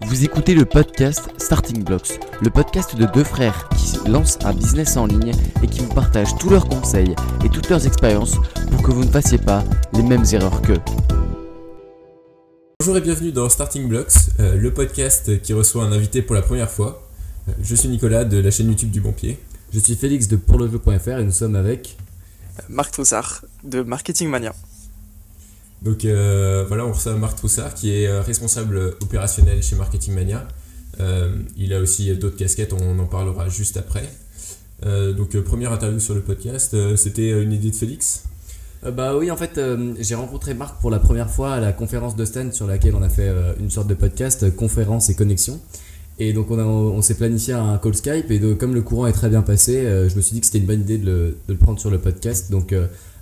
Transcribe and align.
Vous 0.00 0.24
écoutez 0.24 0.54
le 0.54 0.64
podcast 0.64 1.28
Starting 1.38 1.82
Blocks, 1.82 2.20
le 2.40 2.50
podcast 2.50 2.94
de 2.96 3.04
deux 3.06 3.24
frères 3.24 3.68
qui 3.70 4.08
lancent 4.08 4.38
un 4.44 4.54
business 4.54 4.96
en 4.96 5.06
ligne 5.06 5.32
et 5.62 5.66
qui 5.66 5.80
vous 5.80 5.92
partagent 5.92 6.36
tous 6.38 6.50
leurs 6.50 6.68
conseils 6.68 7.14
et 7.44 7.48
toutes 7.48 7.68
leurs 7.68 7.86
expériences 7.86 8.36
pour 8.70 8.82
que 8.82 8.90
vous 8.92 9.04
ne 9.04 9.10
fassiez 9.10 9.38
pas 9.38 9.64
les 9.92 10.02
mêmes 10.02 10.24
erreurs 10.32 10.62
qu'eux. 10.62 10.78
Bonjour 12.80 12.96
et 12.96 13.00
bienvenue 13.00 13.32
dans 13.32 13.48
Starting 13.48 13.88
Blocks, 13.88 14.12
euh, 14.38 14.56
le 14.56 14.72
podcast 14.72 15.42
qui 15.42 15.52
reçoit 15.52 15.84
un 15.84 15.92
invité 15.92 16.22
pour 16.22 16.34
la 16.36 16.42
première 16.42 16.70
fois. 16.70 17.02
Euh, 17.48 17.52
Je 17.60 17.74
suis 17.74 17.88
Nicolas 17.88 18.24
de 18.24 18.38
la 18.38 18.50
chaîne 18.50 18.68
YouTube 18.68 18.90
du 18.90 19.00
Bon 19.00 19.12
Pied. 19.12 19.38
Je 19.74 19.80
suis 19.80 19.96
Félix 19.96 20.28
de 20.28 20.36
pourlejeu.fr 20.36 21.08
et 21.18 21.24
nous 21.24 21.32
sommes 21.32 21.56
avec. 21.56 21.96
Marc 22.68 22.92
Troussard 22.92 23.44
de 23.64 23.82
Marketing 23.82 24.28
Mania. 24.28 24.54
Donc 25.82 26.04
euh, 26.04 26.64
voilà, 26.66 26.86
on 26.86 26.92
reçoit 26.92 27.14
Marc 27.14 27.36
Troussard 27.36 27.74
qui 27.74 27.92
est 27.92 28.06
euh, 28.06 28.20
responsable 28.20 28.96
opérationnel 29.00 29.62
chez 29.62 29.76
Marketing 29.76 30.14
Mania. 30.14 30.46
Euh, 31.00 31.30
il 31.56 31.72
a 31.72 31.80
aussi 31.80 32.14
d'autres 32.16 32.36
casquettes, 32.36 32.72
on 32.72 32.98
en 32.98 33.06
parlera 33.06 33.48
juste 33.48 33.76
après. 33.76 34.08
Donc 34.84 35.36
première 35.40 35.72
interview 35.72 35.98
sur 35.98 36.14
le 36.14 36.20
podcast, 36.20 36.76
c'était 36.94 37.30
une 37.42 37.52
idée 37.52 37.70
de 37.70 37.74
Félix? 37.74 38.22
Bah 38.92 39.16
oui, 39.16 39.28
en 39.28 39.36
fait, 39.36 39.60
j'ai 39.98 40.14
rencontré 40.14 40.54
Marc 40.54 40.80
pour 40.80 40.92
la 40.92 41.00
première 41.00 41.28
fois 41.28 41.54
à 41.54 41.60
la 41.60 41.72
conférence 41.72 42.14
de 42.14 42.24
Stan 42.24 42.52
sur 42.52 42.68
laquelle 42.68 42.94
on 42.94 43.02
a 43.02 43.08
fait 43.08 43.28
une 43.58 43.70
sorte 43.70 43.88
de 43.88 43.94
podcast, 43.94 44.54
conférence 44.54 45.10
et 45.10 45.16
connexion. 45.16 45.60
Et 46.20 46.32
donc 46.32 46.52
on, 46.52 47.02
s'est 47.02 47.16
planifié 47.16 47.54
un 47.54 47.76
call 47.78 47.96
Skype 47.96 48.30
et 48.30 48.40
comme 48.56 48.72
le 48.72 48.82
courant 48.82 49.08
est 49.08 49.12
très 49.12 49.28
bien 49.28 49.42
passé, 49.42 49.82
je 50.08 50.14
me 50.14 50.20
suis 50.20 50.34
dit 50.34 50.40
que 50.40 50.46
c'était 50.46 50.58
une 50.58 50.66
bonne 50.66 50.82
idée 50.82 50.98
de 50.98 51.06
le, 51.06 51.38
de 51.48 51.54
le 51.54 51.58
prendre 51.58 51.80
sur 51.80 51.90
le 51.90 51.98
podcast. 51.98 52.52
Donc 52.52 52.72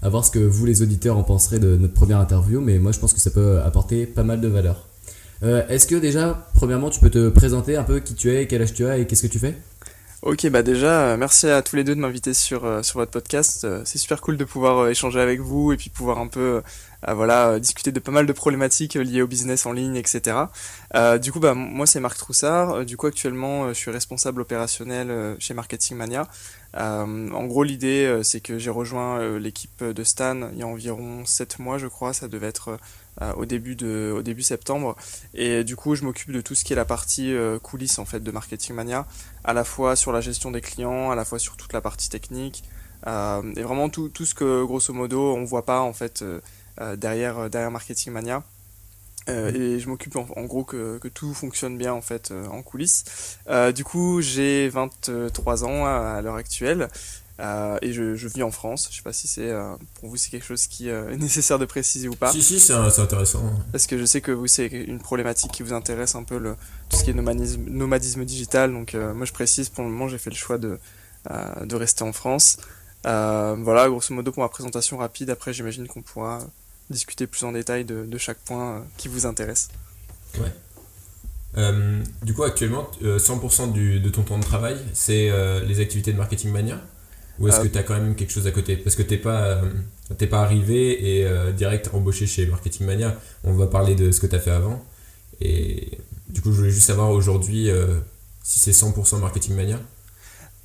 à 0.03 0.09
voir 0.09 0.25
ce 0.25 0.31
que 0.31 0.39
vous 0.39 0.67
les 0.67 0.83
auditeurs 0.83 1.17
en 1.17 1.23
penserez 1.23 1.59
de 1.59 1.77
notre 1.77 1.95
première 1.95 2.19
interview, 2.19 2.61
mais 2.61 2.79
moi 2.79 2.93
je 2.93 2.99
pense 2.99 3.13
que 3.13 3.21
ça 3.21 3.31
peut 3.31 3.61
apporter 3.63 4.07
pas 4.07 4.23
mal 4.23 4.41
de 4.41 4.49
valeur. 4.49 4.87
Euh, 5.43 5.67
Est-ce 5.69 5.87
que 5.87 5.97
déjà, 5.97 6.49
premièrement, 6.55 6.91
tu 6.91 7.01
peux 7.01 7.11
te 7.11 7.29
présenter 7.29 7.77
un 7.77 7.83
peu 7.85 8.01
qui 8.01 8.15
tu 8.15 8.35
es, 8.35 8.47
quel 8.47 8.63
âge 8.63 8.75
tu 8.75 8.87
as 8.87 8.99
et 8.99 9.07
qu'est-ce 9.07 9.23
que 9.23 9.33
tu 9.33 9.39
fais? 9.39 9.55
Ok, 10.23 10.49
bah 10.49 10.63
déjà, 10.63 11.03
euh, 11.03 11.17
merci 11.17 11.47
à 11.49 11.63
tous 11.63 11.77
les 11.77 11.85
deux 11.85 11.95
de 11.95 12.01
m'inviter 12.01 12.33
sur, 12.35 12.65
euh, 12.65 12.83
sur 12.83 12.99
votre 12.99 13.11
podcast. 13.11 13.67
C'est 13.85 13.99
super 13.99 14.21
cool 14.21 14.37
de 14.37 14.45
pouvoir 14.45 14.89
échanger 14.89 15.21
avec 15.21 15.41
vous 15.41 15.73
et 15.73 15.77
puis 15.77 15.91
pouvoir 15.91 16.19
un 16.19 16.27
peu 16.27 16.63
voilà, 17.07 17.51
euh, 17.51 17.59
discuter 17.59 17.93
de 17.93 18.01
pas 18.01 18.11
mal 18.13 18.27
de 18.27 18.33
problématiques 18.33 18.97
euh, 18.97 19.03
liées 19.03 19.23
au 19.23 19.27
business 19.27 19.67
en 19.67 19.73
ligne, 19.73 19.97
etc. 19.97 20.37
Euh, 20.95 21.19
du 21.19 21.33
coup, 21.33 21.41
bah, 21.41 21.55
moi 21.55 21.87
c'est 21.87 22.01
Marc 22.01 22.17
Troussard. 22.19 22.71
Euh, 22.71 22.85
Du 22.85 22.97
coup, 22.97 23.07
actuellement, 23.07 23.65
euh, 23.65 23.69
je 23.69 23.75
suis 23.75 23.91
responsable 23.91 24.41
opérationnel 24.41 25.11
euh, 25.11 25.37
chez 25.39 25.55
Marketing 25.55 25.97
Mania. 25.97 26.29
Euh, 26.77 27.31
en 27.31 27.47
gros, 27.47 27.63
l'idée, 27.65 28.05
euh, 28.07 28.23
c'est 28.23 28.41
que 28.41 28.59
j'ai 28.59 28.71
rejoint 28.71 29.19
euh, 29.21 29.39
l'équipe 29.39 29.83
de 29.83 30.05
Stan 30.05 30.51
il 30.53 30.59
y 30.59 30.63
a 30.63 30.67
environ 30.67 31.25
7 31.25 31.59
mois, 31.59 31.79
je 31.79 31.87
crois. 31.87 32.13
Ça 32.13 32.29
devait 32.29 32.49
être 32.49 32.79
euh, 33.23 33.33
au, 33.35 33.47
début 33.47 33.77
de, 33.77 34.13
au 34.17 34.23
début 34.23 34.43
septembre. 34.43 34.97
Et 35.35 35.65
du 35.65 35.77
coup, 35.77 35.95
je 35.95 36.05
m'occupe 36.05 36.33
de 36.33 36.41
tout 36.41 36.55
ce 36.55 36.65
qui 36.65 36.73
est 36.73 36.77
la 36.77 36.85
partie 36.85 37.33
euh, 37.33 37.59
coulisses 37.59 37.99
en 37.99 38.05
fait, 38.05 38.21
de 38.21 38.31
Marketing 38.31 38.75
Mania 38.75 39.07
à 39.45 39.53
la 39.53 39.65
fois 39.65 39.97
sur 39.97 40.13
la 40.13 40.21
gestion 40.21 40.51
des 40.51 40.61
clients, 40.61 41.11
à 41.11 41.15
la 41.15 41.25
fois 41.25 41.39
sur 41.39 41.57
toute 41.57 41.73
la 41.73 41.81
partie 41.81 42.09
technique, 42.11 42.65
euh, 43.07 43.43
et 43.57 43.63
vraiment 43.63 43.89
tout, 43.89 44.09
tout 44.09 44.27
ce 44.27 44.35
que 44.35 44.65
grosso 44.65 44.93
modo 44.93 45.35
on 45.37 45.45
voit 45.45 45.65
pas 45.65 45.81
en 45.81 45.93
fait 45.93 46.23
euh, 46.23 46.27
euh, 46.37 46.41
derrière, 46.97 47.39
euh, 47.39 47.49
derrière 47.49 47.71
Marketing 47.71 48.13
Mania. 48.13 48.43
Euh, 49.29 49.53
et 49.53 49.81
je 49.81 49.89
m'occupe 49.89 50.15
en, 50.15 50.27
en 50.37 50.45
gros 50.45 50.63
que, 50.63 50.99
que 50.99 51.09
tout 51.09 51.35
fonctionne 51.35 51.77
bien 51.77 51.93
en 51.93 52.01
fait 52.01 52.31
euh, 52.31 52.47
en 52.47 52.63
coulisses. 52.63 53.39
Euh, 53.49 53.73
du 53.73 53.83
coup, 53.83 54.21
j'ai 54.21 54.69
23 54.69 55.65
ans 55.65 55.85
à, 55.85 56.17
à 56.17 56.23
l'heure 56.23 56.37
actuelle 56.37 56.89
euh, 57.39 57.77
et 57.83 57.93
je, 57.93 58.15
je 58.15 58.29
vis 58.29 58.43
en 58.43 58.51
France. 58.51 58.89
Je 58.91 58.97
sais 58.97 59.03
pas 59.03 59.13
si 59.13 59.29
c'est 59.29 59.51
euh, 59.51 59.75
pour 59.95 60.09
vous 60.09 60.17
c'est 60.17 60.31
quelque 60.31 60.47
chose 60.47 60.67
qui 60.67 60.89
euh, 60.89 61.11
est 61.13 61.17
nécessaire 61.17 61.59
de 61.59 61.65
préciser 61.65 62.09
ou 62.09 62.15
pas. 62.15 62.31
Si, 62.33 62.43
si, 62.43 62.61
c'est 62.61 62.73
intéressant. 62.73 63.43
Parce 63.73 63.87
que 63.87 63.99
je 63.99 64.05
sais 64.05 64.21
que 64.21 64.33
vous, 64.33 64.47
c'est 64.47 64.67
une 64.67 65.01
problématique 65.01 65.53
qui 65.53 65.63
vous 65.63 65.73
intéresse 65.73 66.15
un 66.15 66.23
peu, 66.23 66.39
le, 66.39 66.55
tout 66.89 66.97
ce 66.97 67.05
qui 67.05 67.11
est 67.11 67.15
nomadisme, 67.15 67.65
nomadisme 67.67 68.25
digital. 68.25 68.73
Donc, 68.73 68.95
euh, 68.95 69.13
moi, 69.13 69.27
je 69.27 69.33
précise, 69.33 69.69
pour 69.69 69.85
le 69.85 69.91
moment, 69.91 70.09
j'ai 70.09 70.19
fait 70.19 70.31
le 70.31 70.37
choix 70.37 70.59
de, 70.59 70.79
euh, 71.31 71.67
de 71.67 71.77
rester 71.77 72.05
en 72.05 72.13
France. 72.13 72.59
Euh, 73.07 73.57
voilà, 73.59 73.89
grosso 73.89 74.15
modo, 74.15 74.33
pour 74.33 74.43
ma 74.43 74.49
présentation 74.49 74.97
rapide. 74.97 75.31
Après, 75.31 75.53
j'imagine 75.53 75.87
qu'on 75.87 76.03
pourra 76.03 76.41
discuter 76.91 77.27
plus 77.27 77.45
en 77.45 77.53
détail 77.53 77.85
de, 77.85 78.05
de 78.07 78.19
chaque 78.19 78.39
point 78.39 78.77
euh, 78.77 78.81
qui 78.97 79.09
vous 79.09 79.27
intéresse. 79.27 79.69
Euh, 81.57 82.03
du 82.23 82.35
coup, 82.35 82.43
actuellement, 82.43 82.87
euh, 83.03 83.19
100% 83.19 83.67
du- 83.73 83.99
de 84.01 84.09
ton 84.11 84.23
temps 84.23 84.39
de 84.39 84.45
travail, 84.45 84.77
c'est 84.93 85.31
euh, 85.31 85.65
les 85.65 85.81
activités 85.81 86.13
de 86.13 86.19
Marketing 86.19 86.51
Mania? 86.53 86.81
Ou 87.39 87.49
est-ce 87.49 87.61
Euh, 87.61 87.63
que 87.65 87.69
tu 87.69 87.79
as 87.79 87.83
quand 87.83 87.95
même 87.95 88.15
quelque 88.15 88.33
chose 88.33 88.47
à 88.47 88.51
côté? 88.51 88.77
Parce 88.77 88.95
que 88.97 89.03
t'es 89.03 89.17
pas, 89.17 89.43
euh, 89.43 89.63
t'es 90.19 90.27
pas 90.27 90.41
arrivé 90.43 91.17
et 91.19 91.25
euh, 91.27 91.53
direct 91.53 91.91
embauché 91.95 92.27
chez 92.27 92.47
Marketing 92.47 92.87
Mania. 92.87 93.15
On 93.45 93.55
va 93.55 93.67
parler 93.67 93.95
de 93.95 94.11
ce 94.11 94.21
que 94.21 94.27
tu 94.27 94.35
as 94.37 94.41
fait 94.41 94.51
avant. 94.51 94.85
Et 95.41 95.99
du 96.29 96.41
coup, 96.43 96.53
je 96.53 96.59
voulais 96.59 96.71
juste 96.71 96.87
savoir 96.87 97.11
aujourd'hui 97.11 97.71
euh, 97.71 97.99
si 98.43 98.59
c'est 98.59 98.73
100% 98.73 99.19
Marketing 99.19 99.55
Mania. 99.57 99.79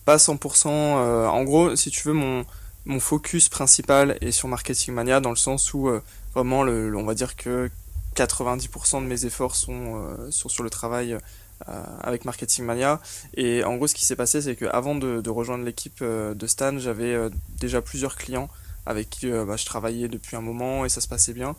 Pas 0.06 0.18
100%. 0.18 0.68
euh, 0.70 1.28
en 1.28 1.44
gros, 1.44 1.76
si 1.76 1.90
tu 1.90 2.08
veux, 2.08 2.14
mon, 2.14 2.46
mon 2.86 3.00
focus 3.00 3.50
principal 3.50 4.18
est 4.22 4.32
sur 4.32 4.48
Marketing 4.48 4.94
Mania 4.94 5.20
dans 5.20 5.30
le 5.30 5.36
sens 5.36 5.74
où 5.74 5.88
euh, 5.88 6.02
vraiment, 6.34 6.64
le, 6.64 6.96
on 6.96 7.04
va 7.04 7.14
dire 7.14 7.36
que 7.36 7.70
90% 8.16 9.02
de 9.02 9.08
mes 9.08 9.26
efforts 9.26 9.56
sont, 9.56 10.04
euh, 10.04 10.32
sur 10.32 10.64
le 10.64 10.70
travail 10.70 11.14
euh, 11.14 11.84
avec 12.02 12.26
Marketing 12.26 12.66
Mania. 12.66 13.00
Et 13.36 13.64
en 13.64 13.76
gros, 13.76 13.88
ce 13.88 13.96
qui 13.96 14.06
s'est 14.06 14.16
passé, 14.16 14.42
c'est 14.42 14.56
qu'avant 14.56 14.96
de, 14.96 15.22
de 15.22 15.30
rejoindre 15.30 15.64
l'équipe 15.64 16.04
de 16.04 16.48
Stan, 16.48 16.78
j'avais 16.80 17.16
déjà 17.60 17.82
plusieurs 17.82 18.16
clients 18.16 18.50
avec 18.88 19.12
qui 19.12 19.30
bah, 19.30 19.58
je 19.58 19.66
travaillais 19.66 20.08
depuis 20.08 20.36
un 20.36 20.42
moment 20.42 20.86
et 20.86 20.90
ça 20.90 21.02
se 21.02 21.08
passait 21.08 21.34
bien. 21.34 21.56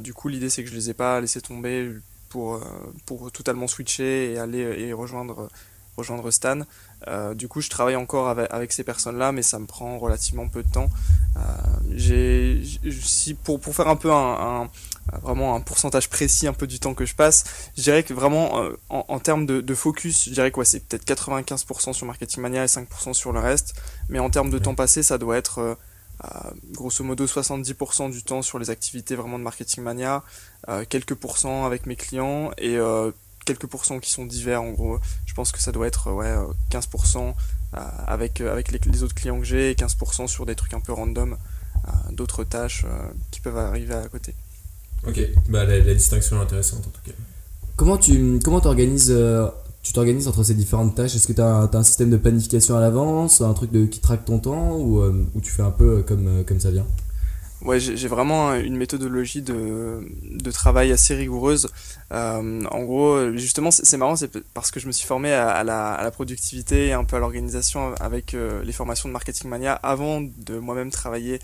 Du 0.00 0.12
coup, 0.12 0.28
l'idée, 0.28 0.50
c'est 0.50 0.64
que 0.64 0.70
je 0.70 0.74
les 0.74 0.90
ai 0.90 0.94
pas 0.94 1.20
laissés 1.20 1.40
tomber 1.40 1.92
pour, 2.28 2.60
totalement 3.32 3.68
switcher 3.68 4.32
et 4.32 4.38
aller 4.38 4.58
et 4.58 4.92
rejoindre 4.92 5.48
Stan. 6.30 6.62
Euh, 7.06 7.34
du 7.34 7.48
coup, 7.48 7.60
je 7.60 7.70
travaille 7.70 7.96
encore 7.96 8.28
avec, 8.28 8.72
ces 8.72 8.84
personnes-là, 8.84 9.32
mais 9.32 9.42
ça 9.42 9.58
me 9.58 9.66
prend 9.66 9.98
relativement 9.98 10.48
peu 10.48 10.62
de 10.62 10.70
temps. 10.70 10.88
Euh, 11.36 12.62
si 13.00 13.34
pour, 13.34 13.60
pour 13.60 13.74
faire 13.74 13.88
un 13.88 13.96
peu 13.96 14.12
un, 14.12 14.68
vraiment 15.22 15.54
un 15.54 15.60
pourcentage 15.60 16.10
précis 16.10 16.46
un 16.46 16.52
peu 16.52 16.66
du 16.66 16.80
temps 16.80 16.94
que 16.94 17.06
je 17.06 17.14
passe, 17.14 17.44
je 17.76 17.82
dirais 17.82 18.02
que 18.02 18.12
vraiment 18.12 18.62
euh, 18.62 18.76
en, 18.88 19.18
termes 19.20 19.46
de, 19.46 19.74
focus, 19.74 20.24
je 20.24 20.30
dirais 20.30 20.52
c'est 20.64 20.86
peut-être 20.86 21.04
95% 21.04 21.92
sur 21.92 22.06
Marketing 22.06 22.42
Mania 22.42 22.64
et 22.64 22.66
5% 22.66 23.12
sur 23.12 23.32
le 23.32 23.40
reste. 23.40 23.74
Mais 24.08 24.18
en 24.18 24.30
termes 24.30 24.50
de 24.50 24.58
temps 24.58 24.74
passé, 24.74 25.02
ça 25.02 25.18
doit 25.18 25.36
être 25.36 25.76
grosso 26.72 27.04
modo 27.04 27.26
70% 27.26 28.10
du 28.10 28.24
temps 28.24 28.42
sur 28.42 28.58
les 28.58 28.70
activités 28.70 29.14
vraiment 29.14 29.38
de 29.38 29.44
Marketing 29.44 29.84
Mania, 29.84 30.24
quelques 30.88 31.14
pourcents 31.14 31.64
avec 31.64 31.86
mes 31.86 31.94
clients 31.94 32.50
et 32.58 32.76
quelques 33.48 33.66
pourcents 33.66 33.98
qui 33.98 34.10
sont 34.10 34.26
divers 34.26 34.62
en 34.62 34.70
gros. 34.70 34.98
Je 35.26 35.34
pense 35.34 35.52
que 35.52 35.60
ça 35.60 35.72
doit 35.72 35.86
être 35.86 36.08
euh, 36.08 36.12
ouais, 36.12 36.26
euh, 36.26 36.44
15% 36.70 37.18
euh, 37.18 37.80
avec, 38.06 38.40
euh, 38.40 38.52
avec 38.52 38.70
les, 38.70 38.78
les 38.84 39.02
autres 39.02 39.14
clients 39.14 39.38
que 39.38 39.46
j'ai 39.46 39.70
et 39.70 39.74
15% 39.74 40.26
sur 40.26 40.44
des 40.44 40.54
trucs 40.54 40.74
un 40.74 40.80
peu 40.80 40.92
random, 40.92 41.32
euh, 41.34 41.90
d'autres 42.12 42.44
tâches 42.44 42.84
euh, 42.84 43.08
qui 43.30 43.40
peuvent 43.40 43.56
arriver 43.56 43.94
à 43.94 44.08
côté. 44.08 44.34
Ok, 45.06 45.20
bah, 45.48 45.64
la, 45.64 45.78
la 45.78 45.94
distinction 45.94 46.36
est 46.38 46.42
intéressante 46.42 46.80
en 46.86 46.90
tout 46.90 47.00
cas. 47.04 47.12
Comment 47.76 47.96
tu 47.96 48.40
comment 48.44 48.60
t'organises 48.60 49.10
euh, 49.10 49.48
tu 49.82 49.92
t'organises 49.92 50.28
entre 50.28 50.42
ces 50.42 50.54
différentes 50.54 50.94
tâches? 50.94 51.14
Est-ce 51.14 51.26
que 51.26 51.32
tu 51.32 51.40
as, 51.40 51.70
un 51.72 51.82
système 51.84 52.10
de 52.10 52.16
planification 52.16 52.76
à 52.76 52.80
l'avance, 52.80 53.40
un 53.40 53.54
truc 53.54 53.70
de, 53.70 53.86
qui 53.86 54.00
traque 54.00 54.24
ton 54.24 54.38
temps 54.40 54.76
ou, 54.76 55.00
euh, 55.00 55.26
ou 55.34 55.40
tu 55.40 55.50
fais 55.50 55.62
un 55.62 55.70
peu 55.70 55.98
euh, 55.98 56.02
comme, 56.02 56.26
euh, 56.26 56.42
comme 56.42 56.60
ça 56.60 56.70
vient? 56.70 56.86
Ouais, 57.62 57.80
j'ai 57.80 58.06
vraiment 58.08 58.54
une 58.54 58.76
méthodologie 58.76 59.42
de, 59.42 60.00
de 60.30 60.50
travail 60.52 60.92
assez 60.92 61.14
rigoureuse. 61.16 61.68
Euh, 62.12 62.64
en 62.70 62.82
gros, 62.84 63.32
justement, 63.32 63.72
c'est 63.72 63.96
marrant, 63.96 64.14
c'est 64.14 64.30
parce 64.54 64.70
que 64.70 64.78
je 64.78 64.86
me 64.86 64.92
suis 64.92 65.06
formé 65.06 65.32
à, 65.32 65.50
à 65.50 65.64
la, 65.64 65.92
à 65.92 66.04
la 66.04 66.10
productivité 66.12 66.86
et 66.86 66.92
un 66.92 67.02
peu 67.02 67.16
à 67.16 67.18
l'organisation 67.18 67.94
avec 68.00 68.34
euh, 68.34 68.62
les 68.62 68.72
formations 68.72 69.08
de 69.08 69.12
Marketing 69.12 69.50
Mania 69.50 69.72
avant 69.74 70.20
de 70.20 70.58
moi-même 70.58 70.92
travailler, 70.92 71.40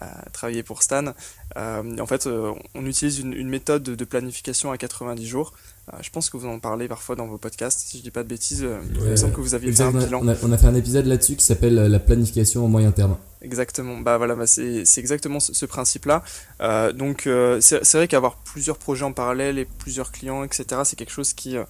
euh, 0.00 0.06
travailler 0.32 0.62
pour 0.62 0.82
Stan. 0.82 1.12
En 1.56 2.06
fait, 2.06 2.26
on 2.26 2.86
utilise 2.86 3.18
une, 3.18 3.34
une 3.34 3.48
méthode 3.48 3.82
de 3.82 4.04
planification 4.06 4.70
à 4.70 4.78
90 4.78 5.26
jours. 5.26 5.52
Je 6.00 6.08
pense 6.08 6.30
que 6.30 6.38
vous 6.38 6.46
en 6.46 6.60
parlez 6.60 6.88
parfois 6.88 7.14
dans 7.14 7.26
vos 7.26 7.38
podcasts, 7.38 7.80
si 7.80 7.98
je 7.98 8.02
dis 8.04 8.10
pas 8.10 8.22
de 8.22 8.28
bêtises. 8.28 8.64
il 8.94 9.02
me 9.02 9.16
semble 9.16 9.34
que 9.34 9.40
vous 9.40 9.54
aviez 9.54 9.72
fait 9.72 9.82
un 9.82 9.90
bilan. 9.90 10.20
on, 10.22 10.28
a, 10.28 10.34
on 10.42 10.52
a 10.52 10.56
fait 10.56 10.66
un 10.66 10.74
épisode 10.74 11.04
là-dessus 11.06 11.36
qui 11.36 11.44
s'appelle 11.44 11.74
la 11.74 11.98
planification 11.98 12.64
au 12.64 12.68
moyen 12.68 12.90
terme. 12.90 13.16
Exactement, 13.40 13.98
bah 13.98 14.18
voilà, 14.18 14.34
bah 14.34 14.48
c'est 14.48 14.82
exactement 14.96 15.38
ce, 15.38 15.64
principe-là. 15.64 16.24
Euh, 16.60 16.92
donc 16.92 17.28
euh, 17.28 17.60
c'est 17.60 17.92
vrai 17.92 18.08
qu'avoir 18.08 18.36
plusieurs 18.38 18.78
projets 18.78 19.04
en 19.04 19.12
parallèle 19.12 19.58
et 19.58 19.64
plusieurs 19.64 20.10
clients, 20.10 20.42
etc., 20.42 20.84
c'est 20.84 20.96
quelque 20.96 21.12
chose 21.12 21.34
qui 21.34 21.56
euh, 21.56 21.64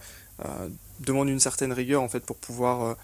demande 1.01 1.29
une 1.29 1.41
certaine 1.41 1.73
rigueur 1.73 2.03
en 2.03 2.09
fait 2.09 2.21
pour 2.21 2.37
pouvoir 2.39 2.97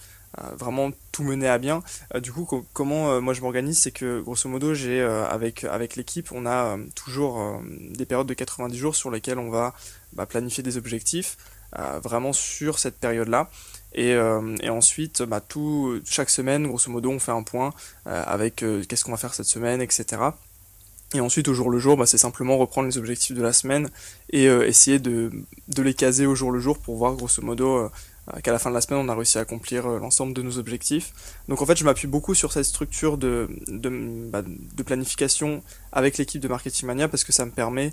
vraiment 0.59 0.91
tout 1.13 1.23
mener 1.23 1.47
à 1.47 1.59
bien. 1.59 1.83
Du 2.21 2.33
coup, 2.33 2.45
co- 2.45 2.67
comment 2.73 3.21
moi 3.21 3.35
je 3.35 3.41
m'organise, 3.43 3.79
c'est 3.79 3.93
que 3.93 4.21
grosso 4.21 4.49
modo, 4.49 4.75
j'ai 4.75 5.01
avec 5.03 5.65
avec 5.65 5.95
l'équipe, 5.97 6.33
on 6.33 6.47
a 6.47 6.77
toujours 6.97 7.61
des 7.91 8.05
périodes 8.07 8.27
de 8.27 8.35
90 8.35 8.79
jours 8.79 8.97
sur 8.97 9.11
lesquelles 9.11 9.39
on 9.39 9.51
va 9.51 9.75
bah, 10.13 10.27
planifier 10.27 10.63
des 10.65 10.77
objectifs 10.77 11.37
vraiment 12.03 12.33
sur 12.33 12.79
cette 12.79 12.99
période-là. 12.99 13.49
Et, 13.95 14.13
euh, 14.13 14.57
et 14.61 14.71
ensuite, 14.71 15.23
bah, 15.23 15.41
chaque 16.05 16.31
semaine, 16.31 16.67
grosso 16.67 16.91
modo, 16.91 17.11
on 17.11 17.19
fait 17.19 17.33
un 17.33 17.43
point 17.43 17.73
euh, 18.07 18.23
avec 18.27 18.63
euh, 18.63 18.83
qu'est-ce 18.89 19.05
qu'on 19.05 19.13
va 19.13 19.17
faire 19.17 19.35
cette 19.35 19.47
semaine, 19.47 19.81
etc. 19.81 20.23
Et 21.15 21.21
ensuite, 21.21 21.47
au 21.47 21.55
jour 21.55 21.71
le 21.71 21.79
jour, 21.79 21.97
bah, 21.97 22.07
c'est 22.07 22.19
simplement 22.19 22.59
reprendre 22.59 22.89
les 22.89 22.99
objectifs 22.99 23.37
de 23.37 23.43
la 23.43 23.53
semaine 23.53 23.89
et 24.31 24.47
essayer 24.47 24.99
de, 24.99 25.31
les 25.79 25.95
caser 25.95 26.27
au 26.27 26.35
jour 26.35 26.51
le 26.51 26.59
jour 26.59 26.79
pour 26.79 26.97
voir 26.97 27.15
grosso 27.15 27.41
modo 27.41 27.89
qu'à 28.43 28.51
la 28.51 28.59
fin 28.59 28.71
de 28.71 28.75
la 28.75 28.81
semaine, 28.81 28.99
on 28.99 29.09
a 29.09 29.15
réussi 29.15 29.39
à 29.39 29.43
accomplir 29.43 29.87
l'ensemble 29.87 30.33
de 30.35 30.43
nos 30.43 30.59
objectifs. 30.59 31.13
Donc 31.47 31.63
en 31.63 31.67
fait, 31.67 31.77
je 31.77 31.85
m'appuie 31.85 32.09
beaucoup 32.09 32.35
sur 32.35 32.53
cette 32.53 32.65
structure 32.65 33.17
de, 33.17 33.49
de, 33.69 33.91
bah, 34.29 34.43
de 34.43 34.83
planification 34.83 35.63
avec 35.93 36.19
l'équipe 36.19 36.41
de 36.41 36.49
Marketing 36.49 36.87
Mania 36.89 37.07
parce 37.07 37.23
que 37.23 37.33
ça 37.33 37.45
me 37.45 37.53
permet 37.53 37.93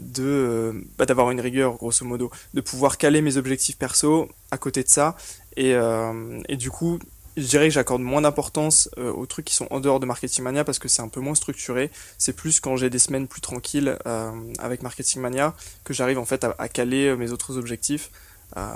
de 0.00 0.22
euh, 0.22 0.72
bah, 0.98 1.06
d'avoir 1.06 1.30
une 1.30 1.40
rigueur 1.40 1.74
grosso 1.74 2.04
modo 2.04 2.30
de 2.54 2.60
pouvoir 2.60 2.96
caler 2.96 3.22
mes 3.22 3.36
objectifs 3.36 3.76
perso 3.76 4.28
à 4.50 4.58
côté 4.58 4.84
de 4.84 4.88
ça 4.88 5.16
et, 5.56 5.74
euh, 5.74 6.40
du 6.50 6.70
coup 6.70 6.98
je 7.36 7.46
dirais 7.46 7.68
que 7.68 7.74
j'accorde 7.74 8.02
moins 8.02 8.20
d'importance 8.20 8.88
euh, 8.98 9.12
aux 9.12 9.26
trucs 9.26 9.46
qui 9.46 9.54
sont 9.54 9.66
en 9.70 9.80
dehors 9.80 10.00
de 10.00 10.06
Marketing 10.06 10.44
Mania 10.44 10.64
parce 10.64 10.78
que 10.78 10.88
c'est 10.88 11.02
un 11.02 11.08
peu 11.08 11.20
moins 11.20 11.36
structuré. 11.36 11.92
C'est 12.18 12.32
plus 12.32 12.58
quand 12.58 12.76
j'ai 12.76 12.90
des 12.90 12.98
semaines 12.98 13.28
plus 13.28 13.40
tranquilles 13.40 13.96
avec 14.58 14.82
Marketing 14.82 15.22
Mania 15.22 15.54
que 15.84 15.94
j'arrive 15.94 16.18
en 16.18 16.24
fait 16.24 16.42
à, 16.42 16.68
caler 16.68 17.14
mes 17.14 17.30
autres 17.30 17.56
objectifs. 17.56 18.10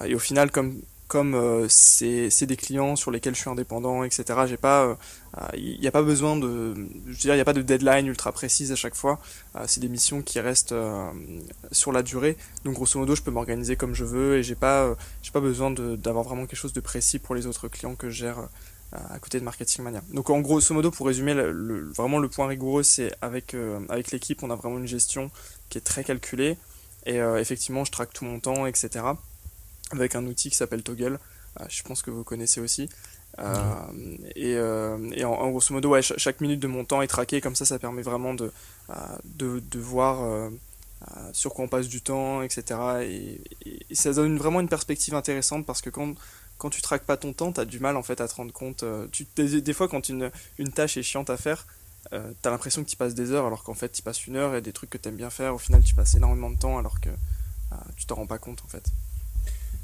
et 0.05 0.15
au 0.15 0.21
final, 0.21 0.53
comme 0.53 0.81
comme 1.13 1.35
euh, 1.35 1.67
c'est 1.69 2.47
des 2.47 2.57
clients 2.57 2.97
sur 2.97 3.11
lesquels 3.11 3.35
je 3.35 3.41
suis 3.41 3.51
indépendant, 3.51 4.03
etc. 4.03 4.25
J'ai 4.47 4.57
pas, 4.57 4.97
il 5.53 5.75
euh, 5.77 5.79
n'y 5.79 5.87
a 5.87 5.91
pas 5.91 6.01
besoin 6.01 6.37
de, 6.37 6.75
je 7.05 7.11
veux 7.11 7.17
dire, 7.17 7.35
il 7.35 7.41
a 7.41 7.45
pas 7.45 7.53
de 7.53 7.61
deadline 7.61 8.07
ultra 8.07 8.33
précise 8.33 8.73
à 8.73 8.77
chaque 8.77 8.95
fois. 8.95 9.21
Euh, 9.55 9.65
c'est 9.67 9.81
des 9.81 9.91
missions 9.91 10.23
qui 10.23 10.41
restent 10.41 10.75
sur 11.71 11.93
la 11.93 12.03
durée. 12.03 12.39
Donc 12.65 12.77
grosso 12.77 12.99
modo, 12.99 13.15
je 13.15 13.21
peux 13.21 13.31
m'organiser 13.31 13.77
comme 13.77 13.95
je 13.95 14.07
veux 14.07 14.39
et 14.39 14.43
j'ai 14.43 14.55
pas, 14.55 14.97
j'ai 15.23 15.33
pas 15.33 15.41
besoin 15.41 15.71
d'avoir 15.71 16.25
vraiment 16.25 16.47
quelque 16.47 16.57
chose 16.57 16.73
de 16.73 16.81
précis 16.81 17.19
pour 17.19 17.35
les 17.35 17.47
autres 17.47 17.69
clients 17.69 17.95
que 17.95 18.09
je 18.09 18.17
gère 18.17 18.49
à 18.93 19.19
côté 19.19 19.39
de 19.39 19.45
Marketing 19.45 19.85
Mania. 19.85 20.01
Donc 20.15 20.31
en 20.31 20.41
grosso 20.41 20.73
modo, 20.73 20.91
pour 20.91 21.07
résumer, 21.07 21.35
vraiment 21.95 22.21
le 22.21 22.29
point 22.29 22.47
rigoureux, 22.47 22.85
c'est 22.85 23.13
avec, 23.21 23.55
avec 23.91 24.13
l'équipe, 24.13 24.43
on 24.43 24.49
a 24.49 24.55
vraiment 24.55 24.79
une 24.79 24.87
gestion 24.87 25.31
qui 25.69 25.77
est 25.77 25.83
très 25.83 26.05
calculée. 26.05 26.57
Et 27.05 27.19
effectivement, 27.19 27.85
je 27.85 27.93
traque 27.93 28.15
tout 28.15 28.25
mon 28.25 28.41
temps, 28.41 28.65
etc 28.65 29.13
avec 29.93 30.15
un 30.15 30.27
outil 30.27 30.51
qui 30.51 30.57
s'appelle 30.57 30.83
Toggle. 30.83 31.19
Euh, 31.61 31.65
je 31.69 31.83
pense 31.83 32.03
que 32.03 32.11
vous 32.11 32.25
connaissez 32.25 32.61
aussi. 32.61 32.89
Euh, 33.39 33.63
et, 34.37 34.57
euh, 34.57 34.99
et 35.13 35.25
en, 35.25 35.51
grosso 35.51 35.73
modo, 35.73 35.91
ouais, 35.91 36.03
chaque, 36.03 36.41
minute 36.41 36.61
de 36.61 36.67
mon 36.67 36.85
temps 36.85 37.03
est 37.03 37.07
traquée, 37.07 37.41
comme 37.41 37.55
ça, 37.55 37.65
ça 37.65 37.79
permet 37.79 38.03
vraiment 38.03 38.35
de, 38.35 38.53
de, 39.25 39.63
de, 39.71 39.79
voir 39.79 40.51
sur 41.33 41.55
quoi 41.55 41.65
on 41.65 41.69
passe 41.69 41.89
du 41.89 42.03
temps, 42.03 42.43
etc. 42.43 42.79
Et, 43.03 43.41
ça 43.95 44.13
donne 44.13 44.37
vraiment 44.37 44.61
une 44.61 44.69
perspective 44.69 45.15
intéressante 45.15 45.65
parce 45.67 45.81
que 45.81 45.91
quand, 45.91 46.15
quand 46.59 46.71
tu 46.71 46.83
traques 46.83 47.05
pas 47.05 47.17
ton 47.17 47.33
temps, 47.33 47.53
tu 47.53 47.61
as 47.61 47.65
du 47.65 47.81
mal 47.81 47.97
en 47.97 48.03
fait 48.03 48.21
à 48.21 48.29
te 48.29 48.35
rendre 48.35 48.53
compte. 48.53 48.85
Tu, 49.13 49.27
des, 49.37 49.73
fois, 49.73 49.89
quand 49.89 50.09
une, 50.09 50.31
une 50.59 50.71
tâche 50.71 50.97
est 50.97 51.03
chiante 51.03 51.31
à 51.31 51.37
faire, 51.37 51.67
euh, 52.13 52.33
tu 52.43 52.49
as 52.49 52.51
l'impression 52.51 52.83
que 52.83 52.89
tu 52.89 52.97
passes 52.97 53.15
des 53.15 53.31
heures 53.31 53.47
alors 53.47 53.63
qu'en 53.63 53.75
fait 53.75 53.91
tu 53.91 54.03
passes 54.03 54.27
une 54.27 54.37
heure 54.37 54.55
et 54.57 54.61
des 54.61 54.73
trucs 54.73 54.91
que 54.91 54.99
tu 54.99 55.09
aimes 55.09 55.17
bien 55.17 55.31
faire. 55.31 55.55
Au 55.55 55.59
final, 55.59 55.83
tu 55.83 55.95
passes 55.95 56.15
énormément 56.15 56.51
de 56.51 56.59
temps 56.59 56.79
alors 56.79 57.01
que 57.01 57.11
tu 57.97 58.05
t'en 58.05 58.17
rends 58.17 58.27
pas 58.27 58.39
compte 58.39 58.63
en 58.65 58.69
fait. 58.69 58.85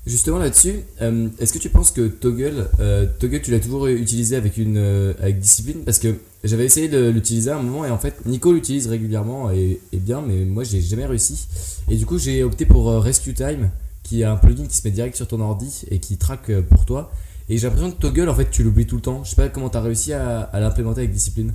Justement 0.06 0.38
là-dessus, 0.38 0.76
euh, 1.02 1.28
est-ce 1.38 1.52
que 1.52 1.58
tu 1.58 1.68
penses 1.68 1.90
que 1.90 2.08
Toggle, 2.08 2.68
euh, 2.80 3.06
Toggle 3.18 3.42
tu 3.42 3.50
l'as 3.50 3.60
toujours 3.60 3.86
utilisé 3.88 4.36
avec 4.36 4.56
une 4.56 4.78
euh, 4.78 5.12
avec 5.20 5.38
discipline? 5.38 5.84
Parce 5.84 5.98
que 5.98 6.16
j'avais 6.44 6.64
essayé 6.64 6.88
de 6.88 7.10
l'utiliser 7.10 7.50
à 7.50 7.58
un 7.58 7.62
moment 7.62 7.84
et 7.84 7.90
en 7.90 7.98
fait 7.98 8.24
Nico 8.24 8.52
l'utilise 8.52 8.86
régulièrement 8.86 9.50
et, 9.50 9.80
bien, 9.92 10.22
mais 10.22 10.46
moi 10.46 10.64
j'ai 10.64 10.80
jamais 10.80 11.04
réussi. 11.04 11.46
Et 11.90 11.96
du 11.96 12.06
coup 12.06 12.18
j'ai 12.18 12.42
opté 12.42 12.64
pour 12.64 12.90
Rescue 13.02 13.34
Time, 13.34 13.70
qui 14.02 14.22
est 14.22 14.24
un 14.24 14.36
plugin 14.36 14.66
qui 14.66 14.76
se 14.76 14.86
met 14.86 14.92
direct 14.92 15.14
sur 15.14 15.28
ton 15.28 15.40
ordi 15.40 15.84
et 15.90 15.98
qui 15.98 16.16
traque 16.16 16.52
pour 16.62 16.86
toi. 16.86 17.12
Et 17.50 17.58
j'ai 17.58 17.66
l'impression 17.66 17.90
que 17.90 18.00
Toggle 18.00 18.30
en 18.30 18.34
fait 18.34 18.50
tu 18.50 18.62
l'oublies 18.62 18.86
tout 18.86 18.96
le 18.96 19.02
temps. 19.02 19.24
Je 19.24 19.30
sais 19.30 19.36
pas 19.36 19.50
comment 19.50 19.68
tu 19.68 19.76
as 19.76 19.82
réussi 19.82 20.14
à, 20.14 20.48
l'implémenter 20.54 21.00
avec 21.00 21.12
discipline. 21.12 21.52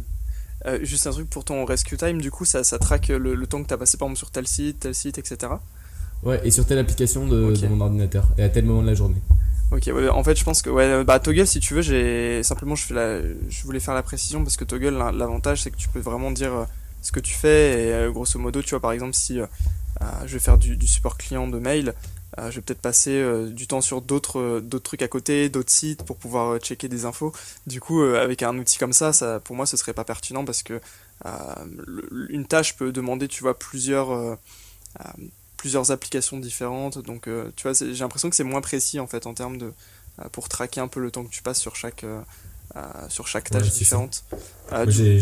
juste 0.84 1.08
un 1.08 1.12
truc 1.12 1.28
pour 1.28 1.44
ton 1.44 1.66
Rescue 1.66 1.98
Time, 1.98 2.22
du 2.22 2.30
coup 2.30 2.46
ça, 2.46 2.62
traque 2.78 3.08
le, 3.08 3.34
le 3.34 3.48
temps 3.48 3.64
que 3.64 3.68
tu 3.68 3.74
as 3.74 3.78
passé 3.80 3.98
par 3.98 4.08
exemple 4.08 4.20
sur 4.20 4.30
tel 4.30 4.46
site, 4.46 4.82
tel 4.82 4.94
site, 4.94 5.18
etc. 5.18 5.54
Ouais, 6.26 6.40
et 6.44 6.52
sur 6.52 6.66
telle 6.66 6.80
application 6.80 7.28
de, 7.28 7.54
mon 7.68 7.82
ordinateur, 7.82 8.28
et 8.38 8.44
à 8.44 8.50
tel 8.50 8.66
moment 8.66 8.82
de 8.82 8.88
la 8.88 8.94
journée. 8.94 9.22
Ok, 9.72 9.90
en 10.12 10.24
fait, 10.24 10.38
je 10.38 10.44
pense 10.44 10.62
que 10.62 10.70
ouais, 10.70 11.04
bah, 11.04 11.20
Toggle, 11.20 11.48
si 11.48 11.60
tu 11.60 11.74
veux, 11.74 11.82
j'ai 11.82 12.44
simplement 12.44 12.76
je, 12.76 12.86
fais 12.86 12.94
la... 12.94 13.22
je 13.22 13.64
voulais 13.64 13.80
faire 13.80 13.96
la 13.96 14.04
précision 14.04 14.44
parce 14.44 14.56
que 14.56 14.64
Toggle, 14.64 14.94
l'avantage, 14.94 15.64
c'est 15.64 15.72
que 15.72 15.78
tu 15.78 15.90
peux 15.90 16.00
vraiment 16.00 16.32
dire 16.32 16.54
euh, 16.54 16.66
ce 17.02 17.12
que 17.12 17.20
tu 17.20 17.34
fais 17.34 17.88
et 17.88 17.94
euh, 17.94 18.12
grosso 18.12 18.38
modo, 18.38 18.62
tu 18.62 18.70
vois, 18.70 18.80
par 18.80 18.92
exemple, 18.92 19.16
si 19.16 19.40
euh, 19.40 19.48
je 20.26 20.34
vais 20.34 20.40
faire 20.40 20.60
du, 20.60 20.88
support 20.88 21.18
client 21.18 21.48
de 21.48 21.58
mail, 21.58 21.94
je 22.38 22.56
vais 22.56 22.62
peut-être 22.62 22.82
passer 22.82 23.24
du 23.52 23.68
temps 23.68 23.82
sur 23.82 24.02
d'autres 24.02 24.60
d'autres 24.60 24.84
trucs 24.84 25.04
à 25.04 25.08
côté, 25.08 25.50
d'autres 25.50 25.72
sites 25.72 26.04
pour 26.04 26.18
pouvoir 26.18 26.58
checker 26.58 26.88
des 26.88 27.06
infos. 27.06 27.32
Du 27.68 27.80
coup, 27.80 28.02
avec 28.02 28.42
un 28.42 28.58
outil 28.58 28.80
comme 28.80 28.92
ça, 28.92 29.14
ça, 29.14 29.40
pour 29.40 29.56
moi, 29.56 29.68
ce 29.68 29.78
serait 29.78 29.94
pas 29.94 30.04
pertinent 30.04 30.44
parce 30.44 30.64
que 30.64 30.82
une 32.30 32.46
tâche 32.46 32.76
peut 32.76 32.92
demander, 32.92 33.28
tu 33.28 33.44
vois, 33.44 33.58
plusieurs 33.58 34.38
plusieurs 35.64 35.92
applications 35.92 36.40
différentes. 36.40 37.02
Donc, 37.02 37.30
euh, 37.30 37.50
tu 37.56 37.64
vois, 37.64 37.72
j'ai 37.72 37.94
l'impression 37.94 38.30
que 38.30 38.36
c'est 38.36 38.44
moins 38.44 38.60
précis 38.60 39.00
en 39.00 39.08
fait 39.08 39.26
en 39.26 39.34
termes 39.34 39.58
de 39.58 39.72
euh, 40.20 40.28
pour 40.34 40.50
traquer 40.50 40.82
un 40.82 40.90
peu 40.90 41.00
le 41.00 41.10
temps 41.10 41.24
que 41.24 41.30
tu 41.30 41.42
passes 41.42 41.62
sur 41.62 41.78
chaque 41.78 42.04
euh, 42.04 42.22
sur 43.08 43.30
chaque 43.30 43.50
tâche 43.50 43.72
différente. 43.72 44.26
j'ai 44.88 45.22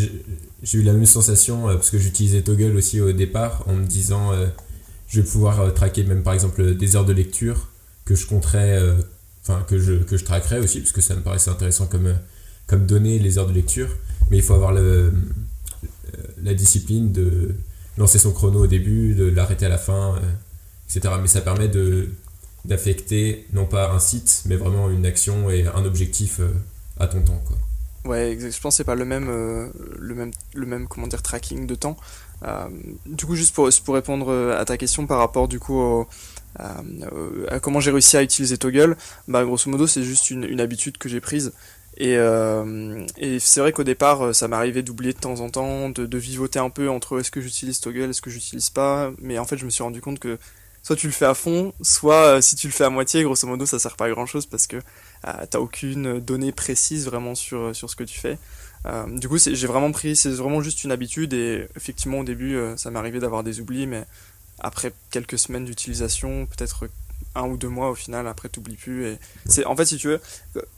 eu 0.74 0.82
la 0.82 0.94
même 0.94 1.06
sensation 1.06 1.66
parce 1.66 1.92
que 1.92 2.00
j'utilisais 2.00 2.42
Toggle 2.42 2.76
aussi 2.76 3.00
au 3.00 3.12
départ 3.12 3.64
en 3.68 3.74
me 3.74 3.86
disant 3.86 4.32
je 5.08 5.22
vais 5.22 5.28
pouvoir 5.28 5.72
traquer 5.76 6.04
même 6.06 6.24
par 6.24 6.34
exemple 6.34 6.76
des 6.76 6.96
heures 6.96 7.06
de 7.06 7.14
lecture 7.14 7.68
que 8.06 8.16
je 8.16 8.26
compterais, 8.26 8.80
enfin 9.44 9.64
que 9.68 9.78
je, 9.78 9.94
que 9.94 10.18
je 10.18 10.26
traquerais 10.26 10.58
aussi 10.58 10.80
parce 10.80 10.94
que 10.94 11.02
ça 11.02 11.14
me 11.16 11.22
paraissait 11.22 11.52
intéressant 11.52 11.86
comme, 11.86 12.18
comme 12.66 12.88
données 12.88 13.20
les 13.20 13.38
heures 13.38 13.48
de 13.48 13.54
lecture. 13.54 13.90
Mais 14.32 14.38
il 14.38 14.44
faut 14.44 14.56
avoir 14.56 14.72
le, 14.72 15.14
la 16.42 16.56
discipline 16.56 17.12
de 17.12 17.54
lancer 17.98 18.20
son 18.20 18.32
chrono 18.32 18.64
au 18.64 18.68
début, 18.68 19.14
de 19.14 19.26
l'arrêter 19.26 19.66
à 19.66 19.70
la 19.70 19.78
fin, 19.78 20.16
euh, 20.16 20.20
etc. 20.90 21.16
Mais 21.22 21.28
ça 21.28 21.42
permet 21.42 21.68
de 21.68 22.10
d'affecter 22.64 23.48
non 23.54 23.66
pas 23.66 23.92
un 23.92 23.98
site, 23.98 24.44
mais 24.46 24.56
vraiment 24.56 24.92
une 24.92 25.06
action 25.08 25.50
et 25.50 25.66
un 25.66 25.84
objectif 25.84 26.40
euh, 26.40 26.54
à 27.00 27.08
ton 27.08 27.22
temps. 27.22 27.42
Quoi. 27.48 27.58
Ouais, 28.06 28.38
je 28.40 28.60
pense 28.62 28.74
que 28.74 28.78
c'est 28.78 28.84
pas 28.84 28.94
le 28.94 29.06
même, 29.06 29.30
euh, 29.30 29.68
le 29.98 30.14
même, 30.14 30.32
le 30.54 30.86
comment 30.88 31.08
dire, 31.08 31.24
tracking 31.24 31.66
de 31.66 31.76
temps. 31.76 31.98
du 33.08 33.26
coup, 33.26 33.36
juste 33.36 33.56
pour, 33.56 33.68
pour 33.84 33.96
répondre 33.96 34.52
à 34.52 34.64
ta 34.66 34.78
question 34.78 35.08
par 35.08 35.18
rapport 35.18 35.48
du 35.48 35.60
coup 35.60 36.06
à 36.58 37.60
comment 37.62 37.80
j'ai 37.80 37.92
réussi 37.92 38.18
à 38.18 38.24
utiliser 38.24 38.58
Toggle, 38.58 38.98
bah 39.28 39.44
grosso 39.44 39.70
modo 39.70 39.88
c'est 39.88 40.04
juste 40.04 40.30
une 40.30 40.60
habitude 40.60 40.98
que 40.98 41.10
j'ai 41.10 41.22
prise. 41.22 41.52
Et, 41.98 42.16
euh, 42.18 43.06
et 43.18 43.40
c'est 43.40 43.60
vrai 43.60 43.74
qu'au 43.74 43.84
départ, 43.84 44.28
euh, 44.28 44.34
ça 44.34 44.48
m'arrivait 44.48 44.82
d'oublier 44.82 45.14
de 45.14 45.20
temps 45.20 45.40
en 45.42 45.50
temps, 45.50 45.90
de, 45.90 46.18
vivoter 46.18 46.60
un 46.60 46.70
peu 46.70 46.90
entre 46.90 47.20
est-ce 47.20 47.32
que 47.32 47.42
j'utilise 47.42 47.80
Toggle, 47.82 48.10
est-ce 48.10 48.22
que 48.22 48.30
j'utilise 48.30 48.70
pas. 48.70 49.12
Mais 49.20 49.38
en 49.40 49.46
fait, 49.46 49.58
je 49.58 49.66
me 49.66 49.70
suis 49.70 49.84
rendu 49.84 50.02
compte 50.02 50.20
que 50.20 50.38
soit 50.84 50.96
tu 50.96 51.08
le 51.08 51.14
fais 51.14 51.26
à 51.26 51.34
fond, 51.34 51.74
soit 51.82 52.38
euh, 52.38 52.42
si 52.42 52.56
tu 52.56 52.68
le 52.68 52.74
fais 52.74 52.86
à 52.86 52.90
moitié, 52.90 53.24
grosso 53.24 53.46
modo, 53.46 53.66
ça 53.66 53.78
sert 53.78 53.98
pas 53.98 54.06
à 54.06 54.10
grand 54.10 54.26
chose 54.26 54.46
parce 54.46 54.68
que 54.68 54.78
t'as 55.22 55.60
aucune 55.60 56.20
donnée 56.20 56.52
précise 56.52 57.06
vraiment 57.06 57.36
sur, 57.36 57.76
sur 57.76 57.90
ce 57.90 57.96
que 57.96 58.04
tu 58.04 58.20
fais. 58.20 58.40
Du 59.10 59.30
coup, 59.30 59.38
j'ai 59.38 59.68
vraiment 59.68 59.92
pris, 59.92 60.16
c'est 60.16 60.32
vraiment 60.32 60.62
juste 60.62 60.84
une 60.84 60.92
habitude 60.92 61.34
et 61.34 61.68
effectivement, 61.76 62.20
au 62.20 62.24
début, 62.24 62.58
ça 62.78 62.90
m'arrivait 62.90 63.20
d'avoir 63.20 63.44
des 63.44 63.60
oublis, 63.60 63.86
mais 63.86 64.04
après 64.60 64.94
quelques 65.12 65.38
semaines 65.38 65.66
d'utilisation, 65.66 66.48
peut-être 66.48 66.88
un 67.36 67.44
ou 67.48 67.58
deux 67.58 67.70
mois 67.70 67.90
au 67.90 67.96
final, 67.96 68.28
après 68.28 68.50
t'oublies 68.50 68.76
plus. 68.76 69.06
Et 69.08 69.20
c'est 69.46 69.66
en 69.66 69.76
fait, 69.76 69.86
si 69.86 69.98
tu 69.98 70.08
veux, 70.08 70.22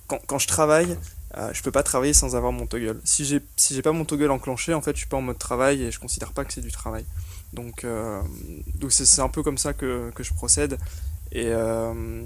quand, 0.08 0.20
quand 0.28 0.40
je 0.40 0.48
travaille, 0.48 0.98
euh, 1.38 1.52
je 1.54 1.64
peux 1.64 1.72
pas 1.72 1.84
travailler 1.84 2.14
sans 2.14 2.36
avoir 2.36 2.52
mon 2.52 2.68
toggle. 2.68 3.00
Si 3.04 3.26
j'ai 3.26 3.42
si 3.56 3.74
j'ai 3.74 3.82
pas 3.82 3.92
mon 3.92 4.06
toggle 4.06 4.30
enclenché, 4.30 4.74
en 4.74 4.82
fait, 4.82 4.92
je 4.94 5.00
suis 5.00 5.08
pas 5.08 5.18
en 5.18 5.22
mode 5.22 5.40
travail 5.40 5.84
et 5.84 5.92
je 5.92 6.00
considère 6.00 6.32
pas 6.32 6.46
que 6.46 6.54
c'est 6.54 6.62
du 6.62 6.72
travail. 6.72 7.06
Donc 7.54 7.84
euh, 7.84 8.22
donc 8.76 8.92
c'est 8.92 9.22
un 9.22 9.30
peu 9.30 9.42
comme 9.42 9.58
ça 9.58 9.74
que, 9.74 10.12
que 10.14 10.24
je 10.24 10.34
procède. 10.34 10.78
Et 11.32 11.48
euh, 11.48 12.24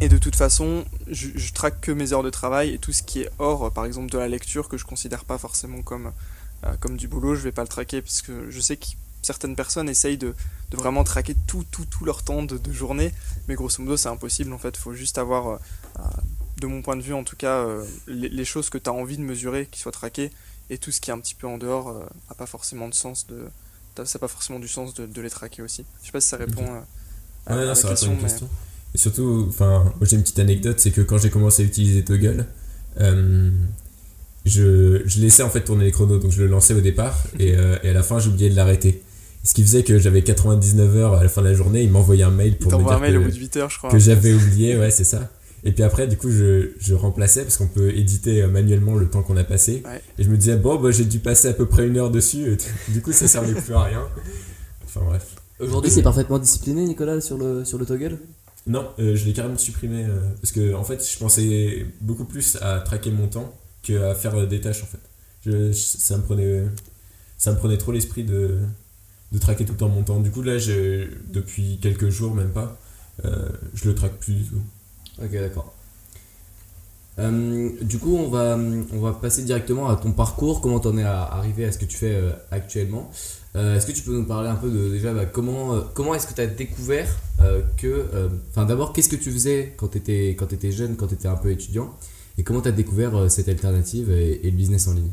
et 0.00 0.08
de 0.08 0.18
toute 0.18 0.36
façon, 0.36 0.84
je, 1.08 1.52
traque 1.52 1.80
que 1.80 1.90
mes 1.90 2.12
heures 2.12 2.22
de 2.22 2.30
travail 2.30 2.70
et 2.70 2.78
tout 2.78 2.92
ce 2.92 3.02
qui 3.02 3.22
est 3.22 3.30
hors, 3.38 3.72
par 3.72 3.84
exemple 3.84 4.10
de 4.10 4.18
la 4.18 4.28
lecture, 4.28 4.68
que 4.68 4.76
je 4.76 4.84
considère 4.84 5.24
pas 5.24 5.38
forcément 5.38 5.82
comme, 5.82 6.12
comme 6.78 6.96
du 6.96 7.08
boulot, 7.08 7.34
je 7.34 7.40
vais 7.40 7.52
pas 7.52 7.62
le 7.62 7.68
traquer 7.68 8.00
parce 8.00 8.22
que 8.22 8.48
je 8.48 8.60
sais 8.60 8.76
que 8.76 8.86
certaines 9.22 9.56
personnes 9.56 9.88
essayent 9.88 10.18
de, 10.18 10.34
de 10.72 10.76
vraiment 10.76 11.04
traquer 11.04 11.36
tout, 11.46 11.64
tout, 11.70 11.84
tout 11.84 12.04
leur 12.04 12.22
temps 12.22 12.42
de, 12.42 12.58
de 12.58 12.72
journée, 12.72 13.12
mais 13.46 13.54
grosso 13.54 13.82
modo 13.82 13.96
c'est 13.96 14.08
impossible 14.08 14.52
en 14.52 14.58
fait, 14.58 14.70
il 14.70 14.80
faut 14.80 14.94
juste 14.94 15.18
avoir, 15.18 15.48
euh, 15.48 15.56
euh, 15.98 16.02
de 16.60 16.66
mon 16.66 16.82
point 16.82 16.96
de 16.96 17.02
vue 17.02 17.14
en 17.14 17.24
tout 17.24 17.36
cas, 17.36 17.58
euh, 17.58 17.84
les, 18.06 18.44
choses 18.44 18.70
que 18.70 18.78
tu 18.78 18.88
as 18.88 18.92
envie 18.92 19.16
de 19.16 19.22
mesurer 19.22 19.68
qui 19.70 19.80
soient 19.80 19.92
traquées, 19.92 20.30
et 20.70 20.78
tout 20.78 20.90
ce 20.90 21.00
qui 21.00 21.10
est 21.10 21.12
un 21.12 21.18
petit 21.18 21.34
peu 21.34 21.46
en 21.46 21.58
dehors 21.58 21.92
n'a 22.28 22.34
pas 22.34 22.46
forcément 22.46 22.88
de 22.88 22.94
sens 22.94 23.26
de... 23.26 23.44
Ça 24.04 24.18
pas 24.18 24.28
forcément 24.28 24.58
du 24.58 24.68
sens 24.68 24.94
de, 24.94 25.04
de, 25.04 25.20
les 25.20 25.28
traquer 25.28 25.60
aussi. 25.60 25.84
Je 26.00 26.06
sais 26.06 26.12
pas 26.12 26.20
si 26.22 26.28
ça 26.28 26.38
répond 26.38 26.64
à, 27.44 27.56
la 27.56 27.74
question. 27.74 28.16
Et 28.94 28.98
surtout, 28.98 29.44
enfin, 29.50 29.84
moi 29.84 30.06
j'ai 30.06 30.16
une 30.16 30.22
petite 30.22 30.38
anecdote, 30.38 30.80
c'est 30.80 30.92
que 30.92 31.02
quand 31.02 31.18
j'ai 31.18 31.28
commencé 31.28 31.62
à 31.62 31.66
utiliser 31.66 32.02
Toggle, 32.02 32.46
je, 32.96 35.02
je, 35.04 35.20
laissais 35.20 35.42
en 35.42 35.50
fait 35.50 35.62
tourner 35.62 35.84
les 35.84 35.92
chronos, 35.92 36.18
donc 36.18 36.30
je 36.30 36.40
le 36.40 36.48
lançais 36.48 36.72
au 36.72 36.80
départ 36.80 37.18
et, 37.38 37.48
et 37.48 37.88
à 37.88 37.92
la 37.92 38.02
fin 38.02 38.18
j'oubliais 38.18 38.48
de 38.48 38.56
l'arrêter. 38.56 39.02
Ce 39.44 39.54
qui 39.54 39.62
faisait 39.62 39.82
que 39.82 39.98
j'avais 39.98 40.22
99 40.22 40.96
heures 40.96 41.14
à 41.14 41.22
la 41.22 41.28
fin 41.28 41.42
de 41.42 41.48
la 41.48 41.54
journée, 41.54 41.82
il 41.82 41.90
m'envoyait 41.90 42.22
un 42.22 42.30
mail 42.30 42.58
pour 42.58 42.72
me 42.72 42.78
dire 42.78 42.92
un 42.92 43.00
mail 43.00 43.14
que, 43.14 43.18
au 43.18 43.22
bout 43.22 43.30
de 43.30 43.36
8 43.36 43.56
heures, 43.56 43.70
je 43.70 43.78
crois. 43.78 43.90
que 43.90 43.98
j'avais 43.98 44.32
oublié, 44.32 44.78
ouais, 44.78 44.90
c'est 44.90 45.04
ça. 45.04 45.30
Et 45.64 45.72
puis 45.72 45.82
après, 45.84 46.08
du 46.08 46.16
coup, 46.16 46.30
je, 46.30 46.70
je 46.78 46.94
remplaçais 46.94 47.42
parce 47.42 47.56
qu'on 47.56 47.68
peut 47.68 47.90
éditer 47.90 48.46
manuellement 48.46 48.96
le 48.96 49.08
temps 49.08 49.22
qu'on 49.22 49.36
a 49.36 49.44
passé. 49.44 49.82
Et 50.18 50.22
je 50.24 50.28
me 50.28 50.36
disais, 50.36 50.56
bon, 50.56 50.76
bah, 50.76 50.90
j'ai 50.90 51.04
dû 51.04 51.18
passer 51.18 51.48
à 51.48 51.52
peu 51.52 51.66
près 51.66 51.86
une 51.86 51.96
heure 51.96 52.10
dessus. 52.10 52.56
du 52.88 53.00
coup, 53.00 53.12
ça 53.12 53.28
servait 53.28 53.54
plus 53.60 53.74
à 53.74 53.82
rien. 53.82 54.08
Enfin 54.84 55.00
bref. 55.06 55.36
Aujourd'hui, 55.60 55.90
c'est 55.90 56.02
parfaitement 56.02 56.38
discipliné, 56.38 56.84
Nicolas, 56.84 57.20
sur 57.20 57.38
le, 57.38 57.64
sur 57.64 57.78
le 57.78 57.86
toggle? 57.86 58.18
Non, 58.66 58.88
euh, 58.98 59.14
je 59.14 59.24
l'ai 59.24 59.32
carrément 59.32 59.58
supprimé. 59.58 60.04
Euh, 60.04 60.20
parce 60.40 60.52
que, 60.52 60.74
en 60.74 60.84
fait, 60.84 61.08
je 61.08 61.18
pensais 61.18 61.86
beaucoup 62.00 62.24
plus 62.24 62.56
à 62.60 62.80
traquer 62.80 63.10
mon 63.10 63.28
temps 63.28 63.54
qu'à 63.82 64.14
faire 64.14 64.46
des 64.46 64.60
tâches, 64.60 64.82
en 64.82 64.86
fait. 64.86 65.00
Je, 65.44 65.72
ça, 65.72 66.16
me 66.16 66.22
prenait, 66.22 66.64
ça 67.38 67.52
me 67.52 67.56
prenait 67.56 67.78
trop 67.78 67.92
l'esprit 67.92 68.24
de, 68.24 68.58
de 69.32 69.38
traquer 69.38 69.64
tout 69.64 69.72
le 69.72 69.78
temps 69.78 69.88
mon 69.88 70.02
temps. 70.02 70.20
Du 70.20 70.30
coup, 70.30 70.42
là, 70.42 70.56
depuis 71.32 71.78
quelques 71.80 72.10
jours, 72.10 72.34
même 72.34 72.50
pas, 72.50 72.78
euh, 73.24 73.48
je 73.74 73.88
le 73.88 73.94
traque 73.94 74.14
plus 74.14 74.34
du 74.34 74.44
tout. 74.44 74.60
Ok, 75.22 75.32
d'accord. 75.32 75.74
Euh, 77.18 77.70
du 77.82 77.98
coup, 77.98 78.16
on 78.16 78.28
va, 78.28 78.56
on 78.56 79.00
va 79.00 79.12
passer 79.12 79.42
directement 79.42 79.88
à 79.88 79.96
ton 79.96 80.12
parcours, 80.12 80.60
comment 80.60 80.80
tu 80.80 80.88
en 80.88 80.96
es 80.96 81.02
arrivé 81.02 81.66
à 81.66 81.72
ce 81.72 81.78
que 81.78 81.84
tu 81.84 81.96
fais 81.96 82.14
euh, 82.14 82.30
actuellement? 82.50 83.10
est-ce 83.54 83.84
que 83.84 83.92
tu 83.92 84.00
peux 84.00 84.14
nous 84.14 84.24
parler 84.24 84.48
un 84.48 84.54
peu 84.54 84.70
de 84.70 84.88
déjà 84.88 85.12
bah, 85.12 85.26
comment, 85.26 86.14
est-ce 86.14 86.26
que 86.26 86.32
tu 86.32 86.40
as 86.40 86.46
découvert 86.46 87.06
que. 87.76 88.06
Enfin, 88.48 88.64
d'abord, 88.64 88.94
qu'est-ce 88.94 89.10
que 89.10 89.16
tu 89.16 89.30
faisais 89.30 89.74
quand 89.76 89.88
tu 89.88 89.98
étais 89.98 90.72
jeune, 90.72 90.96
quand 90.96 91.08
tu 91.08 91.14
étais 91.14 91.28
un 91.28 91.36
peu 91.36 91.50
étudiant? 91.50 91.94
Et 92.38 92.44
comment 92.44 92.62
tu 92.62 92.68
as 92.68 92.72
découvert 92.72 93.30
cette 93.30 93.50
alternative 93.50 94.10
et, 94.10 94.40
le 94.42 94.56
business 94.56 94.88
en 94.88 94.94
ligne? 94.94 95.10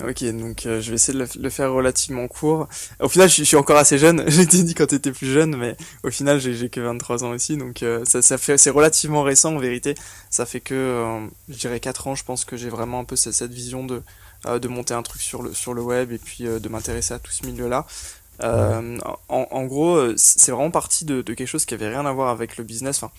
Ok, 0.00 0.22
donc 0.26 0.64
euh, 0.64 0.80
je 0.80 0.90
vais 0.90 0.94
essayer 0.94 1.18
de 1.18 1.28
le, 1.40 1.50
faire 1.50 1.72
relativement 1.72 2.28
court. 2.28 2.68
Au 3.00 3.08
final, 3.08 3.28
je, 3.28 3.42
suis 3.42 3.56
encore 3.56 3.78
assez 3.78 3.98
jeune. 3.98 4.22
J'ai 4.28 4.42
été 4.42 4.62
dit 4.62 4.74
quand 4.74 4.86
tu 4.86 4.94
étais 4.94 5.10
plus 5.10 5.26
jeune, 5.26 5.56
mais 5.56 5.76
au 6.04 6.10
final, 6.10 6.38
j'ai 6.38 6.68
que 6.68 6.80
23 6.80 7.24
ans 7.24 7.30
aussi, 7.30 7.56
donc 7.56 7.82
euh, 7.82 8.04
ça, 8.04 8.22
ça 8.22 8.38
fait 8.38 8.56
c'est 8.58 8.70
relativement 8.70 9.24
récent 9.24 9.56
en 9.56 9.58
vérité. 9.58 9.96
Ça 10.30 10.46
fait 10.46 10.60
que, 10.60 10.74
euh, 10.74 11.26
je 11.48 11.56
dirais 11.56 11.80
4 11.80 12.06
ans, 12.06 12.14
je 12.14 12.22
pense 12.24 12.44
que 12.44 12.56
j'ai 12.56 12.68
vraiment 12.68 13.00
un 13.00 13.04
peu 13.04 13.16
cette, 13.16 13.50
vision 13.52 13.84
de 13.84 14.02
de 14.44 14.68
monter 14.68 14.94
un 14.94 15.02
truc 15.02 15.20
sur 15.20 15.42
le 15.42 15.52
sur 15.52 15.74
le 15.74 15.82
web 15.82 16.12
et 16.12 16.18
puis 16.18 16.44
de 16.44 16.68
m'intéresser 16.68 17.12
à 17.12 17.18
tout 17.18 17.32
ce 17.32 17.44
milieu-là. 17.46 17.84
En, 18.40 18.98
en, 19.28 19.64
gros, 19.64 20.16
c'est 20.16 20.52
vraiment 20.52 20.70
parti 20.70 21.04
de, 21.04 21.22
de, 21.22 21.34
quelque 21.34 21.48
chose 21.48 21.64
qui 21.64 21.74
avait 21.74 21.88
rien 21.88 22.06
à 22.06 22.12
voir 22.12 22.28
avec 22.28 22.56
le 22.56 22.62
business. 22.62 23.02
Enfin, 23.02 23.10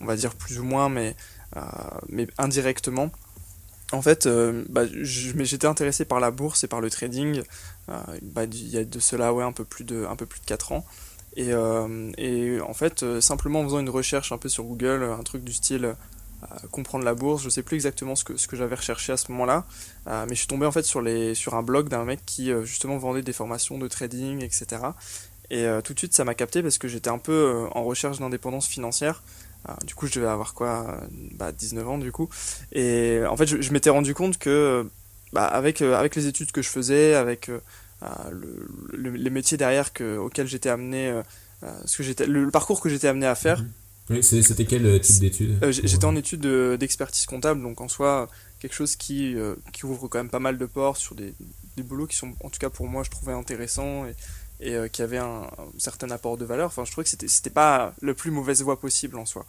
on 0.00 0.04
va 0.04 0.16
dire 0.16 0.34
plus 0.34 0.58
ou 0.58 0.64
moins, 0.64 0.88
mais 0.88 1.14
mais 2.08 2.26
indirectement 2.38 3.12
en 3.94 4.02
fait, 4.02 4.26
euh, 4.26 4.64
bah, 4.68 4.82
j'étais 5.02 5.66
intéressé 5.66 6.04
par 6.04 6.20
la 6.20 6.30
bourse 6.30 6.64
et 6.64 6.68
par 6.68 6.80
le 6.80 6.90
trading 6.90 7.42
euh, 7.88 7.92
bah, 8.22 8.44
il 8.44 8.68
y 8.68 8.78
a 8.78 8.84
de 8.84 8.98
cela 8.98 9.32
ouais, 9.32 9.44
un, 9.44 9.52
peu 9.52 9.64
plus 9.64 9.84
de, 9.84 10.04
un 10.04 10.16
peu 10.16 10.26
plus 10.26 10.40
de 10.40 10.46
4 10.46 10.72
ans. 10.72 10.84
Et, 11.36 11.52
euh, 11.52 12.12
et 12.16 12.60
en 12.60 12.74
fait, 12.74 13.20
simplement 13.20 13.60
en 13.60 13.64
faisant 13.64 13.80
une 13.80 13.90
recherche 13.90 14.32
un 14.32 14.38
peu 14.38 14.48
sur 14.48 14.64
Google, 14.64 15.02
un 15.02 15.22
truc 15.22 15.44
du 15.44 15.52
style 15.52 15.94
comprendre 16.70 17.06
la 17.06 17.14
bourse, 17.14 17.42
je 17.42 17.48
sais 17.48 17.62
plus 17.62 17.76
exactement 17.76 18.14
ce 18.14 18.22
que, 18.22 18.36
ce 18.36 18.46
que 18.48 18.54
j'avais 18.54 18.74
recherché 18.74 19.14
à 19.14 19.16
ce 19.16 19.32
moment-là, 19.32 19.64
mais 20.06 20.34
je 20.34 20.34
suis 20.34 20.46
tombé 20.46 20.66
en 20.66 20.72
fait 20.72 20.82
sur, 20.82 21.00
les, 21.00 21.34
sur 21.34 21.54
un 21.54 21.62
blog 21.62 21.88
d'un 21.88 22.04
mec 22.04 22.20
qui 22.26 22.52
justement 22.64 22.98
vendait 22.98 23.22
des 23.22 23.32
formations 23.32 23.78
de 23.78 23.88
trading, 23.88 24.44
etc. 24.44 24.82
Et 25.48 25.66
tout 25.82 25.94
de 25.94 25.98
suite, 25.98 26.12
ça 26.12 26.22
m'a 26.22 26.34
capté 26.34 26.62
parce 26.62 26.76
que 26.76 26.86
j'étais 26.86 27.08
un 27.08 27.16
peu 27.16 27.66
en 27.72 27.82
recherche 27.82 28.18
d'indépendance 28.18 28.66
financière. 28.66 29.22
Ah, 29.66 29.78
du 29.84 29.94
coup, 29.94 30.06
je 30.06 30.14
devais 30.14 30.26
avoir 30.26 30.54
quoi 30.54 31.00
bah, 31.32 31.52
19 31.52 31.88
ans, 31.88 31.98
du 31.98 32.12
coup. 32.12 32.28
Et 32.72 33.20
en 33.28 33.36
fait, 33.36 33.46
je, 33.46 33.72
m'étais 33.72 33.90
rendu 33.90 34.14
compte 34.14 34.36
que, 34.38 34.86
bah, 35.32 35.46
avec, 35.46 35.80
euh, 35.80 35.96
avec 35.96 36.16
les 36.16 36.26
études 36.26 36.52
que 36.52 36.60
je 36.60 36.68
faisais, 36.68 37.14
avec 37.14 37.48
euh, 37.48 37.60
ah, 38.02 38.28
le, 38.30 39.10
les 39.10 39.30
métiers 39.30 39.56
derrière 39.56 39.92
que, 39.92 40.18
auxquels 40.18 40.46
j'étais 40.46 40.68
amené, 40.68 41.08
euh, 41.08 41.22
ce 41.86 41.96
que 41.96 42.02
j'étais, 42.02 42.26
le, 42.26 42.50
parcours 42.50 42.80
que 42.80 42.90
j'étais 42.90 43.08
amené 43.08 43.26
à 43.26 43.34
faire. 43.34 43.60
Mhm. 43.60 43.70
Oui, 44.10 44.22
c'était 44.22 44.66
quel 44.66 45.00
type 45.00 45.20
d'études? 45.20 45.58
J'étais 45.70 46.04
en 46.04 46.14
études 46.14 46.46
d'expertise 46.78 47.24
comptable, 47.24 47.62
donc 47.62 47.80
en 47.80 47.88
soi, 47.88 48.28
quelque 48.60 48.74
chose 48.74 48.96
qui, 48.96 49.34
qui 49.72 49.86
ouvre 49.86 50.08
quand 50.08 50.18
même 50.18 50.28
pas 50.28 50.40
mal 50.40 50.58
de 50.58 50.66
portes 50.66 51.00
sur 51.00 51.14
des, 51.14 51.32
des 51.78 51.82
boulots 51.82 52.06
qui 52.06 52.16
sont, 52.16 52.34
en 52.44 52.50
tout 52.50 52.58
cas 52.58 52.68
pour 52.68 52.86
moi, 52.86 53.02
je 53.02 53.08
trouvais 53.08 53.32
intéressants. 53.32 54.04
Et, 54.04 54.14
et 54.60 54.74
euh, 54.74 54.88
qui 54.88 55.02
avait 55.02 55.18
un, 55.18 55.46
certain 55.78 56.10
apport 56.10 56.36
de 56.36 56.44
valeur. 56.44 56.66
Enfin, 56.66 56.84
je 56.84 56.92
trouvais 56.92 57.04
que 57.04 57.10
c'était 57.10 57.28
c'était 57.28 57.50
pas 57.50 57.94
le 58.00 58.14
plus 58.14 58.30
mauvaise 58.30 58.62
voie 58.62 58.78
possible 58.78 59.18
en 59.18 59.26
soi, 59.26 59.44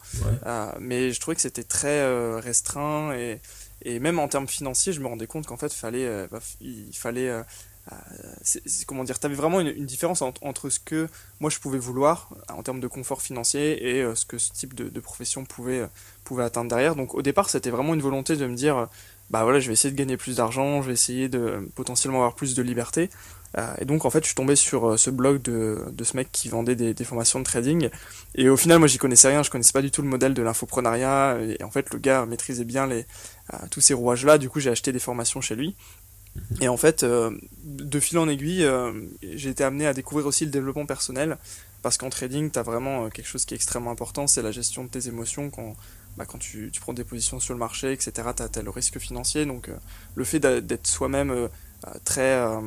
euh, 0.46 0.72
mais 0.80 1.12
je 1.12 1.20
trouvais 1.20 1.34
que 1.34 1.40
c'était 1.40 1.64
très 1.64 2.00
euh, 2.00 2.40
restreint 2.42 3.12
et 3.14 3.40
et 3.82 4.00
même 4.00 4.18
en 4.18 4.26
termes 4.26 4.48
financiers, 4.48 4.92
je 4.92 5.00
me 5.00 5.06
rendais 5.06 5.26
compte 5.26 5.46
qu'en 5.46 5.56
fait, 5.56 5.72
fallait 5.72 6.26
bah, 6.28 6.40
il 6.60 6.96
fallait 6.96 7.30
comment 8.86 9.04
dire, 9.04 9.20
tu 9.20 9.26
avais 9.26 9.36
vraiment 9.36 9.60
une, 9.60 9.84
différence 9.84 10.22
entre, 10.22 10.70
ce 10.70 10.80
que 10.80 11.08
moi 11.38 11.50
je 11.50 11.60
pouvais 11.60 11.78
vouloir 11.78 12.30
en 12.48 12.62
termes 12.62 12.80
de 12.80 12.88
confort 12.88 13.22
financier 13.22 13.98
et 13.98 14.14
ce 14.16 14.24
que 14.24 14.38
ce 14.38 14.50
type 14.52 14.74
de, 14.74 14.88
de, 14.88 15.00
profession 15.00 15.44
pouvait, 15.44 15.86
pouvait 16.24 16.42
atteindre 16.42 16.70
derrière. 16.70 16.96
Donc 16.96 17.14
au 17.14 17.22
départ, 17.22 17.48
c'était 17.50 17.70
vraiment 17.70 17.94
une 17.94 18.00
volonté 18.00 18.36
de 18.36 18.46
me 18.46 18.56
dire, 18.56 18.88
bah 19.30 19.42
voilà, 19.42 19.60
je 19.60 19.66
vais 19.66 19.74
essayer 19.74 19.92
de 19.92 19.98
gagner 19.98 20.16
plus 20.16 20.36
d'argent, 20.36 20.82
je 20.82 20.88
vais 20.88 20.94
essayer 20.94 21.28
de 21.28 21.68
potentiellement 21.74 22.18
avoir 22.18 22.34
plus 22.34 22.54
de 22.54 22.62
liberté. 22.62 23.10
Euh, 23.58 23.74
et 23.78 23.84
donc 23.86 24.04
en 24.04 24.10
fait 24.10 24.20
je 24.20 24.26
suis 24.26 24.34
tombé 24.34 24.54
sur 24.54 24.86
euh, 24.86 24.96
ce 24.98 25.08
blog 25.08 25.40
de, 25.40 25.82
de 25.90 26.04
ce 26.04 26.14
mec 26.16 26.28
qui 26.30 26.50
vendait 26.50 26.76
des, 26.76 26.92
des, 26.92 27.04
formations 27.04 27.38
de 27.38 27.44
trading 27.44 27.88
et 28.34 28.50
au 28.50 28.56
final 28.58 28.78
moi 28.78 28.86
j'y 28.86 28.98
connaissais 28.98 29.28
rien, 29.28 29.42
je 29.42 29.50
connaissais 29.50 29.72
pas 29.72 29.80
du 29.80 29.90
tout 29.90 30.02
le 30.02 30.08
modèle 30.08 30.34
de 30.34 30.42
l'infoprenariat 30.42 31.38
et 31.40 31.62
en 31.64 31.70
fait 31.70 31.90
le 31.90 31.98
gars 31.98 32.26
maîtrisait 32.26 32.64
bien 32.64 32.86
les, 32.86 33.06
euh, 33.54 33.56
tous 33.70 33.80
ces 33.80 33.94
rouages 33.94 34.26
là, 34.26 34.36
du 34.36 34.50
coup 34.50 34.60
j'ai 34.60 34.70
acheté 34.70 34.92
des 34.92 34.98
formations 34.98 35.40
chez 35.40 35.54
lui. 35.54 35.74
Mhm. 36.34 36.56
Et 36.60 36.68
en 36.68 36.76
fait, 36.76 37.02
de 37.02 38.00
fil 38.00 38.18
en 38.18 38.28
aiguille, 38.28 38.68
j'ai 39.22 39.48
été 39.48 39.64
amené 39.64 39.86
à 39.86 39.94
découvrir 39.94 40.26
aussi 40.26 40.44
le 40.44 40.50
développement 40.50 40.84
personnel, 40.84 41.38
parce 41.80 41.96
qu'en 41.96 42.10
trading, 42.10 42.50
tu 42.50 42.58
as 42.58 42.62
vraiment 42.62 43.08
quelque 43.08 43.26
chose 43.26 43.46
qui 43.46 43.54
est 43.54 43.56
extrêmement 43.56 43.90
important, 43.90 44.26
c'est 44.26 44.42
la 44.42 44.52
gestion 44.52 44.84
de 44.84 44.90
tes 44.90 45.08
émotions 45.08 45.48
quand, 45.48 45.74
bah, 46.18 46.26
quand 46.26 46.36
tu, 46.36 46.68
tu, 46.70 46.80
prends 46.82 46.92
des 46.92 47.04
positions 47.04 47.40
sur 47.40 47.54
le 47.54 47.58
marché, 47.58 47.90
etc. 47.90 48.12
Tu 48.36 48.42
as, 48.42 48.62
le 48.62 48.68
risque 48.68 48.98
financier, 48.98 49.46
donc 49.46 49.70
le 50.14 50.24
fait 50.24 50.40
d'être 50.40 50.86
soi-même 50.86 51.48
très, 52.04 52.38
euh, 52.38 52.60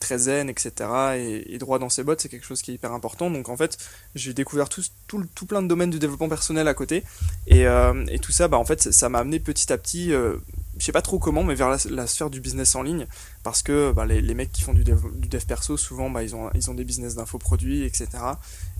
très 0.00 0.18
zen, 0.18 0.48
etc. 0.48 0.72
Et, 1.16 1.58
droit 1.58 1.78
dans 1.78 1.88
ses 1.88 2.02
bottes, 2.02 2.20
c'est 2.20 2.28
quelque 2.28 2.46
chose 2.46 2.62
qui 2.62 2.70
est 2.70 2.74
hyper 2.74 2.92
important. 2.92 3.30
Donc 3.30 3.48
en 3.48 3.56
fait, 3.56 3.78
j'ai 4.14 4.34
découvert 4.34 4.68
tout, 4.68 4.82
tout, 5.06 5.24
tout, 5.34 5.46
plein 5.46 5.62
de 5.62 5.68
domaines 5.68 5.90
du 5.90 5.98
développement 5.98 6.28
personnel 6.28 6.66
à 6.68 6.74
côté. 6.74 7.04
Et, 7.46 7.66
euh, 7.66 8.04
et 8.08 8.18
tout 8.18 8.32
ça, 8.32 8.48
bah, 8.48 8.58
en 8.58 8.64
fait, 8.64 8.92
ça 8.92 9.08
m'a 9.08 9.18
amené 9.18 9.40
petit 9.40 9.72
à 9.72 9.78
petit, 9.78 10.08
je 10.10 10.84
sais 10.84 10.92
pas 10.92 11.02
trop 11.02 11.18
comment, 11.18 11.44
mais 11.44 11.54
vers 11.54 11.68
la, 11.68 12.06
sphère 12.06 12.30
du 12.30 12.40
business 12.40 12.74
en 12.74 12.82
ligne. 12.82 13.06
Parce 13.42 13.62
que 13.62 13.92
bah, 13.92 14.06
les, 14.06 14.20
les, 14.20 14.34
mecs 14.34 14.52
qui 14.52 14.62
font 14.62 14.72
du 14.72 14.84
dev, 14.84 15.00
du 15.14 15.28
dev 15.28 15.44
perso, 15.44 15.76
souvent, 15.76 16.10
bah, 16.10 16.22
ils, 16.22 16.34
ont, 16.34 16.50
ils 16.54 16.70
ont 16.70 16.74
des 16.74 16.84
business 16.84 17.14
d'infoproduits, 17.14 17.84
etc. 17.84 18.08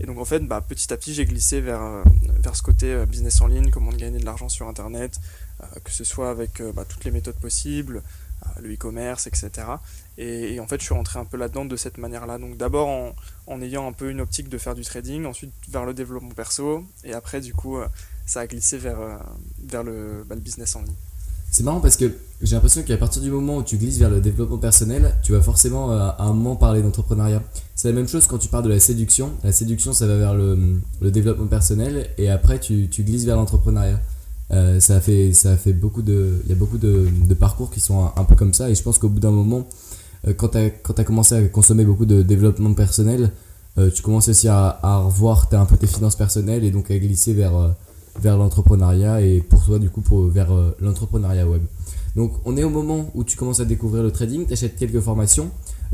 Et 0.00 0.06
donc 0.06 0.18
en 0.18 0.24
fait, 0.24 0.40
bah, 0.40 0.60
petit 0.60 0.92
à 0.92 0.96
petit, 0.96 1.14
j'ai 1.14 1.26
glissé 1.26 1.60
vers, 1.60 2.02
vers 2.40 2.56
ce 2.56 2.62
côté 2.62 3.04
business 3.06 3.40
en 3.40 3.46
ligne, 3.46 3.70
comment 3.70 3.90
gagner 3.90 4.18
de 4.18 4.24
l'argent 4.24 4.48
sur 4.48 4.68
Internet, 4.68 5.18
que 5.84 5.90
ce 5.92 6.02
soit 6.02 6.30
avec 6.30 6.62
bah, 6.74 6.84
toutes 6.88 7.04
les 7.04 7.10
méthodes 7.10 7.36
possibles 7.36 8.02
le 8.60 8.72
e-commerce, 8.74 9.26
etc. 9.26 9.50
Et, 10.18 10.60
en 10.60 10.66
fait, 10.66 10.80
je 10.80 10.84
suis 10.84 10.94
rentré 10.94 11.18
un 11.18 11.24
peu 11.24 11.36
là-dedans 11.36 11.64
de 11.64 11.76
cette 11.76 11.98
manière-là. 11.98 12.38
Donc 12.38 12.56
d'abord 12.56 13.14
en, 13.46 13.62
ayant 13.62 13.88
un 13.88 13.92
peu 13.92 14.10
une 14.10 14.20
optique 14.20 14.48
de 14.48 14.58
faire 14.58 14.74
du 14.74 14.82
trading, 14.82 15.24
ensuite 15.24 15.52
vers 15.68 15.84
le 15.84 15.94
développement 15.94 16.30
perso, 16.30 16.84
et 17.04 17.12
après, 17.12 17.40
du 17.40 17.54
coup, 17.54 17.78
euh, 17.78 17.86
ça 18.26 18.40
a 18.40 18.46
glissé 18.46 18.78
vers, 18.78 19.00
euh, 19.00 19.16
vers 19.64 19.82
le, 19.82 20.24
bah, 20.28 20.34
le 20.34 20.40
business 20.40 20.76
en 20.76 20.82
ligne. 20.82 20.94
C'est 21.50 21.64
marrant 21.64 21.80
parce 21.80 21.96
que 21.96 22.10
j'ai 22.40 22.54
l'impression 22.54 22.82
qu'à 22.82 22.96
partir 22.96 23.20
du 23.20 23.30
moment 23.30 23.58
où 23.58 23.62
tu 23.62 23.76
glisses 23.76 23.98
vers 23.98 24.08
le 24.08 24.22
développement 24.22 24.56
personnel, 24.56 25.14
tu 25.22 25.32
vas 25.32 25.42
forcément 25.42 25.92
euh, 25.92 25.98
à 25.98 26.22
un 26.22 26.32
moment 26.32 26.56
parler 26.56 26.80
d'entrepreneuriat. 26.80 27.42
C'est 27.74 27.88
la 27.88 27.94
même 27.94 28.08
chose 28.08 28.26
quand 28.26 28.38
tu 28.38 28.48
parles 28.48 28.64
de 28.64 28.70
la 28.70 28.80
séduction. 28.80 29.32
La 29.44 29.52
séduction, 29.52 29.92
ça 29.92 30.06
va 30.06 30.16
vers 30.16 30.34
le, 30.34 30.80
développement 31.02 31.46
personnel 31.46 32.08
et 32.16 32.30
après 32.30 32.58
tu 32.58 32.86
glisses 32.86 33.24
vers 33.24 33.36
l'entrepreneuriat. 33.36 34.00
Euh, 34.52 34.80
ça 34.80 35.00
fait 35.00 35.32
ça 35.32 35.56
fait 35.56 35.72
beaucoup 35.72 36.02
de 36.02 36.42
il 36.44 36.50
y 36.50 36.52
a 36.52 36.56
beaucoup 36.56 36.76
de, 36.76 37.08
parcours 37.34 37.70
qui 37.70 37.80
sont 37.80 38.10
un, 38.16 38.24
peu 38.24 38.34
comme 38.34 38.52
ça. 38.52 38.68
Et 38.68 38.74
je 38.74 38.82
pense 38.82 38.98
qu'au 38.98 39.08
bout 39.08 39.20
d'un 39.20 39.30
moment 39.30 39.66
euh, 40.28 40.34
quand 40.34 40.48
tu 40.48 40.58
as 40.58 40.70
as 40.98 41.04
commencé 41.04 41.34
à 41.34 41.42
consommer 41.48 41.84
beaucoup 41.84 42.04
de 42.04 42.22
développement 42.22 42.74
personnel 42.74 43.30
euh, 43.78 43.90
tu 43.90 44.02
commences 44.02 44.28
aussi 44.28 44.48
à, 44.48 44.78
revoir 45.04 45.48
as 45.52 45.56
un 45.58 45.64
peu 45.64 45.78
tes 45.78 45.86
finances 45.86 46.16
personnelles 46.16 46.64
et 46.64 46.70
donc 46.70 46.90
à 46.90 46.98
glisser 46.98 47.32
vers 47.32 47.74
vers 48.20 48.36
l'entrepreneuriat 48.36 49.22
et 49.22 49.40
pour 49.40 49.64
toi 49.64 49.78
du 49.78 49.88
coup 49.88 50.02
pour, 50.02 50.26
vers 50.26 50.50
l'entrepreneuriat 50.80 51.46
web. 51.48 51.62
Donc 52.14 52.32
on 52.44 52.58
est 52.58 52.64
au 52.64 52.70
moment 52.70 53.10
où 53.14 53.24
tu 53.24 53.38
commences 53.38 53.60
à 53.60 53.64
découvrir 53.64 54.02
le 54.02 54.10
trading 54.10 54.46
tu 54.46 54.52
achètes 54.52 54.76
quelques 54.76 55.00
formations. 55.00 55.50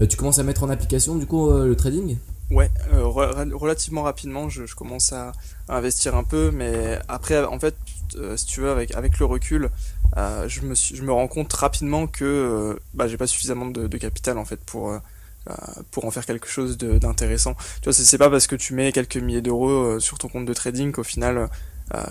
Tu 0.08 0.16
commences 0.16 0.38
à 0.38 0.44
mettre 0.44 0.64
en 0.64 0.70
application 0.70 1.16
du 1.16 1.26
coup 1.26 1.50
le 1.50 1.76
trading? 1.76 2.16
Ouais, 2.50 2.70
relativement 2.90 4.02
rapidement, 4.02 4.48
je 4.48 4.74
commence 4.74 5.12
à, 5.12 5.32
investir 5.68 6.16
un 6.16 6.24
peu, 6.24 6.50
mais 6.50 6.98
après, 7.08 7.44
en 7.44 7.58
fait, 7.58 7.74
euh, 8.16 8.36
si 8.36 8.46
tu 8.46 8.60
veux, 8.60 8.70
avec, 8.70 8.94
avec 8.94 9.18
le 9.18 9.26
recul, 9.26 9.70
euh, 10.16 10.48
je, 10.48 10.62
me 10.62 10.74
je 10.74 11.02
me 11.02 11.12
rends 11.12 11.28
compte 11.28 11.52
rapidement 11.52 12.06
que 12.06 12.24
euh, 12.24 12.74
bah, 12.94 13.08
j'ai 13.08 13.16
pas 13.16 13.26
suffisamment 13.26 13.66
de, 13.66 13.98
capital 13.98 14.38
en 14.38 14.44
fait 14.44 14.60
pour 14.60 14.98
pour 15.92 16.04
en 16.04 16.10
faire 16.10 16.26
quelque 16.26 16.46
chose 16.46 16.76
d'intéressant. 16.76 17.54
Tu 17.80 17.84
vois, 17.84 17.94
c'est 17.94 18.18
pas 18.18 18.28
parce 18.28 18.46
que 18.46 18.54
tu 18.54 18.74
mets 18.74 18.92
quelques 18.92 19.16
milliers 19.16 19.40
d'euros 19.40 19.98
sur 19.98 20.18
ton 20.18 20.28
compte 20.28 20.44
de 20.44 20.52
trading 20.52 20.92
qu'au 20.92 21.04
final, 21.04 21.48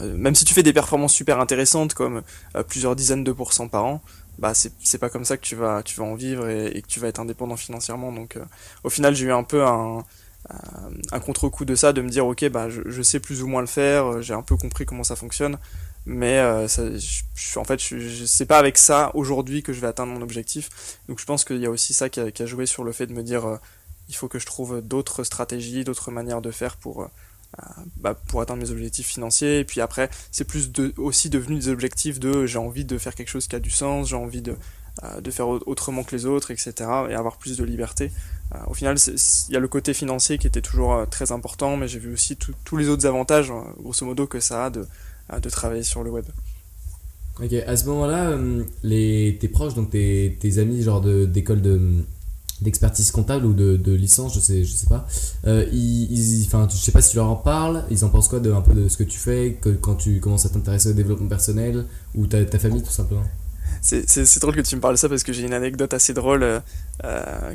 même 0.01 0.33
si 0.33 0.43
tu 0.43 0.55
fais 0.55 0.63
des 0.63 0.73
performances 0.73 1.13
super 1.13 1.39
intéressantes 1.39 1.93
comme 1.93 2.23
plusieurs 2.67 2.95
dizaines 2.95 3.23
de 3.23 3.31
pourcents 3.31 3.67
par 3.67 3.85
an, 3.85 4.01
bah 4.39 4.53
c'est 4.55 4.97
pas 4.97 5.09
comme 5.11 5.23
ça 5.23 5.37
que 5.37 5.43
tu 5.43 5.55
vas 5.55 5.83
tu 5.83 5.99
vas 5.99 6.05
en 6.05 6.15
vivre 6.15 6.49
et, 6.49 6.75
et, 6.75 6.81
que 6.81 6.87
tu 6.87 6.99
vas 6.99 7.09
être 7.09 7.19
indépendant 7.19 7.57
financièrement. 7.57 8.11
Donc 8.11 8.39
au 8.83 8.89
final, 8.89 9.13
j'ai 9.13 9.25
eu 9.27 9.31
un 9.31 9.43
peu 9.43 9.63
un 9.63 10.03
un 11.11 11.19
contre-coup 11.19 11.65
de 11.65 11.75
ça, 11.75 11.93
de 11.93 12.01
me 12.01 12.09
dire 12.09 12.25
ok 12.25 12.49
bah 12.49 12.67
je, 12.69 13.01
sais 13.01 13.19
plus 13.19 13.43
ou 13.43 13.47
moins 13.47 13.61
le 13.61 13.67
faire, 13.67 14.21
j'ai 14.21 14.33
un 14.33 14.41
peu 14.41 14.55
compris 14.55 14.85
comment 14.85 15.03
ça 15.03 15.15
fonctionne, 15.15 15.57
mais 16.07 16.67
je, 16.67 17.59
en 17.59 17.63
fait 17.63 17.79
je, 17.79 18.25
sais 18.25 18.45
pas 18.45 18.57
avec 18.57 18.77
ça 18.77 19.11
aujourd'hui 19.13 19.61
que 19.61 19.73
je 19.73 19.79
vais 19.81 19.87
atteindre 19.87 20.13
mon 20.13 20.21
objectif. 20.21 20.97
Donc 21.07 21.19
je 21.19 21.25
pense 21.25 21.43
qu'il 21.43 21.59
y 21.59 21.65
a 21.65 21.69
aussi 21.69 21.93
ça 21.93 22.09
qui 22.09 22.19
a, 22.19 22.45
joué 22.45 22.65
sur 22.65 22.83
le 22.83 22.91
fait 22.91 23.07
de 23.07 23.13
me 23.13 23.23
dire 23.23 23.59
il 24.09 24.15
faut 24.15 24.27
que 24.27 24.39
je 24.39 24.45
trouve 24.45 24.81
d'autres 24.81 25.23
stratégies, 25.23 25.83
d'autres 25.83 26.11
manières 26.11 26.41
de 26.41 26.51
faire 26.51 26.77
pour 26.77 27.09
bah, 27.97 28.13
pour 28.13 28.41
atteindre 28.41 28.61
mes 28.61 28.71
objectifs 28.71 29.07
financiers. 29.07 29.59
Et 29.59 29.63
puis 29.63 29.81
après, 29.81 30.09
c'est 30.31 30.43
plus 30.43 30.71
aussi 30.97 31.29
devenu 31.29 31.55
des 31.55 31.69
objectifs 31.69 32.19
de 32.19 32.45
j'ai 32.45 32.59
envie 32.59 32.85
de 32.85 32.97
faire 32.97 33.15
quelque 33.15 33.29
chose 33.29 33.47
qui 33.47 33.55
a 33.55 33.59
du 33.59 33.69
sens, 33.69 34.09
j'ai 34.09 34.15
envie 34.15 34.41
de, 34.41 34.55
euh, 35.03 35.21
de 35.21 35.29
faire 35.29 35.47
autrement 35.47 36.03
que 36.03 36.15
les 36.15 36.25
autres, 36.25 36.49
etc. 36.49 36.73
et 37.09 37.13
avoir 37.13 37.37
plus 37.37 37.55
de 37.57 37.63
liberté. 37.63 38.11
Euh, 38.55 38.57
au 38.65 38.73
final, 38.73 38.97
il 38.97 39.53
y 39.53 39.55
a 39.55 39.59
le 39.59 39.67
côté 39.67 39.93
financier 39.93 40.39
qui 40.39 40.47
était 40.47 40.61
toujours 40.61 40.93
euh, 40.93 41.05
très 41.05 41.31
important, 41.31 41.77
mais 41.77 41.87
j'ai 41.87 41.99
vu 41.99 42.11
aussi 42.11 42.35
tous 42.35 42.77
les 42.77 42.89
autres 42.89 43.05
avantages, 43.05 43.51
grosso 43.79 44.05
modo, 44.05 44.25
que 44.25 44.39
ça 44.39 44.65
a 44.65 44.69
de, 44.71 44.87
de 45.41 45.49
travailler 45.49 45.83
sur 45.83 46.03
le 46.03 46.11
web. 46.11 46.25
Ok, 47.41 47.53
à 47.53 47.77
ce 47.77 47.85
moment-là, 47.85 48.37
les, 48.83 49.37
tes 49.39 49.47
proches, 49.47 49.75
donc 49.75 49.91
tes, 49.91 50.37
tes 50.39 50.57
amis, 50.57 50.81
genre 50.81 51.01
d'école 51.01 51.61
de 51.61 52.03
d'expertise 52.61 53.11
comptable 53.11 53.45
ou 53.45 53.53
de, 53.53 53.77
de, 53.77 53.93
licence, 53.93 54.33
je 54.33 54.39
sais, 54.39 54.63
je 54.63 54.73
sais 54.73 54.87
pas. 54.87 55.07
Euh, 55.45 55.63
ils, 55.71 56.43
enfin, 56.47 56.67
je 56.67 56.75
sais 56.75 56.91
pas 56.91 57.01
si 57.01 57.11
tu 57.11 57.17
leur 57.17 57.29
en 57.29 57.35
parles, 57.35 57.83
ils 57.91 58.03
en 58.03 58.09
pensent 58.09 58.27
quoi 58.27 58.39
de 58.39 58.51
un 58.51 58.61
peu 58.61 58.73
de 58.73 58.87
ce 58.87 58.97
que 58.97 59.03
tu 59.03 59.19
fais, 59.19 59.59
quand 59.81 59.93
tu 59.93 60.19
commences 60.19 60.47
à 60.47 60.49
t'intéresser 60.49 60.89
au 60.89 60.93
développement 60.93 61.27
personnel 61.27 61.85
ou 62.15 62.25
ta, 62.25 62.43
ta 62.45 62.57
famille 62.57 62.81
tout 62.81 62.89
simplement? 62.89 63.23
C'est 63.81 64.39
drôle 64.39 64.55
que 64.55 64.61
tu 64.61 64.75
me 64.75 64.81
parles 64.81 64.95
de 64.95 64.99
ça 64.99 65.09
parce 65.09 65.23
que 65.23 65.33
j'ai 65.33 65.43
une 65.43 65.53
anecdote 65.53 65.93
assez 65.93 66.13
drôle 66.13 66.43
euh, 66.43 66.59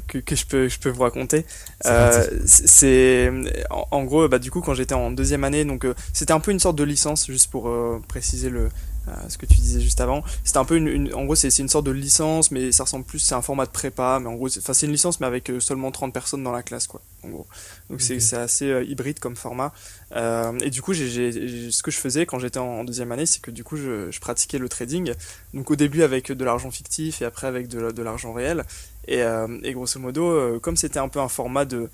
que, 0.07 0.19
que, 0.19 0.37
je, 0.37 0.47
peux, 0.47 0.69
je 0.69 0.79
peux 0.79 0.91
vous 0.91 1.03
raconter. 1.03 1.45
C'est 1.83 3.29
euh, 3.29 3.45
en, 3.71 3.87
en, 3.91 4.05
gros, 4.05 4.29
bah, 4.29 4.39
du 4.39 4.51
coup, 4.51 4.61
quand 4.61 4.75
j'étais 4.75 4.95
en 4.95 5.11
deuxième 5.11 5.45
année, 5.45 5.65
donc 5.65 5.85
euh, 5.85 5.95
c'était 6.13 6.33
un 6.33 6.41
peu 6.41 6.51
une 6.51 6.61
sorte 6.61 6.77
de 6.77 6.85
licence, 6.85 7.27
juste 7.27 7.51
pour 7.51 7.69
euh, 7.69 8.01
préciser 8.09 8.51
le, 8.51 8.69
euh, 9.09 9.13
ce 9.29 9.39
que 9.39 9.47
tu 9.47 9.57
disais 9.57 9.81
juste 9.81 10.01
avant. 10.01 10.23
C'était 10.45 10.59
un 10.59 10.65
peu 10.65 10.77
une, 10.77 11.13
en 11.15 11.25
gros 11.25 11.35
c'est 11.35 11.57
une 11.59 11.69
sorte 11.69 11.87
de 11.87 11.91
licence 11.91 12.51
mais 12.51 12.73
ça 12.73 12.85
ressemble 12.85 13.05
plus 13.05 13.19
c'est 13.19 13.35
un 13.35 13.43
format 13.43 13.67
de 13.67 13.71
prépa 13.71 14.19
mais 14.21 14.29
en 14.29 14.35
gros 14.35 14.49
c'est 14.49 14.61
c'est 14.73 14.87
une 14.87 14.93
licence 14.93 15.21
mais 15.21 15.27
avec 15.27 15.51
euh, 15.51 15.61
seulement 15.61 15.91
30 15.91 16.13
personnes 16.13 16.43
dans 16.43 16.53
la 16.53 16.63
classe 16.63 16.87
quoi 16.87 17.03
en 17.25 17.29
gros. 17.29 17.47
Donc 17.91 18.01
c'est 18.01 18.21
c'est 18.21 18.37
assez 18.37 18.71
euh, 18.71 18.85
hybride 18.85 19.19
comme 19.19 19.37
format. 19.37 19.73
et 20.15 20.71
du 20.71 20.83
coup 20.83 20.95
ce 20.95 21.83
que 21.83 21.91
je 21.91 21.99
faisais 21.99 22.27
quand 22.27 22.39
j'étais 22.39 22.59
en, 22.59 22.85
deuxième 22.85 23.13
année 23.13 23.27
c'est 23.27 23.41
que 23.41 23.51
du 23.51 23.65
coup 23.65 23.77
je, 23.77 24.11
je, 24.11 24.21
pratiquais 24.21 24.59
le 24.59 24.69
trading 24.69 25.15
donc 25.55 25.71
au 25.71 25.77
début 25.77 26.03
avec 26.03 26.31
de 26.31 26.45
l'argent 26.45 26.71
fictif 26.71 27.23
et 27.23 27.25
après 27.25 27.47
avec 27.47 27.69
de, 27.69 27.91
de 27.91 28.03
l'argent 28.03 28.33
réel 28.33 28.65
et, 29.09 29.21
et 29.63 29.73
grosso 29.73 29.99
modo 29.99 30.59
comme 30.61 30.77
c'était 30.77 30.99
un 30.99 31.09
peu 31.09 31.21
un 31.21 31.29
format 31.29 31.65
de 31.65 31.83
euh, 31.83 31.89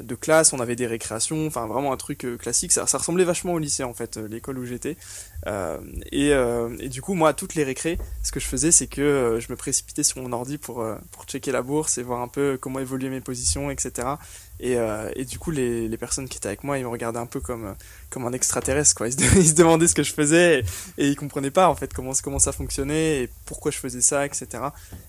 de 0.00 0.14
classe, 0.14 0.52
on 0.52 0.60
avait 0.60 0.76
des 0.76 0.86
récréations, 0.86 1.46
enfin 1.46 1.66
vraiment 1.66 1.92
un 1.92 1.96
truc 1.96 2.24
euh, 2.24 2.36
classique. 2.36 2.72
Ça, 2.72 2.84
ressemblait 2.84 3.24
vachement 3.24 3.52
au 3.52 3.58
lycée 3.58 3.82
en 3.82 3.94
fait, 3.94 4.16
euh, 4.16 4.28
l'école 4.28 4.58
où 4.58 4.64
j'étais. 4.64 4.96
Et, 6.12 6.88
du 6.88 7.02
coup, 7.02 7.14
moi, 7.14 7.34
toutes 7.34 7.54
les 7.54 7.64
récrés, 7.64 7.98
ce 8.22 8.32
que 8.32 8.40
je 8.40 8.46
faisais, 8.46 8.72
c'est 8.72 8.86
que 8.86 9.38
je 9.40 9.52
me 9.52 9.56
précipitais 9.56 10.02
sur 10.02 10.20
mon 10.22 10.32
ordi 10.32 10.58
pour, 10.58 10.84
pour 11.10 11.24
checker 11.24 11.52
la 11.52 11.62
bourse 11.62 11.98
et 11.98 12.02
voir 12.02 12.20
un 12.20 12.28
peu 12.28 12.58
comment 12.60 12.80
évoluer 12.80 13.10
mes 13.10 13.20
positions, 13.20 13.70
etc. 13.70 14.08
Et, 14.58 14.76
euh, 14.76 15.10
et, 15.14 15.24
du 15.24 15.38
coup, 15.38 15.50
les, 15.50 15.96
personnes 15.98 16.28
qui 16.28 16.38
étaient 16.38 16.48
avec 16.48 16.64
moi, 16.64 16.78
ils 16.78 16.84
me 16.84 16.88
regardaient 16.88 17.18
un 17.18 17.26
peu 17.26 17.40
comme, 17.40 17.74
comme 18.10 18.26
un 18.26 18.32
extraterrestre, 18.32 18.94
quoi. 18.94 19.08
Ils 19.36 19.48
se, 19.48 19.54
demandaient 19.54 19.88
ce 19.88 19.94
que 19.94 20.02
je 20.02 20.12
faisais 20.12 20.60
et, 20.60 20.64
et, 21.02 21.08
ils 21.08 21.16
comprenaient 21.16 21.50
pas, 21.50 21.68
en 21.68 21.74
fait, 21.74 21.92
comment, 21.92 22.12
ça 22.38 22.52
fonctionnait 22.52 23.22
et 23.22 23.30
pourquoi 23.44 23.70
je 23.70 23.78
faisais 23.78 24.00
ça, 24.00 24.24
etc. 24.24 24.46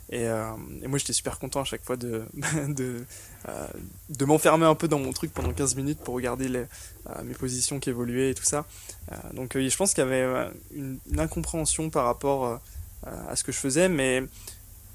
Et, 0.09 0.27
euh, 0.27 0.51
et 0.81 0.87
moi, 0.87 0.97
j'étais 0.97 1.13
super 1.13 1.39
content 1.39 1.61
à 1.61 1.63
chaque 1.63 1.83
fois 1.83 1.97
de, 1.97 2.23
de, 2.67 3.05
euh, 3.47 4.25
m'enfermer 4.25 4.65
un 4.65 4.75
peu 4.75 4.87
dans 4.87 4.99
mon 4.99 5.13
truc 5.13 5.33
pendant 5.33 5.51
15 5.51 5.75
minutes 5.75 5.99
pour 5.99 6.15
regarder 6.15 6.47
euh, 6.47 7.23
mes 7.23 7.33
positions 7.33 7.79
qui 7.79 7.89
évoluaient 7.89 8.31
et 8.31 8.35
tout 8.35 8.43
ça. 8.43 8.65
Euh, 9.11 9.15
donc, 9.33 9.57
je 9.57 9.77
pense 9.77 9.93
qu'il 9.93 10.03
y 10.03 10.07
avait 10.07 10.49
une, 10.73 10.99
une, 11.09 11.19
incompréhension 11.19 11.89
par 11.89 12.05
rapport 12.05 12.59
à 13.05 13.35
ce 13.35 13.43
que 13.43 13.51
je 13.51 13.57
faisais, 13.57 13.87
mais 13.87 14.23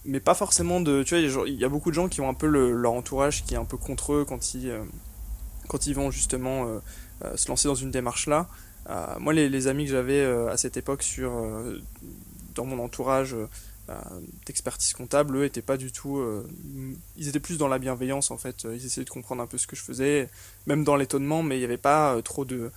mais 0.04 0.20
pas 0.20 0.34
forcément 0.34 0.80
de 0.80 1.02
tu 1.02 1.16
vois 1.16 1.48
il 1.48 1.54
y 1.54 1.64
a 1.64 1.68
beaucoup 1.68 1.90
de 1.90 1.94
gens 1.94 2.08
qui 2.08 2.20
ont 2.20 2.28
un 2.28 2.34
peu 2.34 2.46
leur 2.46 2.92
entourage 2.92 3.44
qui 3.44 3.54
est 3.54 3.58
un 3.58 3.64
peu 3.64 3.76
contre 3.76 4.14
eux 4.14 4.24
quand 4.24 4.54
ils 4.54 4.70
euh, 4.70 4.82
quand 5.68 5.86
ils 5.86 5.94
vont 5.94 6.10
justement 6.10 6.66
euh, 6.66 6.78
euh, 7.24 7.36
se 7.36 7.48
lancer 7.48 7.68
dans 7.68 7.74
une 7.74 7.90
démarche 7.90 8.26
là. 8.26 8.48
Moi 9.20 9.32
les, 9.32 9.66
amis 9.68 9.84
que 9.84 9.92
j'avais 9.92 10.24
à 10.24 10.56
cette 10.56 10.76
époque 10.76 11.04
sur 11.04 11.30
dans 12.56 12.64
mon 12.64 12.82
entourage 12.82 13.36
d'expertise 14.44 14.92
comptable 14.92 15.36
eux 15.36 15.44
étaient 15.44 15.62
pas 15.62 15.76
du 15.76 15.92
tout 15.92 16.20
ils 17.16 17.28
étaient 17.28 17.38
plus 17.38 17.58
dans 17.58 17.68
la 17.68 17.78
bienveillance 17.78 18.32
en 18.32 18.38
fait. 18.38 18.64
Ils 18.64 18.84
essayaient 18.84 19.04
de 19.04 19.10
comprendre 19.10 19.40
un 19.40 19.46
peu 19.46 19.56
ce 19.56 19.68
que 19.68 19.76
je 19.76 19.82
faisais 19.82 20.28
même 20.66 20.82
dans 20.82 20.96
l'étonnement 20.96 21.44
mais 21.44 21.54
il 21.54 21.58
n'y 21.60 21.64
avait 21.64 21.76
pas 21.76 22.20
trop 22.22 22.44
de, 22.44 22.72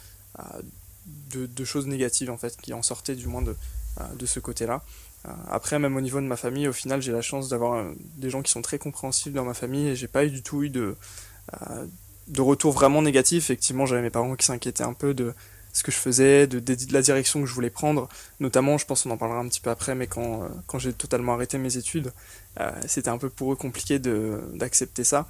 de, 1.31 1.47
de 1.47 1.65
choses 1.65 1.87
négatives 1.87 2.29
en 2.29 2.37
fait 2.37 2.55
qui 2.61 2.71
en 2.75 2.83
sortaient 2.83 3.15
du 3.15 3.25
moins 3.25 3.41
de 3.41 3.55
de 4.15 4.25
ce 4.27 4.39
côté 4.39 4.67
là 4.67 4.83
après, 5.49 5.79
même 5.79 5.95
au 5.95 6.01
niveau 6.01 6.19
de 6.19 6.25
ma 6.25 6.35
famille, 6.35 6.67
au 6.67 6.73
final, 6.73 7.01
j'ai 7.01 7.11
la 7.11 7.21
chance 7.21 7.49
d'avoir 7.49 7.73
euh, 7.73 7.93
des 8.17 8.29
gens 8.29 8.41
qui 8.41 8.51
sont 8.51 8.61
très 8.61 8.77
compréhensibles 8.77 9.35
dans 9.35 9.45
ma 9.45 9.53
famille 9.53 9.87
et 9.89 9.95
j'ai 9.95 10.07
pas 10.07 10.25
eu 10.25 10.29
du 10.29 10.43
tout 10.43 10.63
eu 10.63 10.69
de, 10.69 10.95
euh, 11.53 11.85
de 12.27 12.41
retour 12.41 12.73
vraiment 12.73 13.01
négatif. 13.01 13.43
Effectivement, 13.45 13.85
j'avais 13.85 14.01
mes 14.01 14.09
parents 14.09 14.35
qui 14.35 14.45
s'inquiétaient 14.45 14.83
un 14.83 14.93
peu 14.93 15.13
de 15.13 15.33
ce 15.73 15.83
que 15.83 15.91
je 15.91 15.97
faisais, 15.97 16.47
de, 16.47 16.61
la 16.93 17.01
direction 17.01 17.41
que 17.41 17.47
je 17.47 17.53
voulais 17.53 17.69
prendre. 17.69 18.07
Notamment, 18.39 18.77
je 18.77 18.85
pense 18.85 19.03
qu'on 19.03 19.11
en 19.11 19.17
parlera 19.17 19.39
un 19.39 19.47
petit 19.47 19.59
peu 19.59 19.69
après, 19.69 19.93
mais 19.93 20.07
quand, 20.07 20.47
quand 20.67 20.79
j'ai 20.79 20.93
totalement 20.93 21.33
arrêté 21.33 21.57
mes 21.57 21.75
études, 21.75 22.13
c'était 22.87 23.09
un 23.09 23.17
peu 23.17 23.29
pour 23.29 23.51
eux 23.51 23.57
compliqué 23.57 23.99
d'accepter 23.99 25.03
ça. 25.03 25.27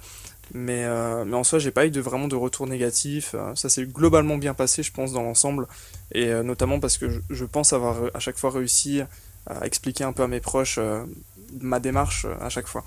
Mais, 0.54 0.86
mais 1.24 1.34
en 1.34 1.42
soi, 1.42 1.58
j'ai 1.58 1.72
pas 1.72 1.84
eu 1.84 1.90
de, 1.90 2.00
vraiment 2.00 2.28
de 2.28 2.36
retour 2.36 2.68
négatif. 2.68 3.34
ça 3.56 3.68
s'est 3.68 3.86
globalement 3.86 4.38
bien 4.38 4.54
passé, 4.54 4.84
je 4.84 4.92
pense, 4.92 5.10
dans 5.10 5.24
l'ensemble. 5.24 5.66
Et 6.12 6.32
notamment 6.44 6.78
parce 6.78 6.96
que 6.96 7.20
je, 7.28 7.44
pense 7.44 7.72
avoir 7.72 7.96
à 8.14 8.20
chaque 8.20 8.38
fois 8.38 8.52
réussi 8.52 9.02
expliquer 9.62 10.04
un 10.04 10.12
peu 10.12 10.22
à 10.22 10.28
mes 10.28 10.40
proches 10.40 10.78
euh, 10.78 11.04
ma 11.60 11.80
démarche 11.80 12.24
euh, 12.24 12.34
à 12.44 12.48
chaque 12.48 12.66
fois. 12.66 12.84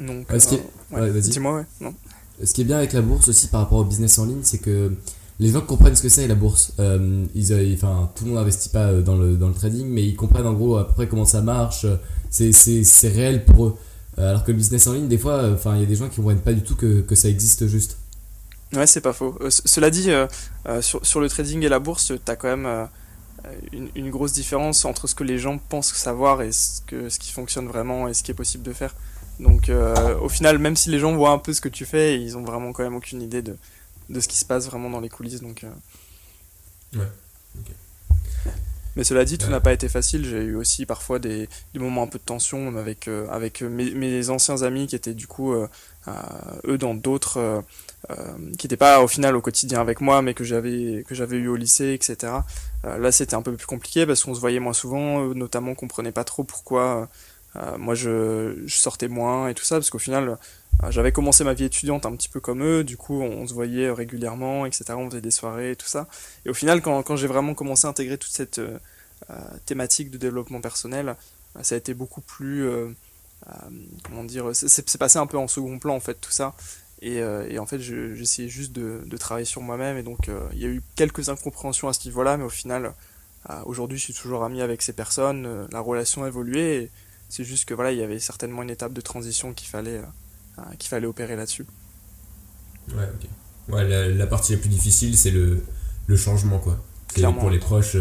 Donc, 0.00 0.26
ce 0.30 0.54
est... 0.54 0.62
Euh, 0.94 1.20
dis-moi, 1.20 1.58
ouais, 1.58 1.64
non. 1.80 1.94
Ce 2.42 2.52
qui 2.52 2.62
est 2.62 2.64
bien 2.64 2.78
avec 2.78 2.92
la 2.92 3.00
bourse 3.00 3.28
aussi 3.28 3.46
par 3.48 3.60
rapport 3.60 3.78
au 3.78 3.84
business 3.84 4.18
en 4.18 4.26
ligne, 4.26 4.40
c'est 4.42 4.58
que 4.58 4.92
les 5.38 5.50
gens 5.50 5.60
comprennent 5.60 5.94
ce 5.94 6.02
que 6.02 6.08
c'est 6.08 6.26
la 6.26 6.34
bourse. 6.34 6.72
ils, 6.78 7.74
enfin, 7.74 8.10
tout 8.14 8.24
le 8.24 8.30
monde 8.30 8.40
n'investit 8.40 8.70
pas 8.70 8.92
dans 8.92 9.16
le, 9.16 9.36
dans 9.36 9.48
le 9.48 9.54
trading, 9.54 9.86
mais 9.86 10.04
ils 10.04 10.16
comprennent 10.16 10.46
en 10.46 10.52
gros 10.52 10.76
à 10.76 10.86
peu 10.86 10.94
près 10.94 11.06
comment 11.06 11.24
ça 11.24 11.42
marche. 11.42 11.86
C'est 12.30 13.08
réel 13.08 13.44
pour 13.44 13.66
eux. 13.66 13.76
Alors 14.16 14.44
que 14.44 14.50
le 14.50 14.56
business 14.56 14.86
en 14.88 14.94
ligne, 14.94 15.06
des 15.06 15.18
fois, 15.18 15.48
enfin, 15.52 15.76
il 15.76 15.80
y 15.80 15.82
a 15.84 15.86
des 15.86 15.94
gens 15.94 16.08
qui 16.08 16.20
ne 16.20 16.24
comprennent 16.24 16.42
pas 16.42 16.52
du 16.52 16.62
tout 16.62 16.74
que, 16.74 17.00
que 17.02 17.14
ça 17.14 17.28
existe 17.28 17.68
juste. 17.68 17.98
Ouais, 18.72 18.88
c'est 18.88 19.00
pas 19.00 19.12
faux. 19.12 19.38
cela 19.48 19.90
dit, 19.90 20.10
sur, 20.80 21.06
sur, 21.06 21.20
le 21.20 21.28
trading 21.28 21.62
et 21.62 21.68
la 21.68 21.78
bourse, 21.78 22.06
tu 22.06 22.30
as 22.30 22.36
quand 22.36 22.56
même 22.56 22.88
une, 23.72 23.88
une, 23.94 24.10
grosse 24.10 24.32
différence 24.32 24.84
entre 24.84 25.06
ce 25.06 25.14
que 25.14 25.24
les 25.24 25.38
gens 25.38 25.58
pensent 25.58 25.92
savoir 25.92 26.42
et 26.42 26.52
ce, 26.52 26.80
que, 26.82 27.08
ce 27.08 27.18
qui 27.18 27.32
fonctionne 27.32 27.66
vraiment 27.66 28.08
et 28.08 28.14
ce 28.14 28.22
qui 28.22 28.30
est 28.30 28.34
possible 28.34 28.64
de 28.64 28.72
faire. 28.72 28.94
Donc 29.40 29.68
euh, 29.68 30.18
au 30.18 30.28
final, 30.28 30.58
même 30.58 30.76
si 30.76 30.90
les 30.90 30.98
gens 30.98 31.14
voient 31.14 31.30
un 31.30 31.38
peu 31.38 31.52
ce 31.52 31.60
que 31.60 31.68
tu 31.68 31.84
fais, 31.84 32.20
ils 32.20 32.36
ont 32.36 32.42
vraiment 32.42 32.72
quand 32.72 32.84
même 32.84 32.94
aucune 32.94 33.20
idée 33.22 33.42
de, 33.42 33.56
de 34.08 34.20
ce 34.20 34.28
qui 34.28 34.36
se 34.36 34.44
passe 34.44 34.66
vraiment 34.66 34.90
dans 34.90 35.00
les 35.00 35.08
coulisses. 35.08 35.40
Donc, 35.40 35.64
euh... 35.64 36.98
Ouais, 36.98 37.08
Mais 38.96 39.04
cela 39.04 39.24
dit, 39.24 39.38
tout 39.38 39.50
n'a 39.50 39.60
pas 39.60 39.72
été 39.72 39.88
facile. 39.88 40.24
J'ai 40.24 40.42
eu 40.42 40.56
aussi 40.56 40.86
parfois 40.86 41.18
des, 41.18 41.48
des, 41.72 41.80
moments 41.80 42.02
un 42.02 42.06
peu 42.06 42.18
de 42.18 42.24
tension 42.24 42.76
avec, 42.76 43.08
euh, 43.08 43.26
avec 43.28 43.62
mes, 43.62 43.90
mes, 43.90 44.30
anciens 44.30 44.62
amis 44.62 44.86
qui 44.86 44.94
étaient 44.94 45.14
du 45.14 45.26
coup, 45.26 45.52
euh, 45.52 45.66
eux, 46.66 46.78
dans 46.78 46.94
d'autres 46.94 47.38
euh, 47.38 47.62
qui 48.58 48.66
n'était 48.66 48.76
pas 48.76 49.02
au 49.02 49.08
final 49.08 49.34
au 49.36 49.40
quotidien 49.40 49.80
avec 49.80 50.00
moi, 50.00 50.22
mais 50.22 50.34
que 50.34 50.44
j'avais 50.44 51.04
que 51.08 51.14
j'avais 51.14 51.36
eu 51.36 51.48
au 51.48 51.56
lycée, 51.56 51.92
etc. 51.94 52.32
Là, 52.84 53.12
c'était 53.12 53.34
un 53.34 53.42
peu 53.42 53.54
plus 53.54 53.66
compliqué 53.66 54.04
parce 54.04 54.22
qu'on 54.22 54.34
se 54.34 54.40
voyait 54.40 54.60
moins 54.60 54.74
souvent, 54.74 55.34
notamment 55.34 55.74
qu'on 55.74 55.88
prenait 55.88 56.12
pas 56.12 56.24
trop 56.24 56.44
pourquoi 56.44 57.08
euh, 57.56 57.78
moi 57.78 57.94
je, 57.94 58.64
sortais 58.68 59.08
moins 59.08 59.48
et 59.48 59.54
tout 59.54 59.64
ça, 59.64 59.76
parce 59.76 59.90
qu'au 59.90 59.98
final, 59.98 60.38
j'avais 60.90 61.12
commencé 61.12 61.44
ma 61.44 61.54
vie 61.54 61.64
étudiante 61.64 62.04
un 62.06 62.12
petit 62.16 62.28
peu 62.28 62.40
comme 62.40 62.62
eux, 62.62 62.84
du 62.84 62.96
coup 62.96 63.22
on, 63.22 63.46
se 63.46 63.54
voyait 63.54 63.90
régulièrement, 63.90 64.66
etc. 64.66 64.84
On 64.96 65.08
faisait 65.08 65.20
des 65.20 65.30
soirées 65.30 65.72
et 65.72 65.76
tout 65.76 65.86
ça. 65.86 66.08
Et 66.44 66.50
au 66.50 66.54
final, 66.54 66.82
quand, 66.82 67.02
quand 67.02 67.16
j'ai 67.16 67.28
vraiment 67.28 67.54
commencé 67.54 67.86
à 67.86 67.90
intégrer 67.90 68.18
toute 68.18 68.32
cette 68.32 68.60
thématique 69.66 70.10
de 70.10 70.18
développement 70.18 70.60
personnel, 70.60 71.16
ça 71.62 71.76
a 71.76 71.78
été 71.78 71.94
beaucoup 71.94 72.20
plus 72.20 72.68
comment 74.02 74.24
dire, 74.24 74.50
c'est 74.52 74.98
passé 74.98 75.18
un 75.18 75.26
peu 75.26 75.38
en 75.38 75.48
second 75.48 75.78
plan 75.78 75.94
en 75.94 76.00
fait 76.00 76.14
tout 76.14 76.32
ça. 76.32 76.54
Et, 77.04 77.20
euh, 77.20 77.46
et 77.50 77.58
en 77.58 77.66
fait, 77.66 77.80
j'essayais 77.80 78.48
juste 78.48 78.72
de, 78.72 79.02
de, 79.04 79.16
travailler 79.18 79.44
sur 79.44 79.60
moi-même. 79.60 79.98
Et 79.98 80.02
donc, 80.02 80.28
euh, 80.28 80.40
il 80.54 80.58
y 80.60 80.64
a 80.64 80.68
eu 80.68 80.82
quelques 80.96 81.28
incompréhensions 81.28 81.86
à 81.86 81.92
ce 81.92 82.06
niveau-là, 82.06 82.38
mais 82.38 82.44
au 82.44 82.50
final, 82.50 82.94
euh, 83.50 83.60
aujourd'hui, 83.66 83.98
je 83.98 84.04
suis 84.04 84.14
toujours 84.14 84.42
ami 84.42 84.62
avec 84.62 84.80
ces 84.80 84.94
personnes. 84.94 85.68
la 85.70 85.80
relation 85.80 86.24
a 86.24 86.28
évolué. 86.28 86.90
C'est 87.34 87.42
juste 87.42 87.64
que 87.64 87.74
voilà, 87.74 87.90
il 87.90 87.98
y 87.98 88.02
avait 88.04 88.20
certainement 88.20 88.62
une 88.62 88.70
étape 88.70 88.92
de 88.92 89.00
transition 89.00 89.52
qu'il 89.54 89.68
fallait, 89.68 90.00
qu'il 90.78 90.88
fallait 90.88 91.08
opérer 91.08 91.34
là-dessus. 91.34 91.66
Ouais, 92.90 93.08
ok. 93.12 93.74
Ouais, 93.74 93.88
la, 93.88 94.06
la, 94.06 94.26
partie 94.28 94.52
la 94.52 94.58
plus 94.58 94.68
difficile, 94.68 95.16
c'est 95.16 95.32
le, 95.32 95.64
le 96.06 96.16
changement, 96.16 96.60
quoi. 96.60 96.78
Clairement. 97.08 97.40
Pour 97.40 97.50
les 97.50 97.58
proches, 97.58 97.96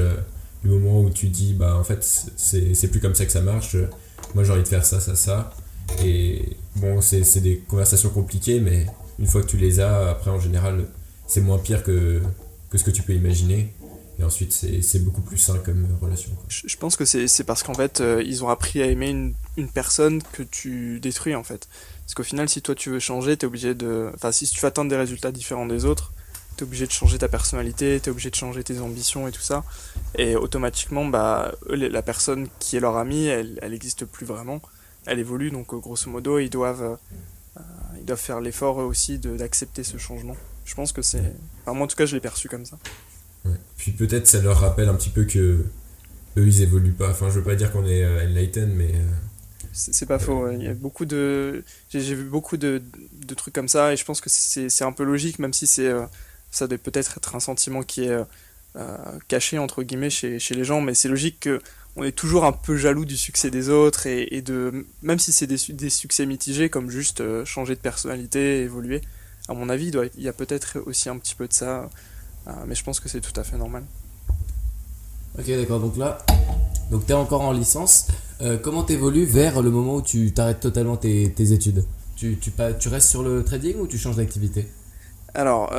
du 0.63 0.69
moment 0.69 1.01
où 1.01 1.09
tu 1.09 1.29
dis, 1.29 1.55
bah 1.55 1.75
en 1.75 1.83
fait, 1.83 2.03
c'est 2.35 2.87
plus 2.89 2.99
comme 2.99 3.15
ça 3.15 3.25
que 3.25 3.31
ça 3.31 3.41
marche. 3.41 3.75
Moi, 4.35 4.43
j'ai 4.43 4.51
envie 4.51 4.61
de 4.61 4.67
faire 4.67 4.85
ça, 4.85 4.99
ça, 4.99 5.15
ça. 5.15 5.51
Et 6.03 6.55
bon, 6.75 7.01
c'est 7.01 7.41
des 7.41 7.57
conversations 7.67 8.11
compliquées, 8.11 8.59
mais 8.59 8.85
une 9.17 9.25
fois 9.25 9.41
que 9.41 9.47
tu 9.47 9.57
les 9.57 9.79
as, 9.79 10.11
après 10.11 10.29
en 10.29 10.39
général, 10.39 10.85
c'est 11.25 11.41
moins 11.41 11.57
pire 11.57 11.81
que, 11.81 12.21
que 12.69 12.77
ce 12.77 12.83
que 12.83 12.91
tu 12.91 13.01
peux 13.01 13.13
imaginer. 13.13 13.73
Et 14.19 14.23
ensuite, 14.23 14.51
c'est 14.51 15.03
beaucoup 15.03 15.21
plus 15.21 15.37
sain 15.37 15.57
comme 15.57 15.87
relation. 15.99 16.29
Je 16.47 16.77
pense 16.77 16.95
que 16.95 17.05
c'est 17.05 17.43
parce 17.43 17.63
qu'en 17.63 17.73
fait, 17.73 17.99
euh, 17.99 18.21
ils 18.25 18.43
ont 18.43 18.49
appris 18.49 18.81
à 18.81 18.85
aimer 18.85 19.09
une, 19.57 19.69
personne 19.69 20.21
que 20.33 20.43
tu 20.43 20.99
détruis 20.99 21.35
en 21.35 21.43
fait. 21.43 21.67
Parce 22.01 22.13
qu'au 22.13 22.23
final, 22.23 22.47
si 22.47 22.61
toi 22.61 22.75
tu 22.75 22.91
veux 22.91 22.99
changer, 22.99 23.37
t'es 23.37 23.47
obligé 23.47 23.73
de. 23.73 24.11
Enfin, 24.13 24.31
si 24.31 24.47
tu 24.47 24.59
veux 24.59 24.67
atteindre 24.67 24.89
des 24.89 24.97
résultats 24.97 25.31
différents 25.31 25.65
des 25.65 25.85
autres, 25.85 26.13
t'es 26.57 26.63
obligé 26.63 26.85
de 26.85 26.91
changer 26.91 27.17
ta 27.17 27.27
personnalité, 27.27 27.99
t'es 27.99 28.11
obligé 28.11 28.29
de 28.29 28.35
changer 28.35 28.63
tes 28.63 28.79
ambitions 28.79 29.27
et 29.27 29.31
tout 29.31 29.41
ça. 29.41 29.63
Et 30.15 30.35
automatiquement, 30.35 31.05
bah, 31.05 31.55
la 31.69 32.01
personne 32.03 32.47
qui 32.59 32.77
est 32.77 32.79
leur 32.79 32.97
amie, 32.97 33.25
elle, 33.25 33.59
n'existe 33.67 34.05
plus 34.05 34.27
vraiment. 34.27 34.61
Elle 35.07 35.19
évolue, 35.19 35.49
donc 35.49 35.73
grosso 35.73 36.09
modo, 36.09 36.37
ils 36.37 36.51
doivent, 36.51 36.97
euh, 37.57 37.61
ils 37.97 38.05
doivent 38.05 38.19
faire 38.19 38.41
l'effort 38.41 38.77
aussi 38.77 39.17
d'accepter 39.17 39.83
ce 39.83 39.97
changement. 39.97 40.37
Je 40.65 40.75
pense 40.75 40.91
que 40.91 41.01
c'est. 41.01 41.33
Enfin, 41.61 41.73
moi 41.73 41.85
en 41.85 41.87
tout 41.87 41.95
cas, 41.95 42.05
je 42.05 42.15
l'ai 42.15 42.21
perçu 42.21 42.47
comme 42.47 42.65
ça. 42.65 42.77
Puis 43.77 43.91
peut-être 43.91 44.27
ça 44.27 44.41
leur 44.41 44.59
rappelle 44.59 44.89
un 44.89 44.95
petit 44.95 45.09
peu 45.09 45.25
que 45.25 45.65
eux 46.37 46.47
ils 46.47 46.61
évoluent 46.61 46.93
pas. 46.93 47.09
Enfin, 47.09 47.29
je 47.29 47.39
veux 47.39 47.43
pas 47.43 47.55
dire 47.55 47.71
qu'on 47.71 47.85
est 47.85 48.03
euh, 48.03 48.25
enlightened, 48.25 48.73
mais. 48.75 48.91
Euh, 48.93 49.07
c'est 49.71 50.05
pas 50.05 50.19
faux. 50.19 50.51
Il 50.51 50.63
y 50.63 50.67
a 50.67 50.73
beaucoup 50.73 51.05
de. 51.05 51.63
J'ai 51.89 52.15
vu 52.15 52.23
beaucoup 52.25 52.57
de, 52.57 52.81
de, 53.25 53.33
trucs 53.33 53.55
comme 53.55 53.67
ça 53.67 53.91
et 53.91 53.97
je 53.97 54.05
pense 54.05 54.21
que 54.21 54.29
c'est 54.29 54.83
un 54.83 54.91
peu 54.91 55.03
logique, 55.03 55.39
même 55.39 55.53
si 55.53 55.65
c'est 55.65 55.91
ça 56.51 56.67
doit 56.67 56.77
peut-être 56.77 57.17
être 57.17 57.35
un 57.35 57.39
sentiment 57.39 57.81
qui 57.81 58.03
est 58.03 58.15
caché 59.27 59.57
entre 59.57 59.81
guillemets 59.81 60.11
chez, 60.11 60.37
chez 60.37 60.53
les 60.53 60.63
gens, 60.63 60.79
mais 60.79 60.93
c'est 60.93 61.09
logique 61.09 61.39
que 61.39 61.59
on 61.95 62.03
est 62.03 62.11
toujours 62.11 62.45
un 62.45 62.51
peu 62.51 62.75
jaloux 62.75 63.05
du 63.05 63.17
succès 63.17 63.51
des 63.51 63.69
autres 63.69 64.07
et, 64.07 64.41
de 64.41 64.85
même 65.01 65.19
si 65.19 65.31
c'est 65.31 65.47
des, 65.47 65.57
des, 65.69 65.89
succès 65.89 66.25
mitigés 66.25 66.69
comme 66.69 66.89
juste 66.89 67.21
euh, 67.21 67.45
changer 67.45 67.75
de 67.75 67.79
personnalité, 67.79 68.61
évoluer. 68.61 69.01
À 69.47 69.53
mon 69.53 69.69
avis, 69.69 69.87
il, 69.87 69.91
doit, 69.91 70.05
il 70.17 70.23
y 70.23 70.27
a 70.27 70.33
peut-être 70.33 70.79
aussi 70.85 71.09
un 71.09 71.17
petit 71.17 71.35
peu 71.35 71.47
de 71.47 71.53
ça, 71.53 71.81
euh, 71.81 71.87
mais 72.67 72.75
je 72.75 72.83
pense 72.83 72.99
que 72.99 73.09
c'est 73.09 73.21
tout 73.21 73.37
à 73.39 73.43
fait 73.43 73.57
normal. 73.57 73.83
Ok, 75.37 75.47
d'accord. 75.47 75.79
Donc 75.79 75.97
là, 75.97 76.19
donc 76.91 77.09
es 77.09 77.13
encore 77.13 77.41
en 77.41 77.51
licence. 77.51 78.07
Euh, 78.41 78.57
comment 78.57 78.83
t'évolues 78.83 79.25
vers 79.25 79.61
le 79.61 79.71
moment 79.71 79.95
où 79.95 80.01
tu 80.01 80.33
t'arrêtes 80.33 80.59
totalement 80.59 80.97
tes, 80.97 81.31
tes 81.31 81.53
études? 81.53 81.85
Tu, 82.15 82.37
tu, 82.37 82.51
tu, 82.79 82.89
restes 82.89 83.09
sur 83.09 83.23
le 83.23 83.43
trading 83.43 83.77
ou 83.79 83.87
tu 83.87 83.97
changes 83.97 84.17
d'activité? 84.17 84.67
Alors, 85.33 85.73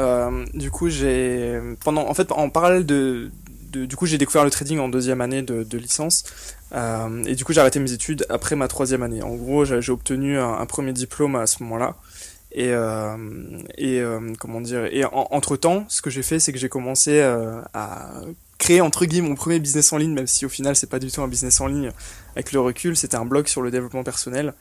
du 0.52 0.70
coup, 0.70 0.88
j'ai 0.88 1.60
pendant, 1.84 2.08
en 2.08 2.14
fait, 2.14 2.32
en 2.32 2.50
parallèle 2.50 2.84
de, 2.84 3.30
du 3.74 3.96
coup, 3.96 4.06
j'ai 4.06 4.18
découvert 4.18 4.44
le 4.44 4.50
trading 4.50 4.78
en 4.78 4.88
deuxième 4.88 5.20
année 5.20 5.42
de, 5.42 5.78
licence. 5.78 6.24
Euh, 6.72 7.22
et 7.24 7.34
du 7.34 7.44
coup, 7.44 7.52
j'ai 7.52 7.60
arrêté 7.60 7.78
mes 7.80 7.92
études 7.92 8.24
après 8.28 8.56
ma 8.56 8.68
troisième 8.68 9.02
année. 9.02 9.22
En 9.22 9.34
gros, 9.34 9.64
j'ai 9.64 9.92
obtenu 9.92 10.38
un, 10.38 10.64
premier 10.66 10.92
diplôme 10.92 11.36
à 11.36 11.46
ce 11.46 11.62
moment-là. 11.62 11.96
Et, 12.54 12.70
euh, 12.70 13.16
euh, 13.80 14.32
comment 14.38 14.60
dire 14.60 14.88
entre 15.12 15.56
temps, 15.56 15.84
ce 15.88 16.02
que 16.02 16.10
j'ai 16.10 16.22
fait, 16.22 16.38
c'est 16.38 16.52
que 16.52 16.58
j'ai 16.58 16.68
commencé 16.68 17.20
à 17.20 18.12
créer 18.58 18.80
entre 18.80 19.04
guillemets 19.04 19.28
mon 19.28 19.34
premier 19.34 19.58
business 19.58 19.92
en 19.92 19.98
ligne, 19.98 20.14
même 20.14 20.26
si 20.26 20.46
au 20.46 20.48
final, 20.48 20.76
c'est 20.76 20.88
pas 20.88 20.98
du 20.98 21.10
tout 21.10 21.22
un 21.22 21.28
business 21.28 21.60
en 21.60 21.66
ligne. 21.66 21.90
Avec 22.34 22.52
le 22.52 22.60
recul, 22.60 22.96
c'était 22.96 23.16
un 23.16 23.24
blog 23.24 23.46
sur 23.46 23.62
le 23.62 23.70
développement 23.70 24.04
personnel. 24.04 24.54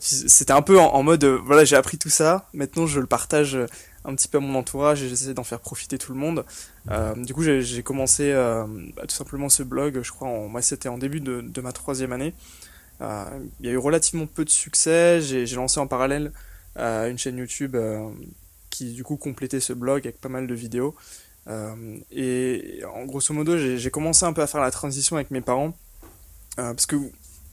c'était 0.00 0.52
un 0.52 0.62
peu 0.62 0.78
en, 0.78 1.02
mode, 1.02 1.24
voilà, 1.24 1.64
j'ai 1.64 1.76
appris 1.76 1.98
tout 1.98 2.10
ça. 2.10 2.48
Maintenant, 2.54 2.86
je 2.86 3.00
le 3.00 3.06
partage 3.06 3.58
un 4.06 4.14
petit 4.14 4.28
peu 4.28 4.38
à 4.38 4.40
mon 4.40 4.54
entourage 4.54 5.02
et 5.02 5.08
j'essaie 5.08 5.34
d'en 5.34 5.44
faire 5.44 5.60
profiter 5.60 5.98
tout 5.98 6.12
le 6.12 6.18
monde. 6.18 6.44
Euh, 6.90 7.14
du 7.16 7.34
coup, 7.34 7.42
j'ai 7.42 7.82
commencé 7.82 8.30
euh, 8.32 8.64
bah, 8.96 9.02
tout 9.06 9.14
simplement 9.14 9.48
ce 9.48 9.62
blog, 9.62 10.00
je 10.02 10.10
crois, 10.12 10.28
en, 10.28 10.48
moi 10.48 10.62
c'était 10.62 10.88
en 10.88 10.96
début 10.96 11.20
de, 11.20 11.60
ma 11.60 11.72
troisième 11.72 12.12
année. 12.12 12.32
Euh, 13.02 13.24
il 13.60 13.66
y 13.66 13.68
a 13.68 13.72
eu 13.72 13.78
relativement 13.78 14.26
peu 14.26 14.44
de 14.44 14.50
succès, 14.50 15.20
j'ai 15.20 15.44
lancé 15.56 15.80
en 15.80 15.86
parallèle 15.86 16.32
une 16.76 17.18
chaîne 17.18 17.38
YouTube 17.38 17.76
qui 18.70 18.92
du 18.92 19.02
coup 19.02 19.16
complétait 19.16 19.60
ce 19.60 19.72
blog 19.72 20.06
avec 20.06 20.20
pas 20.20 20.28
mal 20.28 20.46
de 20.46 20.54
vidéos. 20.54 20.94
et 22.10 22.82
en 22.94 23.04
grosso 23.04 23.32
modo, 23.32 23.56
j'ai 23.56 23.90
commencé 23.90 24.24
un 24.24 24.32
peu 24.32 24.42
à 24.42 24.46
faire 24.46 24.60
la 24.60 24.70
transition 24.70 25.16
avec 25.16 25.30
mes 25.30 25.40
parents. 25.40 25.76
parce 26.56 26.86
que 26.86 26.96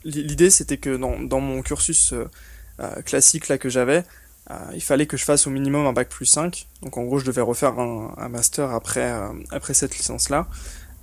l'idée 0.04 0.50
c'était 0.50 0.78
que 0.78 0.96
dans, 0.96 1.18
dans, 1.20 1.40
mon 1.40 1.62
cursus 1.62 2.12
classique 3.04 3.48
là 3.48 3.58
que 3.58 3.68
j'avais, 3.68 4.04
euh, 4.50 4.54
il 4.74 4.82
fallait 4.82 5.06
que 5.06 5.16
je 5.16 5.24
fasse 5.24 5.46
au 5.46 5.50
minimum 5.50 5.86
un 5.86 5.92
bac 5.92 6.08
plus 6.08 6.26
5. 6.26 6.66
Donc 6.82 6.96
en 6.96 7.04
gros, 7.04 7.18
je 7.18 7.24
devais 7.24 7.40
refaire 7.40 7.78
un, 7.78 8.28
master 8.28 8.70
après, 8.70 9.12
euh, 9.12 9.28
après 9.50 9.74
cette 9.74 9.96
licence-là. 9.96 10.46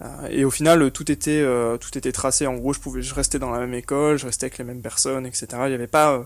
Euh, 0.01 0.27
et 0.29 0.45
au 0.45 0.51
final, 0.51 0.91
tout 0.91 1.11
était, 1.11 1.45
tout 1.79 1.97
était 1.97 2.11
tracé. 2.11 2.47
En 2.47 2.55
gros, 2.55 2.73
je 2.73 2.79
pouvais, 2.79 3.01
je 3.01 3.13
restais 3.13 3.39
dans 3.39 3.51
la 3.51 3.59
même 3.59 3.73
école, 3.73 4.17
je 4.17 4.25
restais 4.25 4.45
avec 4.45 4.57
les 4.57 4.63
mêmes 4.63 4.81
personnes, 4.81 5.25
etc. 5.25 5.47
Il 5.51 5.69
n'y 5.69 5.75
avait 5.75 5.87
pas, 5.87 6.25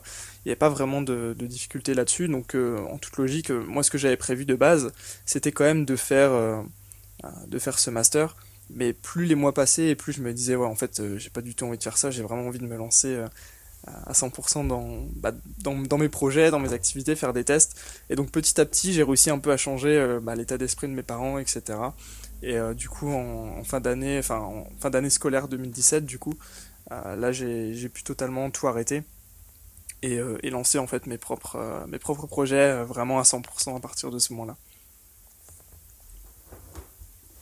vraiment 0.69 1.01
de, 1.01 1.35
de 1.37 1.45
difficulté 1.45 1.93
là-dessus. 1.93 2.27
Donc, 2.27 2.55
en 2.55 2.97
toute 2.97 3.17
logique, 3.17 3.49
moi, 3.49 3.83
ce 3.83 3.91
que 3.91 3.97
j'avais 3.97 4.17
prévu 4.17 4.45
de 4.45 4.55
base, 4.55 4.91
c'était 5.25 5.51
quand 5.51 5.65
même 5.65 5.85
de 5.85 5.95
faire, 5.95 6.31
ce 7.77 7.89
master. 7.89 8.35
Mais 8.71 8.93
plus 8.93 9.25
les 9.25 9.35
mois 9.35 9.53
passaient 9.53 9.89
et 9.89 9.95
plus 9.95 10.13
je 10.13 10.21
me 10.21 10.33
disais, 10.33 10.55
ouais, 10.55 10.65
en 10.65 10.75
fait, 10.75 11.01
j'ai 11.17 11.29
pas 11.29 11.41
du 11.41 11.53
tout 11.53 11.65
envie 11.65 11.77
de 11.77 11.83
faire 11.83 11.97
ça. 11.97 12.11
J'ai 12.11 12.23
vraiment 12.23 12.47
envie 12.47 12.59
de 12.59 12.65
me 12.65 12.77
lancer 12.77 13.23
à 13.87 14.13
100% 14.13 15.07
bah, 15.15 15.31
dans, 15.59 15.97
mes 15.97 16.09
projets, 16.09 16.51
dans 16.51 16.59
mes 16.59 16.73
activités, 16.73 17.15
faire 17.15 17.33
des 17.33 17.43
tests. 17.43 17.79
Et 18.09 18.15
donc 18.15 18.31
petit 18.31 18.59
à 18.59 18.65
petit, 18.65 18.93
j'ai 18.93 19.03
réussi 19.03 19.29
un 19.29 19.39
peu 19.39 19.51
à 19.51 19.57
changer 19.57 19.97
euh, 19.97 20.19
bah, 20.19 20.35
l'état 20.35 20.57
d'esprit 20.57 20.87
de 20.87 20.93
mes 20.93 21.03
parents, 21.03 21.37
etc. 21.37 21.61
Et 22.45 22.57
euh, 22.57 22.73
du 22.73 22.89
coup, 22.89 23.11
en, 23.11 23.63
fin 23.63 23.79
d'année, 23.79 24.19
enfin 24.19 24.39
en 24.39 24.67
fin 24.79 24.89
d'année 24.89 25.09
scolaire 25.09 25.47
2017, 25.47 26.05
du 26.05 26.19
coup, 26.19 26.35
euh, 26.91 27.15
là 27.15 27.31
j'ai 27.31 27.89
pu 27.89 28.03
totalement 28.03 28.51
tout 28.51 28.67
arrêter 28.67 29.03
et, 30.03 30.19
et, 30.43 30.49
lancer 30.51 30.77
en 30.77 30.85
fait 30.85 31.07
mes 31.07 31.17
propres, 31.17 31.85
mes 31.87 31.97
propres 31.97 32.27
projets 32.27 32.83
vraiment 32.83 33.19
à 33.19 33.23
100% 33.23 33.75
à 33.75 33.79
partir 33.79 34.11
de 34.11 34.19
ce 34.19 34.33
moment-là. 34.33 34.55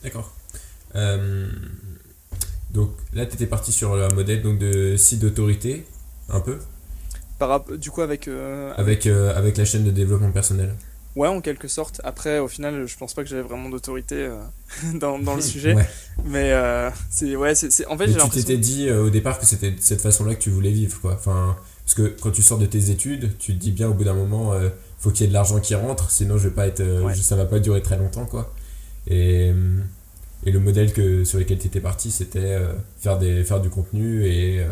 D'accord. 0.02 0.34
donc 2.70 2.90
là, 3.12 3.26
tu 3.26 3.34
étais 3.34 3.46
parti 3.46 3.72
sur 3.72 3.94
un 3.94 4.08
modèle 4.08 4.42
donc, 4.42 4.58
de 4.58 4.96
site 4.96 5.20
d'autorité 5.20 5.86
un 6.30 6.40
peu? 6.40 6.58
Par, 7.38 7.64
Du 7.64 7.90
coup, 7.90 8.02
avec. 8.02 8.28
Euh, 8.28 8.72
avec, 8.76 9.06
euh, 9.06 9.36
avec 9.36 9.56
la 9.56 9.64
chaîne 9.64 9.84
de 9.84 9.90
développement 9.90 10.30
personnel 10.30 10.74
Ouais, 11.16 11.28
en 11.28 11.40
quelque 11.40 11.68
sorte. 11.68 12.00
Après, 12.02 12.40
au 12.40 12.48
final, 12.48 12.86
je 12.86 12.96
pense 12.96 13.14
pas 13.14 13.22
que 13.22 13.28
j'avais 13.28 13.42
vraiment 13.42 13.68
d'autorité 13.68 14.16
euh, 14.16 14.36
dans, 14.94 15.18
dans, 15.18 15.36
le 15.36 15.42
sujet. 15.42 15.74
Mais 16.24 16.52
c'est. 17.10 17.36
Ouais, 17.36 17.54
c'est. 17.54 17.86
En 17.86 17.96
fait, 17.96 18.08
j'ai 18.08 18.18
Tu 18.18 18.30
t'étais 18.30 18.56
dit 18.56 18.90
au 18.90 19.10
départ 19.10 19.38
que 19.38 19.46
c'était 19.46 19.70
de 19.70 19.80
cette 19.80 20.00
façon-là 20.00 20.34
que 20.34 20.40
tu 20.42 20.50
voulais 20.50 20.72
vivre, 20.72 21.00
quoi. 21.00 21.14
Enfin, 21.14 21.56
parce 21.84 21.94
que 21.94 22.16
quand 22.20 22.30
tu 22.30 22.42
sors 22.42 22.58
de 22.58 22.66
tes 22.66 22.90
études, 22.90 23.36
tu 23.38 23.54
te 23.54 23.58
dis 23.58 23.70
bien 23.70 23.88
au 23.88 23.94
bout 23.94 24.04
d'un 24.04 24.14
moment, 24.14 24.54
faut 24.98 25.10
qu'il 25.10 25.22
y 25.22 25.24
ait 25.24 25.28
de 25.28 25.34
l'argent 25.34 25.60
qui 25.60 25.74
rentre, 25.74 26.10
sinon 26.10 26.38
je 26.38 26.48
vais 26.48 26.54
pas 26.54 26.66
être, 26.66 26.82
ça 27.14 27.36
va 27.36 27.44
pas 27.44 27.60
durer 27.60 27.82
très 27.82 27.96
longtemps, 27.96 28.26
quoi. 28.26 28.52
Et. 29.06 29.52
Et 30.46 30.50
le 30.50 30.60
modèle 30.60 30.92
que, 30.92 31.24
sur 31.24 31.38
lequel 31.38 31.58
tu 31.58 31.68
étais 31.68 31.80
parti, 31.80 32.10
c'était 32.10 32.58
faire, 32.98 33.18
des, 33.18 33.44
faire 33.44 33.62
du 33.62 33.70
contenu 33.70 34.26
et, 34.26 34.62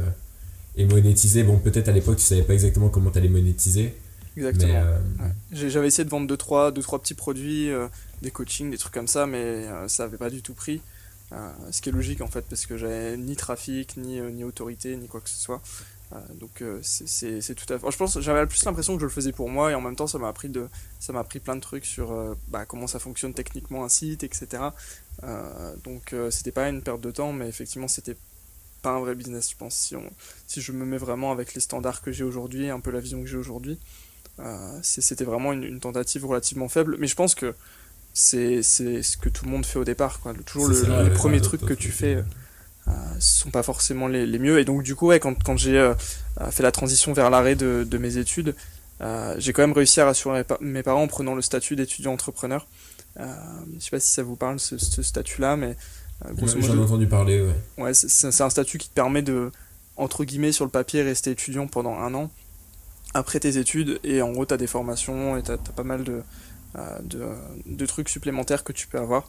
et 0.77 0.85
monétiser. 0.85 1.45
Bon, 1.45 1.59
peut-être 1.59 1.89
à 1.89 1.93
l'époque, 1.93 2.17
tu 2.17 2.25
savais 2.25 2.43
pas 2.43 2.53
exactement 2.53 2.89
comment 2.89 3.11
tu 3.11 3.19
allais 3.19 3.29
monétiser. 3.29 3.95
Exactement. 4.37 4.75
Euh, 4.75 4.99
j'avais 5.53 5.89
essayé 5.89 6.05
de 6.05 6.11
vendre 6.11 6.27
2-3 6.27 6.29
deux, 6.29 6.37
trois, 6.37 6.73
deux, 6.73 6.83
trois 6.83 7.01
petits 7.01 7.15
produits, 7.15 7.71
euh, 7.71 7.89
des 8.23 8.31
coachings, 8.31 8.71
des 8.71 8.79
trucs 8.79 8.95
comme 8.95 9.09
ça, 9.09 9.27
mais 9.27 9.39
euh, 9.39 9.89
ça 9.89 10.05
avait 10.05 10.17
pas 10.17 10.31
du 10.31 10.43
tout 10.43 10.55
pris. 10.55 10.81
ce 11.71 11.81
qui 11.81 11.89
est 11.89 11.93
logique 11.93 12.21
en 12.21 12.29
fait, 12.29 12.43
parce 12.49 12.67
que 12.67 12.77
j'avais 12.77 13.17
ni 13.17 13.37
trafic, 13.37 13.97
ni, 13.97 14.21
ni 14.21 14.45
autorité, 14.45 14.97
ni 14.97 15.09
quoi 15.09 15.21
que 15.21 15.31
ce 15.31 15.41
soit. 15.41 15.61
donc 16.35 16.63
c'est 16.83 17.55
tout 17.55 17.73
à 17.73 17.79
fait. 17.79 17.91
Je 17.91 17.97
pense 17.97 18.21
j'avais 18.21 18.47
plus 18.47 18.65
l'impression 18.65 18.95
que 18.95 19.01
je 19.01 19.07
le 19.07 19.13
faisais 19.13 19.33
pour 19.33 19.49
moi 19.49 19.71
et 19.71 19.75
en 19.75 19.81
même 19.81 19.97
temps 19.97 20.07
ça 20.07 20.19
m'a 20.19 20.29
appris 20.29 20.49
de 20.49 20.69
ça 21.01 21.13
m'a 21.13 21.21
appris 21.21 21.41
plein 21.41 21.57
de 21.57 21.61
trucs 21.61 21.87
sur 21.87 22.37
bah, 22.49 22.67
comment 22.67 22.87
ça 22.87 22.99
fonctionne 22.99 23.33
techniquement 23.35 23.85
un 23.85 23.89
site, 23.89 24.25
etc. 24.25 24.63
donc 25.85 26.15
c'était 26.31 26.53
pas 26.53 26.69
une 26.69 26.83
perte 26.83 27.01
de 27.01 27.11
temps, 27.11 27.33
mais 27.33 27.49
effectivement 27.49 27.89
c'était 27.89 28.17
pas 28.83 28.91
un 28.91 29.01
vrai 29.01 29.15
business, 29.15 29.51
je 29.51 29.57
pense. 29.57 29.75
Si, 29.75 29.97
on, 29.97 30.11
si 30.47 30.61
je 30.61 30.73
me 30.73 30.85
mets 30.85 30.99
vraiment 30.99 31.33
avec 31.33 31.55
les 31.55 31.61
standards 31.61 32.03
que 32.03 32.13
j'ai 32.13 32.25
aujourd'hui, 32.25 32.69
un 32.69 32.81
peu 32.81 32.91
la 32.91 33.01
vision 33.01 33.21
que 33.21 33.27
j'ai 33.27 33.39
aujourd'hui, 33.39 33.79
euh, 33.79 34.02
c'était 34.83 35.25
vraiment 35.25 35.53
une, 35.53 35.81
tentative 35.81 36.27
relativement 36.27 36.69
faible. 36.69 36.97
Mais 36.99 37.07
je 37.07 37.15
pense 37.15 37.35
que 37.35 37.55
c'est 38.13 38.63
ce 38.63 39.17
que 39.17 39.29
tout 39.29 39.45
le 39.45 39.51
monde 39.51 39.67
fait 39.67 39.79
au 39.79 39.85
départ. 39.85 40.21
Quoi. 40.21 40.35
Toujours 40.45 40.69
le, 40.69 41.05
les 41.05 41.11
premiers 41.11 41.41
trucs 41.41 41.65
que 41.65 41.75
tu 41.75 41.91
fais 41.91 42.23
euh, 42.89 42.93
sont 43.19 43.51
pas 43.51 43.63
forcément 43.63 44.09
les, 44.09 44.27
les, 44.27 44.39
mieux. 44.39 44.59
Et 44.59 44.65
donc, 44.65 44.83
du 44.83 44.95
coup, 44.95 45.09
ouais, 45.09 45.21
quand, 45.21 45.41
quand 45.43 45.57
j'ai 45.57 45.79
euh, 45.79 45.95
fait 46.51 46.63
la 46.63 46.73
transition 46.73 47.13
vers 47.13 47.31
l'arrêt 47.31 47.55
de, 47.55 47.87
de, 47.89 47.99
mes 47.99 48.17
études, 48.17 48.55
euh, 49.01 49.35
j'ai 49.39 49.53
quand 49.53 49.63
même 49.63 49.73
réussi 49.73 50.01
à 50.01 50.05
rassurer 50.05 50.45
mes 50.61 50.83
parents 50.83 51.03
en 51.03 51.09
prenant 51.09 51.35
le 51.35 51.43
statut 51.43 51.77
d'étudiant 51.77 52.13
entrepreneur. 52.13 52.67
je 53.17 53.25
sais 53.79 53.91
pas 53.91 54.01
si 54.01 54.11
ça 54.11 54.23
vous 54.23 54.37
parle, 54.37 54.59
ce, 54.59 54.79
ce 54.79 55.03
statut-là, 55.03 55.57
mais 55.57 55.77
euh, 56.27 56.47
j'en 56.61 56.77
ai 56.77 56.79
entendu 56.79 57.07
parler, 57.07 57.41
ouais. 57.41 57.85
Ouais, 57.85 57.95
c'est 57.95 58.43
un 58.43 58.51
statut 58.51 58.79
qui 58.79 58.89
te 58.89 58.95
permet 58.95 59.23
de, 59.23 59.51
entre 59.97 60.25
guillemets, 60.25 60.53
sur 60.53 60.65
le 60.65 60.71
papier, 60.71 61.03
rester 61.03 61.31
étudiant 61.31 61.67
pendant 61.67 61.99
un 61.99 62.15
an 62.15 62.31
après 63.15 63.41
tes 63.41 63.59
études. 63.59 64.01
Et 64.05 64.23
en 64.23 64.33
gros, 64.33 64.47
tu 64.47 64.55
as 64.55 64.57
des 64.57 64.67
formations 64.67 65.37
et 65.37 65.43
tu 65.43 65.53
as, 65.53 65.59
pas 65.59 65.83
mal 65.83 66.05
de, 66.05 66.23
euh, 66.79 66.99
de, 67.03 67.23
de, 67.67 67.87
trucs 67.87 68.09
supplémentaires 68.09 68.65
que 68.65 68.73
tu 68.73 68.87
peux 68.87 68.99
avoir. 68.99 69.25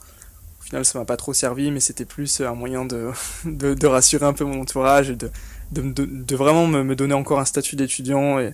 Au 0.59 0.63
final, 0.63 0.85
ça 0.85 0.97
m'a 0.99 1.05
pas 1.05 1.17
trop 1.17 1.33
servi, 1.33 1.71
mais 1.71 1.79
c'était 1.79 2.05
plus 2.05 2.41
un 2.41 2.53
moyen 2.53 2.85
de, 2.85 3.09
de, 3.45 3.73
de, 3.73 3.87
rassurer 3.87 4.25
un 4.25 4.33
peu 4.33 4.45
mon 4.45 4.61
entourage 4.61 5.09
et 5.09 5.15
de, 5.15 5.29
de, 5.71 6.35
vraiment 6.35 6.67
me, 6.67 6.83
me, 6.83 6.95
donner 6.95 7.13
encore 7.13 7.39
un 7.39 7.45
statut 7.45 7.75
d'étudiant 7.75 8.39
et, 8.39 8.53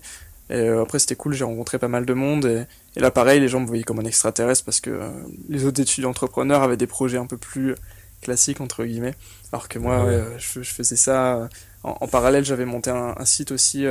Et 0.50 0.68
après, 0.68 0.98
c'était 1.00 1.16
cool, 1.16 1.34
j'ai 1.34 1.44
rencontré 1.44 1.78
pas 1.78 1.88
mal 1.88 2.06
de 2.06 2.14
monde. 2.14 2.46
Et, 2.46 2.66
et, 2.96 3.00
là, 3.00 3.12
pareil, 3.12 3.40
les 3.40 3.48
gens 3.48 3.60
me 3.60 3.68
voyaient 3.68 3.84
comme 3.84 4.00
un 4.00 4.06
extraterrestre 4.06 4.66
parce 4.66 4.82
que 4.82 5.00
les 5.48 5.66
autres 5.66 5.82
étudiants 5.82 6.10
entrepreneurs 6.10 6.64
avaient 6.64 6.78
des 6.78 6.88
projets 6.88 7.20
un 7.20 7.28
peu 7.28 7.38
plus 7.38 7.76
classiques, 8.22 8.60
entre 8.60 8.84
guillemets. 8.84 9.16
Alors 9.52 9.68
que 9.68 9.80
moi, 9.80 10.08
je, 10.38 10.62
je, 10.62 10.74
faisais 10.74 10.96
ça. 10.96 11.48
En, 11.84 12.08
parallèle, 12.08 12.44
j'avais 12.44 12.66
monté 12.66 12.90
un, 12.90 13.16
un, 13.18 13.26
site 13.26 13.52
aussi 13.52 13.86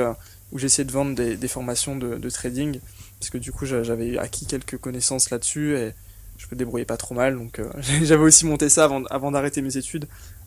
où 0.53 0.59
j'essayais 0.59 0.87
de 0.87 0.93
vendre 0.93 1.15
des, 1.15 1.49
formations 1.49 1.97
de, 1.97 2.31
trading. 2.31 2.81
Parce 3.19 3.31
que 3.31 3.39
du 3.39 3.53
coup, 3.53 3.67
j'avais 3.67 4.19
acquis 4.19 4.47
quelques 4.47 4.79
connaissances 4.79 5.31
là-dessus 5.31 5.77
et 5.77 5.93
je 6.39 6.47
me 6.51 6.57
débrouillais 6.57 6.85
pas 6.85 6.97
trop 6.97 7.15
mal. 7.15 7.37
Donc, 7.37 7.61
j'avais 8.03 8.23
aussi 8.23 8.47
monté 8.47 8.69
ça 8.69 8.89
avant, 9.11 9.31
d'arrêter 9.31 9.63
mes 9.63 9.77
études. 9.77 10.07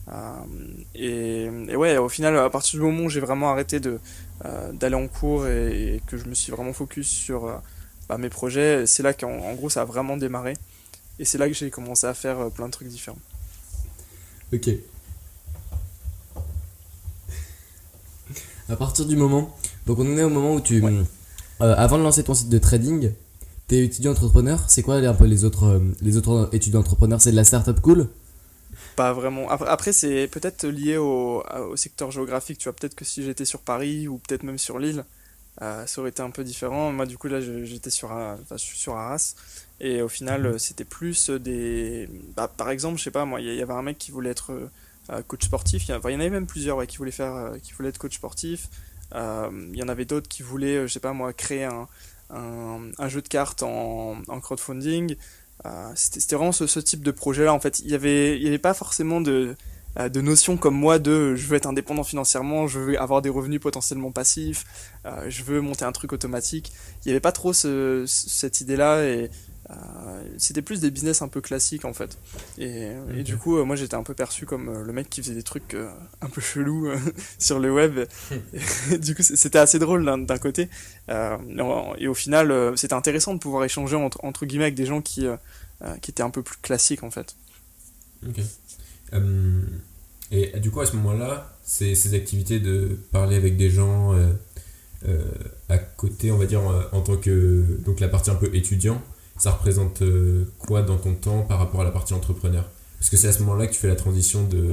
Euh, 0.09 0.31
et, 0.95 1.75
ouais, 1.75 1.97
au 1.97 2.09
final, 2.09 2.37
à 2.37 2.49
partir 2.49 2.79
du 2.79 2.85
moment 2.85 3.03
où 3.03 3.09
j'ai 3.09 3.19
vraiment 3.19 3.51
arrêté 3.51 3.79
euh, 4.45 4.71
d'aller 4.73 4.95
en 4.95 5.07
cours 5.07 5.47
et, 5.47 6.01
que 6.07 6.17
je 6.17 6.25
me 6.25 6.33
suis 6.33 6.51
vraiment 6.51 6.73
focus 6.73 7.07
sur 7.07 7.45
euh, 7.45 7.57
bah, 8.09 8.17
mes 8.17 8.29
projets, 8.29 8.85
c'est 8.85 9.03
là 9.03 9.13
qu'en 9.13 9.53
gros 9.53 9.69
ça 9.69 9.81
a 9.81 9.85
vraiment 9.85 10.17
démarré. 10.17 10.53
Et 11.19 11.25
c'est 11.25 11.37
là 11.37 11.47
que 11.47 11.53
j'ai 11.53 11.69
commencé 11.69 12.07
à 12.07 12.13
faire 12.13 12.49
plein 12.49 12.65
de 12.65 12.71
trucs 12.71 12.87
différents. 12.87 13.19
Ok. 14.53 14.69
À 18.71 18.77
partir 18.77 19.05
du 19.05 19.17
moment, 19.17 19.53
donc 19.85 19.99
on 19.99 20.17
est 20.17 20.23
au 20.23 20.29
moment 20.29 20.53
où 20.55 20.61
tu, 20.61 20.81
avant 21.59 21.97
de 21.97 22.03
lancer 22.03 22.23
ton 22.23 22.33
site 22.33 22.47
de 22.47 22.57
trading, 22.57 23.11
t'es 23.67 23.83
étudiant 23.83 24.11
entrepreneur. 24.11 24.63
C'est 24.69 24.81
quoi 24.81 24.95
un 24.95 25.13
peu 25.13 25.25
les 25.25 25.43
autres, 25.43 25.81
les 26.01 26.15
autres 26.15 26.49
étudiants 26.53 26.79
entrepreneurs? 26.79 27.19
C'est 27.19 27.31
de 27.31 27.35
la 27.35 27.43
startup 27.43 27.81
cool? 27.81 28.07
Pas 28.95 29.11
vraiment. 29.11 29.49
Après, 29.49 29.91
c'est 29.91 30.29
peut-être 30.29 30.65
lié 30.67 30.95
au, 30.95 31.43
au, 31.69 31.75
secteur 31.75 32.11
géographique. 32.11 32.59
Tu 32.59 32.69
vois, 32.69 32.73
peut-être 32.73 32.95
que 32.95 33.03
si 33.03 33.23
j'étais 33.23 33.43
sur 33.43 33.59
Paris 33.59 34.07
ou 34.07 34.19
peut-être 34.19 34.43
même 34.43 34.57
sur 34.57 34.79
Lille, 34.79 35.03
euh, 35.61 35.85
ça 35.85 35.99
aurait 35.99 36.11
été 36.11 36.21
un 36.21 36.29
peu 36.29 36.45
différent. 36.45 36.93
Moi, 36.93 37.05
du 37.05 37.17
coup, 37.17 37.27
là, 37.27 37.41
j'étais 37.41 37.89
sur, 37.89 38.11
enfin, 38.11 38.57
sur 38.57 38.95
Arras. 38.95 39.35
Et 39.81 40.01
au 40.01 40.07
final, 40.07 40.43
mhm. 40.43 40.59
c'était 40.59 40.85
plus 40.85 41.29
des. 41.29 42.07
Bah, 42.37 42.47
par 42.47 42.69
exemple, 42.69 42.97
je 42.99 43.03
sais 43.03 43.11
pas, 43.11 43.25
moi, 43.25 43.41
il 43.41 43.53
y, 43.53 43.61
avait 43.61 43.73
un 43.73 43.81
mec 43.81 43.97
qui 43.97 44.11
voulait 44.11 44.29
être 44.29 44.53
euh, 44.53 44.69
coach 45.27 45.45
sportif. 45.45 45.87
Il 45.87 45.91
y, 45.91 45.93
en 45.93 45.99
avait 45.99 46.29
même 46.29 46.47
plusieurs 46.47 46.85
qui, 46.87 46.97
voulaient 46.97 47.11
faire, 47.11 47.33
euh, 47.33 47.57
qui 47.57 47.73
voulaient 47.73 47.89
être 47.89 47.97
coach 47.97 48.15
sportif. 48.15 48.69
Il 49.13 49.75
y 49.75 49.83
en 49.83 49.89
avait 49.89 50.05
d'autres 50.05 50.29
qui 50.29 50.43
voulaient, 50.43 50.87
je 50.87 50.93
sais 50.93 50.99
pas, 50.99 51.13
moi, 51.13 51.33
créer 51.33 51.65
un, 51.65 51.87
un, 52.29 53.09
jeu 53.09 53.21
de 53.21 53.27
cartes 53.27 53.63
en, 53.63 54.15
crowdfunding. 54.41 55.15
Euh, 55.65 55.91
c'était 55.95 56.35
vraiment 56.35 56.51
ce, 56.51 56.79
type 56.79 57.03
de 57.03 57.11
projet-là. 57.11 57.53
En 57.53 57.59
fait, 57.59 57.79
il 57.79 57.87
n'y 57.87 57.93
avait, 57.93 58.37
il 58.37 58.43
y 58.43 58.47
avait 58.47 58.57
pas 58.57 58.73
forcément 58.73 59.21
de, 59.21 59.55
euh, 59.99 60.09
de 60.09 60.21
notions 60.21 60.55
comme 60.55 60.75
moi 60.75 60.99
de 60.99 61.35
je 61.35 61.47
veux 61.47 61.57
être 61.57 61.65
indépendant 61.65 62.03
financièrement, 62.03 62.67
je 62.67 62.79
veux 62.79 63.01
avoir 63.01 63.21
des 63.21 63.29
revenus 63.29 63.59
potentiellement 63.59 64.11
passifs, 64.11 64.63
euh, 65.05 65.29
je 65.29 65.43
veux 65.43 65.59
monter 65.59 65.83
un 65.83 65.91
truc 65.91 66.13
automatique. 66.13 66.71
Il 67.03 67.09
n'y 67.09 67.11
avait 67.11 67.19
pas 67.19 67.33
trop 67.33 67.51
ce, 67.51 68.05
cette 68.07 68.61
idée-là 68.61 68.97
euh, 68.97 69.27
c'était 70.37 70.61
plus 70.61 70.79
des 70.79 70.91
business 70.91 71.21
un 71.21 71.27
peu 71.27 71.41
classiques 71.41 71.85
en 71.85 71.93
fait. 71.93 72.17
Et, 72.57 72.91
et 73.15 73.23
du 73.23 73.37
coup, 73.37 73.63
moi 73.63 73.75
j'étais 73.75 73.95
un 73.95 74.03
peu 74.03 74.13
perçu 74.13 74.45
comme 74.45 74.83
le 74.83 74.93
mec 74.93 75.09
qui 75.09 75.21
faisait 75.21 75.33
des 75.33 75.43
trucs 75.43 75.75
un 76.21 76.27
peu 76.27 76.41
chelous 76.41 76.89
sur 77.39 77.59
le 77.59 77.71
web. 77.71 77.99
du 78.99 79.15
coup, 79.15 79.21
c'était 79.23 79.59
assez 79.59 79.79
drôle 79.79 80.05
d'un 80.25 80.37
côté. 80.37 80.69
et 81.09 82.07
au 82.07 82.13
final, 82.13 82.77
c'était 82.77 82.93
intéressant 82.93 83.33
de 83.33 83.39
pouvoir 83.39 83.63
échanger 83.63 83.95
entre, 83.95 84.23
entre 84.23 84.45
guillemets 84.45 84.65
avec 84.65 84.75
des 84.75 84.85
gens 84.85 85.01
qui, 85.01 85.27
qui 86.01 86.11
étaient 86.11 86.23
un 86.23 86.29
peu 86.29 86.41
plus 86.41 86.57
classiques 86.61 87.03
en 87.03 87.11
fait. 87.11 87.35
Ok. 88.27 88.39
et 90.31 90.59
du 90.59 90.71
coup, 90.71 90.81
à 90.81 90.85
ce 90.85 90.95
moment-là, 90.97 91.57
ces, 91.63 91.95
ces 91.95 92.13
activités 92.13 92.59
de 92.59 92.99
parler 93.11 93.35
avec 93.35 93.57
des 93.57 93.69
gens 93.69 94.13
à 95.69 95.77
côté, 95.77 96.31
on 96.31 96.37
va 96.37 96.45
dire, 96.45 96.61
en 96.91 97.01
tant 97.01 97.17
que 97.17 97.65
donc 97.85 97.99
la 97.99 98.07
partie 98.07 98.29
un 98.29 98.35
peu 98.35 98.53
étudiant, 98.53 99.01
ça 99.41 99.49
représente 99.49 100.03
euh, 100.03 100.45
quoi 100.59 100.83
dans 100.83 100.97
ton 100.97 101.15
temps 101.15 101.41
par 101.41 101.57
rapport 101.57 101.81
à 101.81 101.83
la 101.83 101.89
partie 101.89 102.13
entrepreneur? 102.13 102.63
Parce 102.99 103.09
que 103.09 103.17
c'est 103.17 103.27
à 103.27 103.31
ce 103.31 103.39
moment-là 103.39 103.65
que 103.65 103.73
tu 103.73 103.79
fais 103.79 103.87
la 103.87 103.95
transition 103.95 104.43
de 104.43 104.69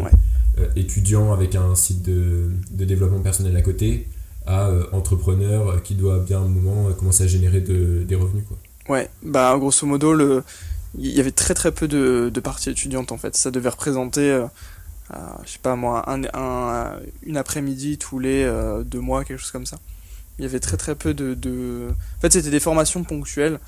euh, 0.58 0.68
étudiant 0.76 1.32
avec 1.32 1.54
un 1.54 1.74
site 1.74 2.02
de, 2.02 2.50
de, 2.70 2.84
développement 2.84 3.20
personnel 3.20 3.56
à 3.56 3.62
côté 3.62 4.06
à 4.46 4.66
euh, 4.68 4.84
entrepreneur 4.92 5.82
qui 5.82 5.94
doit 5.94 6.18
bien 6.18 6.40
à 6.40 6.42
un 6.42 6.48
moment 6.48 6.92
commencer 6.92 7.24
à 7.24 7.26
générer 7.26 7.62
de, 7.62 8.04
des 8.06 8.14
revenus. 8.14 8.44
Quoi. 8.46 8.58
Ouais, 8.94 9.08
bah 9.22 9.56
grosso 9.58 9.86
modo, 9.86 10.12
le... 10.12 10.44
il 10.98 11.16
y 11.16 11.20
avait 11.20 11.30
très 11.30 11.54
très 11.54 11.72
peu 11.72 11.88
de, 11.88 12.30
de 12.32 12.40
parties 12.40 12.68
étudiantes 12.68 13.10
en 13.10 13.16
fait. 13.16 13.36
Ça 13.36 13.50
devait 13.50 13.70
représenter, 13.70 14.44
je 15.44 15.50
sais 15.50 15.60
pas 15.62 15.76
moi, 15.76 16.10
un, 16.10 16.24
un, 16.34 16.98
une 17.22 17.38
après-midi 17.38 17.96
tous 17.96 18.18
les 18.18 18.46
deux 18.84 19.00
mois, 19.00 19.24
quelque 19.24 19.40
chose 19.40 19.50
comme 19.50 19.66
ça. 19.66 19.78
Il 20.38 20.42
y 20.42 20.46
avait 20.46 20.60
très 20.60 20.76
très 20.76 20.94
peu 20.94 21.14
de. 21.14 21.34
de... 21.34 21.88
En 22.18 22.20
fait, 22.20 22.32
c'était 22.32 22.50
des 22.50 22.60
formations 22.60 23.02
ponctuelles 23.02 23.58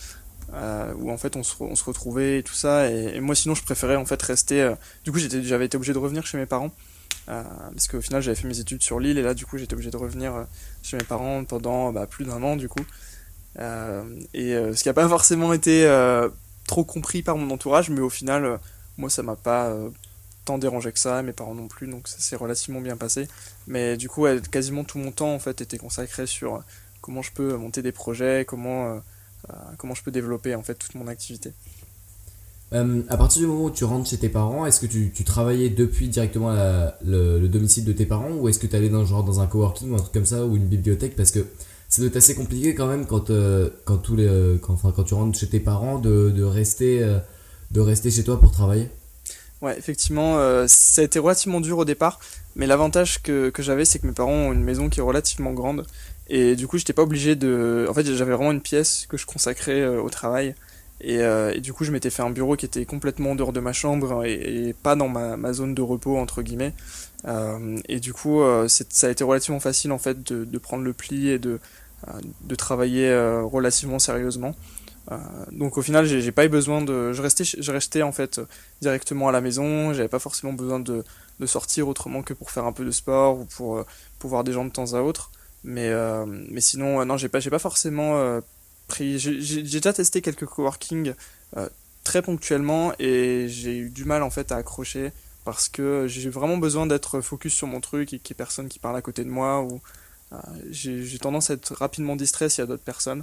euh, 0.55 0.93
où 0.99 1.13
en 1.13 1.17
fait 1.17 1.37
on 1.37 1.45
se, 1.45 1.85
retrouvait 1.85 2.39
et 2.39 2.43
tout 2.43 2.55
ça. 2.55 2.91
Et, 2.91 3.21
moi 3.21 3.35
sinon 3.35 3.55
je 3.55 3.63
préférais 3.63 3.97
en 3.97 4.05
fait 4.05 4.21
rester. 4.23 4.63
Euh, 4.63 4.75
du 5.05 5.13
coup 5.13 5.19
j'avais 5.19 5.67
été 5.67 5.77
obligé 5.77 5.93
de 5.93 5.99
revenir 5.99 6.27
chez 6.27 6.39
mes 6.39 6.47
parents. 6.47 6.73
Euh, 7.29 7.43
parce 7.73 7.87
qu'au 7.87 8.01
final 8.01 8.23
j'avais 8.23 8.35
fait 8.35 8.49
mes 8.49 8.59
études 8.59 8.83
sur 8.83 8.99
l'île 8.99 9.19
et 9.19 9.23
là 9.23 9.35
du 9.35 9.47
coup 9.47 9.59
j'étais 9.59 9.75
obligé 9.75 9.91
de 9.91 9.97
revenir 9.97 10.47
chez 10.83 10.97
mes 10.97 11.05
parents 11.05 11.45
pendant 11.45 11.93
bah, 11.93 12.07
plus 12.07 12.25
d'un 12.25 12.43
an 12.43 12.57
du 12.57 12.69
coup. 12.69 12.85
Et 13.57 14.53
ce 14.53 14.83
qui 14.83 14.89
n'a 14.89 14.95
pas 14.95 15.09
forcément 15.09 15.53
été 15.53 15.87
trop 16.67 16.85
compris 16.85 17.23
par 17.23 17.37
mon 17.37 17.51
entourage, 17.53 17.91
mais 17.91 18.01
au 18.01 18.11
final 18.11 18.59
moi 18.99 19.11
ça 19.11 19.23
m'a 19.23 19.37
pas 19.37 19.73
tant 20.45 20.59
dérangé 20.59 20.91
que 20.91 20.99
ça, 20.99 21.23
mes 21.23 21.33
parents 21.33 21.55
non 21.55 21.69
plus, 21.69 21.87
donc 21.87 22.09
ça 22.09 22.19
s'est 22.19 22.37
relativement 22.37 22.81
bien 22.81 22.97
passé. 22.97 23.29
Mais 23.69 23.97
du 23.97 24.09
coup 24.09 24.27
quasiment 24.51 24.83
tout 24.83 24.99
mon 24.99 25.13
temps 25.13 25.33
en 25.35 25.39
fait 25.39 25.61
était 25.61 25.79
consacré 25.79 26.27
sur 26.27 26.63
comment 27.01 27.23
je 27.23 27.33
peux 27.33 27.57
monter 27.57 27.83
des 27.83 27.93
projets, 27.93 28.45
comment 28.45 29.01
comment 29.76 29.94
je 29.94 30.03
peux 30.03 30.11
développer 30.11 30.55
en 30.55 30.62
fait 30.62 30.74
toute 30.74 30.94
mon 30.94 31.07
activité. 31.07 31.53
Euh, 32.72 33.03
à 33.09 33.16
partir 33.16 33.42
du 33.42 33.48
moment 33.48 33.64
où 33.64 33.70
tu 33.70 33.85
rentres 33.85 34.09
chez 34.09 34.18
tes 34.18 34.29
parents, 34.29 34.64
est-ce 34.64 34.81
que 34.81 34.87
tu, 34.87 35.11
tu, 35.12 35.24
travaillais 35.24 35.70
depuis 35.70 36.09
directement 36.09 36.55
le, 37.05 37.46
domicile 37.48 37.85
de 37.85 37.92
tes 37.92 38.07
parents 38.07 38.31
ou 38.31 38.48
est-ce 38.48 38.61
que 38.61 38.66
tu 38.66 38.76
allais 38.76 38.88
dans, 38.88 39.05
genre, 39.05 39.24
dans 39.24 39.40
un 39.40 39.46
coworking 39.46 39.90
ou 39.90 39.94
un 39.96 39.98
truc 39.98 40.12
comme 40.12 40.26
ça 40.26 40.46
ou 40.46 40.57
une 40.57 40.66
bibliothèque? 40.66 41.16
Parce 41.16 41.33
que 41.33 41.40
ça 41.88 42.00
doit 42.00 42.09
être 42.09 42.16
assez 42.16 42.37
compliqué 42.37 42.74
quand 42.76 42.87
même 42.87 43.07
quand, 43.07 43.31
euh, 43.31 43.70
quand, 43.85 43.96
tous 43.98 44.14
les, 44.14 44.59
quand, 44.62 44.74
enfin, 44.74 44.92
quand 44.94 45.03
tu 45.03 45.14
rentres 45.14 45.37
chez 45.37 45.48
tes 45.48 45.59
parents 45.59 45.98
de, 45.98 46.31
de 46.31 46.44
rester, 46.44 47.05
de 47.72 47.81
rester 47.81 48.11
chez 48.11 48.22
toi 48.22 48.40
pour 48.40 48.53
travailler? 48.53 48.88
Ouais, 49.62 49.76
effectivement, 49.76 50.38
ça 50.68 51.03
a 51.03 51.05
été 51.05 51.18
relativement 51.18 51.61
dur 51.61 51.79
au 51.79 51.85
départ, 51.85 52.20
mais 52.55 52.68
l'avantage 52.68 53.20
que, 53.20 53.50
que 53.50 53.62
j'avais, 53.62 53.85
c'est 53.85 53.98
que 53.98 54.07
mes 54.07 54.12
parents 54.12 54.31
ont 54.31 54.53
une 54.53 54.62
maison 54.62 54.88
qui 54.88 55.00
est 55.00 55.03
relativement 55.03 55.53
grande 55.53 55.85
et 56.31 56.55
du 56.55 56.69
coup, 56.69 56.79
j'étais 56.79 56.93
pas 56.93 57.03
obligé 57.03 57.35
de. 57.35 57.87
En 57.90 57.95
fait, 57.95 58.07
j'avais 58.07 58.33
vraiment 58.33 58.53
une 58.53 58.61
pièce 58.61 59.05
que 59.09 59.16
je 59.16 59.27
consacrais 59.27 59.81
euh, 59.81 60.01
au 60.01 60.09
travail. 60.09 60.55
Et, 61.01 61.19
euh, 61.19 61.53
et, 61.53 61.61
du 61.61 61.73
coup, 61.73 61.85
je 61.85 61.90
m'étais 61.90 62.11
fait 62.11 62.23
un 62.23 62.31
bureau 62.31 62.57
qui 62.57 62.66
était 62.66 62.85
complètement 62.85 63.35
dehors 63.35 63.53
de 63.53 63.59
ma 63.59 63.73
chambre 63.73 64.25
et, 64.25 64.75
pas 64.83 64.95
dans 64.95 65.09
ma, 65.09 65.53
zone 65.53 65.75
de 65.75 65.83
repos, 65.83 66.16
entre 66.16 66.43
guillemets. 66.43 66.73
Euh, 67.27 67.79
et 67.88 67.99
du 67.99 68.12
coup, 68.12 68.43
ça 68.69 69.09
a 69.09 69.11
été 69.11 69.25
relativement 69.25 69.61
facile, 69.61 69.90
en 69.93 69.99
fait, 69.99 70.23
de, 70.23 70.45
de 70.45 70.59
prendre 70.59 70.85
le 70.85 70.93
pli 70.93 71.31
et 71.31 71.38
de, 71.38 71.59
de 72.43 72.55
travailler 72.55 73.12
relativement 73.43 73.99
sérieusement. 73.99 74.55
donc 75.53 75.79
au 75.79 75.83
final, 75.83 76.05
j'ai 76.07 76.33
pas 76.33 76.45
eu 76.45 76.49
besoin 76.51 76.83
de. 76.83 77.12
Je 77.12 77.23
restais, 77.23 77.45
je 77.45 77.73
restais 77.73 78.03
en 78.03 78.12
fait 78.12 78.40
directement 78.83 79.29
à 79.29 79.33
la 79.33 79.40
maison. 79.40 79.95
J'avais 79.95 80.09
pas 80.09 80.21
forcément 80.21 80.53
besoin 80.53 80.81
de, 80.81 81.03
de 81.40 81.47
sortir 81.47 81.88
autrement 81.88 82.23
que 82.23 82.35
pour 82.35 82.51
faire 82.51 82.66
un 82.66 82.73
peu 82.73 82.85
de 82.85 82.90
sport 82.90 83.40
ou 83.40 83.47
pour, 83.47 83.85
pour 84.19 84.31
voir 84.31 84.45
des 84.45 84.53
gens 84.53 84.66
de 84.66 84.71
temps 84.71 84.93
à 84.93 85.01
autre. 85.01 85.33
Mais, 85.64 85.88
euh, 85.88 86.25
mais 86.27 86.61
sinon, 86.61 87.01
euh, 87.01 87.05
non, 87.05 87.16
j'ai 87.16 87.29
pas, 87.29 87.40
pas 87.40 87.59
forcément 87.59 88.16
euh, 88.16 88.40
pris. 88.88 89.18
J'ai 89.18 89.62
déjà 89.62 89.92
testé 89.92 90.23
quelques 90.23 90.46
coworking 90.46 91.14
très 92.03 92.23
ponctuellement 92.23 92.92
et 92.99 93.46
j'ai 93.49 93.77
eu 93.77 93.90
du 93.90 94.07
mal 94.07 94.23
en 94.23 94.31
fait 94.31 94.53
à 94.53 94.57
accrocher 94.57 95.12
parce 95.44 95.68
que 95.68 96.07
j'ai 96.09 96.31
vraiment 96.31 96.57
besoin 96.57 96.87
d'être 96.87 97.20
focus 97.20 97.53
sur 97.53 97.66
mon 97.66 97.81
truc 97.81 98.14
et 98.14 98.18
qu'il 98.18 98.33
n'y 98.33 98.37
ait 98.37 98.42
personne 98.42 98.68
qui 98.68 98.79
parle 98.79 98.96
à 98.96 99.03
côté 99.03 99.23
de 99.23 99.29
moi 99.29 99.62
ou 99.62 99.81
j'ai 100.70 101.18
tendance 101.18 101.51
à 101.51 101.55
être 101.55 101.75
rapidement 101.75 102.16
distrait 102.16 102.49
s'il 102.49 102.62
y 102.62 102.64
a 102.64 102.66
d'autres 102.66 102.83
personnes. 102.83 103.23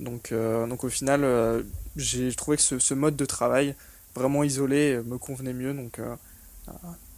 Donc, 0.00 0.32
donc 0.32 0.82
au 0.82 0.88
final, 0.88 1.64
j'ai 1.94 2.34
trouvé 2.34 2.56
que 2.56 2.62
ce, 2.62 2.94
mode 2.94 3.16
de 3.16 3.24
travail 3.24 3.76
vraiment 4.16 4.42
isolé 4.42 5.00
me 5.06 5.16
convenait 5.16 5.52
mieux. 5.52 5.72
Donc 5.72 6.00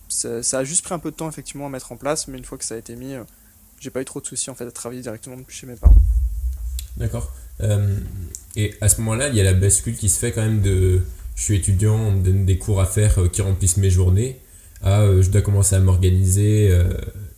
ça, 0.08 0.58
a 0.58 0.64
juste 0.64 0.84
pris 0.84 0.94
un 0.94 0.98
peu 0.98 1.12
de 1.12 1.16
temps 1.16 1.30
effectivement 1.30 1.66
à 1.66 1.70
mettre 1.70 1.92
en 1.92 1.96
place, 1.96 2.28
mais 2.28 2.36
une 2.36 2.44
fois 2.44 2.58
que 2.58 2.64
ça 2.64 2.74
a 2.74 2.78
été 2.78 2.94
mis, 2.94 3.14
j'ai 3.80 3.90
pas 3.90 4.02
eu 4.02 4.04
trop 4.04 4.20
de 4.20 4.26
soucis 4.26 4.50
en 4.50 4.54
fait 4.54 4.66
à 4.66 4.70
travailler 4.70 5.00
directement 5.00 5.36
chez 5.48 5.66
mes 5.66 5.74
parents. 5.74 5.96
D'accord. 6.98 7.32
Euh, 7.62 7.96
et 8.56 8.74
à 8.80 8.88
ce 8.88 9.00
moment-là, 9.00 9.28
il 9.28 9.34
y 9.34 9.40
a 9.40 9.44
la 9.44 9.54
bascule 9.54 9.96
qui 9.96 10.08
se 10.08 10.18
fait 10.18 10.32
quand 10.32 10.42
même 10.42 10.60
de 10.60 11.00
je 11.34 11.42
suis 11.42 11.56
étudiant, 11.56 11.96
on 11.96 12.12
me 12.12 12.22
donne 12.22 12.44
des 12.44 12.58
cours 12.58 12.80
à 12.80 12.86
faire 12.86 13.18
euh, 13.18 13.28
qui 13.28 13.40
remplissent 13.40 13.78
mes 13.78 13.88
journées, 13.88 14.38
à 14.82 15.00
euh, 15.00 15.22
je 15.22 15.30
dois 15.30 15.40
commencer 15.40 15.74
à 15.74 15.80
m'organiser, 15.80 16.70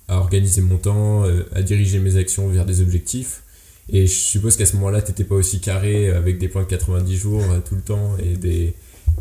à 0.09 0.18
organiser 0.18 0.61
mon 0.61 0.78
temps, 0.78 1.24
à 1.55 1.62
diriger 1.62 2.00
mes 2.00 2.16
actions 2.16 2.48
vers 2.48 2.66
des 2.66 2.81
objectifs. 2.81 3.42
Et 3.88 4.07
je 4.07 4.12
suppose 4.12 4.57
qu'à 4.57 4.66
ce 4.66 4.76
moment-là, 4.76 5.02
tu 5.02 5.09
n'étais 5.11 5.24
pas 5.24 5.35
aussi 5.35 5.61
carré 5.61 6.11
avec 6.11 6.38
des 6.38 6.48
points 6.48 6.62
de 6.62 6.68
90 6.68 7.16
jours 7.16 7.42
tout 7.64 7.74
le 7.74 7.81
temps 7.81 8.16
et 8.18 8.37
des, 8.37 8.74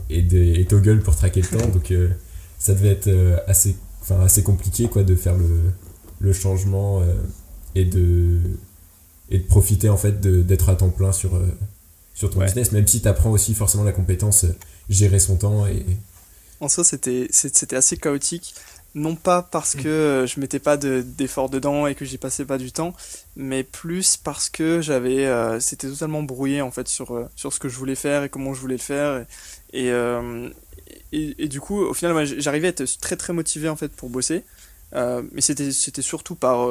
et 0.10 0.22
des 0.22 0.60
et 0.60 0.66
toggles 0.66 1.02
pour 1.02 1.16
traquer 1.16 1.42
le 1.42 1.48
temps. 1.48 1.68
Donc 1.68 1.94
ça 2.60 2.74
devait 2.74 2.90
être 2.90 3.10
assez, 3.48 3.76
assez 4.10 4.44
compliqué 4.44 4.88
quoi, 4.88 5.04
de 5.04 5.16
faire 5.16 5.36
le, 5.36 5.48
le 6.22 6.34
changement 6.34 7.02
euh, 7.02 7.14
et 7.76 7.86
de 7.86 8.40
et 9.30 9.40
de 9.40 9.44
profiter 9.44 9.90
en 9.90 9.98
fait 9.98 10.20
d'être 10.20 10.70
à 10.70 10.76
temps 10.76 10.90
plein 10.90 11.14
sur, 11.14 11.42
sur 12.14 12.30
ton 12.30 12.42
business, 12.44 12.74
même 12.74 12.86
si 12.86 13.02
tu 13.02 13.08
apprends 13.08 13.32
aussi 13.32 13.54
forcément 13.54 13.86
la 13.86 13.94
compétence 13.94 14.46
gérer 14.90 15.20
son 15.20 15.38
temps 15.38 15.66
et. 15.68 15.86
En 16.60 16.68
soi, 16.70 16.84
c'était 16.84 17.76
assez 17.76 17.98
chaotique. 17.98 18.54
Non 18.94 19.16
pas 19.16 19.42
parce 19.42 19.76
que 19.76 19.88
euh, 19.88 20.28
je 20.28 20.40
mettais 20.42 20.60
pas 20.60 20.76
d'efforts 20.76 21.50
dedans 21.50 21.88
et 21.88 21.96
que 21.96 22.04
j'y 22.04 22.18
passais 22.18 22.44
pas 22.44 22.58
du 22.58 22.74
temps, 22.74 22.94
mais 23.38 23.64
plus 23.64 24.18
parce 24.18 24.50
que 24.50 24.82
j'avais, 24.82 25.26
euh, 25.26 25.62
c'était 25.62 25.88
totalement 25.88 26.24
brouillé 26.24 26.62
en 26.62 26.72
fait 26.72 26.90
sur 26.90 27.16
euh, 27.16 27.26
sur 27.38 27.54
ce 27.54 27.60
que 27.60 27.70
je 27.70 27.78
voulais 27.78 27.96
faire 27.96 28.24
et 28.24 28.30
comment 28.30 28.54
je 28.54 28.60
voulais 28.60 28.76
le 28.76 28.82
faire. 28.82 29.26
Et 29.72 29.92
et, 31.14 31.44
et, 31.44 31.48
du 31.48 31.62
coup 31.62 31.78
au 31.80 31.94
final 31.94 32.26
j'arrivais 32.26 32.68
à 32.68 32.70
être 32.70 33.00
très 33.00 33.16
très 33.16 33.32
motivé 33.32 33.70
en 33.70 33.78
fait 33.78 33.90
pour 33.90 34.10
bosser, 34.10 34.44
mais 34.94 35.42
c'était 35.42 36.02
surtout 36.02 36.36
par 36.36 36.68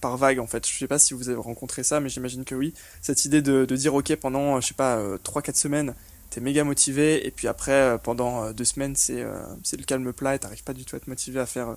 par 0.00 0.16
vague 0.16 0.38
en 0.38 0.46
fait. 0.46 0.66
Je 0.66 0.76
sais 0.76 0.86
pas 0.86 0.98
si 0.98 1.14
vous 1.14 1.28
avez 1.28 1.38
rencontré 1.38 1.82
ça, 1.82 2.00
mais 2.00 2.08
j'imagine 2.08 2.44
que 2.44 2.54
oui. 2.54 2.74
Cette 3.00 3.24
idée 3.24 3.42
de, 3.42 3.64
de 3.64 3.76
dire 3.76 3.94
ok 3.94 4.14
pendant 4.16 4.60
je 4.60 4.68
sais 4.68 4.74
pas 4.74 4.98
3-4 5.18 5.56
semaines 5.56 5.94
t'es 6.32 6.40
méga 6.40 6.64
motivé 6.64 7.26
et 7.26 7.30
puis 7.30 7.46
après 7.46 7.72
euh, 7.72 7.98
pendant 7.98 8.44
euh, 8.44 8.52
deux 8.52 8.64
semaines 8.64 8.96
c'est 8.96 9.20
euh, 9.20 9.42
le 9.72 9.84
calme 9.84 10.12
plat 10.14 10.34
et 10.34 10.38
t'arrives 10.38 10.64
pas 10.64 10.72
du 10.72 10.84
tout 10.86 10.96
à 10.96 10.98
être 10.98 11.06
motivé 11.06 11.38
à 11.38 11.46
faire 11.46 11.76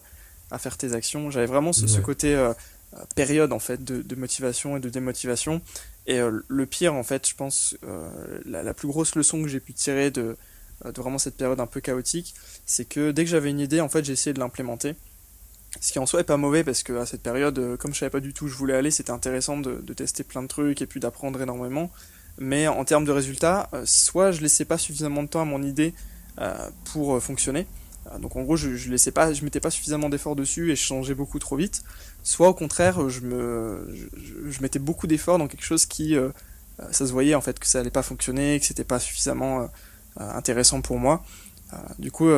à 0.49 0.57
faire 0.57 0.77
tes 0.77 0.93
actions 0.93 1.29
j'avais 1.29 1.45
vraiment 1.45 1.73
ce, 1.73 1.99
côté 1.99 2.37
période 3.15 3.51
en 3.51 3.59
fait 3.59 3.83
de, 3.83 4.01
de, 4.01 4.15
motivation 4.15 4.77
et 4.77 4.79
de 4.79 4.89
démotivation 4.89 5.61
et 6.07 6.19
le 6.47 6.65
pire 6.67 6.93
en 6.93 7.03
fait 7.03 7.27
je 7.27 7.35
pense 7.35 7.75
la, 8.45 8.61
la, 8.61 8.73
plus 8.75 8.87
grosse 8.87 9.15
leçon 9.15 9.41
que 9.41 9.49
j'ai 9.49 9.59
pu 9.59 9.73
tirer 9.73 10.11
de, 10.11 10.37
de 10.85 11.01
vraiment 11.01 11.17
cette 11.17 11.35
période 11.35 11.59
un 11.59 11.65
peu 11.65 11.81
chaotique 11.81 12.35
c'est 12.67 12.85
que 12.85 13.09
dès 13.09 13.23
que 13.23 13.29
j'avais 13.31 13.49
une 13.49 13.59
idée 13.59 13.81
en 13.81 13.89
fait 13.89 14.05
j'ai 14.05 14.13
essayé 14.13 14.33
de 14.35 14.39
l'implémenter 14.39 14.93
ce 15.81 15.91
qui 15.91 15.99
en 15.99 16.05
soi 16.05 16.21
est 16.21 16.25
pas 16.25 16.37
mauvais 16.37 16.63
parce 16.63 16.83
que 16.83 16.93
à 16.93 17.05
cette 17.05 17.21
période 17.21 17.77
comme 17.77 17.93
je 17.93 17.99
savais 17.99 18.09
pas 18.09 18.19
du 18.19 18.33
tout 18.33 18.45
où 18.45 18.47
je 18.47 18.55
voulais 18.55 18.75
aller 18.75 18.91
c'était 18.91 19.11
intéressant 19.11 19.57
de, 19.57 19.93
tester 19.93 20.23
plein 20.23 20.41
de 20.41 20.47
trucs 20.47 20.81
et 20.81 20.85
puis 20.85 20.99
d'apprendre 20.99 21.41
énormément 21.41 21.91
mais 22.37 22.67
en 22.67 22.83
termes 22.83 23.05
de 23.05 23.11
résultats, 23.11 23.69
euh, 23.73 23.83
soit 23.85 24.31
je 24.31 24.41
laissais 24.41 24.65
pas 24.65 24.77
suffisamment 24.77 25.23
de 25.23 25.27
temps 25.27 25.41
à 25.41 25.45
mon 25.45 25.63
idée 25.63 25.93
euh, 26.39 26.69
pour 26.91 27.15
euh, 27.15 27.19
fonctionner, 27.19 27.65
donc 28.19 28.35
en 28.35 28.43
gros 28.43 28.55
je, 28.55 28.75
je 28.75 28.91
laissais 28.91 29.11
pas, 29.11 29.33
je 29.33 29.43
mettais 29.43 29.59
pas 29.59 29.71
suffisamment 29.71 30.09
d'efforts 30.09 30.35
dessus 30.35 30.71
et 30.71 30.75
je 30.75 30.83
changeais 30.83 31.15
beaucoup 31.15 31.39
trop 31.39 31.55
vite, 31.55 31.83
soit 32.23 32.49
au 32.49 32.53
contraire 32.53 33.09
je, 33.09 33.21
mettais 34.61 34.79
beaucoup 34.79 35.07
d'efforts 35.07 35.39
dans 35.39 35.47
quelque 35.47 35.63
chose 35.63 35.85
qui, 35.85 36.15
ça 36.91 37.07
se 37.07 37.11
voyait 37.11 37.33
en 37.35 37.41
fait 37.41 37.57
que 37.57 37.65
ça 37.65 37.79
allait 37.79 37.89
pas 37.89 38.03
fonctionner, 38.03 38.59
que 38.59 38.65
c'était 38.65 38.83
pas 38.83 38.99
suffisamment 38.99 39.69
intéressant 40.17 40.81
pour 40.81 40.99
moi. 40.99 41.25
Du 41.99 42.11
coup, 42.11 42.29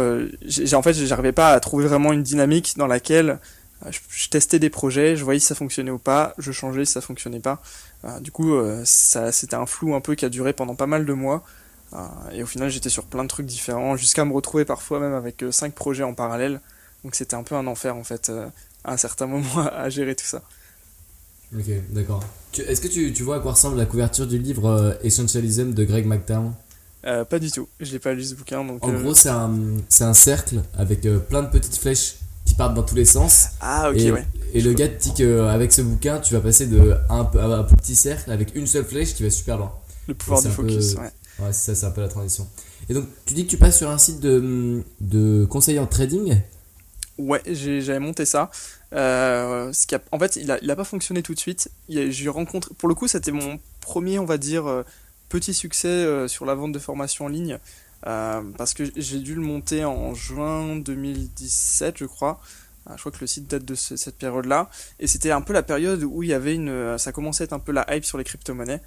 j'ai 0.46 0.76
en 0.76 0.82
fait, 0.82 0.94
j'arrivais 0.94 1.32
pas 1.32 1.52
à 1.52 1.60
trouver 1.60 1.86
vraiment 1.86 2.14
une 2.14 2.24
dynamique 2.24 2.74
dans 2.78 2.88
laquelle 2.88 3.40
je, 3.86 4.30
testais 4.30 4.60
des 4.60 4.70
projets, 4.70 5.16
je 5.16 5.24
voyais 5.24 5.40
si 5.40 5.46
ça 5.46 5.56
fonctionnait 5.56 5.92
ou 5.92 6.00
pas, 6.00 6.34
je 6.38 6.52
changeais 6.52 6.86
si 6.86 6.94
ça 6.94 7.02
fonctionnait 7.02 7.40
pas. 7.40 7.62
Euh, 8.06 8.20
du 8.20 8.32
coup, 8.32 8.56
euh, 8.56 8.82
c'était 8.86 9.56
un 9.56 9.66
flou 9.66 9.96
un 9.96 10.02
peu 10.02 10.16
qui 10.16 10.26
a 10.26 10.30
duré 10.30 10.54
pendant 10.54 10.76
pas 10.76 10.88
mal 10.88 11.06
de 11.06 11.14
mois. 11.14 11.44
Euh, 11.94 11.98
et 12.34 12.44
au 12.44 12.46
final, 12.46 12.70
j'étais 12.70 12.90
sur 12.90 13.06
plein 13.06 13.24
de 13.24 13.30
trucs 13.30 13.46
différents, 13.46 13.96
jusqu'à 13.96 14.26
me 14.26 14.34
retrouver 14.34 14.66
parfois 14.66 15.00
même 15.00 15.14
avec 15.14 15.44
cinq 15.52 15.74
projets 15.74 16.04
en 16.04 16.14
parallèle. 16.14 16.62
Donc 17.04 17.16
c'était 17.16 17.36
un 17.36 17.44
peu 17.44 17.56
un 17.56 17.68
enfer 17.68 17.96
en 17.96 18.04
fait, 18.04 18.32
à 18.84 18.94
un 18.94 18.98
certain 18.98 19.28
moment 19.28 19.68
à 19.68 19.90
gérer 19.90 20.16
tout 20.16 20.26
ça. 20.26 20.42
Ok, 21.56 21.70
d'accord. 21.92 22.24
Est-ce 22.58 22.82
que 22.82 22.90
tu, 22.90 23.14
tu, 23.14 23.24
vois 23.24 23.38
à 23.38 23.40
quoi 23.40 23.54
ressemble 23.54 23.78
la 23.78 23.86
couverture 23.86 24.28
du 24.28 24.38
livre 24.38 24.98
Essentialism 25.04 25.72
de 25.72 25.84
Greg 25.86 26.06
McTown? 26.06 26.54
Pas 27.30 27.40
du 27.40 27.52
tout, 27.52 27.68
je 27.80 27.94
n'ai 27.94 28.00
pas 28.00 28.14
lu 28.14 28.24
ce 28.24 28.36
bouquin. 28.36 28.64
Donc, 28.64 28.84
en 28.84 28.92
gros, 28.92 29.14
c'est 29.14 29.30
un, 29.30 29.52
un, 30.02 30.14
cercle 30.14 30.62
avec 30.78 31.08
plein 31.30 31.44
de 31.44 31.50
petites 31.50 31.78
flèches 31.78 32.16
qui 32.46 32.54
partent 32.54 32.74
dans 32.74 32.84
tous 32.84 32.96
les 32.96 33.06
sens. 33.06 33.48
Ah, 33.62 33.90
ok, 33.90 33.98
ouais. 33.98 34.26
Et 34.54 34.62
le 34.62 34.74
gars 34.74 34.88
te 34.88 35.02
dit 35.02 35.14
qu'avec 35.14 35.72
ce 35.72 35.82
bouquin, 35.82 36.20
tu 36.20 36.34
vas 36.34 36.40
passer 36.40 36.68
de 36.68 36.96
un, 37.10 37.20
un, 37.20 37.64
petit 37.64 37.96
cercle 37.96 38.32
avec 38.32 38.56
une 38.56 38.68
seule 38.68 38.86
flèche 38.86 39.14
qui 39.14 39.24
va 39.24 39.30
super 39.30 39.58
loin. 39.58 39.74
Le 40.08 40.14
pouvoir 40.14 40.42
du 40.42 40.50
focus, 40.50 40.96
ouais. 40.96 41.12
Ouais, 41.40 41.54
ça, 41.54 41.76
c'est 41.76 41.86
un 41.86 41.92
peu 41.92 42.02
la 42.02 42.08
transition. 42.08 42.48
Et 42.90 42.94
donc, 42.94 43.06
tu 43.26 43.34
dis 43.34 43.46
que 43.46 43.52
tu 43.52 43.58
passes 43.58 43.78
sur 43.78 43.90
un 43.90 43.98
site 43.98 44.20
de, 44.20 44.84
de 45.02 45.48
en 45.52 45.86
trading? 45.86 46.42
Ouais, 47.18 47.42
j'avais 47.46 48.00
monté 48.00 48.26
ça. 48.26 48.50
Euh, 48.94 49.72
ce 49.74 49.86
qui 49.86 49.96
a, 49.96 50.02
en 50.12 50.20
fait, 50.20 50.38
il 50.38 50.50
a, 50.52 50.58
il 50.62 50.72
a 50.72 50.76
pas 50.76 50.84
fonctionné 50.84 51.22
tout 51.22 51.34
de 51.34 51.40
suite. 51.40 51.70
J'ai 51.90 52.30
rencontré, 52.30 52.74
pour 52.78 52.90
le 52.90 52.96
coup, 52.96 53.08
c'était 53.08 53.32
mon 53.32 53.60
premier, 53.82 54.20
on 54.20 54.26
va 54.26 54.38
dire, 54.38 54.68
euh, 54.68 54.84
petit 55.30 55.54
succès 55.54 55.88
euh, 55.88 56.28
sur 56.28 56.46
la 56.46 56.56
vente 56.56 56.72
de 56.72 56.80
formation 56.80 57.26
en 57.26 57.30
ligne. 57.30 57.60
Euh, 58.06 58.42
parce 58.58 58.74
que 58.74 58.84
j'ai 58.96 59.20
dû 59.20 59.34
le 59.34 59.42
monter 59.42 59.84
en 59.84 60.14
juin 60.14 60.76
2017, 60.76 61.98
je 61.98 62.06
crois. 62.06 62.40
Ah, 62.86 62.94
je 62.96 63.02
crois 63.02 63.12
que 63.12 63.18
le 63.20 63.28
site 63.28 63.50
date 63.50 63.66
de 63.66 63.76
cette 63.76 64.18
période-là. 64.18 64.70
Et 65.00 65.08
c'était 65.08 65.32
un 65.32 65.42
peu 65.42 65.54
la 65.54 65.64
période 65.64 66.04
où 66.04 66.24
il 66.24 66.30
y 66.30 66.34
avait 66.34 66.56
une, 66.56 66.98
ça 66.98 67.12
commençait 67.12 67.44
à 67.44 67.46
être 67.46 67.54
un 67.54 67.60
peu 67.60 67.72
la 67.72 67.86
hype 67.94 68.06
sur 68.06 68.18
les 68.18 68.24
crypto-monnaies. 68.24 68.82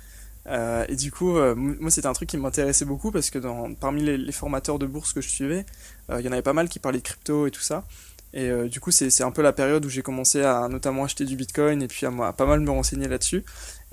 Euh, 0.47 0.85
et 0.89 0.97
du 0.97 1.13
coup, 1.13 1.37
euh, 1.37 1.55
moi, 1.55 1.91
c'était 1.91 2.07
un 2.07 2.13
truc 2.13 2.29
qui 2.29 2.39
m'intéressait 2.39 2.85
beaucoup 2.85 3.11
parce 3.11 3.31
que 3.31 3.39
dans, 3.39 3.75
parmi 3.75 4.03
les, 4.03 4.33
formateurs 4.33 4.79
de 4.79 4.87
bourse 4.87 5.13
que 5.13 5.21
je 5.21 5.29
suivais, 5.29 5.67
euh, 6.11 6.21
il 6.21 6.27
y 6.27 6.29
en 6.29 6.33
avait 6.33 6.43
pas 6.43 6.53
mal 6.53 6.69
qui 6.69 6.79
parlaient 6.79 6.99
de 6.99 7.05
crypto 7.05 7.47
et 7.47 7.51
tout 7.51 7.61
ça. 7.61 7.85
Et 8.33 8.49
du 8.69 8.79
coup, 8.79 8.93
c'est 8.93 9.25
un 9.25 9.33
peu 9.33 9.43
la 9.43 9.53
période 9.53 9.85
où 9.85 9.89
j'ai 9.89 10.03
commencé 10.03 10.43
à 10.43 10.69
notamment 10.69 11.03
acheter 11.03 11.25
du 11.25 11.35
bitcoin 11.35 11.83
et 11.83 11.89
puis 11.89 12.07
à, 12.07 12.13
à 12.25 12.33
pas 12.33 12.47
mal 12.47 12.61
me 12.61 12.71
renseigner 12.71 13.09
là-dessus. 13.09 13.43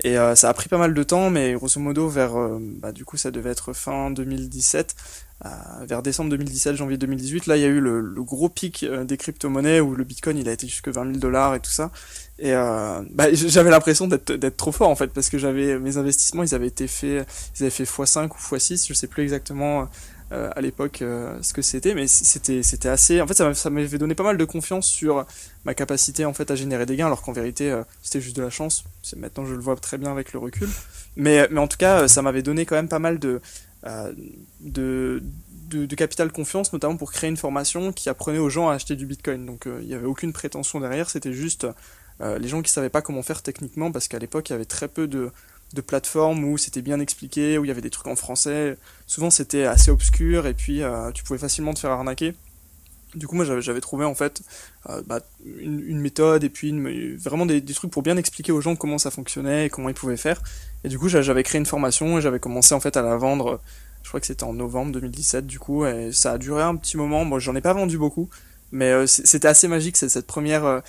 Et 0.04 0.14
ça 0.36 0.48
a 0.48 0.54
pris 0.54 0.68
pas 0.68 0.78
mal 0.78 0.94
de 0.94 1.02
temps, 1.02 1.28
mais 1.28 1.54
grosso 1.54 1.80
modo, 1.80 2.08
vers, 2.08 2.34
bah, 2.60 2.92
du 2.92 3.04
coup, 3.04 3.16
ça 3.16 3.32
devait 3.32 3.50
être 3.50 3.72
fin 3.72 4.10
2017 4.10 4.94
vers 5.82 6.02
décembre 6.02 6.30
2017, 6.30 6.76
janvier 6.76 6.96
2018, 6.96 7.46
là 7.46 7.56
il 7.56 7.62
y 7.62 7.64
a 7.64 7.68
eu 7.68 7.80
le, 7.80 8.22
gros 8.22 8.48
pic 8.48 8.82
euh, 8.82 9.04
des 9.04 9.16
crypto-monnaies 9.16 9.80
où 9.80 9.94
le 9.94 10.02
bitcoin 10.02 10.36
il 10.36 10.48
a 10.48 10.52
été 10.52 10.66
jusque 10.66 10.88
20 10.88 11.04
000 11.04 11.18
dollars 11.18 11.54
et 11.54 11.60
tout 11.60 11.70
ça. 11.70 11.90
Et 12.40 12.52
euh, 12.52 13.02
bah, 13.10 13.32
j'avais 13.32 13.70
l'impression 13.70 14.08
d'être 14.08 14.56
trop 14.56 14.72
fort 14.72 14.88
en 14.88 14.96
fait 14.96 15.08
parce 15.08 15.28
que 15.28 15.38
j'avais 15.38 15.78
mes 15.78 15.96
investissements 15.96 16.42
ils 16.42 16.54
avaient 16.54 16.66
été 16.66 16.88
faits, 16.88 17.26
ils 17.58 17.62
avaient 17.62 17.70
fait 17.70 17.84
x5 17.84 18.26
ou 18.26 18.56
x6, 18.56 18.88
je 18.88 18.94
sais 18.94 19.06
plus 19.06 19.22
exactement 19.22 19.88
euh, 20.32 20.50
à 20.54 20.60
l'époque 20.60 20.98
ce 20.98 21.52
que 21.52 21.62
c'était, 21.62 21.94
mais 21.94 22.06
c'était 22.06 22.62
c'était 22.62 22.88
assez. 22.88 23.20
En 23.20 23.26
fait 23.26 23.34
ça 23.54 23.70
m'avait 23.70 23.98
donné 23.98 24.14
pas 24.14 24.24
mal 24.24 24.36
de 24.36 24.44
confiance 24.44 24.86
sur 24.86 25.26
ma 25.64 25.74
capacité 25.74 26.24
en 26.24 26.32
fait 26.32 26.50
à 26.50 26.54
générer 26.54 26.86
des 26.86 26.96
gains 26.96 27.06
alors 27.06 27.22
qu'en 27.22 27.32
vérité 27.32 27.74
c'était 28.02 28.20
juste 28.20 28.36
de 28.36 28.42
la 28.42 28.50
chance. 28.50 28.84
Maintenant 29.16 29.46
je 29.46 29.54
le 29.54 29.60
vois 29.60 29.76
très 29.76 29.98
bien 29.98 30.10
avec 30.10 30.32
le 30.32 30.38
recul, 30.38 30.68
mais 31.16 31.48
en 31.56 31.68
tout 31.68 31.78
cas 31.78 32.08
ça 32.08 32.22
m'avait 32.22 32.42
donné 32.42 32.66
quand 32.66 32.76
même 32.76 32.88
pas 32.88 32.98
mal 32.98 33.18
de 33.18 33.40
euh, 33.86 34.12
de, 34.60 35.22
de, 35.70 35.94
capital 35.94 36.32
confiance, 36.32 36.72
notamment 36.72 36.96
pour 36.96 37.12
créer 37.12 37.30
une 37.30 37.36
formation 37.36 37.92
qui 37.92 38.08
apprenait 38.08 38.38
aux 38.38 38.48
gens 38.48 38.68
à 38.68 38.74
acheter 38.74 38.96
du 38.96 39.06
Bitcoin. 39.06 39.46
Donc 39.46 39.66
euh, 39.66 39.78
il 39.82 39.86
n'y 39.86 39.94
avait 39.94 40.06
aucune 40.06 40.32
prétention 40.32 40.80
derrière, 40.80 41.10
c'était 41.10 41.32
juste 41.32 41.66
euh, 42.20 42.38
les 42.38 42.48
gens 42.48 42.60
qui 42.60 42.72
savaient 42.72 42.88
pas 42.88 43.02
comment 43.02 43.22
faire 43.22 43.42
techniquement, 43.42 43.92
parce 43.92 44.08
qu'à 44.08 44.18
l'époque 44.18 44.48
il 44.48 44.52
y 44.52 44.56
avait 44.56 44.64
très 44.64 44.88
peu 44.88 45.06
de, 45.06 45.30
de 45.74 45.80
plateformes 45.80 46.44
où 46.44 46.56
c'était 46.58 46.82
bien 46.82 47.00
expliqué, 47.00 47.58
où 47.58 47.64
il 47.64 47.68
y 47.68 47.70
avait 47.70 47.80
des 47.80 47.90
trucs 47.90 48.06
en 48.06 48.16
français. 48.16 48.76
Souvent 49.06 49.30
c'était 49.30 49.64
assez 49.64 49.90
obscur 49.90 50.46
et 50.46 50.54
puis 50.54 50.82
tu 51.14 51.24
pouvais 51.24 51.38
facilement 51.38 51.74
te 51.74 51.80
faire 51.80 51.90
arnaquer. 51.90 52.34
Du 53.14 53.26
coup, 53.26 53.36
moi, 53.36 53.46
j'avais 53.60 53.80
trouvé 53.80 54.04
en 54.04 54.14
fait 54.14 54.42
bah, 55.06 55.20
une, 55.56 55.98
méthode 55.98 56.44
et 56.44 56.50
puis 56.50 56.78
vraiment 57.16 57.46
des, 57.46 57.64
trucs 57.64 57.90
pour 57.90 58.02
bien 58.02 58.18
expliquer 58.18 58.52
aux 58.52 58.60
gens 58.60 58.76
comment 58.76 58.98
ça 58.98 59.10
fonctionnait 59.10 59.66
et 59.66 59.70
comment 59.70 59.88
ils 59.88 59.94
pouvaient 59.94 60.18
faire. 60.18 60.42
Et 60.84 60.88
du 60.88 60.98
coup, 60.98 61.08
j'avais 61.08 61.42
créé 61.42 61.58
une 61.58 61.66
formation 61.66 62.18
et 62.18 62.20
j'avais 62.20 62.38
commencé 62.38 62.74
en 62.74 62.80
fait 62.80 62.96
à 62.98 63.02
la 63.02 63.16
vendre. 63.16 63.60
Je 64.02 64.08
crois 64.10 64.20
que 64.20 64.26
c'était 64.26 64.44
en 64.44 64.54
novembre 64.54 64.92
2017 64.92 65.46
du 65.46 65.58
coup, 65.58 65.84
et 65.84 66.12
ça 66.12 66.32
a 66.32 66.38
duré 66.38 66.62
un 66.62 66.76
petit 66.76 66.96
moment. 66.96 67.24
Moi, 67.24 67.38
j'en 67.40 67.54
ai 67.54 67.60
pas 67.60 67.72
vendu 67.72 67.98
beaucoup, 67.98 68.30
mais 68.72 68.90
euh, 68.90 69.06
c'était 69.06 69.48
assez 69.48 69.68
magique 69.68 69.96
cette 69.96 70.26
première 70.26 70.64
euh, 70.64 70.76
euh, 70.76 70.80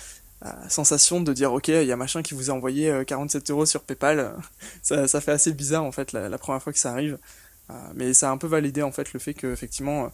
sensation 0.68 1.20
de 1.20 1.32
dire 1.32 1.52
ok, 1.52 1.68
il 1.68 1.84
y 1.84 1.92
a 1.92 1.96
machin 1.96 2.22
qui 2.22 2.34
vous 2.34 2.50
a 2.50 2.54
envoyé 2.54 3.04
47 3.06 3.50
euros 3.50 3.66
sur 3.66 3.82
PayPal. 3.82 4.34
ça, 4.82 5.06
ça, 5.06 5.20
fait 5.20 5.32
assez 5.32 5.52
bizarre 5.52 5.84
en 5.84 5.92
fait 5.92 6.12
la, 6.12 6.38
première 6.38 6.62
fois 6.62 6.72
que 6.72 6.78
ça 6.78 6.90
arrive, 6.90 7.18
mais 7.94 8.14
ça 8.14 8.30
a 8.30 8.32
un 8.32 8.38
peu 8.38 8.46
validé 8.46 8.82
en 8.82 8.92
fait 8.92 9.12
le 9.12 9.20
fait 9.20 9.34
que 9.34 9.52
effectivement 9.52 10.10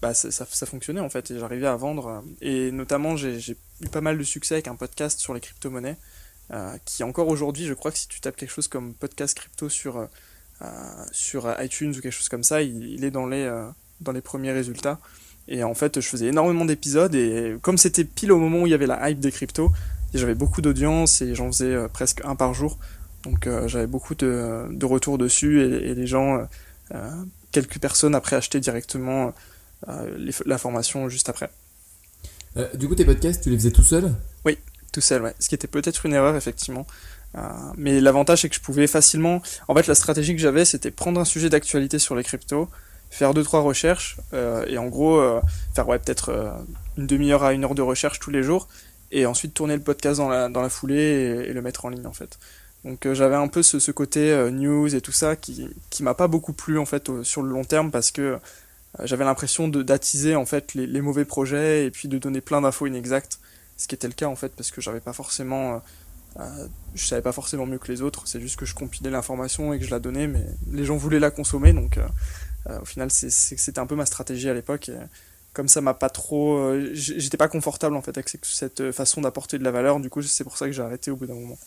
bah, 0.00 0.14
ça, 0.14 0.30
ça, 0.30 0.66
fonctionnait 0.66 1.00
en 1.00 1.10
fait 1.10 1.30
et 1.30 1.38
j'arrivais 1.38 1.66
à 1.66 1.76
vendre 1.76 2.24
et 2.40 2.72
notamment 2.72 3.16
j'ai 3.16 3.56
eu 3.82 3.88
pas 3.88 4.00
mal 4.00 4.16
de 4.16 4.24
succès 4.24 4.54
avec 4.54 4.68
un 4.68 4.76
podcast 4.76 5.20
sur 5.20 5.34
les 5.34 5.40
crypto-monnaies 5.40 5.98
euh, 6.52 6.76
qui 6.84 7.04
encore 7.04 7.28
aujourd'hui, 7.28 7.66
je 7.66 7.74
crois 7.74 7.92
que 7.92 7.98
si 7.98 8.08
tu 8.08 8.20
tapes 8.20 8.36
quelque 8.36 8.50
chose 8.50 8.66
comme 8.66 8.94
podcast 8.94 9.36
crypto 9.36 9.68
sur, 9.68 9.98
euh, 9.98 10.06
euh, 10.62 11.04
sur 11.12 11.48
iTunes 11.62 11.90
ou 11.90 12.00
quelque 12.00 12.10
chose 12.10 12.28
comme 12.28 12.42
ça, 12.42 12.62
il, 12.62 13.04
est 13.04 13.12
dans 13.12 13.26
les, 13.26 13.48
dans 14.00 14.12
les 14.12 14.20
premiers 14.20 14.52
résultats. 14.52 14.98
Et 15.50 15.64
en 15.64 15.74
fait, 15.74 16.00
je 16.00 16.08
faisais 16.08 16.26
énormément 16.26 16.64
d'épisodes 16.64 17.14
et 17.14 17.56
comme 17.60 17.76
c'était 17.76 18.04
pile 18.04 18.32
au 18.32 18.38
moment 18.38 18.62
où 18.62 18.66
il 18.66 18.70
y 18.70 18.74
avait 18.74 18.86
la 18.86 19.10
hype 19.10 19.20
des 19.20 19.32
cryptos, 19.32 19.70
j'avais 20.14 20.34
beaucoup 20.34 20.62
d'audience 20.62 21.20
et 21.20 21.34
j'en 21.34 21.48
faisais 21.48 21.76
presque 21.92 22.22
un 22.24 22.36
par 22.36 22.54
jour. 22.54 22.78
Donc 23.24 23.48
j'avais 23.66 23.86
beaucoup 23.86 24.14
de, 24.14 24.66
de, 24.70 24.86
retours 24.86 25.18
dessus 25.18 25.60
et, 25.60 25.94
les 25.94 26.06
gens, 26.06 26.46
quelques 27.50 27.78
personnes 27.78 28.14
après 28.14 28.36
achetaient 28.36 28.60
directement 28.60 29.34
la 29.86 30.58
formation 30.58 31.08
juste 31.08 31.28
après. 31.28 31.50
du 32.74 32.88
coup, 32.88 32.94
tes 32.94 33.04
podcasts, 33.04 33.42
tu 33.42 33.50
les 33.50 33.56
faisais 33.56 33.72
tout 33.72 33.82
seul? 33.82 34.14
Oui, 34.44 34.56
tout 34.92 35.00
seul, 35.00 35.22
ouais. 35.22 35.34
Ce 35.38 35.48
qui 35.48 35.54
était 35.54 35.68
peut-être 35.68 36.06
une 36.06 36.14
erreur, 36.14 36.36
effectivement. 36.36 36.86
Euh, 37.36 37.40
mais 37.76 38.00
l'avantage, 38.00 38.42
c'est 38.42 38.48
que 38.48 38.54
je 38.54 38.60
pouvais 38.60 38.86
facilement. 38.86 39.42
En 39.68 39.74
fait, 39.74 39.86
la 39.86 39.94
stratégie 39.94 40.34
que 40.34 40.40
j'avais, 40.40 40.64
c'était 40.64 40.90
prendre 40.90 41.20
un 41.20 41.24
sujet 41.24 41.48
d'actualité 41.48 41.98
sur 41.98 42.16
les 42.16 42.24
cryptos, 42.24 42.68
faire 43.10 43.34
deux 43.34 43.42
trois 43.42 43.60
recherches, 43.60 44.18
euh, 44.32 44.64
et 44.66 44.78
en 44.78 44.86
gros, 44.86 45.18
euh, 45.18 45.40
faire 45.74 45.88
ouais, 45.88 45.98
peut-être 45.98 46.30
une 46.96 47.06
demi-heure 47.06 47.42
à 47.42 47.52
une 47.52 47.64
heure 47.64 47.74
de 47.74 47.82
recherche 47.82 48.18
tous 48.18 48.30
les 48.30 48.42
jours, 48.42 48.68
et 49.12 49.26
ensuite 49.26 49.54
tourner 49.54 49.76
le 49.76 49.82
podcast 49.82 50.18
dans 50.18 50.28
la, 50.28 50.48
dans 50.48 50.62
la 50.62 50.68
foulée 50.68 51.46
et, 51.48 51.52
le 51.52 51.62
mettre 51.62 51.84
en 51.84 51.88
ligne, 51.88 52.06
en 52.06 52.12
fait. 52.12 52.38
Donc 52.84 53.04
euh, 53.06 53.14
j'avais 53.14 53.34
un 53.34 53.48
peu 53.48 53.62
ce, 53.62 53.78
ce 53.78 53.90
côté 53.90 54.30
euh, 54.32 54.50
news 54.50 54.94
et 54.94 55.00
tout 55.00 55.12
ça 55.12 55.36
qui, 55.36 55.68
qui 55.90 56.02
m'a 56.02 56.14
pas 56.14 56.28
beaucoup 56.28 56.52
plu 56.52 56.78
en 56.78 56.86
fait 56.86 57.22
sur 57.22 57.42
le 57.42 57.50
long 57.50 57.64
terme 57.64 57.90
parce 57.90 58.10
que 58.10 58.22
euh, 58.22 58.38
j'avais 59.04 59.24
l'impression 59.24 59.68
de 59.68 59.82
d'attiser 59.82 60.34
en 60.34 60.46
fait 60.46 60.74
les, 60.74 60.86
les 60.86 61.00
mauvais 61.00 61.24
projets 61.26 61.84
et 61.84 61.90
puis 61.90 62.08
de 62.08 62.18
donner 62.18 62.40
plein 62.40 62.62
d'infos 62.62 62.86
inexactes, 62.86 63.38
ce 63.76 63.86
qui 63.86 63.94
était 63.94 64.08
le 64.08 64.14
cas 64.14 64.26
en 64.26 64.36
fait 64.36 64.52
parce 64.56 64.70
que 64.70 64.80
j'avais 64.80 65.00
pas 65.00 65.12
forcément, 65.12 65.74
euh, 65.74 65.78
euh, 66.38 66.66
je 66.94 67.06
savais 67.06 67.22
pas 67.22 67.32
forcément 67.32 67.66
mieux 67.66 67.78
que 67.78 67.90
les 67.90 68.02
autres, 68.02 68.22
c'est 68.26 68.40
juste 68.40 68.56
que 68.56 68.66
je 68.66 68.74
compilais 68.74 69.10
l'information 69.10 69.72
et 69.72 69.78
que 69.78 69.84
je 69.84 69.90
la 69.90 69.98
donnais, 69.98 70.26
mais 70.26 70.44
les 70.70 70.84
gens 70.84 70.96
voulaient 70.96 71.20
la 71.20 71.30
consommer 71.30 71.72
donc 71.72 71.98
euh, 71.98 72.02
euh, 72.02 72.06
au 72.68 72.84
final 72.84 73.10
c'était 73.10 73.78
un 73.78 73.86
peu 73.86 73.96
ma 73.96 74.06
stratégie 74.06 74.48
à 74.48 74.54
l'époque. 74.54 74.90
Comme 75.52 75.68
ça 75.68 75.80
m'a 75.80 75.94
pas 75.94 76.10
trop, 76.10 76.58
euh, 76.58 76.90
j'étais 76.94 77.36
pas 77.36 77.48
confortable 77.48 77.96
en 77.96 78.02
fait 78.02 78.16
avec 78.16 78.28
cette 78.44 78.92
façon 78.92 79.20
d'apporter 79.20 79.58
de 79.58 79.64
la 79.64 79.72
valeur, 79.72 79.98
du 79.98 80.08
coup 80.08 80.22
c'est 80.22 80.44
pour 80.44 80.56
ça 80.56 80.66
que 80.66 80.72
j'ai 80.72 80.82
arrêté 80.82 81.10
au 81.10 81.16
bout 81.16 81.26
d'un 81.26 81.34
moment. 81.34 81.58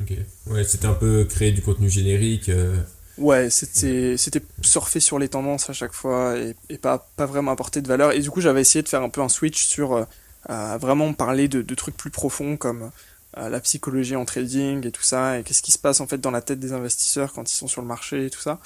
Ok. 0.00 0.12
Ouais, 0.46 0.64
c'était 0.64 0.86
un 0.86 0.94
peu 0.94 1.24
créer 1.24 1.52
du 1.52 1.62
contenu 1.62 1.88
générique. 1.90 2.48
euh, 2.48 2.76
Ouais, 3.16 3.50
c'était 3.50 4.16
c'était 4.16 4.42
surfer 4.62 5.00
sur 5.00 5.18
les 5.18 5.28
tendances 5.28 5.68
à 5.70 5.72
chaque 5.72 5.92
fois 5.92 6.38
et, 6.38 6.54
et 6.68 6.78
pas, 6.78 7.10
pas 7.16 7.26
vraiment 7.26 7.50
apporter 7.50 7.82
de 7.82 7.88
valeur. 7.88 8.12
Et 8.12 8.20
du 8.20 8.30
coup, 8.30 8.40
j'avais 8.40 8.60
essayé 8.60 8.82
de 8.82 8.88
faire 8.88 9.02
un 9.02 9.08
peu 9.08 9.20
un 9.20 9.28
switch 9.28 9.64
sur 9.66 9.94
euh, 9.94 10.04
euh, 10.50 10.78
vraiment 10.78 11.12
parler 11.14 11.48
de, 11.48 11.60
de 11.62 11.74
trucs 11.74 11.96
plus 11.96 12.10
profonds 12.10 12.56
comme 12.56 12.92
euh, 13.36 13.48
la 13.48 13.58
psychologie 13.60 14.14
en 14.14 14.24
trading 14.24 14.86
et 14.86 14.92
tout 14.92 15.02
ça, 15.02 15.38
et 15.38 15.42
qu'est-ce 15.42 15.62
qui 15.62 15.72
se 15.72 15.78
passe 15.80 16.00
en 16.00 16.06
fait 16.06 16.18
dans 16.18 16.30
la 16.30 16.42
tête 16.42 16.60
des 16.60 16.72
investisseurs 16.72 17.32
quand 17.32 17.50
ils 17.50 17.56
sont 17.56 17.66
sur 17.66 17.82
le 17.82 17.88
marché 17.88 18.26
et 18.26 18.30
tout 18.30 18.40
ça. 18.40 18.60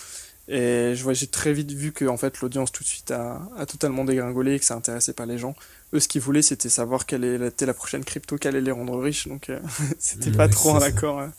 Et 0.48 0.94
je 0.94 1.02
vois, 1.04 1.12
j'ai 1.12 1.28
très 1.28 1.52
vite 1.52 1.70
vu 1.72 1.92
que 1.92 2.04
en 2.04 2.16
fait 2.16 2.40
l'audience 2.40 2.72
tout 2.72 2.82
de 2.82 2.88
suite 2.88 3.10
a, 3.12 3.40
a 3.56 3.64
totalement 3.64 4.04
dégringolé 4.04 4.54
et 4.54 4.58
que 4.58 4.64
ça 4.64 4.74
intéressait 4.74 5.12
pas 5.12 5.24
les 5.26 5.38
gens. 5.38 5.54
Eux, 5.94 6.00
ce 6.00 6.08
qu'ils 6.08 6.20
voulaient, 6.20 6.42
c'était 6.42 6.68
savoir 6.68 7.06
quelle 7.06 7.24
était 7.44 7.66
la 7.66 7.74
prochaine 7.74 8.04
crypto 8.04 8.36
qui 8.38 8.48
allait 8.48 8.60
les 8.60 8.72
rendre 8.72 8.98
riches. 8.98 9.28
Donc, 9.28 9.50
euh, 9.50 9.60
c'était 9.98 10.32
pas 10.32 10.48
trop 10.48 10.70
en 10.70 10.80
accord. 10.80 11.20
hein. 11.20 11.32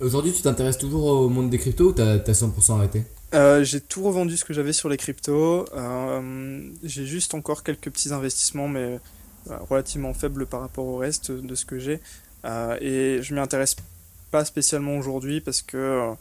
Aujourd'hui, 0.00 0.32
tu 0.32 0.42
t'intéresses 0.42 0.78
toujours 0.78 1.04
au 1.04 1.28
monde 1.28 1.50
des 1.50 1.58
cryptos 1.58 1.90
ou 1.90 1.92
t'as 1.92 2.18
t'as 2.18 2.32
100% 2.32 2.72
arrêté? 2.78 3.04
Euh, 3.32 3.64
j'ai 3.64 3.80
tout 3.80 4.02
revendu 4.02 4.36
ce 4.36 4.44
que 4.44 4.52
j'avais 4.52 4.72
sur 4.72 4.88
les 4.88 4.96
cryptos. 4.96 5.66
Euh, 5.74 6.70
j'ai 6.82 7.06
juste 7.06 7.34
encore 7.34 7.62
quelques 7.62 7.90
petits 7.90 8.12
investissements, 8.12 8.68
mais 8.68 8.98
euh, 9.50 9.56
relativement 9.70 10.12
faibles 10.14 10.46
par 10.46 10.60
rapport 10.60 10.84
au 10.86 10.96
reste 10.96 11.30
de 11.30 11.54
ce 11.54 11.64
que 11.64 11.78
j'ai. 11.78 12.00
Et 12.80 13.20
je 13.22 13.34
m'y 13.34 13.40
intéresse 13.40 13.76
pas 14.30 14.44
spécialement 14.44 14.98
aujourd'hui 14.98 15.40
parce 15.40 15.62
que 15.62 16.12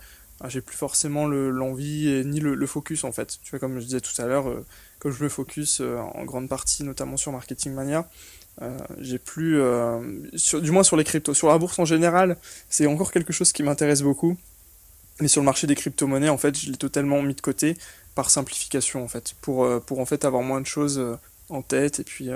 j'ai 0.50 0.62
plus 0.62 0.76
forcément 0.76 1.26
le- 1.26 1.50
l'envie 1.50 2.24
ni 2.26 2.40
le, 2.40 2.66
focus 2.68 3.04
en 3.04 3.12
fait. 3.12 3.40
Tu 3.44 3.52
vois, 3.52 3.60
comme 3.60 3.80
je 3.80 3.86
disais 3.86 4.02
tout 4.02 4.20
à 4.22 4.26
l'heure, 4.26 4.50
euh, 4.50 4.66
comme 5.00 5.12
je 5.12 5.24
me 5.24 5.30
focus 5.30 5.80
euh, 5.82 5.98
en 5.98 6.24
grande 6.26 6.50
partie 6.50 6.84
notamment 6.84 7.18
sur 7.18 7.32
Marketing 7.32 7.74
Mania, 7.74 8.10
euh, 8.62 8.78
j'ai 9.00 9.20
plus, 9.20 9.60
du 10.62 10.72
moins 10.72 10.84
sur 10.84 10.98
les 10.98 11.04
cryptos, 11.04 11.34
sur 11.34 11.48
la 11.48 11.58
bourse 11.58 11.80
en 11.80 11.86
général, 11.86 12.38
c'est 12.70 12.86
encore 12.86 13.12
quelque 13.12 13.34
chose 13.34 13.52
qui 13.52 13.64
m'intéresse 13.64 14.02
beaucoup. 14.02 14.38
Mais 15.20 15.28
sur 15.28 15.42
le 15.42 15.46
marché 15.46 15.68
des 15.68 15.76
crypto-monnaies, 15.76 16.30
en 16.30 16.40
fait, 16.40 16.58
je 16.58 16.72
l'ai 16.72 16.78
totalement 16.78 17.22
mis 17.22 17.36
de 17.36 17.42
côté 17.42 17.78
par 18.16 18.32
simplification, 18.32 19.04
en 19.04 19.08
fait, 19.08 19.36
pour, 19.42 19.68
pour 19.82 20.00
en 20.00 20.06
fait 20.06 20.26
avoir 20.26 20.42
moins 20.42 20.60
de 20.60 20.66
choses 20.66 21.00
en 21.50 21.62
tête. 21.62 22.00
Et 22.00 22.04
puis, 22.04 22.30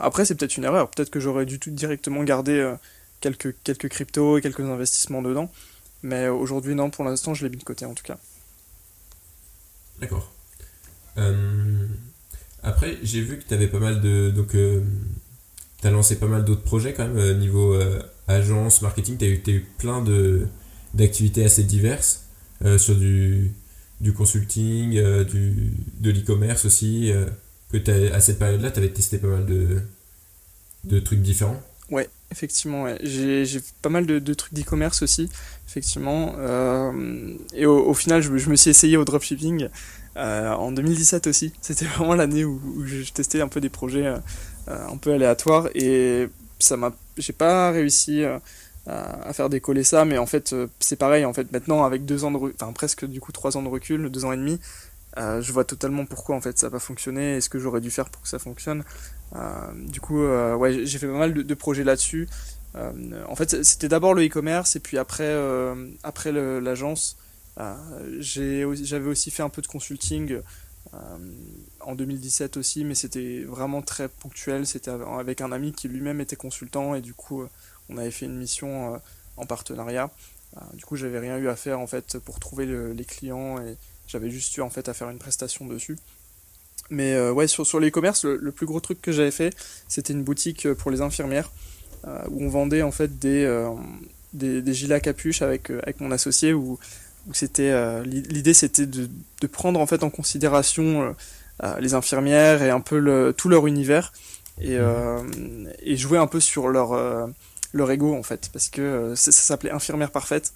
après, 0.00 0.24
c'est 0.24 0.36
peut-être 0.36 0.56
une 0.56 0.64
erreur. 0.64 0.88
Peut-être 0.90 1.10
que 1.10 1.18
j'aurais 1.18 1.44
dû 1.44 1.58
tout 1.58 1.70
directement 1.70 2.22
garder 2.22 2.72
quelques, 3.20 3.54
quelques 3.64 3.88
cryptos 3.88 4.38
et 4.38 4.40
quelques 4.40 4.60
investissements 4.60 5.22
dedans. 5.22 5.50
Mais 6.02 6.24
euh, 6.26 6.32
aujourd'hui, 6.32 6.74
non, 6.74 6.90
pour 6.90 7.04
l'instant, 7.04 7.34
je 7.34 7.44
l'ai 7.44 7.50
mis 7.50 7.56
de 7.58 7.64
côté, 7.64 7.84
en 7.86 7.94
tout 7.94 8.04
cas. 8.04 8.18
D'accord. 10.00 10.32
Euh, 11.18 11.86
après, 12.62 12.98
j'ai 13.02 13.22
vu 13.22 13.38
que 13.38 13.44
tu 13.48 13.54
avais 13.54 13.68
pas 13.68 13.80
mal 13.80 14.00
de. 14.00 14.30
Donc, 14.30 14.50
tu 14.52 15.86
as 15.86 15.90
lancé 15.90 16.18
pas 16.18 16.26
mal 16.28 16.44
d'autres 16.44 16.62
projets 16.62 16.94
quand 16.94 17.06
même, 17.06 17.18
euh, 17.18 17.34
niveau 17.34 17.74
euh, 17.74 18.02
agence, 18.28 18.82
marketing. 18.82 19.18
Tu 19.18 19.24
as, 19.24 19.28
eu 19.28 19.42
t'as 19.42 19.52
eu 19.52 19.66
plein 19.78 20.02
de, 20.02 20.46
d'activités 20.94 21.44
assez 21.44 21.64
diverses 21.64 22.24
euh, 22.64 22.78
sur 22.78 22.96
du, 22.96 23.52
du 24.00 24.12
consulting, 24.12 24.96
euh, 24.96 25.24
du, 25.24 25.72
de 26.00 26.10
l'e-commerce 26.10 26.64
aussi. 26.64 27.10
euh, 27.12 27.26
que 27.72 27.78
t'as- 27.78 28.14
à 28.14 28.20
cette 28.20 28.38
période-là, 28.38 28.70
tu 28.70 28.78
avais 28.78 28.90
testé 28.92 29.18
pas 29.18 29.28
mal 29.28 29.46
de, 29.46 29.80
de 30.84 31.00
trucs 31.00 31.22
différents. 31.22 31.60
Ouais, 31.90 32.08
effectivement, 32.30 32.84
ouais. 32.84 32.98
J'ai 33.02 33.60
pas 33.82 33.88
mal 33.90 34.06
de, 34.06 34.18
de 34.18 34.34
trucs 34.34 34.54
d'e-commerce 34.54 35.02
aussi, 35.02 35.28
effectivement. 35.72 36.34
Euh, 36.38 37.34
et 37.54 37.64
au, 37.64 37.94
final, 37.94 38.20
je, 38.20 38.30
me- 38.30 38.56
suis 38.56 38.70
essayé 38.70 38.98
au 38.98 39.04
dropshipping 39.04 39.68
euh, 40.16 40.52
en 40.52 40.70
2017 40.70 41.26
aussi. 41.26 41.54
C'était 41.62 41.86
vraiment 41.86 42.14
l'année 42.14 42.44
où, 42.44 42.60
je 42.84 43.10
testais 43.10 43.40
un 43.40 43.48
peu 43.48 43.60
des 43.60 43.70
projets 43.70 44.06
euh, 44.06 44.18
un 44.68 44.98
peu 44.98 45.12
aléatoires 45.12 45.68
et 45.74 46.28
ça 46.58 46.76
m'a, 46.76 46.92
j'ai 47.16 47.32
pas 47.32 47.70
réussi 47.70 48.22
à, 48.24 49.32
faire 49.32 49.48
décoller 49.48 49.84
ça, 49.84 50.04
mais 50.04 50.18
en 50.18 50.26
fait, 50.26 50.54
c'est 50.78 50.96
pareil. 50.96 51.24
En 51.24 51.32
fait, 51.32 51.50
maintenant, 51.52 51.84
avec 51.84 52.04
deux 52.04 52.24
ans 52.24 52.30
de, 52.30 52.38
enfin 52.38 52.72
presque 52.72 53.06
du 53.06 53.20
coup 53.20 53.32
trois 53.32 53.56
ans 53.56 53.62
de 53.62 53.68
recul, 53.68 54.10
deux 54.10 54.24
ans 54.24 54.32
et 54.32 54.36
demi, 54.36 54.60
je 55.16 55.52
vois 55.52 55.64
totalement 55.64 56.04
pourquoi 56.04 56.36
en 56.36 56.40
fait 56.40 56.58
ça 56.58 56.66
n'a 56.66 56.72
pas 56.72 56.80
fonctionné 56.80 57.36
et 57.36 57.40
ce 57.40 57.48
que 57.48 57.58
j'aurais 57.58 57.80
dû 57.80 57.90
faire 57.90 58.10
pour 58.10 58.22
que 58.22 58.28
ça 58.28 58.38
fonctionne. 58.40 58.82
Du 59.86 60.00
coup, 60.00 60.20
ouais, 60.24 60.84
j'ai 60.84 60.98
fait 60.98 61.06
pas 61.06 61.18
mal 61.18 61.32
de 61.32 61.54
projets 61.54 61.84
là-dessus. 61.84 62.28
Euh, 62.76 63.24
en 63.28 63.36
fait, 63.36 63.62
c'était 63.64 63.88
d'abord 63.88 64.14
le 64.14 64.24
e-commerce 64.26 64.76
et 64.76 64.80
puis 64.80 64.98
après, 64.98 65.24
euh, 65.24 65.88
après 66.02 66.32
l'agence, 66.32 67.16
euh, 67.58 67.74
j'avais 68.20 69.08
aussi 69.08 69.30
fait 69.30 69.42
un 69.42 69.48
peu 69.50 69.62
de 69.62 69.66
consulting 69.66 70.40
en 71.80 71.94
2017 71.94 72.56
aussi, 72.58 72.84
mais 72.84 72.94
c'était 72.94 73.44
vraiment 73.44 73.80
très 73.82 74.08
ponctuel. 74.08 74.66
C'était 74.66 74.90
av- 74.90 75.02
avec 75.18 75.40
un 75.40 75.50
ami 75.52 75.72
qui 75.72 75.88
lui-même 75.88 76.20
était 76.20 76.36
consultant 76.36 76.94
et 76.94 77.00
du 77.00 77.14
coup, 77.14 77.44
on 77.88 77.96
avait 77.96 78.10
fait 78.10 78.26
une 78.26 78.36
mission 78.36 79.00
en 79.36 79.46
partenariat. 79.46 80.10
Du 80.74 80.84
coup, 80.84 80.96
j'avais 80.96 81.18
rien 81.18 81.38
eu 81.38 81.48
à 81.48 81.56
faire 81.56 81.80
en 81.80 81.86
fait 81.86 82.18
pour 82.18 82.40
trouver 82.40 82.66
le- 82.66 82.92
les 82.92 83.04
clients 83.06 83.58
et 83.62 83.76
j'avais 84.06 84.30
juste 84.30 84.54
eu 84.58 84.60
en 84.60 84.68
fait 84.68 84.88
à 84.90 84.94
faire 84.94 85.08
une 85.08 85.18
prestation 85.18 85.66
dessus. 85.66 85.96
Mais 86.90 87.18
ouais, 87.30 87.46
sur, 87.46 87.80
l'e-commerce, 87.80 88.24
le, 88.24 88.36
le 88.36 88.52
plus 88.52 88.66
gros 88.66 88.80
truc 88.80 89.00
que 89.00 89.12
j'avais 89.12 89.30
fait, 89.30 89.54
c'était 89.88 90.12
une 90.12 90.24
boutique 90.24 90.70
pour 90.74 90.90
les 90.90 91.00
infirmières 91.00 91.50
où 92.30 92.42
on 92.44 92.48
vendait 92.48 92.82
en 92.82 92.90
fait 92.90 93.18
des, 93.18 93.44
euh, 93.44 93.68
des, 94.32 94.62
des 94.62 94.74
gilets 94.74 94.94
à 94.96 95.00
capuche 95.00 95.42
avec, 95.42 95.70
euh, 95.70 95.80
avec 95.82 96.00
mon 96.00 96.10
associé 96.10 96.52
où, 96.52 96.78
où 97.28 97.34
c'était 97.34 97.70
euh, 97.70 98.02
l'i- 98.04 98.22
l'idée 98.22 98.54
c'était 98.54 98.86
de, 98.86 99.08
de 99.40 99.46
prendre 99.46 99.80
en 99.80 99.86
fait 99.86 100.02
en 100.02 100.10
considération 100.10 101.02
euh, 101.02 101.10
euh, 101.64 101.78
les 101.80 101.94
infirmières 101.94 102.62
et 102.62 102.70
un 102.70 102.80
peu 102.80 102.98
le, 102.98 103.34
tout 103.36 103.48
leur 103.48 103.66
univers 103.66 104.12
et, 104.60 104.76
euh, 104.78 105.18
et 105.82 105.96
jouer 105.96 106.18
un 106.18 106.26
peu 106.26 106.40
sur 106.40 106.68
leur, 106.68 106.92
euh, 106.92 107.26
leur 107.72 107.90
ego 107.90 108.14
en 108.14 108.22
fait. 108.22 108.50
Parce 108.52 108.68
que 108.68 108.80
euh, 108.82 109.16
ça, 109.16 109.32
ça 109.32 109.42
s'appelait 109.42 109.70
infirmière 109.70 110.10
parfaite 110.10 110.52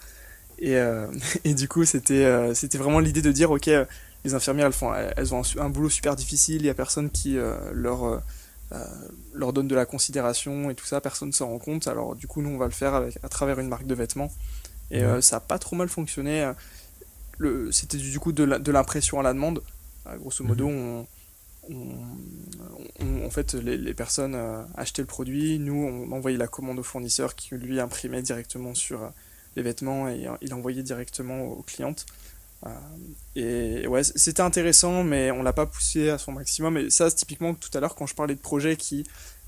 et, 0.59 0.77
euh, 0.77 1.07
et 1.45 1.55
du 1.55 1.69
coup 1.69 1.85
c'était 1.85 2.25
euh, 2.25 2.55
c'était 2.55 2.79
vraiment 2.79 3.01
l'idée 3.01 3.23
de 3.23 3.33
dire 3.33 3.51
ok 3.51 3.69
euh, 3.69 3.85
les 4.25 4.35
infirmières 4.35 4.67
elles 4.67 4.73
font 4.73 4.93
elles 4.95 5.35
ont 5.35 5.43
un, 5.61 5.69
boulot 5.69 5.91
super 5.91 6.17
difficile 6.17 6.57
il 6.63 6.67
y 6.67 6.71
a 6.71 6.75
personne 6.75 7.11
qui 7.11 7.39
euh, 7.39 7.55
leur 7.73 8.05
euh, 8.05 8.17
euh, 8.17 8.21
leur 9.35 9.53
donne 9.53 9.69
de 9.69 9.75
la 9.75 9.87
considération 9.87 10.71
et 10.71 10.75
tout 10.75 10.87
ça 10.87 11.01
personne 11.01 11.33
s'en 11.33 11.49
rend 11.49 11.59
compte. 11.59 11.87
Alors 11.87 12.17
du 12.17 12.27
coup 12.27 12.43
nous 12.43 12.51
on 12.51 12.59
va 12.59 12.67
le 12.67 12.73
faire 12.73 12.95
avec 12.95 13.19
à 13.23 13.29
travers 13.29 13.59
une 13.61 13.69
marque 13.69 13.87
de 13.87 13.95
vêtements. 13.95 14.33
Et 14.91 15.03
euh, 15.03 15.21
ça 15.21 15.37
a 15.37 15.41
pas 15.41 15.59
trop 15.59 15.77
mal 15.77 15.89
fonctionné. 15.89 16.43
Euh, 16.45 16.53
le 17.39 17.71
c'était 17.73 17.99
du 17.99 18.19
coup 18.19 18.33
de 18.33 18.45
la- 18.45 18.59
de 18.59 18.73
l'impression 18.73 19.21
à 19.21 19.23
la 19.23 19.33
demande. 19.33 19.63
Euh, 20.07 20.17
grosso 20.17 20.45
modo 20.45 20.67
on 20.69 21.07
on, 21.69 21.75
on- 23.01 23.27
en 23.27 23.31
fait, 23.31 23.55
les, 23.55 23.77
les 23.77 23.93
personnes 23.95 24.37
euh, 24.37 24.63
achetaient 24.77 25.03
le 25.03 25.07
produit, 25.09 25.59
nous, 25.59 25.75
on 25.75 26.13
envoyait 26.13 26.37
la 26.39 26.47
commande 26.47 26.79
au 26.79 26.85
fournisseur 26.85 27.35
qui, 27.35 27.57
lui, 27.57 27.81
imprimait 27.81 28.23
directement 28.23 28.73
sur 28.75 29.03
euh, 29.03 29.09
les 29.57 29.63
vêtements 29.63 30.09
et 30.09 30.29
euh, 30.29 30.33
il 30.43 30.55
envoyait 30.55 30.85
directement 30.85 31.43
aux 31.43 31.63
clientes. 31.63 32.07
Euh, 32.65 32.71
et 33.35 33.87
ouais, 33.87 34.03
c'était 34.05 34.41
intéressant, 34.41 35.05
mais 35.05 35.31
on 35.31 35.43
l'a 35.43 35.53
pas 35.53 35.67
poussé 35.67 36.09
à 36.09 36.19
son 36.19 36.33
maximum. 36.33 36.79
Et 36.79 36.91
ça, 36.91 37.11
typiquement 37.11 37.55
tout 37.55 37.71
à 37.75 37.81
l'heure, 37.81 37.95
quand 37.95 38.07
je 38.07 38.15
parlais 38.15 38.35
de 38.35 38.41
projets 38.41 38.77
qui 38.77 39.05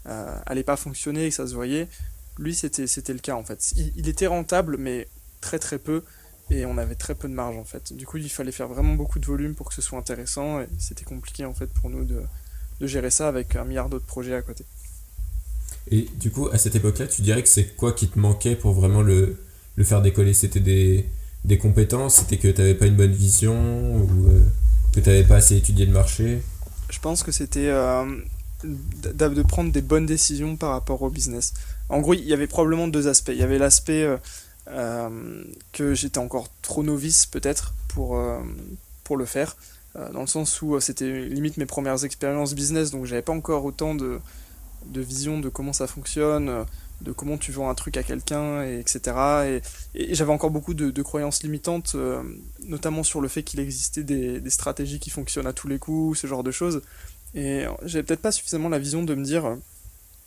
euh, 0.07 0.39
allaient 0.47 0.63
pas 0.63 0.77
fonctionner 0.77 1.27
et 1.27 1.29
que 1.31 1.35
ça 1.35 1.47
se 1.47 1.55
voyait, 1.55 1.89
lui, 2.39 2.55
c'était 2.55 2.87
c'était 2.87 3.13
le 3.15 3.19
cas 3.21 3.35
en 3.35 3.43
fait. 3.45 3.73
Il, 3.77 3.93
il 3.97 4.09
était 4.09 4.27
rentable, 4.27 4.77
mais 4.77 5.09
très 5.41 5.59
très 5.59 5.79
peu. 5.79 6.03
Et 6.51 6.65
on 6.65 6.79
avait 6.79 6.95
très 6.95 7.15
peu 7.15 7.29
de 7.29 7.35
marge 7.35 7.57
en 7.57 7.65
fait. 7.65 7.93
Du 7.93 8.07
coup, 8.07 8.17
il 8.17 8.31
fallait 8.31 8.53
faire 8.53 8.69
vraiment 8.69 8.95
beaucoup 8.95 9.19
de 9.19 9.27
volume 9.27 9.55
pour 9.55 9.69
que 9.69 9.75
ce 9.75 9.83
soit 9.83 9.99
intéressant. 9.99 10.61
Et 10.61 10.69
c'était 10.79 11.05
compliqué 11.05 11.45
en 11.45 11.53
fait 11.53 11.67
pour 11.67 11.91
nous 11.91 12.05
de, 12.05 12.23
de 12.81 12.87
gérer 12.87 13.11
ça 13.11 13.29
avec 13.29 13.55
un 13.57 13.65
milliard 13.65 13.89
d'autres 13.91 14.07
projets 14.07 14.35
à 14.35 14.43
côté. 14.43 14.65
Et 15.91 16.09
du 16.17 16.31
coup, 16.31 16.49
à 16.49 16.59
cette 16.59 16.75
époque-là, 16.75 17.07
tu 17.07 17.23
dirais 17.23 17.43
que 17.43 17.49
c'est 17.49 17.77
quoi 17.77 17.93
qui 17.93 18.09
te 18.09 18.19
manquait 18.19 18.57
pour 18.57 18.73
vraiment 18.73 19.03
le, 19.03 19.37
le 19.77 19.85
faire 19.85 20.01
décoller? 20.01 20.33
C'était 20.33 20.61
des, 20.61 21.07
des 21.49 21.59
compétences 21.59 22.17
C'était 22.17 22.37
que 22.37 22.49
tu 22.49 22.61
n'avais 22.61 22.75
pas 22.75 22.87
une 22.87 22.97
bonne 22.97 23.13
vision 23.13 23.57
Ou 23.97 24.29
euh, 24.29 24.41
que 24.95 25.01
tu 25.01 25.09
n'avais 25.09 25.25
pas 25.25 25.37
assez 25.37 25.57
étudié 25.57 25.87
le 25.87 25.93
marché? 25.93 26.43
Je 26.91 26.99
pense 27.01 27.23
que 27.23 27.33
c'était 27.33 27.69
euh, 27.69 28.05
de 28.63 29.43
prendre 29.43 29.73
des 29.73 29.83
bonnes 29.83 30.07
décisions 30.07 30.57
par 30.57 30.71
rapport 30.71 31.03
au 31.03 31.11
business. 31.11 31.55
En 31.89 32.01
gros, 32.01 32.15
il 32.15 32.25
y 32.25 32.33
avait 32.33 32.47
probablement 32.47 32.89
deux 32.89 33.09
aspects. 33.09 33.33
Il 33.33 33.39
y 33.39 33.43
avait 33.43 33.59
l'aspect 33.59 34.03
euh, 34.03 34.17
euh, 34.69 35.45
que 35.73 35.95
j'étais 35.95 36.19
encore 36.19 36.49
trop 36.63 36.83
novice 36.83 37.27
peut-être 37.27 37.75
pour, 37.89 38.21
pour 39.05 39.17
le 39.17 39.25
faire, 39.25 39.57
dans 40.13 40.21
le 40.21 40.27
sens 40.27 40.63
où 40.63 40.79
c'était 40.79 41.25
limite 41.25 41.57
mes 41.57 41.67
premières 41.67 42.05
expériences 42.05 42.55
business, 42.55 42.91
donc 42.91 43.07
j'avais 43.07 43.23
pas 43.23 43.33
encore 43.33 43.65
autant 43.65 43.95
de, 43.95 44.21
de 44.87 45.01
vision 45.01 45.41
de 45.41 45.49
comment 45.49 45.73
ça 45.73 45.87
fonctionne. 45.87 46.65
De 47.01 47.13
comment 47.13 47.39
tu 47.39 47.53
vends 47.53 47.71
un 47.71 47.75
truc 47.75 47.97
à 47.97 48.03
quelqu'un, 48.03 48.65
et 48.65 48.81
etc. 48.81 49.61
Et, 49.95 50.15
j'avais 50.15 50.33
encore 50.33 50.51
beaucoup 50.51 50.75
de, 50.75 51.03
croyances 51.03 51.43
limitantes, 51.43 51.93
euh, 51.95 52.23
notamment 52.65 53.03
sur 53.03 53.21
le 53.21 53.29
fait 53.29 53.43
qu'il 53.43 53.61
existait 53.61 54.03
des, 54.03 54.51
stratégies 54.51 54.99
qui 54.99 55.11
fonctionnent 55.11 55.47
à 55.47 55.53
tous 55.53 55.69
les 55.69 55.79
coups, 55.79 56.19
ce 56.19 56.27
genre 56.27 56.43
de 56.43 56.51
choses. 56.51 56.83
Et 57.35 57.65
j'avais 57.85 58.03
peut-être 58.03 58.23
pas 58.23 58.33
suffisamment 58.33 58.69
la 58.69 58.79
vision 58.79 59.03
de 59.03 59.15
me 59.15 59.23
dire, 59.23 59.57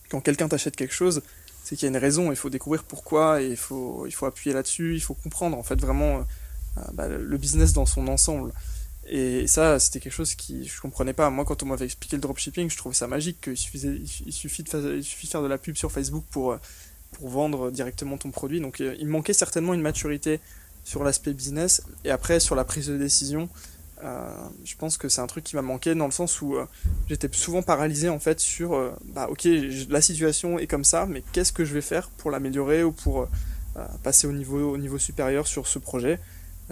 quand 0.09 0.21
quelqu'un 0.21 0.47
t'achète 0.47 0.75
quelque 0.75 0.93
chose, 0.93 1.21
c'est 1.63 1.75
qu'il 1.75 1.85
y 1.85 1.89
a 1.89 1.95
une 1.95 2.01
raison, 2.01 2.31
il 2.31 2.35
faut 2.35 2.49
découvrir 2.49 2.83
pourquoi, 2.83 3.41
et 3.41 3.47
il 3.47 3.57
faut, 3.57 4.05
il 4.07 4.11
faut 4.11 4.25
appuyer 4.25 4.53
là-dessus, 4.53 4.95
il 4.95 5.01
faut 5.01 5.13
comprendre 5.13 5.57
en 5.57 5.63
fait 5.63 5.79
vraiment 5.79 6.25
euh, 6.77 6.81
bah, 6.93 7.07
le 7.07 7.37
business 7.37 7.73
dans 7.73 7.85
son 7.85 8.07
ensemble. 8.07 8.51
Et 9.13 9.45
ça, 9.45 9.77
c'était 9.77 9.99
quelque 9.99 10.13
chose 10.13 10.35
qui 10.35 10.65
je 10.65 10.79
comprenais 10.79 11.11
pas. 11.11 11.29
Moi, 11.29 11.43
quand 11.43 11.61
on 11.63 11.65
m'avait 11.65 11.83
expliqué 11.83 12.15
le 12.15 12.21
dropshipping, 12.21 12.69
je 12.69 12.77
trouvais 12.77 12.95
ça 12.95 13.07
magique 13.07 13.41
qu'il 13.41 13.57
suffisait, 13.57 13.99
il 14.25 14.31
suffit 14.31 14.63
de 14.63 14.69
faire, 14.69 14.79
il 14.79 15.03
suffit 15.03 15.27
de 15.27 15.31
faire 15.31 15.43
de 15.43 15.49
la 15.49 15.57
pub 15.57 15.75
sur 15.75 15.91
Facebook 15.91 16.23
pour, 16.31 16.57
pour 17.11 17.27
vendre 17.27 17.71
directement 17.71 18.17
ton 18.17 18.31
produit. 18.31 18.61
Donc, 18.61 18.79
euh, 18.79 18.95
il 18.99 19.09
manquait 19.09 19.33
certainement 19.33 19.73
une 19.73 19.81
maturité 19.81 20.39
sur 20.85 21.03
l'aspect 21.03 21.33
business. 21.33 21.83
Et 22.05 22.09
après, 22.09 22.39
sur 22.39 22.55
la 22.55 22.63
prise 22.63 22.87
de 22.87 22.97
décision, 22.97 23.49
euh, 24.01 24.33
je 24.63 24.77
pense 24.77 24.95
que 24.95 25.09
c'est 25.09 25.19
un 25.19 25.27
truc 25.27 25.43
qui 25.43 25.57
m'a 25.57 25.61
manqué 25.61 25.93
dans 25.93 26.05
le 26.05 26.11
sens 26.11 26.41
où 26.41 26.55
j'étais 27.09 27.27
souvent 27.33 27.63
paralysé 27.63 28.07
en 28.07 28.17
fait 28.17 28.39
sur, 28.39 28.93
bah 29.13 29.27
ok, 29.29 29.45
la 29.89 30.01
situation 30.01 30.57
est 30.57 30.67
comme 30.67 30.85
ça, 30.85 31.05
mais 31.05 31.21
qu'est-ce 31.33 31.51
que 31.51 31.65
je 31.65 31.73
vais 31.73 31.81
faire 31.81 32.09
pour 32.11 32.31
l'améliorer 32.31 32.83
ou 32.85 32.93
pour 32.93 33.27
passer 34.03 34.25
au 34.25 34.31
niveau, 34.31 34.71
au 34.71 34.77
niveau 34.77 34.97
supérieur 34.97 35.47
sur 35.47 35.67
ce 35.67 35.79
projet? 35.79 36.17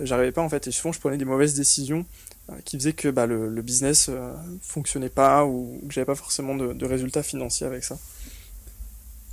J'arrivais 0.01 0.31
pas 0.31 0.41
en 0.41 0.49
fait 0.49 0.65
et 0.67 0.71
souvent 0.71 0.91
je 0.91 0.99
prenais 0.99 1.17
des 1.17 1.25
mauvaises 1.25 1.53
décisions 1.53 1.99
euh, 1.99 2.28
qui 2.65 2.77
faisaient 2.77 2.93
que 2.93 3.09
bah, 3.09 3.25
le, 3.25 3.49
le, 3.49 3.61
business 3.61 4.07
euh, 4.09 4.33
fonctionnait 4.61 5.09
pas 5.09 5.45
ou 5.45 5.81
que 5.87 5.93
j'avais 5.93 6.05
pas 6.05 6.15
forcément 6.15 6.55
de, 6.55 6.73
de, 6.73 6.85
résultats 6.85 7.23
financiers 7.23 7.67
avec 7.67 7.83
ça. 7.83 7.97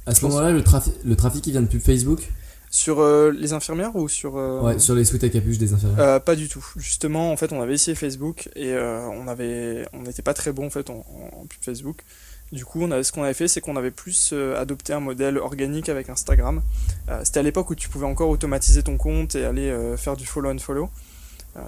À 0.07 0.15
ce 0.15 0.25
moment-là, 0.27 0.53
le, 0.53 0.63
trafic, 0.63 0.95
le 1.05 1.17
trafic 1.17 1.43
qui 1.43 1.51
vient 1.51 1.63
de 1.63 1.67
pub 1.67 1.81
Facebook? 1.81 2.29
Sur 2.71 3.01
euh, 3.01 3.31
les 3.31 3.53
infirmières 3.53 3.95
ou 3.97 4.09
sur 4.09 4.35
Ouais, 4.35 4.79
sur 4.79 4.95
les 4.95 5.05
suites 5.05 5.25
à 5.25 5.29
capuche 5.29 5.59
des 5.59 5.73
infirmières. 5.73 6.23
pas 6.23 6.37
du 6.37 6.49
tout. 6.49 6.65
Justement, 6.77 7.33
en 7.33 7.37
fait, 7.37 7.53
on 7.53 7.61
avait 7.61 7.75
essayé 7.75 7.95
Facebook 7.95 8.49
et 8.55 8.77
on 8.77 9.29
avait, 9.29 9.87
on 9.93 10.03
n'était 10.03 10.23
pas 10.23 10.35
très 10.35 10.53
bon 10.53 10.67
en 10.67 10.71
fait 10.71 10.91
en, 10.91 11.05
en 11.33 11.47
pub 11.47 11.63
Facebook. 11.63 12.05
Du 12.53 12.65
coup, 12.65 12.83
on 12.83 13.03
ce 13.03 13.11
qu'on 13.11 13.25
avait 13.25 13.35
fait, 13.35 13.49
c'est 13.49 13.61
qu'on 13.61 13.77
avait 13.77 13.91
plus 13.91 14.31
euh, 14.33 14.61
adopté 14.61 14.93
un 14.93 15.01
modèle 15.01 15.37
organique 15.37 15.89
avec 15.89 16.09
Instagram. 16.09 16.63
Euh, 17.09 17.21
c'était 17.25 17.41
à 17.41 17.43
l'époque 17.43 17.71
où 17.71 17.75
tu 17.75 17.89
pouvais 17.89 18.07
encore 18.07 18.29
automatiser 18.29 18.85
ton 18.85 18.97
compte 18.97 19.35
et 19.35 19.45
aller 19.45 19.69
euh, 19.69 19.97
faire 19.97 20.17
du 20.17 20.27
follow 20.27 20.51
and 20.51 20.59
follow. 20.59 20.89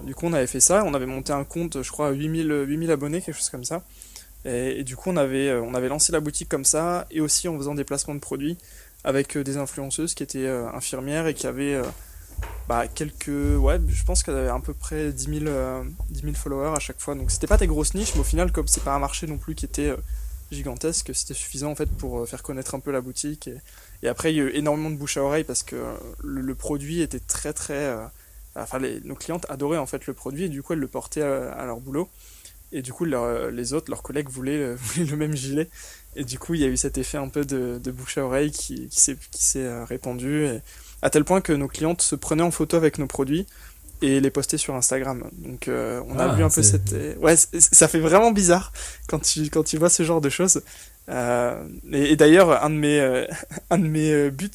Du 0.05 0.15
coup, 0.15 0.27
on 0.27 0.33
avait 0.33 0.47
fait 0.47 0.61
ça. 0.61 0.85
On 0.85 0.95
avait 0.95 1.07
monté 1.07 1.33
un 1.33 1.45
compte, 1.45 1.83
je 1.83 1.91
crois, 1.91 2.09
à 2.09 2.11
8000, 2.11 2.65
8000 2.67 2.91
abonnés, 2.91 3.21
quelque 3.21 3.37
chose 3.37 3.51
comme 3.51 3.65
ça. 3.65 3.83
Et, 4.45 4.85
du 4.85 4.97
coup, 4.97 5.11
on 5.11 5.17
avait, 5.17 5.53
on 5.55 5.75
avait 5.75 5.89
lancé 5.89 6.13
la 6.13 6.21
boutique 6.21 6.49
comme 6.49 6.65
ça, 6.65 7.07
et 7.11 7.21
aussi 7.21 7.49
en 7.49 7.59
faisant 7.59 7.75
des 7.75 7.85
placements 7.85 8.15
de 8.15 8.21
produits 8.21 8.57
avec 9.05 9.37
des 9.37 9.57
influenceuses 9.57 10.15
qui 10.15 10.23
étaient 10.23 10.49
infirmières 10.49 11.27
et 11.27 11.35
qui 11.35 11.47
avaient 11.47 11.81
bah, 12.69 12.87
quelques. 12.89 13.29
Ouais, 13.29 13.79
je 13.89 14.05
pense 14.05 14.23
qu'elle 14.23 14.37
avait 14.37 14.49
à 14.49 14.59
peu 14.61 14.75
près 14.75 15.13
10 15.13 15.41
000, 15.45 15.85
10 16.11 16.21
000 16.21 16.35
followers 16.35 16.75
à 16.77 16.81
chaque 16.81 17.01
fois. 17.01 17.15
Donc, 17.15 17.31
c'était 17.31 17.47
pas 17.47 17.57
des 17.57 17.67
grosses 17.67 17.95
niches, 17.95 18.15
mais 18.15 18.21
au 18.21 18.25
final, 18.25 18.53
comme 18.53 18.69
c'est 18.69 18.85
pas 18.85 18.95
un 18.95 19.01
marché 19.01 19.27
non 19.27 19.39
plus 19.39 19.55
qui 19.55 19.65
était 19.65 19.93
gigantesque, 20.51 21.11
c'était 21.15 21.35
suffisant 21.35 21.71
en 21.71 21.75
fait 21.75 21.91
pour 21.91 22.21
euh, 22.21 22.27
faire 22.27 22.43
connaître 22.43 22.75
un 22.75 22.81
peu 22.81 22.91
la 22.91 23.01
boutique. 23.01 23.51
Et, 24.03 24.09
après, 24.09 24.33
il 24.33 24.37
y 24.37 24.41
a 24.41 24.45
eu 24.45 24.51
énormément 24.55 24.91
de 24.91 24.97
bouche 24.97 25.17
à 25.17 25.23
oreille 25.23 25.45
parce 25.45 25.63
que 25.63 25.77
le, 26.23 26.55
produit 26.55 27.01
était 27.01 27.21
très 27.21 27.53
très. 27.53 27.95
Euh, 28.59 28.63
enfin, 28.63 28.79
les, 28.79 29.01
nos 29.01 29.15
clientes 29.15 29.47
adoraient 29.49 29.79
en 29.79 29.87
fait 29.87 30.07
le 30.07 30.15
produit 30.15 30.45
et 30.45 30.49
du 30.49 30.63
coup, 30.63 30.73
elles 30.73 30.79
le 30.79 30.89
portaient 30.89 31.23
à, 31.23 31.65
leur 31.65 31.81
boulot. 31.81 32.09
Et 32.71 32.83
du 32.83 32.93
coup, 32.93 33.07
les 33.07 33.73
autres, 33.73 33.91
leurs 33.91 34.03
collègues 34.03 34.29
voulaient, 34.31 34.77
le 34.97 35.17
même 35.17 35.35
gilet. 35.35 35.69
Et 36.17 36.25
du 36.25 36.39
coup, 36.39 36.55
il 36.55 36.61
y 36.61 36.65
a 36.65 36.69
eu 36.69 36.77
cet 36.77 36.99
effet 36.99 37.19
un 37.19 37.29
peu 37.29 37.45
de, 37.45 37.91
bouche 37.91 38.19
à 38.19 38.25
oreille 38.25 38.51
qui, 38.51 38.89
qui 38.89 39.01
s'est 39.43 39.65
euh, 39.65 39.85
répandu. 39.85 40.45
Et, 40.47 40.61
à 41.03 41.11
tel 41.11 41.25
point 41.25 41.41
que 41.41 41.53
nos 41.53 41.69
clientes 41.69 42.03
se 42.03 42.17
prenaient 42.17 42.43
en 42.43 42.51
photo 42.51 42.77
avec 42.77 42.99
nos 42.99 43.07
produits 43.07 43.47
et 44.03 44.21
les 44.21 44.31
poster 44.31 44.59
sur 44.59 44.75
Instagram. 44.75 45.31
Donc 45.33 45.69
euh, 45.69 46.03
on 46.09 46.19
a 46.19 46.25
ah, 46.25 46.35
vu 46.35 46.43
un 46.43 46.51
peu 46.51 46.63
cette 46.63 46.95
ouais 47.21 47.37
ça 47.37 47.89
fait 47.89 48.01
vraiment 48.01 48.33
bizarre 48.33 48.73
quand 49.09 49.21
tu 49.21 49.49
quand 49.51 49.65
tu 49.65 49.77
vois 49.77 49.91
ce 49.91 50.03
genre 50.03 50.21
de 50.21 50.29
choses. 50.29 50.63
Euh, 51.09 51.67
et, 51.91 52.17
d'ailleurs 52.17 52.63
un 52.63 52.69
de 52.69 52.75
mes 52.75 53.01
euh, 53.01 53.27
un 53.71 53.79
de 53.79 53.87
mes 53.87 54.31
buts 54.31 54.51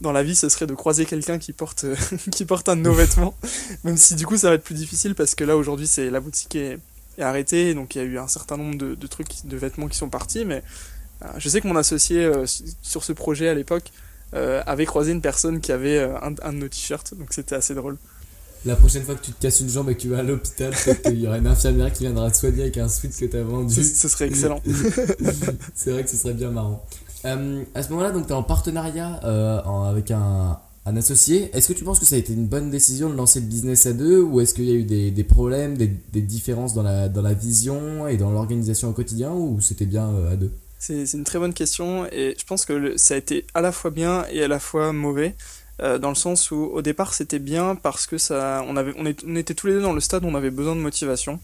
dans 0.00 0.12
la 0.12 0.22
vie 0.22 0.36
ce 0.36 0.48
serait 0.48 0.68
de 0.68 0.74
croiser 0.74 1.06
quelqu'un 1.06 1.38
qui 1.38 1.52
porte 1.52 1.86
qui 2.30 2.44
porte 2.44 2.68
un 2.68 2.76
de 2.76 2.82
nos 2.82 2.92
vêtements. 2.92 3.34
Même 3.84 3.96
si 3.96 4.14
du 4.14 4.26
coup 4.26 4.36
ça 4.36 4.48
va 4.48 4.54
être 4.54 4.64
plus 4.64 4.74
difficile 4.74 5.14
parce 5.14 5.34
que 5.34 5.44
là 5.44 5.56
aujourd'hui 5.56 5.86
c'est 5.86 6.10
la 6.10 6.20
boutique 6.20 6.54
est, 6.56 6.78
est, 7.18 7.22
arrêtée. 7.22 7.74
Donc 7.74 7.94
il 7.94 7.98
y 7.98 8.00
a 8.00 8.04
eu 8.04 8.18
un 8.18 8.28
certain 8.28 8.56
nombre 8.56 8.76
de, 8.78 8.94
de 8.94 9.06
trucs 9.06 9.44
de 9.44 9.56
vêtements 9.56 9.88
qui 9.88 9.96
sont 9.96 10.10
partis. 10.10 10.44
Mais 10.44 10.62
je 11.38 11.48
sais 11.48 11.60
que 11.60 11.66
mon 11.66 11.74
associé 11.74 12.30
sur 12.80 13.02
ce 13.02 13.12
projet 13.12 13.48
à 13.48 13.54
l'époque 13.54 13.90
avait 14.32 14.86
croisé 14.86 15.10
une 15.10 15.20
personne 15.20 15.60
qui 15.60 15.72
avait 15.72 15.98
un 16.22 16.52
de 16.52 16.58
nos 16.58 16.68
t-shirts. 16.68 17.14
Donc 17.14 17.32
c'était 17.32 17.56
assez 17.56 17.74
drôle. 17.74 17.96
La 18.64 18.76
prochaine 18.76 19.02
fois 19.02 19.14
que 19.14 19.24
tu 19.24 19.32
te 19.32 19.40
casses 19.40 19.60
une 19.60 19.68
jambe 19.68 19.90
et 19.90 19.94
que 19.94 20.00
tu 20.00 20.08
vas 20.08 20.18
à 20.18 20.22
l'hôpital, 20.22 20.72
peut-être 20.72 21.02
qu'il 21.02 21.20
y 21.20 21.26
aura 21.26 21.38
une 21.38 21.46
infirmière 21.46 21.92
qui 21.92 22.04
viendra 22.04 22.30
te 22.30 22.36
soigner 22.36 22.62
avec 22.62 22.76
un 22.78 22.88
sweat 22.88 23.16
que 23.16 23.24
tu 23.26 23.36
as 23.36 23.42
vendu. 23.42 23.74
Ce, 23.74 24.08
serait 24.08 24.26
excellent. 24.26 24.60
c'est 25.74 25.92
vrai 25.92 26.04
que 26.04 26.10
ce 26.10 26.16
serait 26.16 26.34
bien 26.34 26.50
marrant. 26.50 26.84
Euh, 27.24 27.62
à 27.74 27.82
ce 27.82 27.90
moment-là, 27.90 28.10
donc 28.10 28.26
tu 28.26 28.32
es 28.32 28.36
en 28.36 28.42
partenariat 28.42 29.20
euh, 29.24 29.60
avec 29.88 30.10
un, 30.10 30.58
un 30.86 30.96
associé. 30.96 31.50
Est-ce 31.54 31.68
que 31.68 31.72
tu 31.78 31.84
penses 31.84 31.98
que 31.98 32.06
ça 32.06 32.14
a 32.14 32.18
été 32.18 32.32
une 32.32 32.46
bonne 32.46 32.70
décision 32.70 33.10
de 33.10 33.14
lancer 33.14 33.40
le 33.40 33.46
business 33.46 33.86
à 33.86 33.92
deux 33.92 34.20
ou 34.20 34.40
est-ce 34.40 34.54
qu'il 34.54 34.64
y 34.64 34.70
a 34.70 34.74
eu 34.74 34.84
des, 34.84 35.10
des 35.10 35.24
problèmes, 35.24 35.76
des, 35.76 35.88
des, 36.12 36.22
différences 36.22 36.74
dans 36.74 36.82
la, 36.82 37.08
dans 37.08 37.22
la 37.22 37.34
vision 37.34 38.08
et 38.08 38.16
dans 38.16 38.30
l'organisation 38.30 38.88
au 38.88 38.92
quotidien 38.92 39.32
ou 39.32 39.60
c'était 39.60 39.86
bien 39.86 40.08
euh, 40.08 40.32
à 40.32 40.36
deux? 40.36 40.52
C'est 40.78 41.12
une 41.12 41.24
très 41.24 41.38
bonne 41.38 41.54
question 41.54 42.06
et 42.06 42.36
je 42.38 42.44
pense 42.44 42.64
que 42.64 42.96
ça 42.96 43.14
a 43.14 43.16
été 43.16 43.44
à 43.52 43.60
la 43.60 43.72
fois 43.72 43.90
bien 43.90 44.24
et 44.30 44.42
à 44.42 44.48
la 44.48 44.60
fois 44.60 44.92
mauvais. 44.92 45.34
Euh, 45.80 45.98
dans 45.98 46.08
le 46.08 46.16
sens 46.16 46.50
où 46.50 46.56
au 46.56 46.82
départ 46.82 47.14
c'était 47.14 47.38
bien 47.38 47.76
parce 47.76 48.06
que 48.08 48.18
ça, 48.18 48.64
on, 48.66 48.76
avait, 48.76 48.92
on, 48.96 49.06
était 49.06 49.54
tous 49.54 49.68
les 49.68 49.74
deux 49.74 49.82
dans 49.82 49.92
le 49.92 50.00
stade 50.00 50.24
où 50.24 50.28
on 50.28 50.34
avait 50.34 50.50
besoin 50.50 50.74
de 50.74 50.80
motivation. 50.80 51.40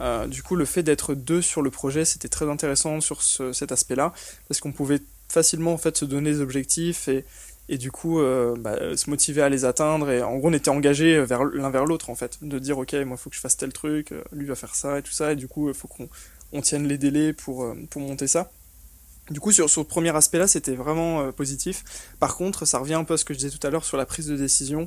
Euh, 0.00 0.26
du 0.26 0.42
coup, 0.42 0.56
le 0.56 0.64
fait 0.64 0.82
d'être 0.82 1.14
deux 1.14 1.42
sur 1.42 1.62
le 1.62 1.70
projet, 1.70 2.04
c'était 2.04 2.28
très 2.28 2.48
intéressant 2.48 3.00
sur 3.00 3.22
cet 3.22 3.70
aspect-là, 3.70 4.12
parce 4.48 4.60
qu'on 4.60 4.72
pouvait 4.72 5.00
facilement 5.28 5.72
en 5.72 5.78
fait 5.78 5.96
se 5.96 6.04
donner 6.04 6.32
des 6.32 6.40
objectifs 6.40 7.08
et, 7.08 7.24
et 7.68 7.78
du 7.78 7.90
coup 7.90 8.20
euh, 8.20 8.54
bah, 8.58 8.96
se 8.96 9.10
motiver 9.10 9.42
à 9.42 9.48
les 9.48 9.64
atteindre. 9.64 10.10
Et 10.10 10.22
en 10.22 10.36
gros, 10.38 10.48
on 10.48 10.52
était 10.52 10.70
engagés 10.70 11.20
vers 11.22 11.44
l'un 11.44 11.70
vers 11.70 11.84
l'autre 11.84 12.10
en 12.10 12.14
fait, 12.14 12.38
de 12.42 12.58
dire 12.58 12.78
ok, 12.78 12.94
moi 12.94 13.16
il 13.16 13.18
faut 13.18 13.30
que 13.30 13.36
je 13.36 13.40
fasse 13.40 13.56
tel 13.56 13.72
truc, 13.72 14.14
lui 14.32 14.46
va 14.46 14.54
faire 14.54 14.74
ça 14.74 14.98
et 14.98 15.02
tout 15.02 15.12
ça, 15.12 15.32
et 15.32 15.36
du 15.36 15.46
coup 15.46 15.68
il 15.68 15.74
faut 15.74 15.88
qu'on 15.88 16.08
on 16.52 16.60
tienne 16.60 16.88
les 16.88 16.98
délais 16.98 17.32
pour, 17.32 17.74
pour 17.90 18.00
monter 18.00 18.26
ça. 18.28 18.50
Du 19.30 19.40
coup, 19.40 19.52
sur, 19.52 19.70
ce 19.70 19.80
premier 19.80 20.14
aspect-là, 20.14 20.46
c'était 20.46 20.74
vraiment 20.74 21.22
euh, 21.22 21.32
positif. 21.32 21.82
Par 22.20 22.36
contre, 22.36 22.66
ça 22.66 22.78
revient 22.78 22.94
un 22.94 23.04
peu 23.04 23.14
à 23.14 23.16
ce 23.16 23.24
que 23.24 23.32
je 23.32 23.38
disais 23.38 23.56
tout 23.56 23.66
à 23.66 23.70
l'heure 23.70 23.84
sur 23.84 23.96
la 23.96 24.04
prise 24.04 24.26
de 24.26 24.36
décision. 24.36 24.86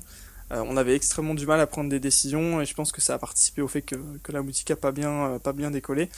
Euh, 0.52 0.64
on 0.66 0.78
avait 0.78 0.96
extrêmement 0.96 1.34
du 1.34 1.48
mal 1.48 1.60
à 1.60 1.66
prendre 1.66 1.90
des 1.90 2.00
décisions 2.00 2.62
et 2.62 2.66
je 2.66 2.74
pense 2.76 2.92
que 2.92 3.02
ça 3.02 3.16
a 3.16 3.18
participé 3.18 3.62
au 3.62 3.68
fait 3.68 3.82
que, 3.82 3.96
la 4.30 4.42
boutique 4.42 4.70
a 4.72 4.76
pas 4.76 4.92
bien, 4.92 5.40
euh, 5.46 5.70
décollé. 5.72 6.10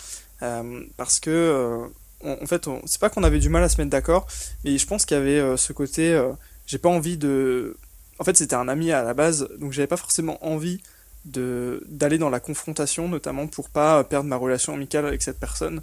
parce 0.97 1.19
que, 1.19 1.89
en 2.23 2.45
fait, 2.45 2.69
c'est 2.85 2.99
pas 2.99 3.09
qu'on 3.09 3.23
avait 3.23 3.39
du 3.39 3.47
mal 3.47 3.63
à 3.63 3.69
se 3.69 3.77
mettre 3.77 3.89
d'accord, 3.89 4.27
mais 4.65 4.77
je 4.77 4.85
pense 4.85 5.05
qu'il 5.05 5.15
y 5.15 5.19
avait 5.19 5.57
ce 5.57 5.71
côté, 5.71 6.21
j'ai 6.67 6.77
pas 6.77 6.89
envie 6.89 7.17
de... 7.17 7.77
En 8.19 8.25
fait, 8.25 8.35
c'était 8.35 8.55
un 8.55 8.67
ami 8.67 8.91
à 8.91 9.01
la 9.03 9.13
base, 9.13 9.47
donc 9.59 9.71
j'avais 9.71 9.87
pas 9.87 9.97
forcément 9.97 10.45
envie 10.45 10.81
d'aller 11.25 12.17
dans 12.17 12.29
la 12.29 12.39
confrontation, 12.39 13.07
notamment 13.07 13.47
pour 13.47 13.69
pas 13.69 14.03
perdre 14.03 14.29
ma 14.29 14.35
relation 14.35 14.73
amicale 14.73 15.05
avec 15.05 15.21
cette 15.21 15.39
personne. 15.39 15.81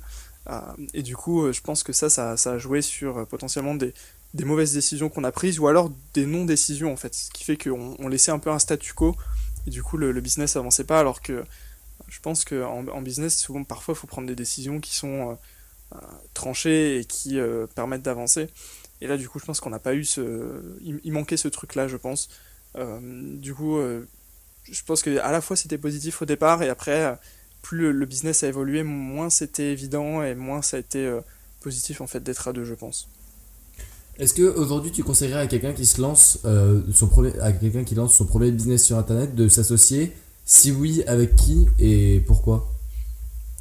Euh, 0.49 0.61
et 0.95 1.03
du 1.03 1.17
coup, 1.17 1.45
euh, 1.45 1.53
je 1.53 1.61
pense 1.61 1.83
que 1.83 1.93
ça, 1.93 2.09
ça, 2.09 2.33
a 2.33 2.59
joué 2.59 2.83
sur 2.83 3.19
euh, 3.19 3.25
potentiellement 3.25 3.75
des, 3.75 3.93
mauvaises 4.45 4.75
décisions 4.75 5.09
qu'on 5.09 5.25
a 5.25 5.33
prises 5.33 5.59
ou 5.59 5.67
alors 5.67 5.91
des 6.15 6.27
non-décisions 6.27 6.93
en 6.93 6.97
fait, 6.97 7.15
ce 7.15 7.31
qui 7.31 7.43
fait 7.43 7.57
qu'on 7.57 7.97
on 7.99 8.09
laissait 8.09 8.31
un 8.31 8.39
peu 8.39 8.51
un 8.51 8.59
statu 8.59 8.93
quo 8.93 9.17
et 9.67 9.71
du 9.71 9.83
coup 9.83 9.97
le, 9.97 10.13
business 10.21 10.57
avançait 10.57 10.85
pas 10.85 11.01
alors 11.01 11.23
que 11.23 11.43
je 12.09 12.21
pense 12.21 12.45
qu'en 12.45 12.87
en 12.87 13.01
business 13.01 13.39
souvent 13.39 13.65
parfois 13.65 13.95
il 13.95 13.97
faut 13.97 14.07
prendre 14.07 14.29
des 14.29 14.35
décisions 14.35 14.79
qui 14.79 14.95
sont 14.95 15.39
tranchées 16.35 16.99
et 16.99 17.05
qui 17.07 17.39
permettent 17.75 18.03
d'avancer. 18.03 18.49
Et 19.01 19.07
là 19.07 19.17
du 19.17 19.27
coup 19.27 19.39
je 19.39 19.47
pense 19.47 19.59
qu'on 19.59 19.71
n'a 19.71 19.79
pas 19.79 19.95
eu 19.95 20.05
il, 20.83 21.13
manquait 21.13 21.39
ce 21.39 21.49
truc 21.49 21.75
là 21.75 21.89
je 21.89 21.97
pense. 21.97 22.29
Du 22.75 23.55
coup 23.55 23.79
je 23.79 24.83
pense 24.85 25.03
que 25.03 25.19
à 25.19 25.33
la 25.33 25.41
fois 25.41 25.57
c'était 25.57 25.79
positif 25.79 26.21
au 26.21 26.27
départ 26.27 26.63
et 26.63 26.69
après 26.69 27.19
plus 27.67 27.93
le, 27.93 28.07
business 28.07 28.45
a 28.45 28.47
évolué, 28.47 28.85
moins 28.85 29.29
c'était 29.29 29.73
évident 29.73 30.23
et 30.23 30.37
moins 30.37 30.63
ça 30.63 30.77
a 30.77 30.81
été 30.81 31.05
euh, 31.05 31.21
positif 31.61 32.01
en 32.01 32.07
fait 32.07 32.21
d'être 32.21 32.47
à 32.47 32.53
deux, 32.53 32.65
je 32.65 32.75
pense. 32.75 33.09
Est-ce 34.21 34.35
que 34.35 34.43
aujourd'hui 34.43 34.93
tu 34.93 35.03
conseillerais 35.03 35.41
à 35.41 35.47
quelqu'un 35.49 35.73
qui 35.73 35.85
se 35.85 36.01
lance 36.01 36.39
euh, 36.45 36.81
son 36.95 37.09
premier, 37.09 37.37
à 37.41 37.51
quelqu'un 37.53 37.83
qui 37.83 37.97
lance 37.97 38.15
son 38.15 38.25
premier 38.25 38.53
business 38.53 38.85
sur 38.85 38.97
internet 38.97 39.35
de 39.35 39.49
s'associer? 39.49 40.13
Si 40.45 40.71
oui, 40.71 41.03
avec 41.09 41.35
qui 41.35 41.67
et 41.81 42.23
pourquoi? 42.25 42.73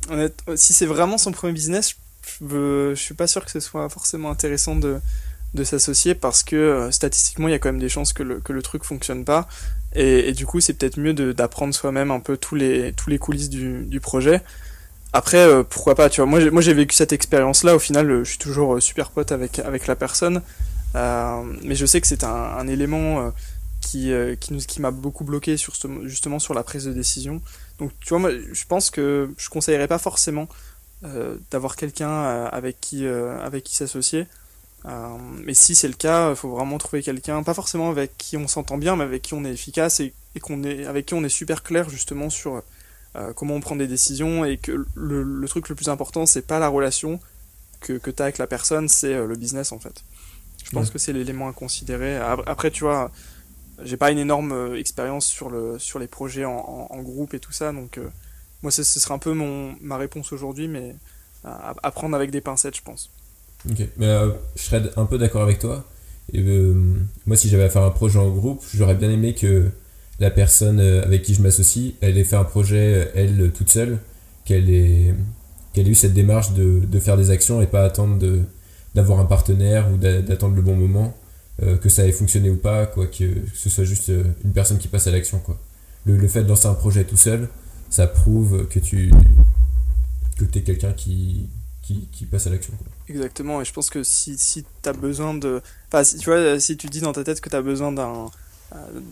Honnête, 0.07 0.39
si 0.55 0.73
c'est 0.73 0.85
vraiment 0.85 1.17
son 1.17 1.31
premier 1.31 1.53
business, 1.53 1.95
je, 2.41 2.91
je 2.93 3.01
suis 3.01 3.15
pas 3.15 3.25
sûr 3.25 3.43
que 3.43 3.49
ce 3.49 3.59
soit 3.59 3.89
forcément 3.89 4.29
intéressant 4.29 4.75
de, 4.75 4.99
de 5.55 5.63
s'associer 5.63 6.13
parce 6.13 6.43
que 6.43 6.55
euh, 6.55 6.91
statistiquement 6.91 7.47
il 7.47 7.51
y 7.51 7.55
a 7.55 7.59
quand 7.59 7.69
même 7.69 7.81
des 7.81 7.89
chances 7.89 8.13
que 8.13 8.21
le, 8.21 8.39
que 8.39 8.53
le 8.53 8.61
truc 8.61 8.83
fonctionne 8.83 9.25
pas 9.25 9.47
et, 9.95 10.33
du 10.33 10.45
coup 10.45 10.59
c'est 10.59 10.73
peut-être 10.73 10.97
mieux 10.97 11.13
d'apprendre 11.13 11.73
soi-même 11.73 12.11
un 12.11 12.19
peu 12.19 12.37
tous 12.37 12.55
les 12.55 12.93
tous 12.93 13.09
les 13.09 13.17
coulisses 13.17 13.49
du, 13.49 13.85
du 13.85 13.99
projet 13.99 14.41
après 15.13 15.37
euh, 15.37 15.63
pourquoi 15.63 15.95
pas 15.95 16.09
tu 16.09 16.21
vois 16.21 16.29
moi 16.29 16.61
j'ai, 16.61 16.73
vécu 16.73 16.95
cette 16.95 17.13
expérience 17.13 17.63
là 17.63 17.75
au 17.75 17.79
final 17.79 18.09
euh, 18.09 18.23
je 18.23 18.31
suis 18.31 18.37
toujours 18.37 18.81
super 18.81 19.11
pote 19.11 19.31
avec 19.31 19.59
avec 19.59 19.87
la 19.87 19.95
personne 19.95 20.41
mais 20.93 21.75
je 21.75 21.85
sais 21.85 21.99
que 21.99 22.07
c'est 22.07 22.23
un, 22.23 22.29
un, 22.29 22.67
élément 22.67 23.33
qui, 23.81 24.13
qui, 24.39 24.53
nous, 24.53 24.61
qui 24.61 24.79
m'a 24.79 24.91
beaucoup 24.91 25.25
bloqué 25.25 25.57
sur 25.57 25.75
ce, 25.75 25.87
justement 26.05 26.39
sur 26.39 26.53
la 26.53 26.63
prise 26.63 26.85
de 26.85 26.93
décision. 26.93 27.41
Donc 27.79 27.91
tu 27.99 28.11
vois, 28.11 28.19
moi, 28.19 28.31
je 28.31 28.65
pense 28.65 28.91
que 28.91 29.29
je 29.37 29.49
conseillerais 29.49 29.89
pas 29.89 29.97
forcément 29.97 30.47
d'avoir 31.51 31.75
quelqu'un 31.75 32.45
avec 32.45 32.79
qui, 32.79 33.05
avec 33.05 33.65
qui 33.65 33.75
s'associer. 33.75 34.25
Euh, 34.87 35.17
mais 35.43 35.53
si 35.53 35.73
c'est 35.73 35.87
le 35.87 35.95
cas, 35.95 36.29
il 36.29 36.35
faut 36.35 36.49
vraiment 36.49 36.77
trouver 36.77 37.01
quelqu'un, 37.01 37.41
pas 37.43 37.53
forcément 37.53 37.89
avec 37.89 38.17
qui 38.17 38.37
on 38.37 38.47
s'entend 38.47 38.77
bien, 38.77 38.95
mais 38.95 39.03
avec 39.03 39.23
qui 39.23 39.33
on 39.33 39.43
est 39.43 39.51
efficace 39.51 39.99
et, 39.99 40.13
qu'on 40.41 40.63
est, 40.63 40.85
avec 40.85 41.07
qui 41.07 41.13
on 41.15 41.23
est 41.23 41.29
super 41.29 41.63
clair 41.63 41.89
justement 41.89 42.29
sur 42.29 42.61
euh, 43.15 43.33
comment 43.33 43.55
on 43.55 43.61
prend 43.61 43.75
des 43.75 43.87
décisions 43.87 44.45
et 44.45 44.57
que 44.57 44.85
le, 44.93 45.47
truc 45.47 45.69
le 45.69 45.75
plus 45.75 45.89
important, 45.89 46.25
c'est 46.25 46.43
pas 46.43 46.59
la 46.59 46.67
relation 46.67 47.19
que, 47.79 47.93
que 47.93 48.11
tu 48.11 48.21
as 48.21 48.25
avec 48.25 48.37
la 48.37 48.47
personne, 48.47 48.87
c'est 48.87 49.13
euh, 49.13 49.25
le 49.25 49.35
business 49.35 49.71
en 49.71 49.79
fait. 49.79 50.03
Je 50.63 50.71
pense 50.71 50.89
que 50.89 50.97
c'est 50.97 51.13
l'élément 51.13 51.47
à 51.47 51.53
considérer. 51.53 52.17
Après, 52.17 52.71
tu 52.71 52.85
vois, 52.85 53.11
j'ai 53.83 53.97
pas 53.97 54.09
une 54.09 54.17
énorme 54.17 54.75
expérience 54.75 55.27
sur, 55.27 55.51
le, 55.51 55.77
sur 55.77 55.99
les 55.99 56.07
projets 56.07 56.43
en, 56.43 57.01
groupe 57.03 57.35
et 57.35 57.39
tout 57.39 57.51
ça, 57.51 57.71
donc 57.71 57.99
moi, 58.63 58.71
ce 58.71 58.83
serait 58.83 59.13
un 59.13 59.19
peu 59.19 59.33
mon, 59.33 59.75
ma 59.81 59.97
réponse 59.97 60.33
aujourd'hui, 60.33 60.67
mais 60.67 60.95
à 61.43 61.91
prendre 61.91 62.15
avec 62.15 62.31
des 62.31 62.41
pincettes, 62.41 62.75
je 62.75 62.81
pense. 62.81 63.11
Ok, 63.69 63.87
mais 63.97 64.05
euh, 64.05 64.29
je 64.55 64.61
serais 64.61 64.83
un 64.95 65.05
peu 65.05 65.17
d'accord 65.17 65.41
avec 65.41 65.59
toi. 65.59 65.85
Euh, 66.35 66.73
moi, 67.25 67.35
si 67.35 67.49
j'avais 67.49 67.63
à 67.63 67.69
faire 67.69 67.83
un 67.83 67.91
projet 67.91 68.19
en 68.19 68.29
groupe, 68.29 68.63
j'aurais 68.73 68.95
bien 68.95 69.09
aimé 69.09 69.33
que 69.33 69.69
la 70.19 70.29
personne 70.31 70.79
euh, 70.79 71.03
avec 71.03 71.23
qui 71.23 71.33
je 71.33 71.41
m'associe, 71.41 71.93
elle 72.01 72.17
ait 72.17 72.23
fait 72.23 72.35
un 72.35 72.43
projet, 72.43 73.11
elle, 73.15 73.51
toute 73.51 73.69
seule, 73.69 73.99
qu'elle 74.45 74.69
ait, 74.69 75.13
qu'elle 75.73 75.87
ait 75.87 75.91
eu 75.91 75.95
cette 75.95 76.13
démarche 76.13 76.53
de, 76.53 76.81
de, 76.85 76.99
faire 76.99 77.17
des 77.17 77.31
actions 77.31 77.61
et 77.61 77.67
pas 77.67 77.83
attendre 77.83 78.23
d'avoir 78.93 79.19
un 79.19 79.25
partenaire 79.25 79.91
ou 79.91 79.97
d'attendre 79.97 80.55
le 80.55 80.61
bon 80.61 80.75
moment, 80.75 81.17
que 81.81 81.89
ça 81.89 82.05
ait 82.05 82.11
fonctionné 82.11 82.49
ou 82.49 82.57
pas, 82.57 82.85
quoi, 82.85 83.07
que, 83.07 83.25
ce 83.53 83.69
soit 83.69 83.83
juste 83.83 84.11
une 84.43 84.51
personne 84.51 84.77
qui 84.77 84.87
passe 84.87 85.07
à 85.07 85.11
l'action. 85.11 85.39
Quoi. 85.39 85.59
Le, 86.05 86.17
le 86.17 86.27
fait 86.27 86.43
de 86.43 86.49
lancer 86.49 86.67
un 86.67 86.73
projet 86.73 87.03
tout 87.03 87.17
seul, 87.17 87.49
ça 87.89 88.07
prouve 88.07 88.67
que 88.67 88.79
tu 88.79 89.11
que 90.37 90.43
es 90.43 90.61
quelqu'un 90.61 90.91
qui, 90.91 91.47
qui, 91.85 92.07
qui 92.11 92.25
passe 92.25 92.47
à 92.47 92.49
l'action. 92.49 92.73
Exactement, 93.07 93.61
et 93.61 93.65
je 93.65 93.71
pense 93.71 93.89
que 93.89 94.03
si, 94.03 94.37
si 94.37 94.65
tu 94.81 94.89
as 94.89 94.93
besoin 94.93 95.33
de. 95.33 95.61
Enfin, 95.87 96.03
si, 96.03 96.17
tu 96.17 96.29
vois, 96.29 96.59
si 96.59 96.77
tu 96.77 96.87
dis 96.87 97.01
dans 97.01 97.13
ta 97.13 97.23
tête 97.23 97.41
que 97.41 97.49
tu 97.49 97.55
as 97.55 97.61
besoin 97.61 97.91
d'un 97.91 98.29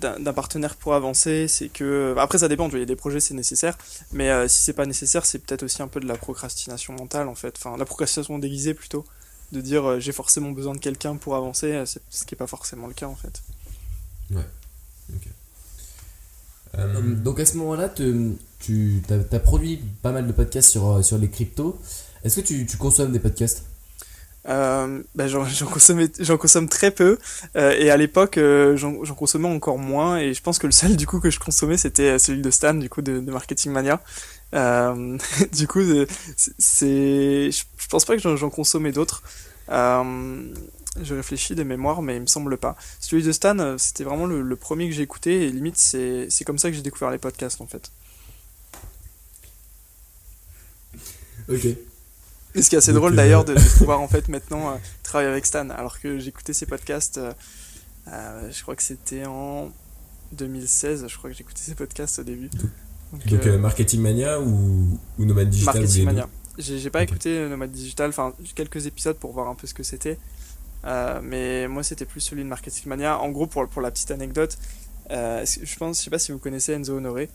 d'un 0.02 0.34
partenaire 0.34 0.76
pour 0.76 0.94
avancer, 0.94 1.48
c'est 1.48 1.70
que 1.70 2.16
après 2.18 2.38
ça 2.40 2.48
dépend, 2.48 2.68
il 2.70 2.80
y 2.80 2.82
a 2.82 2.86
des 2.86 2.96
projets 2.96 3.20
c'est 3.20 3.36
nécessaire, 3.36 3.78
mais 4.12 4.30
euh, 4.30 4.48
si 4.48 4.64
c'est 4.64 4.74
pas 4.74 4.86
nécessaire, 4.86 5.26
c'est 5.26 5.40
peut-être 5.40 5.64
aussi 5.64 5.82
un 5.82 5.88
peu 5.88 6.00
de 6.00 6.08
la 6.08 6.16
procrastination 6.16 6.94
mentale 6.94 7.28
en 7.28 7.36
fait, 7.36 7.56
enfin 7.58 7.78
la 7.78 7.86
procrastination 7.86 8.40
déguisée 8.40 8.74
plutôt, 8.74 9.06
de 9.52 9.62
dire 9.62 9.86
euh, 9.86 10.00
j'ai 10.00 10.12
forcément 10.12 10.52
besoin 10.52 10.74
de 10.74 10.80
quelqu'un 10.80 11.16
pour 11.16 11.36
avancer, 11.36 11.72
euh, 11.72 11.86
ce 11.86 12.26
qui 12.26 12.36
est 12.36 12.38
pas 12.38 12.48
forcément 12.48 12.88
le 12.88 12.94
cas 12.94 13.08
en 13.08 13.16
fait. 13.16 13.42
Ouais. 14.32 14.44
Donc 17.24 17.40
à 17.40 17.46
ce 17.46 17.56
moment-là, 17.58 17.88
tu 17.88 19.04
as, 19.10 19.36
as, 19.36 19.40
produit 19.40 19.78
pas 20.02 20.12
mal 20.12 20.26
de 20.26 20.32
podcasts 20.32 20.70
sur, 20.70 21.06
sur 21.06 21.20
les 21.20 21.30
cryptos. 21.30 21.80
Est-ce 22.24 22.40
que 22.40 22.46
tu, 22.46 22.66
tu, 22.66 22.78
consommes 22.78 23.12
des 23.12 23.20
podcasts? 23.20 23.64
Euh, 24.50 25.02
bah, 25.16 25.28
j'en, 25.28 25.46
consomme 26.38 26.70
très 26.70 26.92
peu. 26.92 27.18
Euh, 27.56 27.72
et 27.78 27.90
à 27.90 27.98
l'époque 27.98 28.38
euh, 28.38 28.76
j'en, 28.76 29.02
consommais 29.16 29.48
encore 29.48 29.78
moins. 29.78 30.18
Et 30.18 30.34
je 30.34 30.42
pense 30.42 30.60
que 30.60 30.68
le 30.68 30.74
seul 30.74 30.96
du 30.96 31.08
coup 31.08 31.20
que 31.20 31.30
je 31.30 31.40
consommais 31.40 31.78
c'était 31.78 32.20
celui 32.20 32.42
de 32.42 32.52
Stan 32.52 32.74
du 32.74 32.90
coup 32.90 33.02
de, 33.02 33.20
de 33.20 33.32
Marketing 33.32 33.72
Mania. 33.72 34.02
Euh, 34.54 35.18
du 35.54 35.68
coup 35.68 35.82
c'est 36.58 37.52
je 37.52 37.88
pense 37.90 38.06
pas 38.06 38.18
que 38.18 38.22
j'en, 38.22 38.50
consommais 38.50 38.92
d'autres. 38.92 39.24
Je 39.70 41.16
réfléchis 41.16 41.56
des 41.56 41.64
mémoires 41.64 42.02
mais 42.02 42.18
il 42.18 42.22
me 42.22 42.28
semble 42.28 42.58
pas. 42.58 42.76
Celui 43.00 43.24
de 43.24 43.32
Stan 43.32 43.78
c'était 43.78 44.04
vraiment 44.04 44.26
le, 44.26 44.42
le 44.42 44.56
premier 44.56 44.90
que 44.90 44.96
j'ai 44.96 45.04
écouté. 45.04 45.46
Et 45.46 45.50
limite 45.50 45.78
c'est, 45.78 46.28
c'est 46.30 46.44
comme 46.44 46.58
ça 46.58 46.70
que 46.70 46.76
j'ai 46.76 46.82
découvert 46.82 47.12
les 47.12 47.18
podcasts 47.18 47.62
en 47.62 47.68
fait. 47.68 47.92
Ok 51.50 51.68
et 52.56 52.62
ce 52.62 52.70
qui 52.70 52.76
est 52.76 52.78
assez 52.78 52.94
drôle 52.94 53.16
d'ailleurs 53.16 53.46
de, 53.46 53.56
pouvoir 53.78 54.02
en 54.02 54.08
fait 54.08 54.28
maintenant 54.28 54.70
euh, 54.70 54.76
travailler 55.02 55.30
avec 55.30 55.46
Stan, 55.46 55.70
alors 55.70 56.00
que 56.00 56.20
j'écoutais 56.20 56.54
ses 56.54 56.66
podcasts, 56.66 57.18
euh, 57.18 57.34
euh, 58.08 58.52
je 58.52 58.62
crois 58.62 58.76
que 58.76 58.84
c'était 58.84 59.26
en 59.26 59.72
2016, 60.34 61.06
je 61.08 61.18
crois 61.18 61.30
que 61.30 61.36
j'écoutais 61.36 61.62
ses 61.62 61.76
podcasts 61.76 62.20
au 62.20 62.24
début. 62.24 62.50
Donc, 63.12 63.46
Marketing 63.60 64.02
Mania 64.02 64.40
ou, 64.40 65.00
ou 65.20 65.26
Nomad 65.26 65.50
Digital 65.50 65.76
Marketing 65.76 66.06
Mania. 66.06 66.28
J'ai 66.58 66.90
pas 66.90 67.02
écouté 67.02 67.48
Nomad 67.48 67.72
Digital, 67.72 68.10
enfin 68.10 68.34
quelques 68.56 68.86
épisodes 68.86 69.18
pour 69.18 69.32
voir 69.32 69.48
un 69.48 69.56
peu 69.56 69.66
ce 69.66 69.74
que 69.74 69.84
c'était. 69.84 70.20
mais 71.24 71.68
moi 71.68 71.84
c'était 71.84 72.06
plus 72.06 72.22
celui 72.22 72.44
de 72.44 72.48
Marketing 72.48 72.88
Mania. 72.88 73.20
En 73.20 73.30
gros, 73.30 73.48
pour, 73.48 73.68
pour 73.68 73.82
la 73.82 73.92
petite 73.92 74.12
anecdote, 74.12 74.58
je 75.10 75.78
pense, 75.78 76.00
je 76.00 76.04
sais 76.04 76.10
pas 76.12 76.20
si 76.20 76.32
vous 76.32 76.40
connaissez 76.40 76.74
Enzo 76.74 76.98
Honoré. 76.98 77.30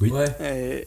Oui. 0.00 0.12
Et, 0.40 0.86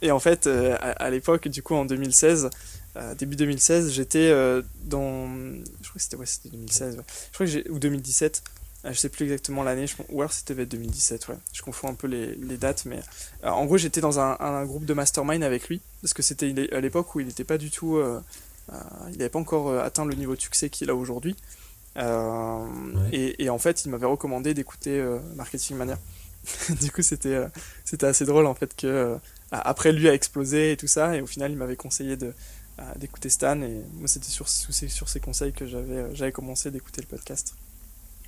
et, 0.00 0.10
en 0.10 0.18
fait, 0.18 0.46
à 0.46 1.10
l'époque, 1.10 1.48
du 1.48 1.62
coup, 1.62 1.74
en 1.74 1.84
2016, 1.84 2.48
euh, 2.96 3.14
début 3.14 3.36
2016, 3.36 3.92
j'étais 3.92 4.30
euh, 4.30 4.62
dans. 4.84 5.26
Je 5.28 5.88
crois 5.88 5.94
que 5.96 6.00
c'était 6.00 6.16
ouais, 6.16 6.26
2016, 6.50 6.96
je 6.96 7.34
crois 7.34 7.46
que 7.46 7.52
j'ai 7.52 7.68
ou 7.70 7.78
2017. 7.78 8.42
Euh, 8.84 8.92
je 8.92 8.98
sais 8.98 9.08
plus 9.08 9.24
exactement 9.24 9.62
l'année, 9.62 9.86
ou 10.08 10.20
alors 10.20 10.32
c'était 10.32 10.54
2017, 10.54 11.28
ouais. 11.28 11.36
Je 11.52 11.62
confonds 11.62 11.88
un 11.88 11.94
peu 11.94 12.06
les, 12.06 12.34
les 12.36 12.56
dates, 12.56 12.84
mais 12.86 13.00
en 13.42 13.66
gros 13.66 13.76
j'étais 13.76 14.00
dans 14.00 14.18
un, 14.18 14.36
un, 14.40 14.64
groupe 14.64 14.84
de 14.84 14.94
mastermind 14.94 15.42
avec 15.42 15.68
lui, 15.68 15.80
parce 16.00 16.14
que 16.14 16.22
c'était 16.22 16.54
à 16.72 16.80
l'époque 16.80 17.14
où 17.14 17.20
il 17.20 17.26
n'était 17.26 17.44
pas 17.44 17.58
du 17.58 17.70
tout, 17.70 18.00
il 18.70 19.18
n'avait 19.18 19.28
pas 19.28 19.38
encore 19.38 19.78
atteint 19.78 20.04
le 20.04 20.14
niveau 20.14 20.36
de 20.36 20.40
succès 20.40 20.70
qu'il 20.70 20.88
a 20.90 20.94
aujourd'hui. 20.94 21.36
Et, 23.12 23.44
et, 23.44 23.50
en 23.50 23.58
fait, 23.58 23.84
il 23.84 23.90
m'avait 23.90 24.06
recommandé 24.06 24.54
d'écouter 24.54 25.02
Marketing 25.34 25.76
Mania. 25.76 25.98
du 26.80 26.92
coup, 26.92 27.02
c'était 27.02 27.44
c'était 27.84 28.06
assez 28.06 28.24
drôle 28.24 28.46
en 28.46 28.54
fait 28.54 28.76
que 28.76 29.16
après 29.50 29.90
lui 29.90 30.08
a 30.08 30.14
explosé 30.14 30.72
et 30.72 30.76
tout 30.76 30.86
ça, 30.86 31.16
et 31.16 31.20
au 31.22 31.26
final, 31.26 31.50
il 31.50 31.56
m'avait 31.56 31.76
conseillé 31.76 32.16
de 32.16 32.32
d'écouter 32.98 33.30
Stan 33.30 33.60
et 33.62 33.82
moi 33.98 34.06
c'était 34.06 34.28
sur, 34.28 34.48
sur 34.48 35.08
ces 35.08 35.20
conseils 35.20 35.52
que 35.52 35.66
j'avais 35.66 35.96
euh, 35.96 36.14
j'avais 36.14 36.32
commencé 36.32 36.70
d'écouter 36.70 37.00
le 37.00 37.06
podcast. 37.06 37.54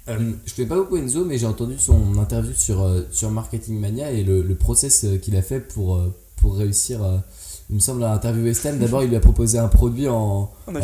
Euh, 0.09 0.33
je 0.47 0.55
connais 0.55 0.69
pas 0.69 0.77
beaucoup 0.77 0.97
Enzo 0.97 1.25
mais 1.27 1.37
j'ai 1.37 1.47
entendu 1.47 1.77
son 1.79 2.17
interview 2.17 2.55
sur, 2.55 2.83
euh, 2.83 3.03
sur 3.11 3.31
Marketing 3.31 3.79
Mania 3.79 4.11
et 4.11 4.25
le, 4.25 4.41
le 4.41 4.55
process 4.55 5.05
qu'il 5.21 5.37
a 5.37 5.43
fait 5.43 5.61
pour, 5.61 6.03
pour 6.37 6.57
réussir 6.57 7.23
il 7.69 7.75
me 7.75 7.81
semble 7.81 8.03
à 8.05 8.15
interviewer 8.15 8.55
Stan. 8.55 8.73
D'abord 8.75 9.03
il 9.03 9.11
lui 9.11 9.17
a 9.17 9.21
proposé 9.21 9.59
un 9.59 9.69
produit 9.69 10.09
en, 10.09 10.51
en 10.67 10.75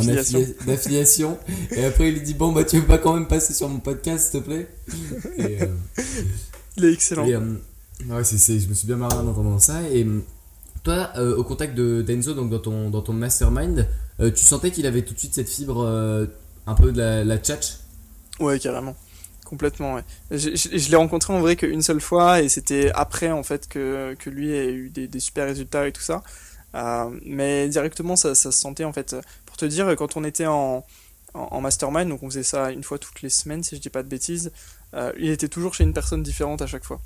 affiliation. 0.68 1.38
et 1.70 1.86
après 1.86 2.08
il 2.10 2.16
lui 2.16 2.20
dit 2.20 2.34
bon 2.34 2.52
bah 2.52 2.64
tu 2.64 2.78
veux 2.78 2.86
pas 2.86 2.98
quand 2.98 3.14
même 3.14 3.26
passer 3.28 3.54
sur 3.54 3.70
mon 3.70 3.78
podcast 3.80 4.30
s'il 4.30 4.40
te 4.42 4.44
plaît? 4.44 4.68
Et, 5.38 5.58
il 6.76 6.84
est 6.84 6.92
excellent. 6.92 7.26
ouais, 7.26 8.24
c'est, 8.24 8.60
je 8.60 8.68
me 8.68 8.74
suis 8.74 8.86
bien 8.86 8.96
marré 8.96 9.16
en 9.16 9.26
entendant 9.26 9.58
ça. 9.58 9.88
Et 9.90 10.06
toi, 10.84 11.10
euh, 11.16 11.36
au 11.36 11.42
contact 11.42 11.74
de 11.74 12.02
d'Enzo, 12.02 12.34
donc 12.34 12.50
dans 12.50 12.58
ton, 12.58 12.90
dans 12.90 13.00
ton 13.00 13.14
mastermind, 13.14 13.88
euh, 14.20 14.30
tu 14.30 14.44
sentais 14.44 14.70
qu'il 14.70 14.86
avait 14.86 15.02
tout 15.02 15.14
de 15.14 15.18
suite 15.18 15.34
cette 15.34 15.48
fibre 15.48 15.82
euh, 15.82 16.26
un 16.66 16.74
peu 16.74 16.92
de 16.92 16.98
la, 16.98 17.24
la 17.24 17.38
tchatch? 17.38 17.78
Ouais, 18.38 18.60
carrément. 18.60 18.94
Complètement, 19.44 19.94
ouais. 19.94 20.04
Je, 20.30 20.90
l'ai 20.90 20.96
rencontré 20.96 21.32
en 21.32 21.40
vrai 21.40 21.56
qu'une 21.56 21.82
seule 21.82 22.00
fois 22.00 22.42
et 22.42 22.48
c'était 22.48 22.90
après 22.94 23.30
en 23.30 23.42
fait 23.42 23.68
que, 23.68 24.14
que 24.18 24.30
lui 24.30 24.52
ait 24.52 24.72
eu 24.72 24.90
des, 24.90 25.08
des 25.08 25.20
super 25.20 25.46
résultats 25.46 25.86
et 25.88 25.92
tout 25.92 26.02
ça. 26.02 26.22
mais 27.24 27.68
directement, 27.68 28.16
ça, 28.16 28.34
ça 28.34 28.52
se 28.52 28.58
sentait 28.58 28.84
en 28.84 28.92
fait. 28.92 29.16
Pour 29.46 29.56
te 29.56 29.64
dire, 29.64 29.94
quand 29.96 30.16
on 30.16 30.24
était 30.24 30.46
en, 30.46 30.84
en, 31.34 31.60
mastermind, 31.60 32.08
donc 32.08 32.22
on 32.22 32.30
faisait 32.30 32.42
ça 32.42 32.70
une 32.70 32.82
fois 32.82 32.98
toutes 32.98 33.22
les 33.22 33.28
semaines, 33.28 33.62
si 33.62 33.76
je 33.76 33.80
dis 33.80 33.90
pas 33.90 34.02
de 34.02 34.08
bêtises, 34.08 34.52
euh, 34.94 35.12
il 35.18 35.30
était 35.30 35.48
toujours 35.48 35.74
chez 35.74 35.82
une 35.82 35.92
personne 35.92 36.22
différente 36.22 36.62
à 36.62 36.66
chaque 36.68 36.84
fois. 36.84 37.00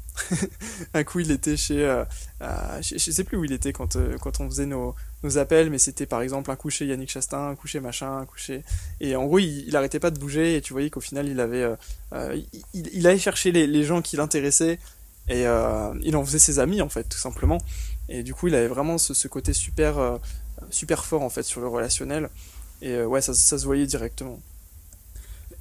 un 0.95 1.05
coup, 1.05 1.21
il 1.21 1.31
était 1.31 1.57
chez, 1.57 1.83
euh, 1.85 2.05
euh, 2.43 2.83
je, 2.83 2.99
sais 2.99 3.25
plus 3.25 3.39
où 3.39 3.45
il 3.45 3.53
était 3.53 3.73
quand, 3.73 3.97
quand 4.21 4.41
on 4.41 4.51
faisait 4.51 4.67
nos, 4.67 4.95
nos 5.23 5.39
appels, 5.39 5.71
mais 5.71 5.79
c'était 5.79 6.05
par 6.05 6.21
exemple 6.21 6.51
un 6.51 6.57
coup 6.57 6.69
chez 6.69 6.85
Yannick 6.87 7.11
Chastain, 7.11 7.49
un 7.49 7.55
coup 7.55 7.67
chez 7.67 7.81
machin, 7.81 8.19
un 8.19 8.27
coup 8.27 8.37
chez... 8.37 8.63
Et 9.01 9.17
en 9.17 9.25
gros, 9.25 9.39
il, 9.39 9.67
il 9.67 9.75
arrêtait 9.75 10.01
pas 10.01 10.11
de 10.11 10.19
bouger, 10.19 10.57
et 10.57 10.61
tu 10.61 10.75
voyais 10.75 10.91
qu'au 10.91 11.01
final, 11.01 11.29
il 11.29 11.41
avait... 11.41 11.67
Il, 12.75 13.07
allait 13.07 13.19
chercher 13.19 13.53
les, 13.53 13.67
les 13.67 13.85
gens 13.85 14.03
qui 14.03 14.17
l'intéressaient, 14.17 14.79
et 15.29 15.45
il 16.03 16.17
en 16.17 16.25
faisait 16.25 16.39
ses 16.39 16.59
amis, 16.59 16.83
en 16.83 16.91
fait, 16.91 17.05
tout 17.05 17.19
simplement. 17.19 17.59
Et 18.11 18.23
du 18.23 18.35
coup, 18.35 18.49
il 18.49 18.55
avait 18.55 18.69
vraiment 18.69 18.99
ce, 18.99 19.15
ce 19.15 19.29
côté 19.29 19.55
super, 19.55 20.19
super 20.69 21.07
fort, 21.07 21.23
en 21.23 21.31
fait, 21.31 21.43
sur 21.43 21.63
le 21.63 21.69
relationnel. 21.69 22.29
Et 22.83 23.01
ouais, 23.03 23.23
ça, 23.23 23.33
ça 23.33 23.57
se 23.57 23.65
voyait 23.65 23.87
directement. 23.87 24.39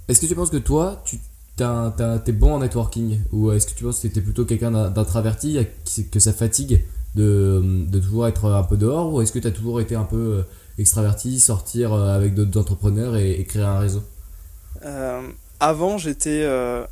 Est-ce 0.09 0.19
que 0.21 0.25
tu 0.25 0.35
penses 0.35 0.49
que 0.49 0.57
toi, 0.57 1.01
tu 1.05 1.19
t'es 1.57 2.31
bon 2.31 2.53
en 2.53 2.59
networking 2.59 3.19
Ou 3.31 3.51
est-ce 3.51 3.67
que 3.67 3.73
tu 3.73 3.83
penses 3.83 3.99
que 3.99 4.07
t'es 4.07 4.21
plutôt 4.21 4.45
quelqu'un 4.45 4.71
d'introverti, 4.89 5.59
que 6.11 6.19
ça 6.19 6.33
fatigue 6.33 6.83
de, 7.15 7.61
de, 7.89 7.99
toujours 7.99 8.27
être 8.27 8.45
un 8.45 8.63
peu 8.63 8.77
dehors 8.77 9.13
Ou 9.13 9.21
est-ce 9.21 9.31
que 9.31 9.39
tu 9.39 9.47
as 9.47 9.51
toujours 9.51 9.81
été 9.81 9.95
un 9.95 10.03
peu 10.03 10.17
euh, 10.17 10.43
extraverti, 10.77 11.39
sortir 11.39 11.93
euh, 11.93 12.15
avec 12.15 12.33
d'autres 12.33 12.59
entrepreneurs 12.59 13.15
et, 13.15 13.43
créer 13.45 13.63
un 13.63 13.79
réseau? 13.79 14.03
Euh, 14.85 15.21
avant, 15.59 15.97
j'étais 15.97 16.43
euh, 16.43 16.85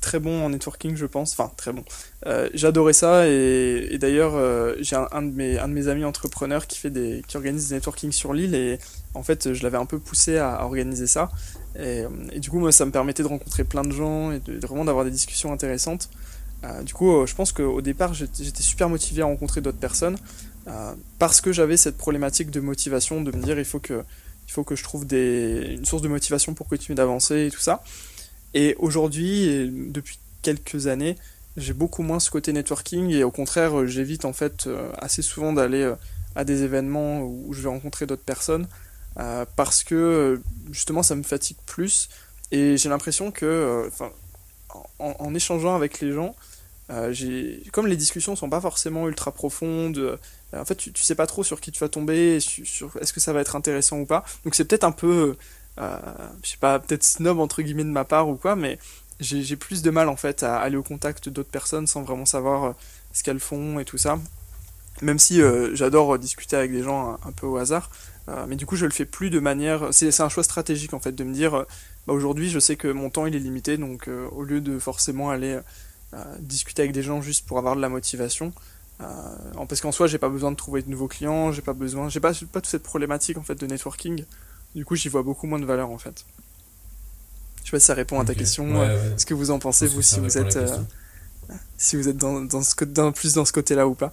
très 0.00 0.20
bon 0.20 0.44
en 0.44 0.50
networking, 0.50 0.96
je 0.96 1.06
pense. 1.06 1.32
Enfin, 1.32 1.50
très 1.56 1.72
bon. 1.72 1.84
J'adorais 2.54 2.92
ça 2.92 3.26
et, 3.26 3.98
d'ailleurs, 3.98 4.34
j'ai 4.80 4.96
un, 4.96 5.22
de 5.22 5.32
mes 5.32 5.58
un 5.58 5.68
de 5.68 5.72
mes 5.72 5.88
amis 5.88 6.04
entrepreneurs 6.04 6.66
qui 6.66 6.78
fait 6.78 6.90
des 6.90 7.22
qui 7.26 7.36
organise 7.36 7.68
des 7.68 7.74
networking 7.74 8.12
sur 8.12 8.32
l'île 8.32 8.54
et 8.54 8.78
en 9.14 9.22
fait, 9.22 9.52
je 9.54 9.62
l'avais 9.64 9.76
un 9.76 9.86
peu 9.86 9.98
poussé 9.98 10.38
à 10.38 10.64
organiser 10.64 11.08
ça. 11.08 11.30
Et, 11.78 12.04
et, 12.32 12.40
du 12.40 12.50
coup, 12.50 12.70
ça 12.70 12.84
me 12.84 12.90
permettait 12.90 13.22
de 13.22 13.28
rencontrer 13.28 13.64
plein 13.64 13.82
de 13.82 13.90
gens 13.90 14.30
et 14.32 14.40
vraiment 14.62 14.84
d'avoir 14.84 15.04
des 15.04 15.10
discussions 15.10 15.52
intéressantes. 15.52 16.08
Euh, 16.64 16.82
du 16.82 16.94
coup, 16.94 17.12
euh, 17.12 17.26
je 17.26 17.34
pense 17.34 17.52
qu'au 17.52 17.80
départ, 17.80 18.14
j'étais 18.14 18.62
super 18.62 18.88
motivé 18.88 19.22
à 19.22 19.26
rencontrer 19.26 19.60
d'autres 19.60 19.78
personnes 19.78 20.16
euh, 20.68 20.94
parce 21.18 21.40
que 21.40 21.52
j'avais 21.52 21.76
cette 21.76 21.96
problématique 21.96 22.50
de 22.50 22.60
motivation, 22.60 23.20
de 23.20 23.36
me 23.36 23.42
dire 23.42 23.58
il 23.58 23.64
faut 23.64 23.80
que 23.80 24.02
il 24.46 24.52
faut 24.52 24.64
que 24.64 24.76
je 24.76 24.82
trouve 24.82 25.06
une 25.10 25.86
source 25.86 26.02
de 26.02 26.08
motivation 26.08 26.52
pour 26.52 26.68
continuer 26.68 26.94
d'avancer 26.96 27.46
et 27.46 27.50
tout 27.50 27.60
ça. 27.60 27.82
Et 28.52 28.76
aujourd'hui, 28.78 29.70
depuis 29.88 30.18
quelques 30.42 30.86
années, 30.86 31.16
j'ai 31.56 31.72
beaucoup 31.72 32.02
moins 32.02 32.20
ce 32.20 32.30
côté 32.30 32.52
networking 32.52 33.10
et 33.10 33.24
au 33.24 33.30
contraire, 33.30 33.86
j'évite 33.86 34.26
en 34.26 34.34
fait 34.34 34.68
assez 34.98 35.22
souvent 35.22 35.54
d'aller 35.54 35.90
à 36.36 36.44
des 36.44 36.62
événements 36.62 37.22
où 37.22 37.54
je 37.54 37.62
vais 37.62 37.70
rencontrer 37.70 38.04
d'autres 38.04 38.22
personnes 38.22 38.66
euh, 39.18 39.44
parce 39.56 39.84
que 39.84 40.40
justement 40.70 41.02
ça 41.02 41.14
me 41.14 41.22
fatigue 41.22 41.56
plus 41.66 42.08
et 42.50 42.76
j'ai 42.76 42.88
l'impression 42.88 43.30
que 43.30 43.84
enfin 43.88 44.10
en, 44.98 45.34
échangeant 45.34 45.74
avec 45.76 46.00
les 46.00 46.12
gens, 46.12 46.34
euh, 46.90 47.14
comme 47.72 47.86
les 47.86 47.96
discussions 47.96 48.36
sont 48.36 48.50
pas 48.50 48.60
forcément 48.60 49.08
ultra 49.08 49.32
profondes, 49.32 49.98
euh, 49.98 50.16
en 50.54 50.64
fait 50.64 50.74
tu, 50.74 50.92
tu, 50.92 51.02
sais 51.02 51.14
pas 51.14 51.26
trop 51.26 51.44
sur 51.44 51.60
qui 51.60 51.70
tu 51.72 51.80
vas 51.80 51.88
tomber, 51.88 52.40
sur, 52.40 52.90
est-ce 53.00 53.12
que 53.12 53.20
ça 53.20 53.32
va 53.32 53.40
être 53.40 53.56
intéressant 53.56 53.98
ou 53.98 54.06
pas. 54.06 54.24
Donc 54.44 54.54
c'est 54.54 54.64
peut-être 54.64 54.84
un 54.84 54.92
peu, 54.92 55.36
euh, 55.78 55.96
je 56.42 56.50
sais 56.50 56.56
pas, 56.58 56.78
peut-être 56.78 57.04
snob 57.04 57.38
entre 57.40 57.62
guillemets 57.62 57.84
de 57.84 57.88
ma 57.88 58.04
part 58.04 58.28
ou 58.28 58.36
quoi, 58.36 58.56
mais 58.56 58.78
j'ai 59.20 59.56
plus 59.56 59.82
de 59.82 59.90
mal 59.90 60.08
en 60.08 60.16
fait 60.16 60.42
à 60.42 60.58
aller 60.58 60.76
au 60.76 60.82
contact 60.82 61.28
d'autres 61.28 61.50
personnes 61.50 61.86
sans 61.86 62.02
vraiment 62.02 62.26
savoir 62.26 62.64
euh, 62.64 62.72
ce 63.12 63.22
qu'elles 63.22 63.40
font 63.40 63.78
et 63.78 63.84
tout 63.84 63.98
ça. 63.98 64.18
Même 65.02 65.18
si 65.18 65.40
euh, 65.40 65.74
j'adore 65.74 66.18
discuter 66.18 66.56
avec 66.56 66.72
des 66.72 66.82
gens 66.82 67.18
un 67.24 67.32
peu 67.32 67.46
au 67.46 67.56
hasard, 67.56 67.90
mais 68.48 68.56
du 68.56 68.66
coup 68.66 68.76
je 68.76 68.86
le 68.86 68.92
fais 68.92 69.04
plus 69.04 69.30
de 69.30 69.40
manière. 69.40 69.88
C'est 69.92 70.20
un 70.20 70.28
choix 70.28 70.42
stratégique 70.42 70.94
en 70.94 71.00
fait 71.00 71.12
de 71.12 71.24
me 71.24 71.32
dire, 71.32 71.66
bah, 72.06 72.12
aujourd'hui 72.12 72.50
je 72.50 72.58
sais 72.58 72.76
que 72.76 72.88
mon 72.88 73.10
temps 73.10 73.26
il 73.26 73.34
est 73.34 73.40
limité, 73.40 73.76
donc 73.76 74.08
au 74.08 74.42
lieu 74.42 74.60
de 74.60 74.78
forcément 74.78 75.30
aller 75.30 75.58
discuter 76.38 76.82
avec 76.82 76.92
des 76.92 77.02
gens 77.02 77.20
juste 77.20 77.46
pour 77.46 77.58
avoir 77.58 77.76
de 77.76 77.80
la 77.80 77.88
motivation. 77.88 78.52
Euh, 79.00 79.64
parce 79.68 79.80
qu'en 79.80 79.92
soi, 79.92 80.06
j'ai 80.06 80.18
pas 80.18 80.28
besoin 80.28 80.50
de 80.52 80.56
trouver 80.56 80.82
de 80.82 80.90
nouveaux 80.90 81.08
clients, 81.08 81.52
j'ai 81.52 81.62
pas 81.62 81.72
besoin, 81.72 82.08
j'ai 82.08 82.20
pas, 82.20 82.32
pas 82.32 82.60
toute 82.60 82.66
cette 82.66 82.82
problématique 82.82 83.38
en 83.38 83.42
fait 83.42 83.56
de 83.56 83.66
networking. 83.66 84.24
Du 84.74 84.84
coup, 84.84 84.94
j'y 84.94 85.08
vois 85.08 85.22
beaucoup 85.22 85.46
moins 85.46 85.58
de 85.58 85.64
valeur 85.64 85.90
en 85.90 85.98
fait. 85.98 86.24
Je 87.60 87.70
sais 87.70 87.70
pas 87.70 87.80
si 87.80 87.86
ça 87.86 87.94
répond 87.94 88.20
à 88.20 88.24
ta 88.24 88.34
question. 88.34 88.64
Ouais, 88.80 88.88
euh, 88.88 89.10
ouais. 89.10 89.18
Ce 89.18 89.26
que 89.26 89.34
vous 89.34 89.50
en 89.50 89.58
pensez 89.58 89.86
pense 89.86 89.94
vous 89.94 90.02
si 90.02 90.20
vous 90.20 90.38
êtes 90.38 90.56
euh, 90.56 90.78
si 91.76 91.96
vous 91.96 92.08
êtes 92.08 92.16
dans, 92.16 92.40
dans 92.40 92.62
ce 92.62 92.84
dans, 92.84 93.10
plus 93.12 93.34
dans 93.34 93.44
ce 93.44 93.52
côté-là 93.52 93.88
ou 93.88 93.94
pas. 93.94 94.12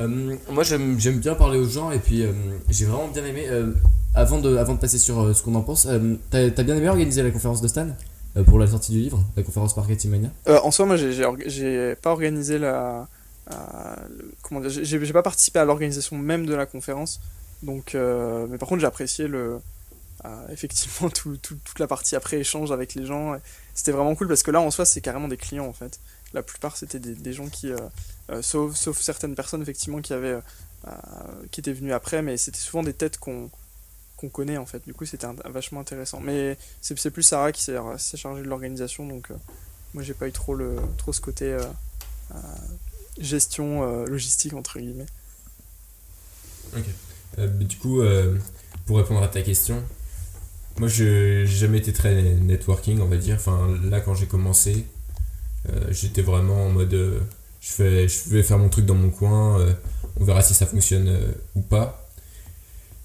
Euh, 0.00 0.36
moi 0.50 0.62
j'aime 0.62 0.96
bien 0.96 1.34
parler 1.34 1.58
aux 1.58 1.68
gens 1.68 1.90
et 1.90 1.98
puis 1.98 2.22
euh, 2.22 2.32
j'ai 2.68 2.84
vraiment 2.84 3.08
bien 3.08 3.24
aimé. 3.24 3.46
euh, 3.48 3.72
avant, 4.14 4.38
de, 4.40 4.56
avant 4.56 4.74
de 4.74 4.78
passer 4.80 4.98
sur 4.98 5.34
ce 5.34 5.42
qu'on 5.42 5.54
en 5.54 5.62
pense, 5.62 5.86
t'as 6.30 6.44
as 6.46 6.62
bien 6.62 6.76
aimé 6.76 6.88
organiser 6.88 7.22
la 7.22 7.30
conférence 7.30 7.60
de 7.60 7.68
Stan 7.68 7.88
pour 8.46 8.58
la 8.58 8.66
sortie 8.66 8.92
du 8.92 8.98
livre, 8.98 9.22
la 9.36 9.42
conférence 9.42 9.76
Marketing 9.76 10.10
Mania? 10.10 10.30
En 10.62 10.70
soi, 10.70 10.86
moi, 10.86 10.96
j'ai- 10.96 11.94
pas 12.00 12.10
organisé 12.10 12.58
la. 12.58 13.06
comment 14.42 14.60
j'ai 14.68 15.12
pas 15.12 15.22
participé 15.22 15.58
à 15.58 15.64
l'organisation 15.64 16.16
même 16.16 16.46
de 16.46 16.54
la 16.54 16.66
conférence. 16.66 17.20
Donc, 17.62 17.94
mais 17.94 18.58
par 18.58 18.68
contre, 18.68 18.80
j'ai 18.80 18.86
apprécié 18.86 19.28
le, 19.28 19.60
effectivement 20.50 21.10
tout, 21.10 21.36
tout- 21.36 21.58
toute 21.64 21.78
la 21.78 21.86
partie 21.86 22.16
après 22.16 22.38
échange 22.38 22.72
avec 22.72 22.94
les 22.94 23.04
gens. 23.04 23.36
C'était 23.74 23.92
vraiment 23.92 24.14
cool 24.16 24.26
parce 24.28 24.42
que 24.42 24.50
là, 24.50 24.60
en 24.60 24.70
soi, 24.70 24.84
c'est 24.84 25.00
carrément 25.00 25.28
des 25.28 25.36
clients 25.36 25.66
en 25.66 25.72
fait. 25.72 26.00
La 26.34 26.42
plupart, 26.42 26.76
c'était 26.76 26.98
des, 26.98 27.32
gens 27.32 27.46
qui, 27.46 27.70
sauf, 28.42 28.76
sauf 28.76 29.00
certaines 29.00 29.34
personnes 29.34 29.62
effectivement 29.62 30.00
qui 30.00 30.12
avaient, 30.12 30.38
euh, 30.86 30.90
qui 31.50 31.60
étaient 31.60 31.72
venues 31.72 31.92
après, 31.92 32.22
mais 32.22 32.36
c'était 32.36 32.58
souvent 32.58 32.82
des 32.82 32.92
têtes 32.94 33.18
qu'on 33.18 33.50
qu'on 34.16 34.28
connaît 34.28 34.56
en 34.56 34.66
fait. 34.66 34.82
Du 34.86 34.94
coup, 34.94 35.06
c'était 35.06 35.28
vachement 35.44 35.80
intéressant. 35.80 36.20
Mais 36.20 36.56
c'est 36.80 37.10
plus 37.10 37.22
Sarah 37.22 37.52
qui 37.52 37.62
s'est 37.62 37.76
chargée 38.16 38.42
de 38.42 38.48
l'organisation, 38.48 39.06
donc. 39.06 39.30
euh, 39.30 39.34
moi, 39.94 40.02
j'ai 40.02 40.12
pas 40.12 40.28
eu 40.28 40.32
trop, 40.32 40.54
le, 40.54 40.76
trop 40.98 41.12
ce 41.14 41.20
côté 41.20 41.46
euh, 41.46 41.64
euh, 42.34 42.38
gestion 43.18 43.82
euh, 43.82 44.04
logistique, 44.06 44.52
entre 44.52 44.78
guillemets. 44.78 45.06
Euh, 47.38 47.48
mais 47.58 47.64
du 47.64 47.78
coup, 47.78 48.02
euh, 48.02 48.38
pour 48.84 48.98
répondre 48.98 49.22
à 49.22 49.28
ta 49.28 49.40
question, 49.40 49.82
moi 50.76 50.88
je 50.88 51.44
jamais 51.46 51.78
été 51.78 51.92
très 51.94 52.20
networking, 52.22 53.00
on 53.00 53.06
va 53.06 53.16
dire. 53.16 53.36
Enfin, 53.36 53.66
là, 53.84 54.00
quand 54.02 54.14
j'ai 54.14 54.26
commencé, 54.26 54.84
euh, 55.70 55.86
j'étais 55.90 56.22
vraiment 56.22 56.66
en 56.66 56.70
mode 56.70 56.92
euh, 56.92 57.20
je, 57.60 57.70
fais, 57.70 58.08
je 58.08 58.30
vais 58.30 58.42
faire 58.42 58.58
mon 58.58 58.68
truc 58.68 58.86
dans 58.86 58.94
mon 58.94 59.10
coin, 59.10 59.60
euh, 59.60 59.72
on 60.20 60.24
verra 60.24 60.42
si 60.42 60.54
ça 60.54 60.66
fonctionne 60.66 61.08
euh, 61.08 61.32
ou 61.54 61.60
pas. 61.60 62.08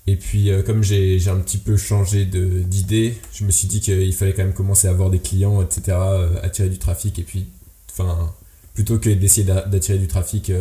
Et 0.05 0.17
puis, 0.17 0.49
euh, 0.51 0.63
comme 0.63 0.83
j'ai 0.83 1.17
un 1.29 1.37
petit 1.39 1.57
peu 1.57 1.77
changé 1.77 2.25
d'idée, 2.25 3.15
je 3.33 3.45
me 3.45 3.51
suis 3.51 3.67
dit 3.67 3.79
qu'il 3.79 4.13
fallait 4.13 4.33
quand 4.33 4.43
même 4.43 4.53
commencer 4.53 4.87
à 4.87 4.91
avoir 4.91 5.09
des 5.09 5.19
clients, 5.19 5.61
etc., 5.61 5.97
attirer 6.41 6.69
du 6.69 6.77
trafic. 6.77 7.19
Et 7.19 7.23
puis, 7.23 7.47
plutôt 8.73 8.99
que 8.99 9.09
d'essayer 9.09 9.45
d'a- 9.45 9.61
d'attirer 9.65 9.97
du 9.99 10.07
trafic. 10.07 10.51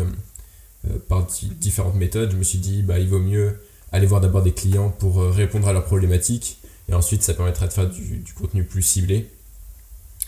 par 1.09 1.26
di- 1.26 1.53
différentes 1.61 1.95
méthodes, 1.95 2.32
je 2.32 2.36
me 2.36 2.43
suis 2.43 2.59
dit 2.59 2.82
bah 2.82 2.99
il 2.99 3.09
vaut 3.09 3.20
mieux 3.20 3.57
aller 3.93 4.07
voir 4.07 4.20
d'abord 4.20 4.43
des 4.43 4.53
clients 4.53 4.90
pour 4.90 5.22
répondre 5.22 5.68
à 5.68 5.72
leurs 5.72 5.84
problématiques 5.84 6.59
et 6.88 6.95
ensuite 6.95 7.22
ça 7.22 7.34
permettra 7.34 7.68
de 7.68 7.72
faire 7.72 7.88
du, 7.88 8.18
du 8.18 8.32
contenu 8.32 8.64
plus 8.64 8.82
ciblé 8.82 9.28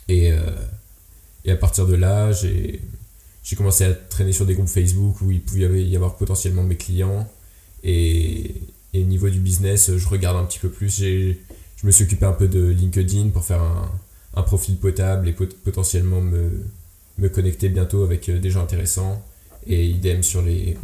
et, 0.09 0.31
et 1.45 1.51
à 1.51 1.57
partir 1.57 1.87
de 1.87 1.95
là 1.95 2.31
j'ai 2.31 2.81
j'ai 3.45 3.55
commencé 3.55 3.85
à 3.85 3.93
traîner 3.93 4.33
sur 4.33 4.47
des 4.47 4.55
groupes 4.55 4.69
Facebook 4.69 5.21
où 5.21 5.31
il 5.31 5.41
pouvait 5.41 5.85
y 5.85 5.95
avoir 5.95 6.17
potentiellement 6.17 6.65
mes 6.65 6.77
clients 6.77 7.31
et, 7.85 8.55
au 8.95 8.99
niveau 8.99 9.29
du 9.29 9.39
business 9.39 9.97
je 9.97 10.09
regarde 10.09 10.37
un 10.37 10.45
petit 10.45 10.59
peu 10.59 10.69
plus 10.69 10.99
je 11.01 11.87
me 11.87 11.91
suis 11.91 12.05
occupé 12.05 12.25
un 12.27 12.33
peu 12.33 12.49
de 12.49 12.65
LinkedIn 12.65 13.29
pour 13.29 13.45
faire 13.45 13.61
un, 13.63 14.43
profil 14.43 14.77
potable 14.77 15.29
et 15.29 15.33
pot- 15.33 15.57
potentiellement 15.63 16.21
me, 16.21 16.65
me 17.19 17.29
connecter 17.29 17.69
bientôt 17.69 18.03
avec 18.03 18.29
euh, 18.29 18.39
des 18.41 18.51
gens 18.51 18.63
intéressants 18.63 19.23
et 19.67 19.87
idem 19.87 20.23
sur 20.23 20.43
les, 20.43 20.77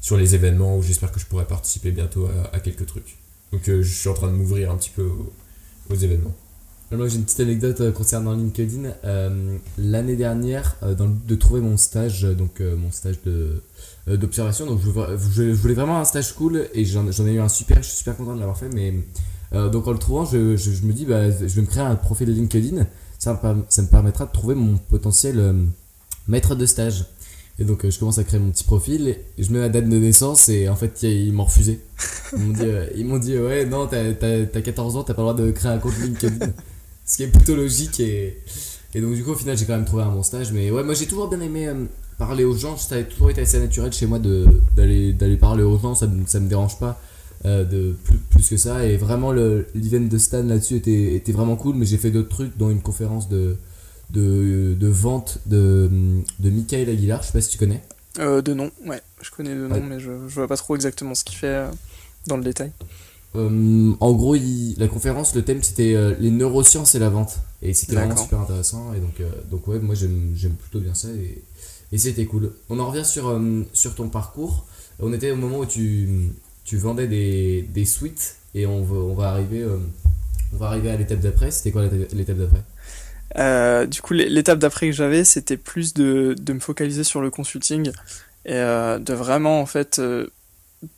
sur 0.00 0.16
les 0.16 0.34
événements 0.34 0.76
où 0.76 0.82
j'espère 0.82 1.10
que 1.10 1.18
je 1.18 1.26
pourrai 1.26 1.46
participer 1.46 1.90
bientôt 1.90 2.28
à, 2.52 2.60
quelques 2.60 2.86
trucs. 2.86 3.16
Donc 3.52 3.68
euh, 3.68 3.82
je 3.82 3.94
suis 3.94 4.08
en 4.08 4.14
train 4.14 4.28
de 4.28 4.34
m'ouvrir 4.34 4.70
un 4.70 4.76
petit 4.76 4.90
peu 4.90 5.10
aux 5.88 5.94
événements. 5.94 6.34
Moi 6.92 7.08
j'ai 7.08 7.16
une 7.16 7.24
petite 7.24 7.40
anecdote 7.40 7.80
euh, 7.80 7.90
concernant 7.92 8.32
LinkedIn. 8.32 8.90
Euh, 9.04 9.56
L'année 9.76 10.14
dernière, 10.14 10.76
euh, 10.84 10.94
dans 10.94 11.06
le 11.06 11.12
but 11.12 11.26
de 11.26 11.34
trouver 11.34 11.60
mon 11.60 11.76
stage, 11.76 12.22
donc 12.22 12.60
mon 12.60 12.90
stage 12.92 13.20
de 13.24 13.62
d'observation, 14.06 14.66
donc 14.66 14.78
je, 14.84 14.88
voulais- 14.88 15.74
vraiment 15.74 15.98
un 15.98 16.04
stage 16.04 16.32
cool 16.34 16.68
et 16.74 16.84
j'en 16.84 17.08
ai 17.08 17.32
eu 17.32 17.40
un 17.40 17.48
super, 17.48 17.78
je 17.78 17.88
suis 17.88 17.96
super 17.98 18.16
content 18.16 18.34
de 18.34 18.38
l'avoir 18.38 18.56
fait. 18.56 18.68
Mais 18.72 18.94
donc 19.52 19.88
en 19.88 19.90
le 19.90 19.98
trouvant, 19.98 20.24
je, 20.24 20.56
je, 20.56 20.84
me 20.86 20.92
dis 20.92 21.04
bah, 21.06 21.28
je 21.28 21.46
vais 21.46 21.62
me 21.62 21.66
créer 21.66 21.82
un 21.82 21.96
profil 21.96 22.28
de 22.28 22.32
LinkedIn. 22.32 22.86
Ça, 23.18 23.32
me 23.42 23.62
ça 23.68 23.82
me 23.82 23.88
permettra 23.88 24.26
de 24.26 24.30
trouver 24.30 24.54
mon 24.54 24.76
potentiel 24.76 25.56
maître 26.28 26.54
de 26.54 26.66
stage. 26.66 27.06
Et 27.58 27.64
donc 27.64 27.88
je 27.88 27.98
commence 27.98 28.18
à 28.18 28.24
créer 28.24 28.38
mon 28.38 28.50
petit 28.50 28.64
profil 28.64 29.16
je 29.38 29.50
mets 29.50 29.58
ma 29.60 29.70
date 29.70 29.88
de 29.88 29.96
naissance 29.96 30.48
et 30.50 30.68
en 30.68 30.76
fait 30.76 31.02
ils 31.02 31.32
m'ont 31.32 31.44
refusé. 31.44 31.80
Ils 32.36 32.38
m'ont 32.38 32.52
dit, 32.52 32.70
ils 32.96 33.06
m'ont 33.06 33.18
dit 33.18 33.36
ouais 33.38 33.64
non 33.66 33.88
t'as 33.88 34.12
14 34.12 34.96
ans 34.96 35.02
t'as 35.02 35.14
pas 35.14 35.22
le 35.22 35.32
droit 35.32 35.46
de 35.46 35.50
créer 35.50 35.72
un 35.72 35.78
compte 35.78 35.98
LinkedIn. 35.98 36.46
Ce 37.06 37.16
qui 37.16 37.22
est 37.22 37.28
plutôt 37.28 37.54
logique 37.56 38.00
et, 38.00 38.38
et 38.94 39.00
donc 39.00 39.14
du 39.14 39.22
coup 39.24 39.30
au 39.30 39.36
final 39.36 39.56
j'ai 39.56 39.64
quand 39.64 39.74
même 39.76 39.84
trouvé 39.84 40.02
un 40.02 40.10
bon 40.10 40.22
stage. 40.22 40.52
Mais 40.52 40.70
ouais 40.70 40.82
moi 40.82 40.94
j'ai 40.94 41.06
toujours 41.06 41.28
bien 41.28 41.40
aimé 41.40 41.68
euh, 41.68 41.84
parler 42.18 42.44
aux 42.44 42.56
gens. 42.56 42.76
Ça 42.76 42.96
a 42.96 43.02
toujours 43.04 43.30
été 43.30 43.40
assez 43.42 43.58
naturel 43.60 43.92
chez 43.92 44.06
moi 44.06 44.18
d'aller 44.18 45.36
parler 45.40 45.62
aux 45.62 45.78
gens. 45.78 45.94
Ça, 45.94 46.06
me- 46.06 46.26
ça 46.26 46.40
me 46.40 46.48
dérange 46.48 46.78
pas. 46.78 47.00
euh, 47.44 47.64
de 47.64 47.94
plus, 48.04 48.16
plus 48.30 48.48
que 48.48 48.56
ça 48.56 48.84
et 48.86 48.96
vraiment 48.96 49.30
le 49.30 49.66
l'event 49.74 50.00
de 50.08 50.18
Stan 50.18 50.42
là-dessus 50.42 50.76
était, 50.76 51.14
était 51.14 51.32
vraiment 51.32 51.54
cool 51.56 51.76
mais 51.76 51.84
j'ai 51.84 51.98
fait 51.98 52.10
d'autres 52.10 52.30
trucs 52.30 52.56
dont 52.56 52.70
une 52.70 52.80
conférence 52.80 53.28
de, 53.28 53.56
de, 54.10 54.74
de 54.74 54.88
vente 54.88 55.38
de, 55.44 55.90
de 56.40 56.50
Michael 56.50 56.88
Aguilar 56.88 57.20
je 57.22 57.26
sais 57.26 57.32
pas 57.34 57.42
si 57.42 57.50
tu 57.50 57.58
connais 57.58 57.82
Euh, 58.18 58.40
de 58.40 58.54
nom, 58.54 58.70
ouais, 58.86 59.02
je 59.20 59.30
connais 59.30 59.54
de 59.54 59.66
nom, 59.68 59.74
Ouais. 59.76 59.82
mais 59.86 60.00
je, 60.00 60.10
je 60.26 60.34
vois 60.34 60.48
pas 60.48 60.56
trop 60.56 60.74
exactement 60.76 61.14
ce 61.14 61.24
qu'il 61.24 61.36
fait 61.36 61.46
euh, 61.66 61.70
dans 62.26 62.38
le 62.38 62.42
détail. 62.42 62.72
Euh, 63.36 63.92
en 64.00 64.12
gros, 64.12 64.34
il- 64.34 64.74
la 64.78 64.88
conférence, 64.88 65.34
le 65.34 65.42
thème 65.42 65.62
c'était 65.62 65.94
euh, 65.94 66.14
les 66.18 66.30
neurosciences 66.30 66.94
et 66.94 66.98
la 66.98 67.10
vente. 67.10 67.38
Et 67.62 67.74
c'était 67.74 67.94
vraiment 67.96 68.16
super 68.22 68.40
intéressant. 68.40 68.92
Et 68.94 69.00
donc, 69.00 69.20
euh, 69.20 69.28
donc 69.50 69.66
ouais, 69.68 69.78
moi 69.78 69.94
j'aime 69.94 70.54
plutôt 70.60 70.80
bien 70.80 70.94
ça. 70.94 71.08
Et, 71.10 71.42
et 71.92 71.98
c'était 71.98 72.26
cool. 72.26 72.52
On 72.70 72.78
en 72.80 72.90
revient 72.90 73.04
sur, 73.04 73.40
sur 73.72 73.94
ton 73.94 74.08
parcours. 74.08 74.66
On 75.00 75.12
était 75.12 75.30
au 75.30 75.36
moment 75.36 75.58
où 75.58 75.66
tu, 75.66 76.30
tu 76.64 76.76
vendais 76.78 77.06
des, 77.06 77.62
des 77.62 77.84
suites. 77.84 78.36
Et 78.54 78.66
on 78.66 78.82
va, 78.82 78.96
on 78.96 79.14
va 79.14 79.28
arriver, 79.30 79.64
on 80.52 80.56
va 80.56 80.66
arriver 80.68 80.90
à 80.90 80.96
l'étape 80.96 81.20
d'après. 81.20 81.50
C'était 81.50 81.70
quoi 81.72 81.82
l'étape 82.12 82.38
d'après? 82.38 83.86
Du 83.86 84.00
coup, 84.00 84.14
l'é- 84.14 84.28
l'étape 84.30 84.58
d'après 84.58 84.86
que 84.86 84.92
j'avais, 84.92 85.24
c'était 85.24 85.58
plus 85.58 85.92
de, 85.92 86.34
de 86.40 86.52
me 86.54 86.60
focaliser 86.60 87.04
sur 87.04 87.20
le 87.20 87.30
consulting 87.30 87.90
et 88.46 88.54
de 88.54 89.12
vraiment, 89.12 89.60
en 89.60 89.66
fait, 89.66 90.00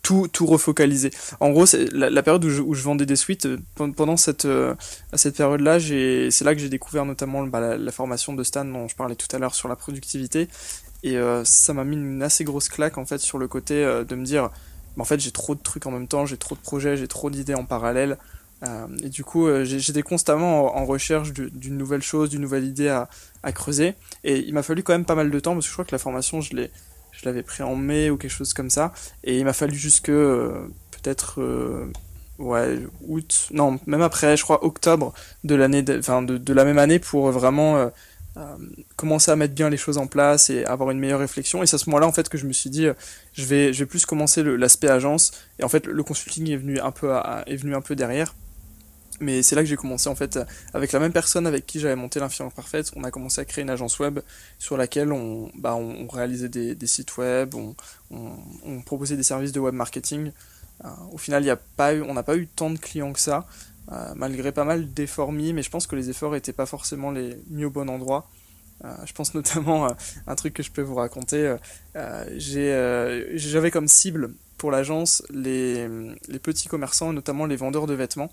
tout, 0.02 0.28
tout 0.28 0.46
refocaliser. 0.46 1.10
En 1.40 1.50
gros, 1.50 1.66
c'est 1.66 1.90
la, 1.92 2.22
période 2.22 2.44
où 2.44 2.74
je, 2.74 2.82
vendais 2.82 3.06
des 3.06 3.16
suites, 3.16 3.46
euh, 3.46 3.58
pendant 3.76 4.16
cette, 4.16 4.44
euh, 4.44 4.74
cette 5.14 5.36
période-là, 5.36 5.78
c'est 5.80 6.42
là 6.42 6.54
que 6.54 6.60
j'ai 6.60 6.68
découvert 6.68 7.04
notamment 7.04 7.44
bah, 7.44 7.76
la, 7.76 7.92
formation 7.92 8.32
de 8.34 8.42
Stan 8.42 8.64
dont 8.64 8.88
je 8.88 8.96
parlais 8.96 9.16
tout 9.16 9.28
à 9.34 9.38
l'heure 9.38 9.54
sur 9.54 9.68
la 9.68 9.76
productivité. 9.76 10.48
Et 11.02 11.16
euh, 11.16 11.44
ça 11.44 11.74
m'a 11.74 11.84
mis 11.84 11.96
une 11.96 12.22
assez 12.22 12.44
grosse 12.44 12.68
claque 12.68 12.98
en 12.98 13.06
fait 13.06 13.18
sur 13.18 13.38
le 13.38 13.46
côté 13.46 13.74
de 13.82 14.14
me 14.14 14.24
dire, 14.24 14.50
bah, 14.96 15.02
en 15.02 15.04
fait 15.04 15.20
j'ai 15.20 15.30
trop 15.30 15.54
de 15.54 15.60
trucs 15.60 15.86
en 15.86 15.90
même 15.90 16.08
temps, 16.08 16.26
j'ai 16.26 16.36
trop 16.36 16.54
de 16.54 16.60
projets, 16.60 16.96
j'ai 16.96 17.08
trop 17.08 17.30
d'idées 17.30 17.54
en 17.54 17.64
parallèle. 17.64 18.18
et 19.02 19.08
du 19.08 19.22
coup, 19.22 19.46
j'étais 19.64 20.02
constamment 20.02 20.76
en, 20.76 20.84
recherche 20.84 21.32
d'une 21.32 21.76
nouvelle 21.76 22.02
chose, 22.02 22.30
d'une 22.30 22.40
nouvelle 22.40 22.64
idée 22.64 22.88
à 22.88 23.52
creuser. 23.52 23.94
Et 24.24 24.38
il 24.38 24.54
m'a 24.54 24.62
fallu 24.62 24.82
quand 24.82 24.92
même 24.92 25.04
pas 25.04 25.14
mal 25.14 25.30
de 25.30 25.40
temps 25.40 25.54
parce 25.54 25.66
que 25.66 25.68
je 25.68 25.74
crois 25.74 25.84
que 25.84 25.94
la 25.94 25.98
formation, 25.98 26.40
je 26.40 26.56
l'ai 26.56 26.70
je 27.20 27.28
l'avais 27.28 27.42
pris 27.42 27.62
en 27.62 27.76
mai 27.76 28.10
ou 28.10 28.16
quelque 28.16 28.30
chose 28.30 28.54
comme 28.54 28.70
ça. 28.70 28.92
Et 29.24 29.38
il 29.38 29.44
m'a 29.44 29.52
fallu 29.52 29.76
jusque 29.76 30.08
euh, 30.08 30.68
peut-être 30.90 31.40
euh, 31.40 31.90
ouais 32.38 32.78
août, 33.06 33.48
non 33.52 33.78
même 33.86 34.02
après, 34.02 34.36
je 34.36 34.44
crois 34.44 34.64
octobre 34.64 35.12
de 35.44 35.54
l'année, 35.54 35.84
enfin 35.98 36.22
de, 36.22 36.38
de, 36.38 36.52
la 36.52 36.64
même 36.64 36.78
année 36.78 37.00
pour 37.00 37.30
vraiment 37.32 37.76
euh, 37.76 38.42
commencer 38.94 39.32
à 39.32 39.36
mettre 39.36 39.54
bien 39.54 39.68
les 39.68 39.76
choses 39.76 39.98
en 39.98 40.06
place 40.06 40.48
et 40.48 40.64
avoir 40.64 40.92
une 40.92 41.00
meilleure 41.00 41.18
réflexion. 41.18 41.62
Et 41.62 41.66
c'est 41.66 41.74
à 41.74 41.78
ce 41.78 41.90
moment-là 41.90 42.06
en 42.06 42.12
fait 42.12 42.28
que 42.28 42.38
je 42.38 42.46
me 42.46 42.52
suis 42.52 42.70
dit, 42.70 42.86
je 43.32 43.44
vais 43.44 43.72
je 43.72 43.80
vais 43.80 43.86
plus 43.86 44.06
commencer 44.06 44.44
l'aspect 44.44 44.88
agence. 44.88 45.32
Et 45.58 45.64
en 45.64 45.68
fait 45.68 45.86
le 45.86 46.02
consulting 46.04 46.48
est 46.50 46.56
venu 46.56 46.78
un 46.78 46.92
peu 46.92 47.12
est 47.46 47.56
venu 47.56 47.74
un 47.74 47.80
peu 47.80 47.96
derrière. 47.96 48.34
Mais 49.20 49.42
c'est 49.42 49.56
là 49.56 49.62
que 49.62 49.68
j'ai 49.68 49.76
commencé 49.76 50.08
en 50.08 50.14
fait 50.14 50.38
avec 50.74 50.92
la 50.92 51.00
même 51.00 51.12
personne 51.12 51.46
avec 51.46 51.66
qui 51.66 51.80
j'avais 51.80 51.96
monté 51.96 52.20
l'infirmière 52.20 52.54
parfaite. 52.54 52.92
On 52.94 53.04
a 53.04 53.10
commencé 53.10 53.40
à 53.40 53.44
créer 53.44 53.62
une 53.62 53.70
agence 53.70 53.98
web 53.98 54.20
sur 54.58 54.76
laquelle 54.76 55.12
on, 55.12 55.50
bah, 55.56 55.74
on, 55.74 56.06
réalisait 56.06 56.48
des, 56.48 56.86
sites 56.86 57.16
web, 57.16 57.54
on, 57.54 58.82
proposait 58.82 59.16
des 59.16 59.22
services 59.22 59.52
de 59.52 59.60
web 59.60 59.74
marketing. 59.74 60.32
Euh, 60.84 60.88
au 61.12 61.18
final, 61.18 61.44
y 61.44 61.50
a 61.50 61.56
pas 61.56 61.94
eu, 61.94 62.02
on 62.02 62.14
n'a 62.14 62.22
pas 62.22 62.36
eu 62.36 62.46
tant 62.46 62.70
de 62.70 62.78
clients 62.78 63.12
que 63.12 63.20
ça, 63.20 63.46
euh, 63.90 64.12
malgré 64.14 64.52
pas 64.52 64.64
mal 64.64 64.92
d'efforts 64.92 65.32
mis, 65.32 65.52
mais 65.52 65.62
je 65.62 65.70
pense 65.70 65.88
que 65.88 65.96
les 65.96 66.10
efforts 66.10 66.32
n'étaient 66.32 66.52
pas 66.52 66.66
forcément 66.66 67.10
les 67.10 67.36
mis 67.50 67.64
au 67.64 67.70
bon 67.70 67.90
endroit. 67.90 68.30
Euh, 68.84 68.94
je 69.04 69.12
pense 69.12 69.34
notamment 69.34 69.86
à 69.86 69.96
un 70.28 70.34
truc 70.36 70.54
que 70.54 70.62
je 70.62 70.70
peux 70.70 70.82
vous 70.82 70.94
raconter. 70.94 71.56
J'avais 72.36 73.70
comme 73.72 73.88
cible 73.88 74.32
pour 74.56 74.70
l'agence 74.70 75.24
les, 75.30 75.88
les 76.28 76.38
petits 76.38 76.68
commerçants, 76.68 77.12
notamment 77.12 77.46
les 77.46 77.56
vendeurs 77.56 77.86
de 77.86 77.94
vêtements. 77.94 78.30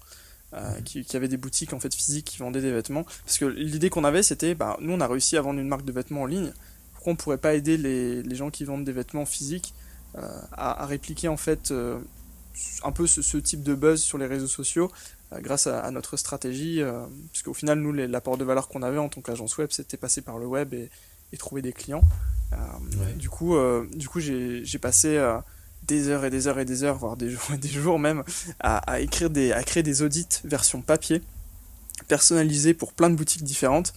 Euh, 0.55 0.79
qui, 0.85 1.03
qui, 1.03 1.17
avait 1.17 1.27
des 1.27 1.35
boutiques 1.35 1.73
en 1.73 1.81
fait 1.81 1.93
physiques 1.93 2.25
qui 2.25 2.37
vendaient 2.37 2.61
des 2.61 2.71
vêtements. 2.71 3.03
Parce 3.25 3.37
que 3.37 3.43
l'idée 3.43 3.89
qu'on 3.89 4.05
avait, 4.05 4.23
c'était, 4.23 4.55
bah, 4.55 4.77
nous 4.79 4.93
on 4.93 5.01
a 5.01 5.07
réussi 5.07 5.35
à 5.35 5.41
vendre 5.41 5.59
une 5.59 5.67
marque 5.67 5.83
de 5.83 5.91
vêtements 5.91 6.21
en 6.21 6.25
ligne. 6.27 6.53
Pourquoi 6.93 7.11
on 7.11 7.15
pourrait 7.17 7.37
pas 7.37 7.55
aider 7.55 7.75
les, 7.75 8.23
les 8.23 8.35
gens 8.35 8.49
qui 8.49 8.63
vendent 8.63 8.85
des 8.85 8.93
vêtements 8.93 9.25
physiques 9.25 9.73
euh, 10.17 10.21
à, 10.53 10.83
à, 10.83 10.85
répliquer 10.85 11.27
en 11.27 11.35
fait 11.35 11.71
euh, 11.71 11.99
un 12.83 12.93
peu 12.93 13.05
ce, 13.05 13.21
ce, 13.21 13.35
type 13.35 13.63
de 13.63 13.75
buzz 13.75 14.01
sur 14.01 14.17
les 14.17 14.27
réseaux 14.27 14.47
sociaux 14.47 14.89
grâce 15.41 15.67
à, 15.67 15.81
à, 15.81 15.91
notre 15.91 16.15
stratégie 16.15 16.81
euh, 16.81 17.05
Parce 17.33 17.43
qu'au 17.43 17.53
final, 17.53 17.79
nous, 17.79 17.91
l'apport 17.91 18.37
de 18.37 18.45
valeur 18.45 18.69
qu'on 18.69 18.81
avait 18.81 18.97
en 18.97 19.09
tant 19.09 19.19
qu'agence 19.19 19.57
web, 19.57 19.71
c'était 19.71 19.97
passer 19.97 20.21
par 20.21 20.37
le 20.37 20.45
web 20.45 20.73
et, 20.73 20.89
et 21.33 21.37
trouver 21.37 21.63
des 21.63 21.73
clients. 21.73 22.03
Ouais. 22.53 23.13
Du 23.17 23.29
coup, 23.29 23.57
du 23.93 24.07
coup, 24.07 24.21
j'ai 24.21 24.79
passé 24.79 25.17
des 25.87 26.07
heures 26.09 26.25
et 26.25 26.29
des 26.29 26.47
heures 26.47 26.59
et 26.59 26.65
des 26.65 26.83
heures, 26.83 26.97
voire 26.97 27.17
des 27.17 27.29
jours 27.31 27.51
et 27.53 27.57
des 27.57 27.69
jours 27.69 27.99
même, 27.99 28.23
à, 28.59 28.77
à 28.77 28.99
écrire 28.99 29.29
des, 29.29 29.51
à 29.51 29.63
créer 29.63 29.83
des 29.83 30.01
audits 30.01 30.27
version 30.43 30.81
papier, 30.81 31.21
personnalisés 32.07 32.73
pour 32.73 32.93
plein 32.93 33.09
de 33.09 33.15
boutiques 33.15 33.43
différentes. 33.43 33.93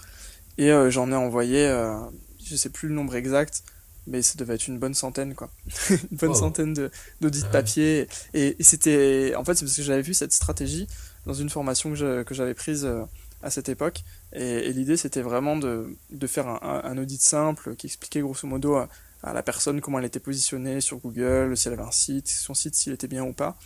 Et 0.57 0.73
euh, 0.73 0.91
j'en 0.91 1.11
ai 1.13 1.15
envoyé, 1.15 1.67
euh, 1.67 1.97
je 2.45 2.57
sais 2.57 2.69
plus 2.71 2.89
le 2.89 2.95
nombre 2.95 3.15
exact, 3.15 3.63
mais 4.07 4.23
ça 4.23 4.35
devait 4.37 4.55
être 4.55 4.67
une 4.67 4.79
bonne 4.79 4.95
centaine, 4.95 5.35
quoi. 5.35 5.51
une 5.91 6.19
bonne 6.19 6.31
oh. 6.31 6.35
centaine 6.35 6.75
d'audits 7.21 7.45
papier. 7.53 8.09
Et, 8.35 8.57
et 8.59 8.63
c'était, 8.63 9.35
en 9.37 9.45
fait, 9.45 9.55
c'est 9.55 9.65
parce 9.65 9.77
que 9.77 9.83
j'avais 9.83 10.03
vu 10.03 10.15
cette 10.15 10.33
stratégie 10.33 10.89
dans 11.27 11.35
une 11.35 11.51
formation 11.51 11.93
que 11.93 12.35
j'avais 12.35 12.55
prise 12.55 12.85
euh, 12.85 13.05
à 13.43 13.51
cette 13.51 13.69
époque. 13.69 14.03
Et, 14.33 14.69
et 14.69 14.73
l'idée, 14.73 14.97
c'était 14.97 15.23
vraiment 15.23 15.57
de, 15.57 15.97
de 16.11 16.27
faire 16.27 16.49
un, 16.49 16.83
un, 16.85 16.99
audit 16.99 17.21
simple 17.21 17.77
qui 17.77 17.87
expliquait 17.87 18.21
grosso 18.21 18.49
modo 18.49 18.79
à, 19.23 19.33
la 19.33 19.43
personne, 19.43 19.81
comment 19.81 19.99
elle 19.99 20.05
était 20.05 20.21
positionnée 20.21 20.81
sur 20.81 20.99
Google, 20.99 21.57
si 21.57 21.69
elle 21.69 21.75
avait 21.75 21.83
un 21.83 21.91
site, 21.91 22.29
son 22.29 22.55
site 22.55 22.75
s'il 22.75 22.93
était 22.93 23.09
bien 23.09 23.25
ou 23.25 23.33
pas, 23.33 23.57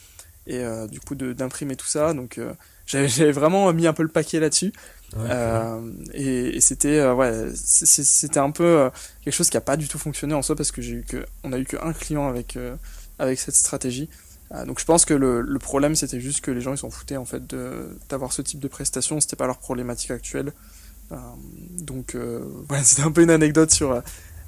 et 0.47 0.59
euh, 0.59 0.87
du 0.87 1.01
coup 1.01 1.15
d'imprimer 1.15 1.77
tout 1.77 1.87
ça. 1.87 2.15
Donc 2.15 2.39
euh, 2.39 2.55
j'avais 2.87 3.33
vraiment 3.33 3.73
mis 3.73 3.87
un 3.87 3.93
peu 3.93 4.03
le 4.03 4.09
paquet 4.09 4.41
là-dessus. 4.41 4.73
Ouais, 5.15 5.29
euh, 5.31 5.81
et, 6.15 6.57
et 6.57 6.61
c'était 6.61 7.07
ouais, 7.07 7.51
c'était 7.55 8.41
un 8.41 8.51
peu 8.51 8.91
quelque 9.23 9.35
chose 9.35 9.51
qui 9.51 9.57
a 9.59 9.61
pas 9.61 9.77
du 9.77 9.89
tout 9.89 9.99
fonctionné 9.99 10.35
en 10.35 10.43
soi 10.43 10.57
parce 10.57 10.73
que 10.73 10.81
j'ai 10.81 10.95
eu 10.95 11.05
que 11.05 11.27
on 11.45 11.53
a 11.53 11.59
eu 11.59 11.65
qu'un 11.65 11.93
client 11.93 12.29
avec 12.29 12.59
avec 13.19 13.39
cette 13.39 13.55
stratégie. 13.55 14.09
donc 14.67 14.81
je 14.81 14.87
pense 14.87 15.05
que 15.05 15.13
le, 15.13 15.43
le 15.43 15.59
problème 15.59 15.95
c'était 15.95 16.19
juste 16.19 16.41
que 16.41 16.51
les 16.51 16.63
gens 16.63 16.73
ils 16.73 16.79
s'en 16.79 16.89
foutaient 16.89 17.19
en 17.19 17.27
fait 17.27 17.43
d'avoir 18.09 18.33
ce 18.33 18.41
type 18.41 18.59
de 18.59 18.69
prestation, 18.69 19.21
c'était 19.21 19.37
pas 19.37 19.47
leur 19.47 19.59
problématique 19.59 20.13
actuelle. 20.13 20.55
donc 21.79 22.17
ouais, 22.71 22.83
c'était 22.83 23.03
un 23.03 23.13
peu 23.13 23.23
une 23.23 23.31
anecdote 23.31 23.71
sur 23.71 24.03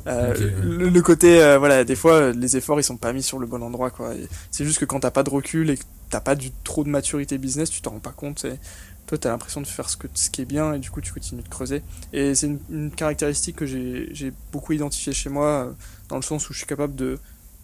euh, 0.06 0.32
okay, 0.32 0.52
le, 0.62 0.88
le, 0.88 1.02
côté, 1.02 1.42
euh, 1.42 1.58
voilà, 1.58 1.84
des 1.84 1.96
fois, 1.96 2.32
les 2.32 2.56
efforts 2.56 2.78
ils 2.78 2.84
sont 2.84 2.96
pas 2.96 3.12
mis 3.12 3.22
sur 3.22 3.38
le 3.38 3.46
bon 3.46 3.62
endroit, 3.62 3.90
quoi. 3.90 4.12
C'est 4.50 4.64
juste 4.64 4.78
que 4.78 4.84
quand 4.84 5.00
t'as 5.00 5.10
pas 5.10 5.22
de 5.22 5.30
recul 5.30 5.70
et 5.70 5.76
que 5.76 5.84
t'as 6.10 6.20
pas 6.20 6.34
du, 6.34 6.50
trop 6.62 6.84
de 6.84 6.90
maturité 6.90 7.38
business, 7.38 7.70
tu 7.70 7.80
t'en 7.80 7.92
rends 7.92 8.00
pas 8.00 8.12
compte. 8.12 8.44
Et 8.44 8.58
toi, 9.06 9.18
t'as 9.18 9.30
l'impression 9.30 9.60
de 9.60 9.66
faire 9.66 9.88
ce, 9.88 9.96
que, 9.96 10.06
ce 10.14 10.30
qui 10.30 10.42
est 10.42 10.46
bien 10.46 10.74
et 10.74 10.78
du 10.78 10.90
coup, 10.90 11.00
tu 11.00 11.12
continues 11.12 11.42
de 11.42 11.48
creuser. 11.48 11.82
Et 12.12 12.34
c'est 12.34 12.46
une, 12.46 12.60
une, 12.70 12.90
caractéristique 12.90 13.56
que 13.56 13.66
j'ai 13.66 14.32
beaucoup 14.52 14.72
identifiée 14.72 15.12
chez 15.12 15.30
moi, 15.30 15.46
euh, 15.46 15.72
dans 16.08 16.16
le 16.16 16.22
sens 16.22 16.48
où 16.48 16.52
je 16.52 16.58
suis 16.58 16.66
capable 16.66 16.94
de 16.94 17.18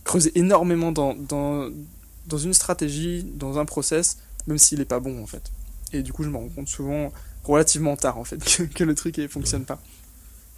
creuser 0.04 0.32
énormément 0.38 0.92
dans, 0.92 1.14
dans, 1.14 1.68
dans 2.26 2.38
une 2.38 2.54
stratégie, 2.54 3.24
dans 3.34 3.58
un 3.58 3.64
process, 3.64 4.18
même 4.46 4.58
s'il 4.58 4.80
est 4.80 4.86
pas 4.86 5.00
bon, 5.00 5.22
en 5.22 5.26
fait. 5.26 5.50
Et 5.92 6.02
du 6.02 6.12
coup, 6.12 6.24
je 6.24 6.28
me 6.28 6.36
rends 6.36 6.48
compte 6.48 6.68
souvent, 6.68 7.12
relativement 7.44 7.96
tard, 7.96 8.18
en 8.18 8.24
fait, 8.24 8.38
que, 8.56 8.62
que 8.62 8.84
le 8.84 8.94
truc 8.94 9.18
ne 9.18 9.28
fonctionne 9.28 9.64
pas. 9.64 9.80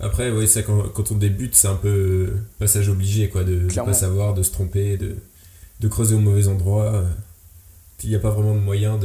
Après, 0.03 0.31
oui, 0.31 0.49
ça, 0.49 0.63
quand, 0.63 0.89
quand 0.89 1.13
on 1.13 1.15
débute, 1.15 1.55
c'est 1.55 1.69
un 1.69 1.77
peu 1.77 2.35
passage 2.59 2.89
obligé, 2.89 3.29
quoi, 3.29 3.45
de 3.45 3.61
ne 3.61 3.75
pas 3.75 3.95
savoir, 3.95 4.35
de 4.35 4.43
se 4.43 4.51
tromper, 4.51 4.97
de, 4.97 5.17
de 5.81 5.89
creuser 5.89 6.15
au 6.17 6.19
mauvais 6.19 6.49
endroit. 6.49 7.05
Il 8.03 8.11
n'y 8.11 8.17
a 8.17 8.19
pas 8.19 8.31
vraiment 8.31 8.57
de 8.57 8.61
moyen 8.61 8.99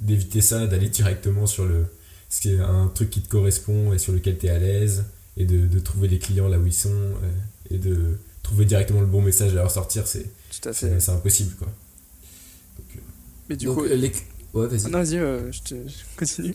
d'éviter 0.00 0.42
ça, 0.42 0.66
d'aller 0.66 0.90
directement 0.90 1.46
sur 1.46 1.64
le, 1.64 1.86
ce 2.28 2.42
qui 2.42 2.52
est 2.52 2.60
un 2.60 2.88
truc 2.88 3.08
qui 3.08 3.22
te 3.22 3.28
correspond 3.28 3.94
et 3.94 3.98
sur 3.98 4.12
lequel 4.12 4.36
tu 4.36 4.46
es 4.46 4.50
à 4.50 4.58
l'aise, 4.58 5.06
et 5.38 5.46
de, 5.46 5.66
de, 5.66 5.78
trouver 5.78 6.08
les 6.08 6.18
clients 6.18 6.48
là 6.48 6.58
où 6.58 6.66
ils 6.66 6.74
sont, 6.74 7.14
et 7.70 7.78
de 7.78 8.18
trouver 8.42 8.66
directement 8.66 9.00
le 9.00 9.06
bon 9.06 9.22
message 9.22 9.52
à 9.52 9.54
leur 9.54 9.70
sortir, 9.70 10.06
c'est 10.06 10.26
impossible, 11.08 11.54
quoi. 11.56 11.68
Donc, 12.76 13.02
Mais 13.48 13.56
du 13.56 13.64
Donc, 13.64 13.78
coup, 13.78 13.84
les... 13.84 14.12
ouais, 14.52 14.68
vas-y. 14.68 14.82
Ah 14.84 14.88
non, 14.90 14.98
vas-y, 14.98 15.18
euh, 15.18 15.50
je, 15.50 15.62
te... 15.62 15.74
je 15.74 15.94
continue. 16.18 16.54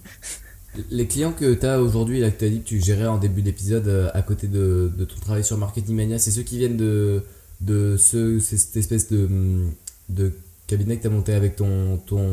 Les 0.92 1.08
clients 1.08 1.32
que 1.32 1.54
tu 1.54 1.66
as 1.66 1.82
aujourd'hui, 1.82 2.20
là, 2.20 2.32
que 2.32 2.40
tu 2.40 2.46
as 2.46 2.50
dit 2.50 2.62
que 2.62 2.68
tu 2.68 2.80
gérais 2.80 3.08
en 3.08 3.18
début 3.18 3.42
d'épisode 3.42 3.88
euh, 3.88 4.10
à 4.14 4.22
côté 4.22 4.48
de, 4.48 4.92
de, 4.96 5.06
ton 5.06 5.20
travail 5.20 5.44
sur 5.44 5.58
Marketing 5.58 5.96
Mania, 5.96 6.20
c'est 6.20 6.32
ceux 6.32 6.44
qui 6.44 6.58
viennent 6.58 6.78
de, 6.78 7.24
de 7.62 7.98
ce, 7.98 8.40
cette 8.40 8.78
espèce 8.78 9.12
de, 9.12 9.28
de 10.10 10.32
cabinet 10.68 10.98
que 10.98 11.02
tu 11.02 11.08
as 11.08 11.12
monté 11.12 11.34
avec 11.34 11.56
ton, 11.56 11.98
ton, 12.06 12.24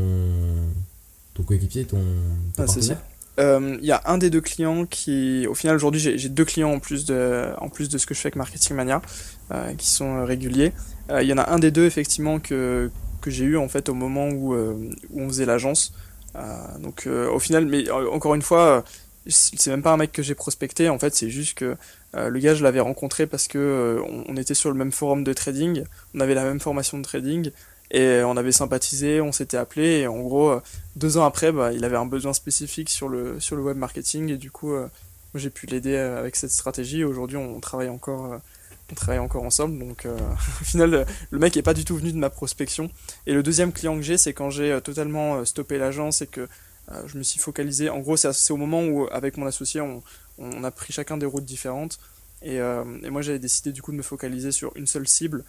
ton 1.34 1.43
coéquipier, 1.43 1.84
ton, 1.84 1.97
ton 1.97 2.62
ah, 2.62 2.66
partenaire 2.66 3.03
il 3.39 3.45
euh, 3.45 3.76
y 3.82 3.93
a 3.93 4.01
un 4.07 4.16
des 4.16 4.30
deux 4.30 4.41
clients 4.41 4.87
qui, 4.87 5.47
au 5.47 5.55
final, 5.55 5.76
aujourd'hui, 5.76 6.01
j'ai 6.01 6.28
deux 6.28 6.45
clients 6.45 6.72
en 6.72 6.78
plus 6.78 7.05
de, 7.05 7.51
en 7.59 7.68
plus 7.68 7.89
de 7.89 7.99
ce 7.99 8.07
que 8.07 8.14
je 8.14 8.20
fais 8.20 8.28
avec 8.28 8.37
Marketing 8.37 8.74
Mania, 8.74 9.03
euh, 9.53 9.74
qui 9.74 9.89
sont 9.89 10.24
réguliers. 10.24 10.72
Il 11.11 11.14
euh, 11.14 11.22
y 11.22 11.32
en 11.32 11.39
a 11.39 11.51
un 11.51 11.59
des 11.59 11.70
deux, 11.70 11.84
effectivement, 11.84 12.39
que, 12.39 12.91
que 13.20 13.30
j'ai 13.30 13.45
eu 13.45 13.59
en 13.59 13.68
fait 13.68 13.89
au 13.91 13.95
moment 13.95 14.28
où, 14.28 14.55
où 14.55 15.20
on 15.20 15.28
faisait 15.28 15.45
l'agence. 15.45 15.93
Euh, 16.37 16.78
donc 16.78 17.07
euh, 17.07 17.30
au 17.30 17.39
final, 17.39 17.66
mais 17.66 17.89
euh, 17.89 18.11
encore 18.11 18.34
une 18.34 18.43
fois, 18.43 18.84
c'est 19.28 19.70
même 19.70 19.82
pas 19.82 19.93
un 19.93 19.97
mec 19.97 20.12
que 20.12 20.22
j'ai 20.22 20.34
prospecté. 20.34 20.89
En 20.89 20.99
fait, 20.99 21.14
c'est 21.14 21.30
juste 21.30 21.59
que 21.59 21.76
le 22.14 22.39
gars, 22.39 22.55
je 22.55 22.62
l'avais 22.62 22.80
rencontré 22.80 23.26
parce 23.26 23.49
que 23.49 24.01
on, 24.28 24.37
était 24.37 24.55
sur 24.55 24.70
le 24.70 24.76
même 24.76 24.93
forum 24.93 25.22
de 25.24 25.32
trading, 25.32 25.84
on 26.14 26.20
avait 26.20 26.34
la 26.34 26.45
même 26.45 26.61
formation 26.61 26.97
de 26.97 27.03
trading 27.03 27.51
et 27.91 28.22
on 28.24 28.37
avait 28.39 28.53
sympathisé, 28.53 29.20
on 29.20 29.32
s'était 29.32 29.59
appelé 29.59 30.01
et 30.01 30.07
en 30.07 30.20
gros 30.20 30.59
deux 30.95 31.18
ans 31.18 31.24
après, 31.24 31.53
bah, 31.53 31.72
il 31.74 31.84
avait 31.84 31.97
un 31.97 32.07
besoin 32.07 32.32
spécifique 32.32 32.89
sur 32.89 33.09
le 33.09 33.39
sur 33.39 33.55
le 33.57 33.62
web 33.62 33.76
marketing 33.76 34.30
et 34.30 34.37
du 34.39 34.51
coup, 34.51 34.74
j'ai 35.34 35.51
pu 35.51 35.66
l'aider 35.66 35.97
avec 35.97 36.37
cette 36.37 36.53
stratégie. 36.53 37.05
Aujourd'hui, 37.05 37.37
on 37.37 37.61
travaille 37.61 37.91
encore 37.91 38.39
on 38.91 38.95
travaille 38.95 39.18
encore 39.18 39.45
ensemble. 39.45 39.78
Donc 39.78 40.07
euh, 40.07 40.16
au 40.61 40.64
final, 40.64 41.07
le 41.30 41.39
mec 41.39 41.57
est 41.57 41.62
pas 41.62 41.74
du 41.74 41.84
tout 41.84 41.97
venu 41.97 42.12
de 42.12 42.18
ma 42.18 42.30
prospection. 42.30 42.91
Et 43.26 43.32
le 43.32 43.43
deuxième 43.43 43.72
client 43.72 43.97
que 43.97 44.03
j'ai, 44.03 44.18
c'est 44.18 44.32
quand 44.32 44.51
j'ai 44.51 44.72
euh, 44.72 44.80
totalement 44.80 45.37
euh, 45.37 45.45
stoppé 45.45 45.78
l'agence 45.78 46.22
et 46.22 46.26
que 46.26 46.49
je 47.07 47.18
me 47.18 47.24
suis 47.24 47.41
focalisé. 47.41 47.91
En 47.91 47.99
gros, 47.99 48.16
c'est 48.16 48.53
au 48.53 48.57
moment 48.57 48.84
où, 48.84 49.09
avec 49.11 49.39
mon 49.39 49.47
associé, 49.47 49.80
on, 49.80 50.03
a 50.62 50.70
pris 50.70 50.93
chacun 50.93 51.16
des 51.16 51.26
routes 51.26 51.45
différentes. 51.45 51.99
Et, 52.43 52.61
moi, 53.11 53.22
j'avais 53.22 53.41
décidé 53.41 53.72
du 53.72 53.82
coup 53.82 53.91
de 53.91 53.97
me 53.97 54.05
focaliser 54.05 54.53
sur 54.53 54.70
une 54.76 54.87
seule 54.87 55.09
cible, 55.09 55.43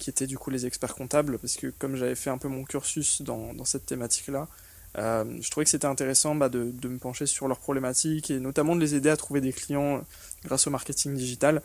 qui 0.00 0.10
était 0.10 0.26
du 0.26 0.38
coup 0.38 0.50
les 0.50 0.66
experts 0.66 0.96
comptables, 0.96 1.38
parce 1.38 1.54
que 1.54 1.68
comme 1.68 1.94
j'avais 1.94 2.16
fait 2.16 2.30
un 2.30 2.36
peu 2.38 2.48
mon 2.48 2.64
cursus 2.64 3.22
dans, 3.22 3.64
cette 3.64 3.86
thématique-là, 3.86 4.48
je 4.96 5.50
trouvais 5.52 5.62
que 5.62 5.70
c'était 5.70 5.86
intéressant 5.86 6.34
bah, 6.34 6.48
de, 6.48 6.72
me 6.88 6.98
pencher 6.98 7.26
sur 7.26 7.46
leurs 7.46 7.60
problématiques 7.60 8.32
et 8.32 8.40
notamment 8.40 8.74
de 8.74 8.80
les 8.80 8.96
aider 8.96 9.08
à 9.08 9.16
trouver 9.16 9.40
des 9.40 9.52
clients 9.52 10.04
grâce 10.44 10.66
au 10.66 10.70
marketing 10.70 11.14
digital. 11.14 11.62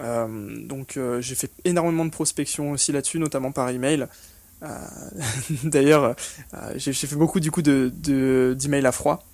Euh, 0.00 0.66
donc 0.66 0.96
euh, 0.96 1.20
j'ai 1.20 1.34
fait 1.34 1.50
énormément 1.64 2.04
de 2.04 2.10
prospection 2.10 2.72
aussi 2.72 2.92
là-dessus, 2.92 3.18
notamment 3.18 3.52
par 3.52 3.68
email. 3.70 4.06
D'ailleurs, 5.64 6.14
j'ai 6.76 6.92
fait 6.92 7.16
beaucoup 7.16 7.40
du 7.40 7.50
coup 7.50 7.62
de 7.62 7.90
d'emails 8.58 8.84
à 8.86 8.92
froid. 8.92 9.24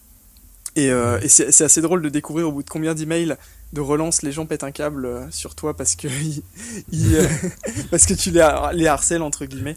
Et, 0.76 0.86
et 0.86 1.28
c'est 1.28 1.64
assez 1.64 1.80
drôle 1.80 2.00
de 2.00 2.08
découvrir 2.08 2.48
au 2.48 2.52
bout 2.52 2.62
de 2.62 2.70
combien 2.70 2.94
d'emails 2.94 3.36
de 3.72 3.80
relance, 3.80 4.22
les 4.22 4.30
gens 4.30 4.46
pètent 4.46 4.62
un 4.62 4.70
câble 4.70 5.26
sur 5.32 5.56
toi 5.56 5.76
parce 5.76 5.96
que, 5.96 6.06
parce 7.90 8.06
que 8.06 8.14
tu 8.14 8.30
les, 8.30 8.48
les 8.74 8.86
harcèles, 8.86 9.22
entre 9.22 9.46
guillemets. 9.46 9.76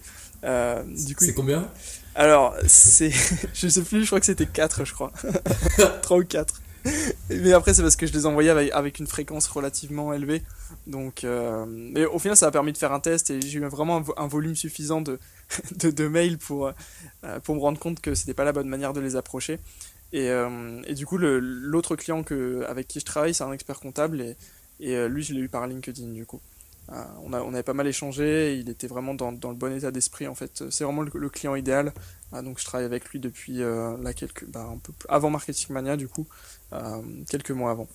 coup, 1.16 1.26
c'est 1.26 1.34
combien? 1.34 1.68
Alors, 2.14 2.54
c'est. 2.68 3.12
Je 3.56 3.68
sais 3.68 3.82
plus, 3.82 4.02
je 4.02 4.06
crois 4.08 4.20
que 4.20 4.28
c'était 4.28 4.46
4, 4.46 4.86
je 4.86 4.94
crois. 4.94 5.12
3 6.04 6.18
ou 6.18 6.26
4. 6.26 6.62
Mais 7.30 7.54
après, 7.54 7.74
c'est 7.74 7.82
parce 7.82 7.96
que 7.96 8.08
je 8.08 8.14
les 8.14 8.26
envoyais 8.26 8.72
avec, 8.72 9.00
une 9.00 9.08
fréquence 9.08 9.48
relativement 9.48 10.14
élevée. 10.14 10.44
Donc, 10.88 11.24
euh, 11.24 11.66
mais 11.68 12.06
au 12.06 12.20
final, 12.20 12.38
ça 12.38 12.48
a 12.48 12.52
permis 12.52 12.74
de 12.74 12.78
faire 12.78 12.92
un 12.92 13.00
test 13.00 13.30
et 13.30 13.42
j'ai 13.42 13.60
eu 13.60 13.66
vraiment 13.66 14.04
un, 14.18 14.28
volume 14.28 14.56
suffisant 14.56 15.02
de, 15.02 15.20
de, 15.78 15.90
de, 15.90 16.08
mails 16.08 16.38
pour, 16.38 16.68
euh, 17.24 17.40
pour 17.44 17.56
me 17.56 17.60
rendre 17.60 17.80
compte 17.80 18.00
que 18.02 18.16
c'était 18.16 18.34
pas 18.34 18.44
la 18.44 18.54
bonne 18.54 18.68
manière 18.68 18.94
de 18.94 19.00
les 19.00 19.16
approcher. 19.16 19.60
Et, 20.12 20.30
euh, 20.30 20.82
et 20.88 20.96
du 20.96 21.06
coup, 21.06 21.18
l'autre 21.18 21.96
client 21.96 22.24
que, 22.24 22.64
avec 22.68 22.88
qui 22.88 23.00
je 23.00 23.06
travaille, 23.06 23.34
c'est 23.34 23.44
un 23.44 23.52
expert 23.52 23.80
comptable 23.80 24.22
et, 24.22 24.36
et 24.80 25.08
lui, 25.08 25.24
je 25.24 25.34
l'ai 25.34 25.42
eu 25.42 25.50
par 25.50 25.68
LinkedIn 25.68 26.14
du 26.14 26.26
coup. 26.26 26.40
On, 27.24 27.34
a, 27.34 27.42
on 27.42 27.54
avait 27.54 27.64
pas 27.64 27.74
mal 27.74 27.88
échangé, 27.88 28.58
il 28.58 28.70
était 28.70 28.88
vraiment 28.88 29.14
dans, 29.14 29.32
dans 29.32 29.50
le 29.50 29.56
bon 29.56 29.76
état 29.76 29.92
d'esprit 29.92 30.28
en 30.28 30.36
fait. 30.36 30.64
C'est 30.70 30.84
vraiment 30.84 31.02
le, 31.02 31.30
client 31.30 31.56
idéal. 31.56 31.94
donc 32.44 32.60
je 32.60 32.66
travaille 32.66 32.86
avec 32.86 33.10
lui 33.10 33.20
depuis 33.20 33.58
là, 33.58 34.14
quelques, 34.14 34.46
bah, 34.46 34.70
un 34.72 34.78
peu 34.78 34.92
avant 35.08 35.30
Marketing 35.30 35.74
Mania 35.74 35.98
du 35.98 36.08
coup, 36.08 36.28
quelques 37.30 37.52
mois 37.52 37.72
avant. 37.72 37.88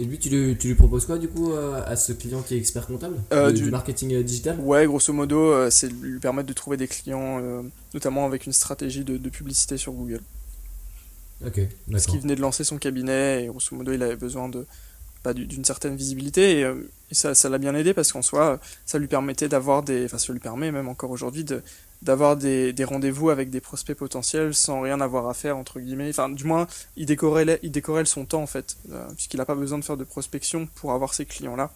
Et 0.00 0.04
lui, 0.04 0.16
tu 0.16 0.28
lui, 0.28 0.56
tu 0.56 0.68
lui, 0.68 0.74
proposes 0.76 1.06
quoi 1.06 1.18
du 1.18 1.28
coup 1.28 1.52
euh, 1.52 1.82
à 1.84 1.96
ce 1.96 2.12
client 2.12 2.40
qui 2.42 2.54
est 2.54 2.58
expert 2.58 2.86
comptable 2.86 3.16
euh, 3.32 3.50
du, 3.50 3.68
marketing 3.68 4.14
euh, 4.14 4.22
digital? 4.22 4.60
Ouais, 4.60 4.86
grosso 4.86 5.12
modo, 5.12 5.68
c'est 5.70 5.88
lui 5.88 6.20
permettre 6.20 6.48
de 6.48 6.52
trouver 6.52 6.76
des 6.76 6.86
clients, 6.86 7.42
notamment 7.94 8.24
avec 8.24 8.46
une 8.46 8.52
stratégie 8.52 9.02
de, 9.04 9.28
publicité 9.28 9.76
sur 9.76 9.92
Google. 9.92 10.20
Ok. 11.44 11.60
Parce 11.90 12.06
qu'il 12.06 12.20
venait 12.20 12.36
de 12.36 12.40
lancer 12.40 12.62
son 12.62 12.78
cabinet 12.78 13.44
et 13.44 13.46
grosso 13.48 13.74
modo, 13.74 13.92
il 13.92 14.02
avait 14.02 14.16
besoin 14.16 14.48
de 14.48 14.66
bah, 15.34 15.34
d'une 15.34 15.64
certaine 15.64 15.96
visibilité 15.96 16.60
et, 16.60 16.72
ça, 17.10 17.34
ça 17.34 17.48
l'a 17.48 17.56
bien 17.56 17.74
aidé 17.74 17.94
parce 17.94 18.12
qu'en 18.12 18.20
soi, 18.20 18.60
ça 18.84 18.98
lui 18.98 19.06
permettait 19.06 19.48
d'avoir 19.48 19.82
des. 19.82 20.04
Enfin, 20.04 20.18
ça 20.18 20.30
lui 20.30 20.40
permet 20.40 20.70
même 20.70 20.88
encore 20.88 21.10
aujourd'hui 21.10 21.42
de, 21.42 21.62
d'avoir 22.02 22.36
des, 22.36 22.72
des 22.72 22.84
rendez-vous 22.84 23.30
avec 23.30 23.50
des 23.50 23.60
prospects 23.60 23.96
potentiels 23.96 24.54
sans 24.54 24.80
rien 24.80 25.00
avoir 25.00 25.28
à 25.28 25.34
faire 25.34 25.56
entre 25.56 25.80
guillemets 25.80 26.10
enfin 26.10 26.28
du 26.28 26.44
moins 26.44 26.68
il 26.96 27.06
décorrèle 27.06 27.58
il 27.62 27.72
décorrèle 27.72 28.06
son 28.06 28.24
temps 28.24 28.42
en 28.42 28.46
fait 28.46 28.76
euh, 28.92 29.04
puisqu'il 29.14 29.38
n'a 29.38 29.44
pas 29.44 29.56
besoin 29.56 29.78
de 29.78 29.84
faire 29.84 29.96
de 29.96 30.04
prospection 30.04 30.66
pour 30.66 30.92
avoir 30.92 31.12
ces 31.12 31.26
clients 31.26 31.56
là 31.56 31.72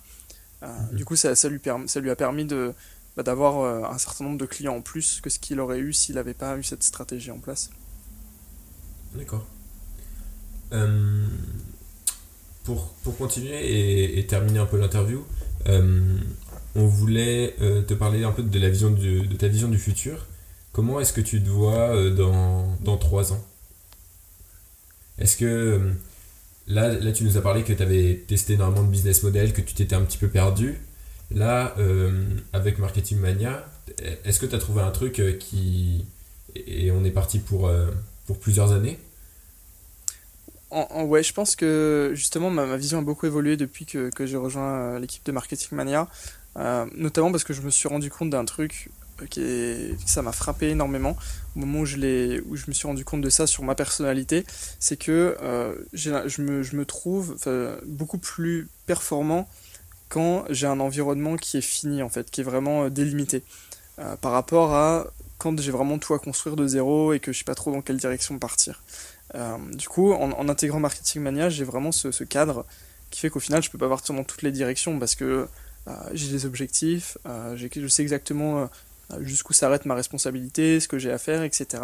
euh, 0.62 0.68
mhm. 0.68 0.96
du 0.96 1.04
coup 1.04 1.16
ça, 1.16 1.34
ça, 1.34 1.48
lui 1.48 1.60
ça 1.86 2.00
lui 2.00 2.10
a 2.10 2.16
permis 2.16 2.44
de 2.44 2.72
bah, 3.16 3.24
d'avoir 3.24 3.60
euh, 3.60 3.82
un 3.84 3.98
certain 3.98 4.24
nombre 4.24 4.38
de 4.38 4.46
clients 4.46 4.76
en 4.76 4.80
plus 4.80 5.20
que 5.20 5.28
ce 5.28 5.40
qu'il 5.40 5.58
aurait 5.58 5.80
eu 5.80 5.92
s'il 5.92 6.14
n'avait 6.14 6.34
pas 6.34 6.56
eu 6.56 6.62
cette 6.62 6.84
stratégie 6.84 7.32
en 7.32 7.38
place 7.38 7.70
d'accord 9.14 9.44
pour, 12.64 12.94
pour 13.02 13.16
continuer 13.16 14.18
et, 14.18 14.26
terminer 14.26 14.58
un 14.58 14.66
peu 14.66 14.78
l'interview 14.78 15.24
on 16.74 16.86
voulait 16.86 17.54
euh, 17.60 17.82
te 17.82 17.94
parler 17.94 18.24
un 18.24 18.32
peu 18.32 18.42
de, 18.42 18.58
la 18.58 18.70
vision 18.70 18.90
de, 18.90 19.24
ta 19.36 19.48
vision 19.48 19.68
du 19.68 19.78
futur. 19.78 20.26
Comment 20.72 21.00
est-ce 21.00 21.12
que 21.12 21.20
tu 21.20 21.42
te 21.42 21.48
vois 21.48 21.94
euh, 21.94 22.14
dans, 22.14 22.76
dans 22.82 22.96
3 22.96 23.32
ans? 23.32 23.44
Est-ce 25.18 25.36
que 25.36 25.44
euh, 25.44 25.92
là, 26.66 26.88
là, 26.94 27.12
tu 27.12 27.24
nous 27.24 27.36
as 27.36 27.42
parlé 27.42 27.62
que 27.62 27.72
tu 27.72 27.82
avais 27.82 28.24
testé 28.26 28.54
énormément 28.54 28.84
de 28.84 28.90
business 28.90 29.22
model, 29.22 29.52
que 29.52 29.60
tu 29.60 29.74
t'étais 29.74 29.94
un 29.94 30.02
petit 30.02 30.18
peu 30.18 30.28
perdu. 30.28 30.78
Là, 31.34 31.74
avec 32.52 32.78
Marketing 32.78 33.18
Mania, 33.18 33.66
est-ce 34.26 34.38
que 34.38 34.44
tu 34.44 34.54
as 34.54 34.58
trouvé 34.58 34.82
un 34.82 34.90
truc 34.90 35.22
qui. 35.38 36.04
Et 36.54 36.90
on 36.90 37.06
est 37.06 37.10
parti 37.10 37.38
pour, 37.38 37.70
pour 38.26 38.38
plusieurs 38.38 38.72
années? 38.72 38.98
En, 40.72 41.04
ouais, 41.04 41.22
je 41.22 41.32
pense 41.32 41.54
que 41.56 42.12
justement 42.14 42.50
ma, 42.50 42.76
vision 42.76 42.98
a 42.98 43.02
beaucoup 43.02 43.26
évolué 43.26 43.56
depuis 43.56 43.86
que, 43.86 44.10
que 44.10 44.26
j'ai 44.26 44.36
rejoint 44.36 44.98
l'équipe 44.98 45.24
de 45.24 45.32
Marketing 45.32 45.68
Mania. 45.72 46.08
Euh, 46.56 46.86
notamment 46.94 47.30
parce 47.30 47.44
que 47.44 47.54
je 47.54 47.62
me 47.62 47.70
suis 47.70 47.88
rendu 47.88 48.10
compte 48.10 48.30
d'un 48.30 48.44
truc 48.44 48.90
euh, 49.22 49.26
qui 49.26 49.96
ça 50.06 50.20
m'a 50.20 50.32
frappé 50.32 50.68
énormément 50.68 51.16
au 51.56 51.60
moment 51.60 51.80
où 51.80 51.86
je, 51.86 51.96
où 52.42 52.56
je 52.56 52.64
me 52.68 52.72
suis 52.72 52.86
rendu 52.86 53.04
compte 53.04 53.22
de 53.22 53.30
ça 53.30 53.46
sur 53.46 53.62
ma 53.64 53.74
personnalité, 53.74 54.44
c'est 54.78 54.98
que 54.98 55.36
euh, 55.42 55.74
je, 55.92 56.42
me, 56.42 56.62
je 56.62 56.76
me 56.76 56.84
trouve 56.84 57.36
beaucoup 57.86 58.18
plus 58.18 58.68
performant 58.86 59.48
quand 60.08 60.44
j'ai 60.50 60.66
un 60.66 60.80
environnement 60.80 61.36
qui 61.36 61.56
est 61.56 61.62
fini 61.62 62.02
en 62.02 62.08
fait, 62.08 62.30
qui 62.30 62.42
est 62.42 62.44
vraiment 62.44 62.88
délimité. 62.90 63.42
par 64.20 64.32
rapport 64.32 64.74
à 64.74 65.06
quand 65.38 65.58
j'ai 65.60 65.72
vraiment 65.72 65.98
tout 65.98 66.14
à 66.14 66.18
construire 66.18 66.54
de 66.54 66.66
zéro 66.66 67.12
et 67.12 67.18
que 67.18 67.32
je 67.32 67.38
sais 67.38 67.44
pas 67.44 67.54
trop 67.54 67.72
dans 67.72 67.82
quelle 67.82 67.96
direction 67.96 68.38
partir. 68.38 68.82
Du 69.72 69.88
coup, 69.88 70.12
en, 70.12 70.48
intégrant 70.48 70.80
Marketing 70.80 71.22
Mania, 71.22 71.48
j'ai 71.48 71.64
vraiment 71.64 71.92
ce, 71.92 72.24
cadre 72.24 72.66
qui 73.10 73.20
fait 73.20 73.30
qu'au 73.30 73.40
final, 73.40 73.62
je 73.62 73.70
peux 73.70 73.78
pas 73.78 73.88
partir 73.88 74.14
dans 74.14 74.24
toutes 74.24 74.42
les 74.42 74.52
directions 74.52 74.98
parce 74.98 75.14
que 75.14 75.46
euh, 75.88 75.92
j'ai 76.12 76.30
des 76.30 76.46
objectifs, 76.46 77.18
euh, 77.26 77.56
je 77.56 77.88
sais 77.88 78.02
exactement 78.02 78.60
euh, 78.60 79.16
jusqu'où 79.20 79.52
s'arrête 79.52 79.84
ma 79.84 79.94
responsabilité, 79.94 80.78
ce 80.78 80.86
que 80.86 80.98
j'ai 80.98 81.10
à 81.10 81.18
faire, 81.18 81.42
etc. 81.42 81.82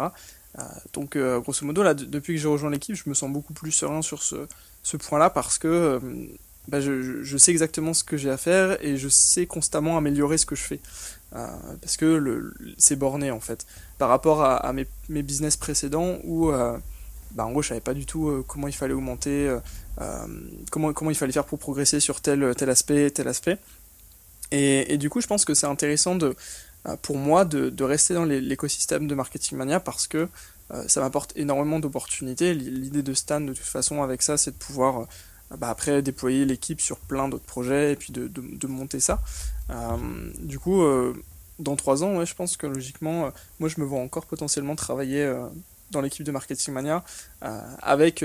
donc, 0.93 1.17
grosso 1.17 1.65
modo, 1.65 1.83
là, 1.83 1.93
depuis 1.93 2.35
que 2.35 2.41
j'ai 2.41 2.47
rejoint 2.47 2.71
l'équipe, 2.71 2.95
je 2.95 3.07
me 3.07 3.13
sens 3.13 3.31
beaucoup 3.31 3.53
plus 3.53 3.71
serein 3.71 4.01
sur 4.01 4.23
ce, 4.23 4.47
point-là 4.97 5.29
parce 5.29 5.59
que 5.59 5.99
bah, 6.67 6.81
je, 6.81 7.37
sais 7.37 7.51
exactement 7.51 7.93
ce 7.93 8.03
que 8.03 8.17
j'ai 8.17 8.31
à 8.31 8.37
faire 8.37 8.83
et 8.83 8.97
je 8.97 9.09
sais 9.09 9.45
constamment 9.45 9.97
améliorer 9.97 10.37
ce 10.39 10.47
que 10.47 10.55
je 10.55 10.63
fais. 10.63 10.79
parce 11.31 11.97
que 11.97 12.51
c'est 12.79 12.95
borné 12.95 13.29
en 13.29 13.39
fait. 13.39 13.67
Par 13.99 14.09
rapport 14.09 14.43
à, 14.43 14.73
mes, 14.73 14.87
business 15.21 15.55
précédents 15.55 16.17
où, 16.23 16.51
bah, 17.31 17.45
en 17.45 17.51
gros, 17.51 17.61
je 17.61 17.69
savais 17.69 17.81
pas 17.81 17.93
du 17.93 18.05
tout 18.05 18.43
comment 18.47 18.67
il 18.67 18.73
fallait 18.73 18.93
augmenter, 18.93 19.55
comment, 20.71 20.93
comment 20.93 21.11
il 21.11 21.15
fallait 21.15 21.31
faire 21.31 21.45
pour 21.45 21.59
progresser 21.59 21.99
sur 21.99 22.21
tel, 22.21 22.53
tel 22.55 22.69
aspect, 22.69 23.11
tel 23.11 23.27
aspect. 23.27 23.57
Et, 24.51 24.97
du 24.97 25.09
coup, 25.09 25.21
je 25.21 25.27
pense 25.27 25.45
que 25.45 25.53
c'est 25.53 25.67
intéressant 25.67 26.17
euh, 26.21 26.33
pour 27.01 27.17
moi 27.17 27.45
de, 27.45 27.83
rester 27.83 28.13
dans 28.13 28.25
l'écosystème 28.25 29.07
de 29.07 29.15
Marketing 29.15 29.57
Mania 29.57 29.79
parce 29.79 30.07
que 30.07 30.27
euh, 30.71 30.87
ça 30.87 31.01
m'apporte 31.01 31.33
énormément 31.35 31.79
d'opportunités. 31.79 32.53
L'idée 32.53 33.03
de 33.03 33.13
Stan, 33.13 33.41
de 33.41 33.53
toute 33.53 33.65
façon, 33.65 34.01
avec 34.01 34.21
ça, 34.21 34.37
c'est 34.37 34.51
de 34.51 34.57
pouvoir 34.57 35.01
euh, 35.01 35.57
bah, 35.57 35.69
après 35.69 36.01
déployer 36.01 36.45
l'équipe 36.45 36.81
sur 36.81 36.97
plein 36.99 37.29
d'autres 37.29 37.45
projets 37.45 37.93
et 37.93 37.95
puis 37.95 38.11
de, 38.11 38.27
de, 38.27 38.67
monter 38.67 38.99
ça. 38.99 39.21
du 40.39 40.59
coup, 40.59 40.83
dans 41.57 41.75
trois 41.75 42.03
ans, 42.03 42.23
je 42.23 42.35
pense 42.35 42.55
que 42.55 42.67
logiquement, 42.67 43.31
moi, 43.59 43.67
je 43.69 43.81
me 43.81 43.85
vois 43.85 43.99
encore 43.99 44.27
potentiellement 44.27 44.75
travailler 44.75 45.27
dans 45.91 46.01
l'équipe 46.01 46.25
de 46.25 46.31
Marketing 46.31 46.73
Mania 46.73 47.03
avec 47.41 48.23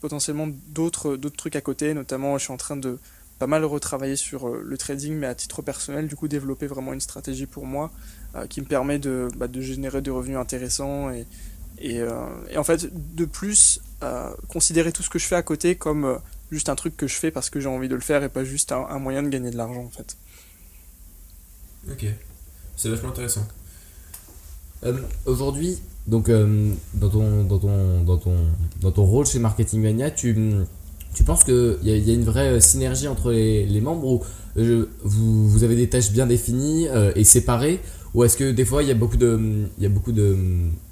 potentiellement 0.00 0.48
d'autres 0.68 1.16
trucs 1.36 1.56
à 1.56 1.60
côté. 1.60 1.94
Notamment, 1.94 2.38
je 2.38 2.44
suis 2.44 2.52
en 2.52 2.56
train 2.56 2.76
de 2.76 2.98
pas 3.38 3.46
mal 3.46 3.64
retravaillé 3.64 4.16
sur 4.16 4.48
euh, 4.48 4.62
le 4.64 4.78
trading, 4.78 5.14
mais 5.14 5.26
à 5.26 5.34
titre 5.34 5.62
personnel, 5.62 6.08
du 6.08 6.16
coup 6.16 6.28
développer 6.28 6.66
vraiment 6.66 6.92
une 6.92 7.00
stratégie 7.00 7.46
pour 7.46 7.66
moi 7.66 7.90
euh, 8.34 8.46
qui 8.46 8.60
me 8.60 8.66
permet 8.66 8.98
de, 8.98 9.28
bah, 9.36 9.48
de, 9.48 9.60
générer 9.60 10.00
des 10.00 10.10
revenus 10.10 10.38
intéressants 10.38 11.10
et, 11.10 11.26
euh, 12.00 12.26
et 12.50 12.56
en 12.56 12.64
fait 12.64 12.88
de 13.14 13.24
plus 13.24 13.80
considérer 14.48 14.92
tout 14.92 15.02
ce 15.02 15.08
que 15.08 15.18
je 15.18 15.24
fais 15.24 15.36
à 15.36 15.42
côté 15.42 15.74
comme 15.74 16.20
juste 16.52 16.68
un 16.68 16.74
truc 16.76 16.96
que 16.96 17.06
je 17.06 17.14
fais 17.14 17.30
parce 17.30 17.48
que 17.48 17.60
j'ai 17.60 17.68
envie 17.68 17.88
de 17.88 17.94
le 17.94 18.02
faire 18.02 18.22
et 18.22 18.28
pas 18.28 18.44
juste 18.44 18.70
un, 18.70 18.98
moyen 18.98 19.22
de 19.22 19.28
gagner 19.28 19.50
de 19.50 19.56
l'argent 19.56 19.82
en 19.82 19.90
fait. 19.90 20.16
Ok, 21.90 22.04
c'est 22.76 22.90
vachement 22.90 23.08
intéressant. 23.08 23.48
Aujourd'hui, 25.24 25.80
donc 26.06 26.30
dans, 26.30 27.08
ton, 27.08 27.44
dans, 27.44 27.58
ton, 27.58 28.02
dans, 28.04 28.16
ton, 28.16 28.36
dans 28.80 28.92
ton 28.92 29.04
rôle 29.04 29.26
chez 29.26 29.38
Marketing 29.38 29.82
Mania, 29.82 30.10
tu 31.16 31.24
penses 31.24 31.44
qu'il 31.44 31.78
y, 31.82 31.90
y, 31.90 32.10
a 32.10 32.14
une 32.14 32.24
vraie 32.24 32.50
euh, 32.50 32.60
synergie 32.60 33.08
entre 33.08 33.32
les, 33.32 33.80
membres 33.80 34.06
ou 34.06 34.22
euh, 34.58 34.86
vous, 35.02 35.48
vous, 35.48 35.64
avez 35.64 35.74
des 35.74 35.88
tâches 35.88 36.12
bien 36.12 36.26
définies 36.26 36.88
euh, 36.88 37.10
et 37.16 37.24
séparées? 37.24 37.80
Ou 38.12 38.24
est-ce 38.24 38.36
que 38.36 38.50
des 38.50 38.66
fois 38.66 38.82
il 38.82 38.88
y 38.88 38.92
a 38.92 38.94
beaucoup 38.94 39.16
a 39.16 39.38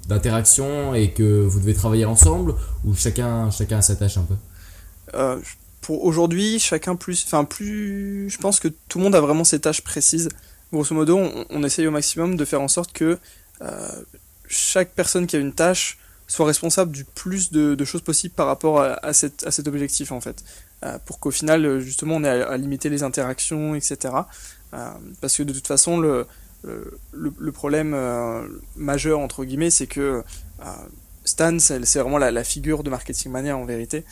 d'interactions 0.07 0.95
et 0.95 1.11
que 1.11 1.45
vous 1.45 1.59
devez 1.59 1.75
travailler 1.75 2.05
ensemble? 2.05 2.55
Ou 2.85 2.95
chacun 2.95 3.51
chacun 3.51 3.77
a 3.77 3.81
sa 3.81 3.95
tâche 3.95 4.17
un 4.17 4.25
peu? 4.25 4.35
Pour 5.81 6.03
aujourd'hui 6.03 6.59
chacun 6.59 6.95
plus 6.95 7.23
enfin 7.25 7.45
plus 7.45 8.29
je 8.29 8.37
pense 8.39 8.59
que 8.59 8.67
tout 8.67 8.97
le 8.97 9.03
monde 9.03 9.15
a 9.15 9.21
vraiment 9.21 9.43
ses 9.43 9.59
tâches 9.59 9.81
précises. 9.81 10.29
Grosso 10.73 10.93
modo 10.93 11.19
on 11.49 11.63
essaye 11.63 11.87
au 11.87 11.91
maximum 11.91 12.35
de 12.35 12.45
faire 12.45 12.61
en 12.61 12.67
sorte 12.67 12.93
que 12.93 13.17
chaque 14.47 14.91
personne 14.91 15.27
qui 15.27 15.35
a 15.35 15.39
une 15.39 15.53
tâche 15.53 15.97
soit 16.27 16.45
responsable 16.45 16.91
du 16.91 17.03
plus 17.03 17.51
de, 17.51 17.85
choses 17.85 18.01
possibles 18.01 18.33
par 18.33 18.47
rapport 18.47 18.81
à, 18.81 19.13
cet 19.13 19.67
objectif 19.67 20.11
en 20.11 20.21
fait. 20.21 20.43
Euh, 20.83 20.97
pour 21.05 21.19
qu'au 21.19 21.31
final 21.31 21.65
euh, 21.65 21.79
justement 21.79 22.15
on 22.15 22.23
ait 22.23 22.29
à, 22.43 22.57
limiter 22.57 22.89
les 22.89 23.03
interactions, 23.03 23.75
etc. 23.75 24.13
Euh, 24.73 24.89
parce 25.21 25.37
que 25.37 25.43
de 25.43 25.53
toute 25.53 25.67
façon 25.67 25.99
le, 25.99 26.27
problème 27.53 27.95
majeur 28.75 29.19
entre 29.19 29.45
guillemets 29.45 29.69
c'est 29.69 29.87
que 29.87 30.23
Stan 31.23 31.57
c'est 31.59 31.99
vraiment 31.99 32.17
la, 32.17 32.43
figure 32.43 32.83
de 32.83 32.89
Marketing 32.89 33.31
Mania 33.31 33.55
en 33.55 33.65
vérité. 33.65 34.03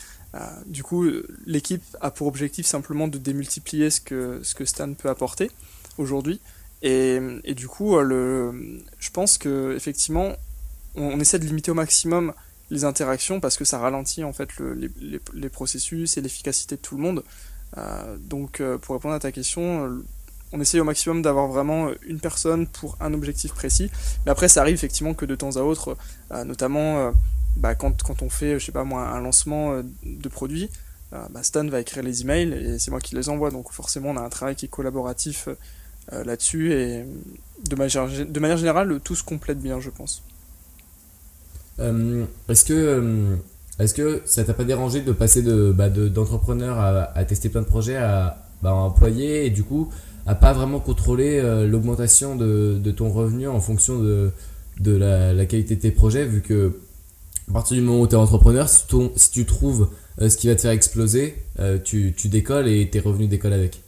du 0.66 0.82
coup 0.82 1.04
l'équipe 1.46 1.82
a 2.00 2.10
pour 2.10 2.28
objectif 2.28 2.66
simplement 2.66 3.08
de 3.08 3.18
démultiplier 3.18 3.90
ce 3.90 4.00
que 4.00 4.64
Stan 4.64 4.94
peut 4.94 5.10
apporter 5.10 5.50
aujourd'hui 5.98 6.40
Et, 6.86 7.54
du 7.54 7.66
coup, 7.66 7.98
le, 7.98 8.82
je 8.98 9.10
pense 9.10 9.38
que 9.38 9.74
effectivement, 9.74 10.36
on, 10.94 11.18
essaie 11.18 11.38
de 11.38 11.46
limiter 11.46 11.70
au 11.70 11.74
maximum 11.74 12.34
les 12.70 12.84
interactions 12.84 13.40
parce 13.40 13.56
que 13.56 13.64
ça 13.64 13.78
ralentit 13.78 14.22
en 14.22 14.32
fait 14.32 14.56
le, 14.58 14.74
les, 14.74 15.20
les, 15.32 15.48
processus 15.48 16.16
et 16.18 16.20
l'efficacité 16.20 16.76
de 16.76 16.80
tout 16.82 16.96
le 16.96 17.02
monde. 17.02 17.24
Euh, 17.78 18.18
donc, 18.18 18.62
pour 18.82 18.94
répondre 18.94 19.14
à 19.14 19.18
ta 19.18 19.32
question, 19.32 20.04
on 20.54 20.60
essaye 20.60 20.80
au 20.80 20.84
maximum 20.84 21.20
d'avoir 21.20 21.48
vraiment 21.48 21.88
une 22.06 22.20
personne 22.20 22.68
pour 22.68 22.96
un 23.00 23.12
objectif 23.12 23.52
précis. 23.52 23.90
Mais 24.24 24.30
après, 24.30 24.48
ça 24.48 24.60
arrive 24.60 24.74
effectivement 24.74 25.12
que 25.12 25.26
de 25.26 25.34
temps 25.34 25.56
à 25.56 25.60
autre, 25.60 25.96
euh, 26.30 26.44
notamment 26.44 26.98
euh, 26.98 27.10
bah, 27.56 27.74
quand, 27.74 28.02
quand, 28.04 28.22
on 28.22 28.30
fait, 28.30 28.60
je 28.60 28.66
sais 28.66 28.72
pas 28.72 28.84
moi, 28.84 29.08
un 29.08 29.20
lancement 29.20 29.72
euh, 29.72 29.82
de 30.04 30.28
produit, 30.28 30.70
bah, 31.30 31.44
Stan 31.44 31.64
va 31.68 31.80
écrire 31.80 32.02
les 32.02 32.22
emails 32.22 32.52
et 32.52 32.78
c'est 32.80 32.90
moi 32.90 33.00
qui 33.00 33.14
les 33.14 33.28
envoie. 33.28 33.52
Donc 33.52 33.70
forcément, 33.70 34.10
on 34.10 34.16
a 34.16 34.20
un 34.20 34.28
travail 34.28 34.56
qui 34.56 34.64
est 34.64 34.68
collaboratif 34.68 35.48
là-dessus 36.12 36.72
et 36.72 37.04
de 37.68 37.76
manière, 37.76 38.08
de 38.08 38.40
manière 38.40 38.56
générale, 38.56 39.00
tout 39.02 39.14
se 39.14 39.24
complète 39.24 39.60
bien, 39.60 39.80
je 39.80 39.90
pense. 39.90 40.22
est-ce 41.78 42.64
que 42.64 43.36
est-ce 43.78 43.94
que 43.94 44.22
ça 44.24 44.44
t'a 44.44 44.54
pas 44.54 44.64
dérangé 44.64 45.00
de 45.00 45.12
passer 45.12 45.42
de, 45.42 45.72
bah, 45.72 45.88
d'entrepreneur 45.88 46.78
à, 46.78 47.24
tester 47.24 47.48
plein 47.48 47.62
de 47.62 47.66
projets 47.66 47.96
à, 47.96 48.38
bah, 48.62 48.72
employé 48.72 49.46
et 49.46 49.50
du 49.50 49.64
coup 49.64 49.90
à 50.26 50.34
pas 50.34 50.52
vraiment 50.52 50.80
contrôler 50.80 51.38
euh, 51.38 51.66
l'augmentation 51.66 52.36
de, 52.36 52.78
de, 52.82 52.90
ton 52.90 53.10
revenu 53.10 53.46
en 53.46 53.60
fonction 53.60 53.98
de, 53.98 54.30
de 54.80 54.96
la, 54.96 55.44
qualité 55.44 55.76
de 55.76 55.80
tes 55.80 55.90
projets, 55.90 56.24
vu 56.24 56.40
que 56.40 56.78
à 57.50 57.52
partir 57.52 57.76
du 57.76 57.82
moment 57.82 58.00
où 58.00 58.06
tu 58.06 58.14
es 58.14 58.18
entrepreneur, 58.18 58.68
si, 58.68 58.84
si 59.16 59.30
tu 59.30 59.44
trouves 59.44 59.90
euh, 60.22 60.30
ce 60.30 60.38
qui 60.38 60.46
va 60.46 60.54
te 60.54 60.62
faire 60.62 60.70
exploser, 60.70 61.36
euh, 61.58 61.78
tu, 61.78 62.14
tu, 62.16 62.28
décolles 62.28 62.68
et 62.68 62.88
tes 62.88 63.00
revenus 63.00 63.28
décollent 63.28 63.52
avec? 63.52 63.82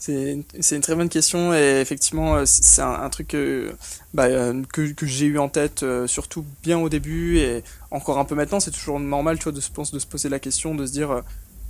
C'est 0.00 0.42
une 0.76 0.80
très 0.80 0.94
bonne 0.94 1.10
question 1.10 1.52
et 1.54 1.80
effectivement 1.80 2.44
c'est 2.46 2.80
un, 2.80 3.08
truc 3.10 3.28
que, 3.28 3.70
bah, 4.14 4.28
que, 4.72 4.92
que 4.92 5.06
j'ai 5.06 5.26
eu 5.26 5.38
en 5.38 5.48
tête 5.48 5.84
surtout 6.06 6.44
bien 6.62 6.78
au 6.78 6.88
début 6.88 7.36
et 7.36 7.62
encore 7.90 8.18
un 8.18 8.24
peu 8.24 8.34
maintenant. 8.34 8.60
C'est 8.60 8.70
toujours 8.70 8.98
normal 8.98 9.38
de, 9.38 9.60
se, 9.60 9.70
poser 10.06 10.28
la 10.30 10.38
question 10.38 10.74
de 10.74 10.86
se 10.86 10.92
dire 10.92 11.22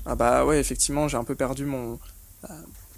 ah 0.06 0.14
bah 0.14 0.46
ouais 0.46 0.60
effectivement 0.60 1.08
j'ai 1.08 1.16
un 1.16 1.24
peu 1.24 1.34
perdu 1.34 1.66
mon 1.66 1.98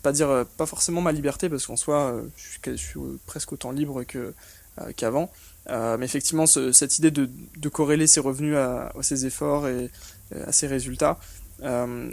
pas 0.02 0.12
dire 0.12 0.28
euh, 0.28 0.44
pas 0.56 0.66
forcément 0.66 1.00
ma 1.00 1.12
liberté 1.12 1.48
parce 1.48 1.66
qu'en 1.66 1.76
soi 1.76 2.12
euh, 2.12 2.22
je 2.64 2.76
suis, 2.76 3.00
presque 3.26 3.52
autant 3.52 3.70
libre 3.70 4.02
que 4.04 4.34
euh, 4.80 4.92
qu'avant. 4.96 5.30
Mais 5.68 6.04
effectivement 6.04 6.46
cette 6.46 6.98
idée 6.98 7.12
de, 7.12 7.30
de, 7.56 7.68
corréler 7.68 8.08
ses 8.08 8.18
revenus 8.18 8.56
à, 8.56 8.92
ses 9.00 9.26
efforts 9.26 9.68
et 9.68 9.90
à 10.44 10.50
ses 10.50 10.66
résultats 10.66 11.20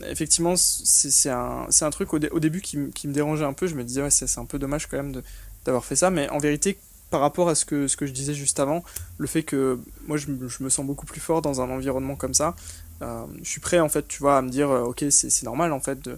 effectivement 0.08 0.56
c'est 0.56 1.30
un, 1.30 1.89
truc 1.91 2.14
au, 2.14 2.20
début 2.39 2.62
qui, 2.62 2.78
me 2.78 3.14
dérangeait 3.14 3.45
un 3.45 3.54
peu. 3.54 3.68
Je 3.68 3.76
me 3.76 3.84
disais 3.84 4.02
ouais 4.02 4.10
c'est 4.12 4.39
un 4.39 4.45
peu 4.45 4.60
dommage 4.60 4.88
quand 4.88 4.97
même 4.97 5.22
d'avoir 5.66 5.86
fait 5.86 5.95
ça. 5.95 6.10
Mais 6.10 6.30
en 6.30 6.38
vérité 6.38 6.78
par 7.10 7.22
rapport 7.22 7.50
à 7.50 7.56
ce 7.56 7.66
que, 7.66 7.88
je 7.88 8.12
disais 8.12 8.34
juste 8.36 8.60
avant, 8.60 8.84
le 9.18 9.28
fait 9.28 9.43
que 9.43 9.80
moi 10.08 10.18
je, 10.18 10.28
me 10.30 10.70
sens 10.70 10.86
beaucoup 10.86 11.06
plus 11.06 11.20
fort 11.20 11.41
dans 11.41 11.62
un 11.62 11.70
environnement 11.70 12.16
comme 12.16 12.34
ça, 12.34 12.56
je 13.02 13.50
suis 13.50 13.62
prêt 13.62 13.80
en 13.80 13.89
fait, 13.89 14.08
tu 14.08 14.20
vois, 14.20 14.38
à 14.38 14.41
me 14.41 14.50
dire, 14.50 14.70
ok, 14.70 15.06
c'est 15.10 15.43
normal 15.43 15.74
en 15.74 15.80
fait 15.80 16.00
de, 16.04 16.18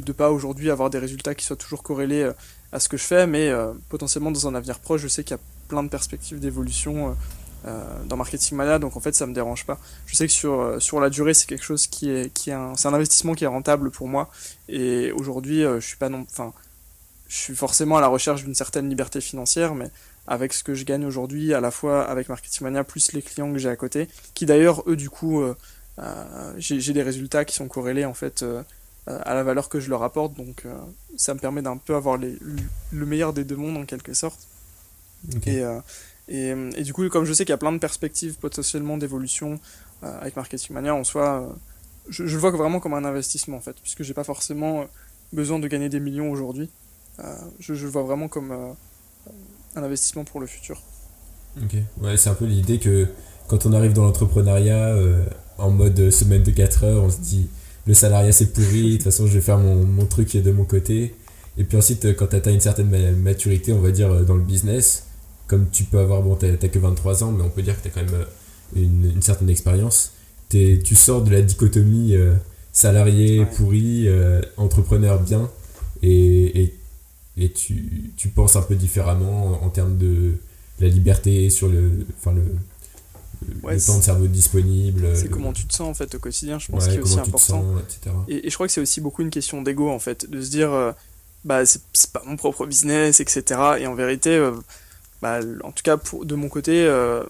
de 0.00 0.06
ne 0.06 0.12
pas 0.12 0.30
aujourd'hui 0.30 0.70
avoir 0.70 0.90
des 0.90 0.98
résultats 0.98 1.34
qui 1.34 1.44
soient 1.44 1.56
toujours 1.56 1.82
corrélés 1.82 2.22
euh, 2.22 2.32
à 2.72 2.80
ce 2.80 2.88
que 2.88 2.96
je 2.96 3.04
fais, 3.04 3.26
mais 3.26 3.48
euh, 3.48 3.72
potentiellement 3.88 4.30
dans 4.30 4.48
un 4.48 4.54
avenir 4.54 4.78
proche, 4.78 5.02
je 5.02 5.08
sais 5.08 5.24
qu'il 5.24 5.36
y 5.36 5.40
a 5.40 5.42
plein 5.68 5.82
de 5.82 5.88
perspectives 5.88 6.40
d'évolution 6.40 7.10
euh, 7.10 7.12
dans 8.04 8.16
Marketing 8.16 8.56
Mania, 8.56 8.78
donc 8.78 8.96
en 8.96 9.00
fait 9.00 9.14
ça 9.14 9.26
me 9.26 9.32
dérange 9.32 9.64
pas. 9.64 9.78
Je 10.06 10.16
sais 10.16 10.26
que 10.26 10.32
sur, 10.32 10.82
sur 10.82 11.00
la 11.00 11.08
durée, 11.10 11.32
c'est 11.34 11.46
quelque 11.46 11.64
chose 11.64 11.86
qui 11.86 12.10
est, 12.10 12.32
qui 12.32 12.50
est 12.50 12.54
un, 12.54 12.76
c'est 12.76 12.88
un 12.88 12.94
investissement 12.94 13.34
qui 13.34 13.44
est 13.44 13.48
rentable 13.48 13.90
pour 13.90 14.06
moi, 14.08 14.30
et 14.68 15.12
aujourd'hui, 15.12 15.62
je 15.62 15.80
suis 15.80 15.96
pas 15.96 16.08
non, 16.08 16.26
enfin, 16.30 16.52
je 17.28 17.36
suis 17.36 17.54
forcément 17.54 17.96
à 17.96 18.00
la 18.00 18.08
recherche 18.08 18.44
d'une 18.44 18.54
certaine 18.54 18.88
liberté 18.88 19.20
financière, 19.20 19.74
mais 19.74 19.90
avec 20.26 20.52
ce 20.52 20.62
que 20.62 20.74
je 20.74 20.84
gagne 20.84 21.06
aujourd'hui, 21.06 21.54
à 21.54 21.60
la 21.60 21.70
fois 21.70 22.04
avec 22.04 22.28
Marketing 22.28 22.64
Mania 22.64 22.84
plus 22.84 23.12
les 23.12 23.22
clients 23.22 23.52
que 23.52 23.58
j'ai 23.58 23.70
à 23.70 23.76
côté, 23.76 24.08
qui 24.34 24.46
d'ailleurs 24.46 24.82
eux 24.86 24.96
du 24.96 25.08
coup, 25.08 25.42
j'ai 26.58 26.92
des 26.92 27.02
résultats 27.02 27.44
qui 27.44 27.54
sont 27.54 27.68
corrélés 27.68 28.04
en 28.04 28.14
fait 28.14 28.44
euh, 29.06 29.18
à 29.22 29.34
la 29.34 29.42
valeur 29.42 29.68
que 29.68 29.80
je 29.80 29.90
leur 29.90 30.02
apporte. 30.02 30.34
Donc 30.34 30.62
euh, 30.64 30.74
ça 31.16 31.34
me 31.34 31.38
permet 31.38 31.60
d'un 31.60 31.76
peu 31.76 31.94
avoir 31.94 32.16
les, 32.16 32.38
le 32.90 33.06
meilleur 33.06 33.34
des 33.34 33.44
deux 33.44 33.56
mondes 33.56 33.76
en 33.76 33.84
quelque 33.84 34.14
sorte. 34.14 34.40
Et, 35.46 35.60
euh, 35.60 35.78
et, 36.28 36.54
et, 36.76 36.82
du 36.82 36.92
coup, 36.92 37.08
comme 37.08 37.24
je 37.24 37.32
sais 37.32 37.44
qu'il 37.44 37.52
y 37.52 37.54
a 37.54 37.58
plein 37.58 37.72
de 37.72 37.78
perspectives 37.78 38.34
potentiellement 38.34 38.96
d'évolution 38.96 39.60
avec 40.02 40.36
Marketing 40.36 40.74
Mania, 40.74 40.94
en 40.94 41.04
soi, 41.04 41.54
je, 42.08 42.26
je, 42.26 42.34
le 42.34 42.40
vois 42.40 42.50
vraiment 42.50 42.80
comme 42.80 42.94
un 42.94 43.04
investissement 43.04 43.56
en 43.56 43.60
fait, 43.60 43.76
puisque 43.82 44.02
j'ai 44.02 44.12
pas 44.14 44.24
forcément 44.24 44.84
besoin 45.32 45.58
de 45.58 45.66
gagner 45.66 45.88
des 45.88 46.00
millions 46.00 46.30
aujourd'hui. 46.30 46.70
je, 47.58 47.72
le 47.72 47.88
vois 47.88 48.02
vraiment 48.02 48.28
comme 48.28 48.52
un 48.52 49.82
investissement 49.82 50.24
pour 50.24 50.40
le 50.40 50.46
futur. 50.46 50.82
Ok, 51.62 51.76
ouais, 52.02 52.16
c'est 52.16 52.30
un 52.30 52.34
peu 52.34 52.44
l'idée 52.44 52.78
que 52.78 53.08
quand 53.48 53.66
on 53.66 53.72
arrive 53.72 53.92
dans 53.92 54.04
l'entrepreneuriat 54.04 54.96
en 55.58 55.70
mode 55.70 56.10
semaine 56.10 56.42
de 56.42 56.50
4 56.50 56.84
heures, 56.84 57.04
on 57.04 57.10
se 57.10 57.20
dit 57.20 57.48
le 57.86 57.94
salariat 57.94 58.32
c'est 58.32 58.52
pourri, 58.52 58.92
de 58.92 58.96
toute 58.96 59.04
façon 59.04 59.26
je 59.26 59.34
vais 59.34 59.40
faire 59.40 59.58
mon, 59.58 59.84
mon 59.84 60.06
truc 60.06 60.36
de 60.36 60.50
mon 60.52 60.64
côté. 60.64 61.14
Et 61.56 61.64
puis 61.64 61.76
ensuite, 61.76 62.16
quand 62.16 62.28
tu 62.28 62.36
atteins 62.36 62.52
une 62.52 62.60
certaine 62.60 62.88
maturité, 63.16 63.72
on 63.72 63.80
va 63.80 63.90
dire, 63.90 64.10
euh, 64.10 64.22
dans 64.22 64.34
le 64.34 64.42
business, 64.42 65.06
comme 65.46 65.68
tu 65.70 65.84
peux 65.84 65.98
avoir, 65.98 66.22
bon, 66.22 66.36
t'as 66.36 66.56
que 66.56 66.78
23 66.78 67.24
ans, 67.24 67.32
mais 67.32 67.42
on 67.42 67.50
peut 67.50 67.62
dire 67.62 67.76
que 67.76 67.82
tu 67.82 67.88
as 67.88 67.90
quand 67.90 68.04
même 68.04 68.20
euh, 68.20 68.24
une, 68.76 69.12
une 69.14 69.22
certaine 69.22 69.50
expérience, 69.50 70.12
tu 70.48 70.94
sors 70.94 71.22
de 71.22 71.30
la 71.30 71.42
dichotomie 71.42 72.14
euh, 72.14 72.34
salarié 72.72 73.44
pourri, 73.56 74.08
entrepreneur 74.56 75.20
bien, 75.20 75.50
et, 76.02 76.62
et, 76.62 76.74
et 77.36 77.50
tu, 77.50 78.12
tu, 78.16 78.28
penses 78.28 78.56
un 78.56 78.62
peu 78.62 78.74
différemment 78.74 79.62
en, 79.62 79.66
en 79.66 79.70
termes 79.70 79.96
de 79.96 80.34
la 80.80 80.88
liberté 80.88 81.50
sur 81.50 81.68
le, 81.68 82.06
enfin 82.18 82.32
le, 82.32 82.42
le 83.48 83.84
temps 83.84 83.98
de 83.98 84.02
cerveau 84.02 84.26
disponible. 84.26 85.16
C'est 85.16 85.28
comment 85.28 85.52
tu 85.52 85.64
te 85.64 85.74
sens 85.74 85.88
en 85.88 85.94
fait 85.94 86.14
au 86.14 86.18
quotidien, 86.18 86.58
je 86.58 86.70
pense, 86.70 86.88
qui 86.88 86.96
est 86.96 87.00
aussi 87.00 87.18
important. 87.18 87.64
et, 88.28 88.48
je 88.48 88.54
crois 88.54 88.66
que 88.66 88.72
c'est 88.72 88.80
aussi 88.80 89.00
beaucoup 89.00 89.22
une 89.22 89.30
question 89.30 89.62
d'ego 89.62 89.90
en 89.90 89.98
fait, 89.98 90.28
de 90.28 90.40
se 90.40 90.50
dire, 90.50 90.72
euh, 90.72 90.92
bah 91.44 91.66
c'est 91.66 91.82
pas 92.12 92.22
mon 92.26 92.36
propre 92.36 92.66
business, 92.66 93.20
etc. 93.20 93.60
Et 93.78 93.86
en 93.86 93.94
vérité, 93.94 94.30
euh, 94.30 94.52
bah, 95.24 95.40
en 95.64 95.72
tout 95.72 95.82
cas 95.82 95.96
de 96.22 96.34
mon 96.34 96.48
côté, 96.48 96.84
euh, 96.86 97.24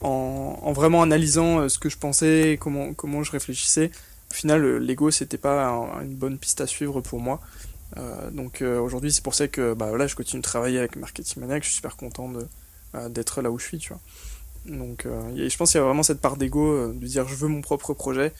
en, 0.00 0.58
en, 0.62 0.72
vraiment 0.72 1.02
analysant 1.02 1.68
ce 1.68 1.78
que 1.78 1.88
je 1.88 1.96
pensais, 1.96 2.58
comment, 2.60 2.92
comment 2.92 3.22
je 3.22 3.30
réfléchissais, 3.30 3.90
au 4.30 4.34
final, 4.34 4.78
l'ego 4.78 5.10
c'était 5.12 5.38
pas 5.38 5.68
une 6.02 6.16
bonne 6.16 6.38
piste 6.38 6.60
à 6.60 6.66
suivre 6.66 7.00
pour 7.00 7.20
moi. 7.20 7.40
donc 8.32 8.62
aujourd'hui, 8.62 9.12
c'est 9.12 9.22
pour 9.22 9.34
ça 9.34 9.46
que 9.48 9.74
bah, 9.74 9.90
je 10.06 10.16
continue 10.16 10.40
de 10.40 10.44
travailler 10.44 10.78
avec 10.78 10.96
Marketing 10.96 11.40
Mania, 11.40 11.60
je 11.60 11.66
suis 11.66 11.76
super 11.76 11.96
content 11.96 12.32
d'être 13.08 13.42
là 13.42 13.50
où 13.50 13.58
je 13.58 13.66
suis. 13.66 13.88
Donc 14.66 15.06
euh, 15.06 15.48
je 15.48 15.56
pense 15.56 15.70
qu'il 15.70 15.78
y 15.78 15.82
a 15.82 15.86
vraiment 15.86 16.02
cette 16.02 16.20
part 16.20 16.36
d'ego 16.36 16.72
euh, 16.72 16.92
de 16.92 17.06
dire 17.06 17.26
je 17.28 17.34
veux 17.34 17.48
mon 17.48 17.60
propre 17.60 17.94
projet, 17.94 18.32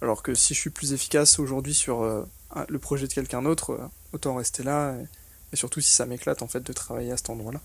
alors 0.00 0.22
que 0.22 0.34
si 0.34 0.54
je 0.54 0.60
suis 0.60 0.70
plus 0.70 0.92
efficace 0.92 1.38
aujourd'hui 1.38 1.74
sur 1.74 2.02
euh, 2.02 2.24
le 2.68 2.78
projet 2.78 3.06
de 3.06 3.12
quelqu'un 3.12 3.42
d'autre, 3.42 3.90
autant 4.12 4.34
rester 4.34 4.62
là, 4.62 4.94
et, 5.52 5.56
surtout 5.56 5.80
si 5.80 5.90
ça 5.92 6.06
m'éclate 6.06 6.42
en 6.42 6.48
fait 6.48 6.60
de 6.60 6.72
travailler 6.72 7.12
à 7.12 7.16
cet 7.16 7.30
endroit-là. 7.30 7.60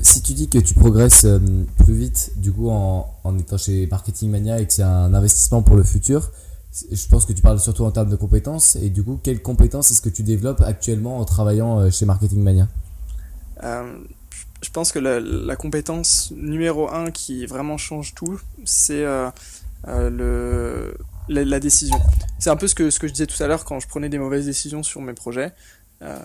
Si 0.00 0.22
tu 0.22 0.34
dis 0.34 0.48
que 0.48 0.58
tu 0.58 0.74
progresses 0.74 1.26
plus 1.78 1.94
vite 1.94 2.32
du 2.36 2.52
coup 2.52 2.68
en, 2.70 3.38
étant 3.38 3.56
chez 3.56 3.86
Marketing 3.86 4.30
Mania 4.30 4.60
et 4.60 4.66
que 4.66 4.72
c'est 4.72 4.82
un 4.82 5.14
investissement 5.14 5.62
pour 5.62 5.76
le 5.76 5.82
futur, 5.82 6.30
je 6.92 7.08
pense 7.08 7.24
que 7.24 7.32
tu 7.32 7.40
parles 7.40 7.58
surtout 7.58 7.84
en 7.84 7.90
termes 7.90 8.10
de 8.10 8.16
compétences 8.16 8.76
et 8.76 8.90
du 8.90 9.02
coup 9.02 9.18
quelles 9.22 9.40
compétences 9.40 9.90
est-ce 9.90 10.02
que 10.02 10.10
tu 10.10 10.22
développes 10.22 10.60
actuellement 10.60 11.18
en 11.18 11.24
travaillant 11.24 11.90
chez 11.90 12.04
Marketing 12.04 12.42
Mania? 12.42 12.68
Je 14.62 14.70
pense 14.70 14.92
que 14.92 14.98
la, 14.98 15.56
compétence 15.56 16.32
numéro 16.34 16.90
un 16.90 17.10
qui 17.10 17.46
vraiment 17.46 17.76
change 17.76 18.14
tout, 18.14 18.40
c'est 18.64 19.04
euh, 19.04 19.30
euh, 19.86 20.10
le, 21.28 21.44
la, 21.44 21.60
décision. 21.60 21.98
C'est 22.38 22.50
un 22.50 22.56
peu 22.56 22.66
ce 22.66 22.74
que, 22.74 22.90
ce 22.90 22.98
que 22.98 23.06
je 23.06 23.12
disais 23.12 23.26
tout 23.26 23.42
à 23.42 23.46
l'heure 23.46 23.64
quand 23.64 23.80
je 23.80 23.86
prenais 23.86 24.08
des 24.08 24.18
mauvaises 24.18 24.46
décisions 24.46 24.82
sur 24.82 25.00
mes 25.02 25.12
projets 25.12 25.52
euh, 26.02 26.18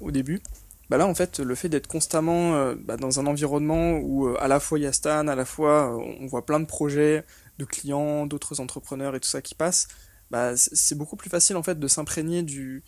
au 0.00 0.10
début. 0.10 0.40
Bah 0.88 0.96
là, 0.98 1.06
en 1.06 1.14
fait, 1.14 1.40
le 1.40 1.54
fait 1.54 1.68
d'être 1.68 1.88
constamment 1.88 2.72
bah, 2.76 2.96
dans 2.96 3.18
un 3.18 3.26
environnement 3.26 3.98
où 3.98 4.28
à 4.38 4.46
la 4.46 4.60
fois 4.60 4.78
il 4.78 4.82
y 4.82 4.86
a 4.86 4.92
Stan, 4.92 5.26
à 5.26 5.34
la 5.34 5.44
fois 5.44 5.96
on 5.96 6.26
voit 6.26 6.46
plein 6.46 6.60
de 6.60 6.64
projets 6.66 7.24
de 7.58 7.64
clients, 7.64 8.26
d'autres 8.26 8.60
entrepreneurs 8.60 9.16
et 9.16 9.20
tout 9.20 9.28
ça 9.28 9.42
qui 9.42 9.54
passe, 9.56 9.88
bah, 10.30 10.56
c'est 10.56 10.96
beaucoup 10.96 11.16
plus 11.16 11.30
facile 11.30 11.56
en 11.56 11.62
fait 11.64 11.80
de 11.80 11.88
s'imprégner 11.88 12.42
du 12.42 12.84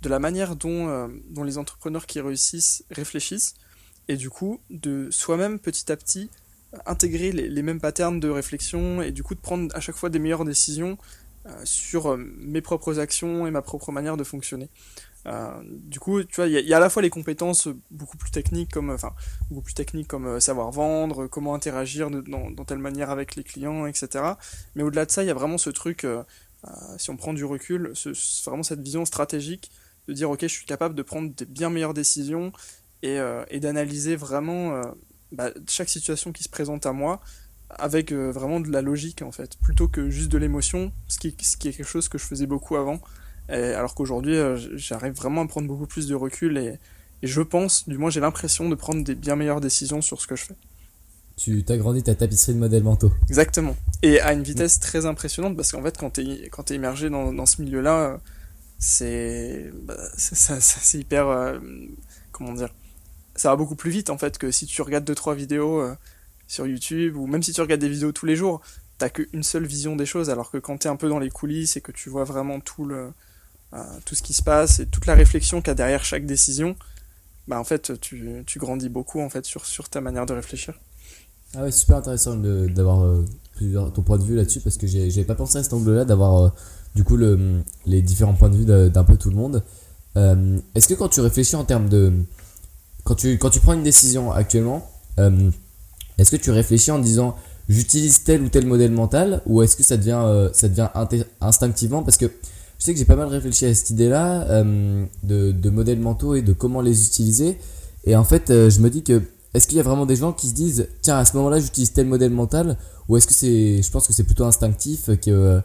de 0.00 0.08
la 0.08 0.18
manière 0.18 0.56
dont, 0.56 1.10
dont 1.28 1.44
les 1.44 1.58
entrepreneurs 1.58 2.06
qui 2.06 2.20
réussissent 2.20 2.84
réfléchissent 2.90 3.54
et 4.08 4.16
du 4.16 4.30
coup 4.30 4.60
de 4.70 5.08
soi-même 5.10 5.58
petit 5.58 5.92
à 5.92 5.96
petit 5.96 6.30
intégrer 6.86 7.32
les, 7.32 7.62
mêmes 7.62 7.80
patterns 7.80 8.18
de 8.18 8.28
réflexion 8.28 9.02
et 9.02 9.12
du 9.12 9.22
coup 9.22 9.34
de 9.34 9.40
prendre 9.40 9.74
à 9.76 9.80
chaque 9.80 9.94
fois 9.94 10.08
des 10.08 10.18
meilleures 10.18 10.44
décisions 10.44 10.96
euh, 11.46 11.50
sur 11.64 12.12
euh, 12.12 12.16
mes 12.16 12.60
propres 12.60 12.98
actions 12.98 13.46
et 13.46 13.50
ma 13.50 13.62
propre 13.62 13.92
manière 13.92 14.16
de 14.16 14.24
fonctionner. 14.24 14.70
Euh, 15.26 15.62
du 15.64 16.00
coup, 16.00 16.22
tu 16.24 16.36
vois, 16.36 16.46
il 16.46 16.66
y, 16.66 16.74
a 16.74 16.76
à 16.76 16.80
la 16.80 16.90
fois 16.90 17.02
les 17.02 17.10
compétences 17.10 17.68
beaucoup 17.90 18.16
plus 18.16 18.30
techniques 18.30 18.70
comme, 18.72 18.90
enfin, 18.90 19.12
beaucoup 19.50 19.62
plus 19.62 19.74
techniques 19.74 20.08
comme 20.08 20.40
savoir 20.40 20.70
vendre, 20.70 21.26
comment 21.26 21.54
interagir 21.54 22.10
dans, 22.10 22.64
telle 22.64 22.78
manière 22.78 23.10
avec 23.10 23.36
les 23.36 23.44
clients, 23.44 23.86
etc. 23.86 24.24
Mais 24.74 24.82
au-delà 24.82 25.06
de 25.06 25.10
ça, 25.10 25.22
il 25.22 25.26
y 25.26 25.30
a 25.30 25.34
vraiment 25.34 25.58
ce 25.58 25.70
truc, 25.70 26.06
si 26.98 27.10
on 27.10 27.16
prend 27.16 27.32
du 27.32 27.44
recul, 27.44 27.92
vraiment 28.44 28.62
cette 28.62 28.80
vision 28.80 29.04
stratégique 29.04 29.70
de 30.08 30.12
dire 30.12 30.30
ok, 30.30 30.40
je 30.42 30.46
suis 30.48 30.66
capable 30.66 30.94
de 30.94 31.02
prendre 31.02 31.32
des 31.32 31.44
bien 31.44 31.70
meilleures 31.70 31.94
décisions 31.94 32.52
et, 33.02 33.18
d'analyser 33.60 34.16
vraiment 34.16 34.82
bah, 35.30 35.50
chaque 35.68 35.88
situation 35.88 36.32
qui 36.32 36.42
se 36.42 36.48
présente 36.48 36.86
à 36.86 36.92
moi 36.92 37.20
avec 37.70 38.12
vraiment 38.12 38.60
de 38.60 38.70
la 38.70 38.82
logique 38.82 39.22
en 39.22 39.32
fait, 39.32 39.56
plutôt 39.58 39.88
que 39.88 40.10
juste 40.10 40.30
de 40.30 40.38
l'émotion, 40.38 40.92
ce 41.08 41.18
qui 41.18 41.28
est 41.28 41.56
quelque 41.58 41.84
chose 41.84 42.08
que 42.08 42.18
je 42.18 42.24
faisais 42.24 42.46
beaucoup 42.46 42.76
avant. 42.76 43.00
Alors 43.48 43.94
qu'aujourd'hui, 43.94 44.36
j'arrive 44.74 45.14
vraiment 45.14 45.42
à 45.42 45.46
prendre 45.46 45.68
beaucoup 45.68 45.86
plus 45.86 46.06
de 46.06 46.14
recul 46.14 46.56
et, 46.56 46.78
et 47.22 47.26
je 47.26 47.42
pense, 47.42 47.88
du 47.88 47.98
moins 47.98 48.10
j'ai 48.10 48.20
l'impression 48.20 48.68
de 48.68 48.74
prendre 48.74 49.04
des 49.04 49.14
bien 49.14 49.36
meilleures 49.36 49.60
décisions 49.60 50.00
sur 50.00 50.20
ce 50.20 50.26
que 50.26 50.36
je 50.36 50.44
fais. 50.44 50.56
Tu 51.36 51.64
t'agrandis 51.64 52.02
ta 52.02 52.14
tapisserie 52.14 52.54
de 52.54 52.58
modèles 52.58 52.82
mentaux. 52.82 53.12
Exactement. 53.28 53.76
Et 54.02 54.20
à 54.20 54.32
une 54.32 54.42
vitesse 54.42 54.80
très 54.80 55.06
impressionnante 55.06 55.56
parce 55.56 55.72
qu'en 55.72 55.82
fait, 55.82 55.96
quand 55.96 56.10
tu 56.10 56.20
es, 56.20 56.48
quand 56.50 56.70
es 56.70 56.74
immergé 56.74 57.10
dans, 57.10 57.32
dans 57.32 57.46
ce 57.46 57.62
milieu-là, 57.62 58.20
c'est 58.78 59.70
bah, 59.72 59.96
c'est 60.16 60.98
hyper. 60.98 61.28
Euh, 61.28 61.58
comment 62.32 62.52
dire 62.52 62.68
Ça 63.36 63.50
va 63.50 63.56
beaucoup 63.56 63.76
plus 63.76 63.90
vite 63.90 64.10
en 64.10 64.18
fait 64.18 64.36
que 64.38 64.50
si 64.50 64.66
tu 64.66 64.82
regardes 64.82 65.08
2-3 65.08 65.34
vidéos 65.34 65.80
euh, 65.80 65.94
sur 66.48 66.66
YouTube 66.66 67.16
ou 67.16 67.26
même 67.26 67.42
si 67.42 67.52
tu 67.52 67.60
regardes 67.60 67.80
des 67.80 67.88
vidéos 67.88 68.12
tous 68.12 68.26
les 68.26 68.36
jours, 68.36 68.60
t'as 68.98 69.08
qu'une 69.08 69.42
seule 69.42 69.64
vision 69.64 69.96
des 69.96 70.06
choses 70.06 70.28
alors 70.28 70.50
que 70.50 70.58
quand 70.58 70.78
tu 70.78 70.88
es 70.88 70.90
un 70.90 70.96
peu 70.96 71.08
dans 71.08 71.20
les 71.20 71.30
coulisses 71.30 71.76
et 71.76 71.80
que 71.80 71.92
tu 71.92 72.10
vois 72.10 72.24
vraiment 72.24 72.60
tout, 72.60 72.84
le, 72.84 72.96
euh, 72.96 73.10
tout 74.04 74.14
ce 74.14 74.22
qui 74.22 74.32
se 74.32 74.42
passe 74.42 74.80
et 74.80 74.86
toute 74.86 75.06
la 75.06 75.14
réflexion 75.14 75.60
qu'il 75.60 75.68
y 75.68 75.70
a 75.70 75.74
derrière 75.74 76.04
chaque 76.04 76.26
décision, 76.26 76.76
bah 77.48 77.58
en 77.58 77.64
fait 77.64 77.98
tu, 78.00 78.44
tu 78.46 78.58
grandis 78.58 78.88
beaucoup 78.88 79.20
en 79.20 79.28
fait 79.28 79.44
sur, 79.44 79.66
sur 79.66 79.88
ta 79.88 80.00
manière 80.00 80.26
de 80.26 80.34
réfléchir. 80.34 80.74
Ah 81.54 81.64
ouais, 81.64 81.70
super 81.70 81.96
intéressant 81.96 82.36
d'avoir 82.36 83.04
euh, 83.04 83.24
ton 83.94 84.02
point 84.02 84.16
de 84.18 84.24
vue 84.24 84.36
là-dessus 84.36 84.60
parce 84.60 84.78
que 84.78 84.86
j'avais 84.86 85.24
pas 85.24 85.34
pensé 85.34 85.58
à 85.58 85.62
cet 85.62 85.74
angle-là 85.74 86.04
d'avoir 86.06 86.44
euh, 86.44 86.48
du 86.94 87.04
coup 87.04 87.16
le, 87.16 87.62
les 87.84 88.00
différents 88.00 88.32
points 88.32 88.48
de 88.48 88.56
vue 88.56 88.64
d'un 88.64 89.04
peu 89.04 89.16
tout 89.16 89.28
le 89.28 89.36
monde. 89.36 89.62
Euh, 90.16 90.58
est-ce 90.74 90.88
que 90.88 90.94
quand 90.94 91.10
tu 91.10 91.20
réfléchis 91.20 91.56
en 91.56 91.64
termes 91.64 91.88
de. 91.88 92.12
Quand 93.04 93.16
tu, 93.16 93.36
quand 93.36 93.50
tu 93.50 93.60
prends 93.60 93.74
une 93.74 93.82
décision 93.82 94.32
actuellement, 94.32 94.88
est-ce 95.18 96.30
que 96.30 96.36
tu 96.36 96.50
réfléchis 96.50 96.90
en 96.90 97.00
disant 97.00 97.36
j'utilise 97.68 98.22
tel 98.22 98.42
ou 98.42 98.48
tel 98.48 98.64
modèle 98.64 98.92
mental 98.92 99.42
ou 99.44 99.60
est-ce 99.62 99.76
que 99.76 99.82
ça 99.82 99.96
devient, 99.96 100.48
ça 100.52 100.68
devient 100.68 100.88
instinctivement? 101.40 102.02
Parce 102.02 102.16
que 102.16 102.30
je 102.82 102.86
sais 102.86 102.94
que 102.94 102.98
j'ai 102.98 103.04
pas 103.04 103.14
mal 103.14 103.28
réfléchi 103.28 103.64
à 103.64 103.72
cette 103.72 103.90
idée-là 103.90 104.64
de, 105.22 105.52
de 105.52 105.70
modèles 105.70 106.00
mentaux 106.00 106.34
et 106.34 106.42
de 106.42 106.52
comment 106.52 106.80
les 106.80 107.06
utiliser. 107.06 107.56
Et 108.02 108.16
en 108.16 108.24
fait, 108.24 108.48
je 108.48 108.80
me 108.80 108.90
dis 108.90 109.04
que 109.04 109.22
est-ce 109.54 109.68
qu'il 109.68 109.76
y 109.76 109.80
a 109.80 109.84
vraiment 109.84 110.04
des 110.04 110.16
gens 110.16 110.32
qui 110.32 110.48
se 110.48 110.54
disent 110.54 110.88
tiens 111.00 111.16
à 111.16 111.24
ce 111.24 111.36
moment-là 111.36 111.60
j'utilise 111.60 111.92
tel 111.92 112.06
modèle 112.08 112.32
mental 112.32 112.76
ou 113.08 113.16
est-ce 113.16 113.28
que 113.28 113.34
c'est 113.34 113.82
je 113.82 113.90
pense 113.92 114.08
que 114.08 114.12
c'est 114.12 114.24
plutôt 114.24 114.46
instinctif 114.46 115.10
qu'il 115.20 115.62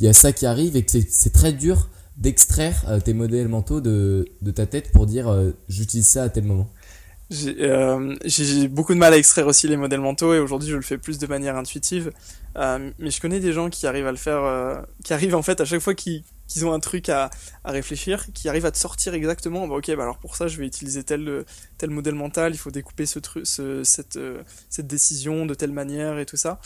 y 0.00 0.08
a 0.08 0.12
ça 0.14 0.32
qui 0.32 0.46
arrive 0.46 0.74
et 0.74 0.84
que 0.84 0.90
c'est 1.10 1.34
très 1.34 1.52
dur 1.52 1.90
d'extraire 2.16 2.84
euh, 2.88 2.98
tes 2.98 3.12
modèles 3.12 3.48
mentaux 3.48 3.80
de, 3.80 4.26
ta 4.54 4.66
tête 4.66 4.90
pour 4.90 5.06
dire 5.06 5.28
euh, 5.28 5.50
j'utilise 5.68 6.06
ça 6.06 6.24
à 6.24 6.28
tel 6.28 6.44
moment? 6.44 6.68
Euh, 7.30 8.16
j'ai 8.24 8.68
beaucoup 8.68 8.94
de 8.94 8.98
mal 8.98 9.12
à 9.12 9.18
extraire 9.18 9.46
aussi 9.46 9.68
les 9.68 9.76
modèles 9.76 10.00
mentaux 10.00 10.32
et 10.32 10.38
aujourd'hui 10.38 10.70
je 10.70 10.76
le 10.76 10.82
fais 10.82 10.96
plus 10.98 11.18
de 11.18 11.26
manière 11.26 11.56
intuitive. 11.56 12.12
Euh, 12.56 12.90
mais 12.98 13.10
je 13.10 13.20
connais 13.20 13.40
des 13.40 13.52
gens 13.52 13.68
qui 13.68 13.86
arrivent 13.86 14.06
à 14.06 14.10
le 14.10 14.16
faire, 14.16 14.42
euh, 14.44 14.80
qui 15.04 15.12
arrivent 15.12 15.34
en 15.34 15.42
fait 15.42 15.60
à 15.60 15.64
chaque 15.64 15.80
fois 15.80 15.94
qu'ils 15.94 16.24
ont 16.62 16.72
un 16.72 16.80
truc 16.80 17.08
à, 17.10 17.30
à, 17.64 17.70
réfléchir, 17.70 18.26
qui 18.32 18.48
arrivent 18.48 18.66
à 18.66 18.70
te 18.70 18.78
sortir 18.78 19.14
exactement. 19.14 19.68
Bah, 19.68 19.76
ok, 19.76 19.94
bah 19.94 20.04
alors 20.04 20.18
pour 20.18 20.36
ça 20.36 20.48
je 20.48 20.56
vais 20.56 20.66
utiliser 20.66 21.04
tel 21.04 21.44
tel 21.76 21.90
modèle 21.90 22.14
mental, 22.14 22.54
il 22.54 22.58
faut 22.58 22.70
découper 22.70 23.04
ce 23.04 23.18
truc, 23.18 23.46
ce, 23.46 23.84
cette 23.84 24.18
cette 24.70 24.86
décision 24.86 25.44
de 25.44 25.54
telle 25.54 25.72
manière 25.72 26.18
et 26.18 26.26
tout 26.26 26.38
ça. 26.38 26.60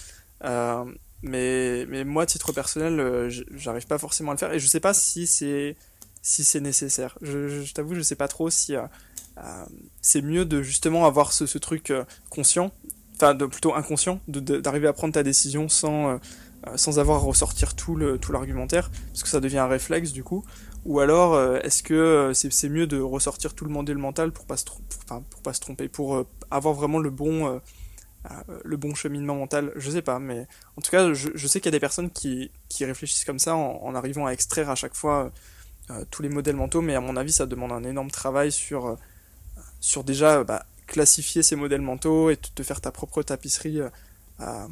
mais 1.22 1.86
mais 1.88 2.04
moi, 2.04 2.22
à 2.22 2.26
titre 2.26 2.52
personnel, 2.52 3.28
j'arrive 3.56 3.86
pas 3.86 3.98
forcément 3.98 4.30
à 4.30 4.34
le 4.34 4.38
faire 4.38 4.52
et 4.52 4.60
je 4.60 4.66
sais 4.66 4.80
pas 4.80 4.94
si 4.94 5.26
c'est 5.26 5.76
si 6.22 6.60
nécessaire. 6.60 7.18
Je, 7.20 7.64
je 7.64 7.74
t'avoue, 7.74 7.96
je 7.96 8.02
sais 8.02 8.14
pas 8.14 8.28
trop 8.28 8.48
si 8.48 8.76
c'est 10.00 10.22
mieux 10.22 10.44
de 10.44 10.62
justement 10.62 11.06
avoir 11.06 11.32
ce, 11.32 11.58
truc 11.58 11.90
euh, 11.90 12.04
conscient, 12.30 12.72
enfin 13.14 13.34
plutôt 13.36 13.74
inconscient, 13.74 14.20
d'arriver 14.28 14.88
à 14.88 14.92
prendre 14.92 15.14
ta 15.14 15.22
décision 15.22 15.68
sans, 15.68 16.10
euh, 16.10 16.18
sans 16.76 16.98
avoir 16.98 17.18
à 17.18 17.20
ressortir 17.20 17.74
tout 17.74 17.94
le 17.96 18.18
tout 18.18 18.32
l'argumentaire, 18.32 18.90
parce 19.08 19.22
que 19.22 19.28
ça 19.28 19.40
devient 19.40 19.58
un 19.58 19.68
réflexe 19.68 20.12
du 20.12 20.24
coup. 20.24 20.44
Ou 20.84 20.98
alors, 20.98 21.40
est-ce 21.62 21.84
que 21.84 22.32
c'est 22.34 22.68
mieux 22.68 22.88
de 22.88 22.98
ressortir 22.98 23.54
tout 23.54 23.64
le 23.64 23.70
modèle 23.70 23.98
mental 23.98 24.32
pour 24.32 24.46
pas 24.46 24.56
se, 24.56 24.64
pour 24.64 25.42
pas 25.44 25.52
se 25.52 25.60
tromper, 25.60 25.86
pour 25.86 26.26
avoir 26.50 26.74
vraiment 26.74 26.98
le 26.98 27.10
bon, 27.10 27.60
le 28.64 28.76
bon 28.76 28.92
cheminement 28.92 29.36
mental? 29.36 29.72
Je 29.76 29.92
sais 29.92 30.02
pas, 30.02 30.18
mais 30.18 30.48
en 30.76 30.80
tout 30.80 30.90
cas, 30.90 31.12
je, 31.12 31.46
sais 31.46 31.60
qu'il 31.60 31.66
y 31.66 31.68
a 31.68 31.78
des 31.78 31.78
personnes 31.78 32.10
qui, 32.10 32.50
qui 32.68 32.84
réfléchissent 32.84 33.24
comme 33.24 33.38
ça 33.38 33.54
en 33.54 33.94
arrivant 33.94 34.26
à 34.26 34.32
extraire 34.32 34.70
à 34.70 34.74
chaque 34.74 34.94
fois 34.96 35.30
tous 36.10 36.22
les 36.22 36.28
modèles 36.28 36.56
mentaux, 36.56 36.80
mais 36.80 36.96
à 36.96 37.00
mon 37.00 37.16
avis, 37.16 37.30
ça 37.30 37.46
demande 37.46 37.70
un 37.70 37.84
énorme 37.84 38.10
travail 38.10 38.50
sur 38.50 38.98
sur 39.82 40.04
déjà 40.04 40.44
bah, 40.44 40.64
classifier 40.86 41.42
ces 41.42 41.56
modèles 41.56 41.82
mentaux 41.82 42.30
et 42.30 42.36
te 42.36 42.62
faire 42.62 42.80
ta 42.80 42.90
propre 42.90 43.22
tapisserie. 43.22 43.80
Euh, 43.80 43.90
euh, 44.40 44.66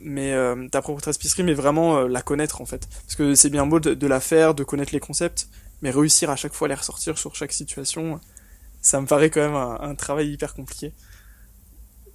mais 0.00 0.32
euh, 0.32 0.68
ta 0.68 0.82
propre 0.82 1.00
tapisserie, 1.00 1.44
mais 1.44 1.54
vraiment 1.54 2.02
la 2.08 2.22
connaître 2.22 2.60
en 2.60 2.66
fait. 2.66 2.88
Parce 3.04 3.14
que 3.14 3.34
c'est 3.34 3.50
bien 3.50 3.66
beau 3.66 3.78
de, 3.78 4.06
la 4.06 4.20
faire, 4.20 4.54
de 4.54 4.64
connaître 4.64 4.92
les 4.92 5.00
concepts, 5.00 5.48
mais 5.82 5.90
réussir 5.90 6.30
à 6.30 6.36
chaque 6.36 6.54
fois 6.54 6.66
à 6.66 6.70
les 6.70 6.74
ressortir 6.74 7.16
sur 7.16 7.34
chaque 7.36 7.52
situation, 7.52 8.18
ça 8.80 9.00
me 9.00 9.06
paraît 9.06 9.30
quand 9.30 9.40
même 9.40 9.54
un, 9.54 9.94
travail 9.94 10.30
hyper 10.30 10.54
compliqué. 10.54 10.92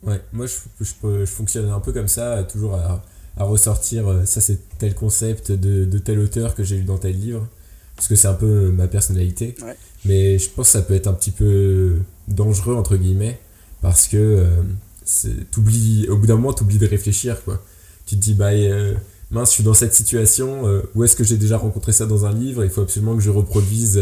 Ouais, 0.03 0.21
moi 0.33 0.47
je, 0.47 0.55
je, 0.83 1.25
fonctionne 1.25 1.69
un 1.69 1.79
peu 1.79 1.93
comme 1.93 2.07
ça, 2.07 2.43
toujours 2.43 2.75
à, 2.75 3.03
à 3.37 3.43
ressortir, 3.43 4.21
ça 4.25 4.41
c'est 4.41 4.77
tel 4.77 4.95
concept 4.95 5.51
de, 5.51 5.85
de 5.85 5.97
tel 5.99 6.19
auteur 6.19 6.55
que 6.55 6.63
j'ai 6.63 6.77
lu 6.77 6.83
dans 6.83 6.97
tel 6.97 7.19
livre, 7.19 7.47
parce 7.95 8.07
que 8.07 8.15
c'est 8.15 8.27
un 8.27 8.33
peu 8.33 8.71
ma 8.71 8.87
personnalité. 8.87 9.55
Ouais. 9.61 9.75
Mais 10.05 10.39
je 10.39 10.49
pense 10.49 10.67
que 10.67 10.71
ça 10.71 10.81
peut 10.81 10.95
être 10.95 11.07
un 11.07 11.13
petit 11.13 11.31
peu 11.31 11.99
dangereux, 12.33 12.75
entre 12.75 12.97
guillemets, 12.97 13.39
parce 13.81 14.07
que 14.07 14.17
euh, 14.17 15.33
t'oublies, 15.51 16.07
au 16.09 16.17
bout 16.17 16.27
d'un 16.27 16.35
moment, 16.35 16.53
tu 16.53 16.63
oublies 16.63 16.77
de 16.77 16.87
réfléchir. 16.87 17.43
Quoi. 17.43 17.63
Tu 18.05 18.15
te 18.15 18.21
dis, 18.21 18.33
bah, 18.33 18.51
euh, 18.51 18.93
mince, 19.31 19.49
je 19.49 19.53
suis 19.55 19.63
dans 19.63 19.73
cette 19.73 19.93
situation, 19.93 20.67
euh, 20.67 20.81
où 20.95 21.03
est-ce 21.03 21.15
que 21.15 21.23
j'ai 21.23 21.37
déjà 21.37 21.57
rencontré 21.57 21.91
ça 21.91 22.05
dans 22.05 22.25
un 22.25 22.33
livre? 22.33 22.63
Il 22.63 22.69
faut 22.69 22.81
absolument 22.81 23.15
que 23.15 23.21
je 23.21 23.29
reproduise 23.29 24.01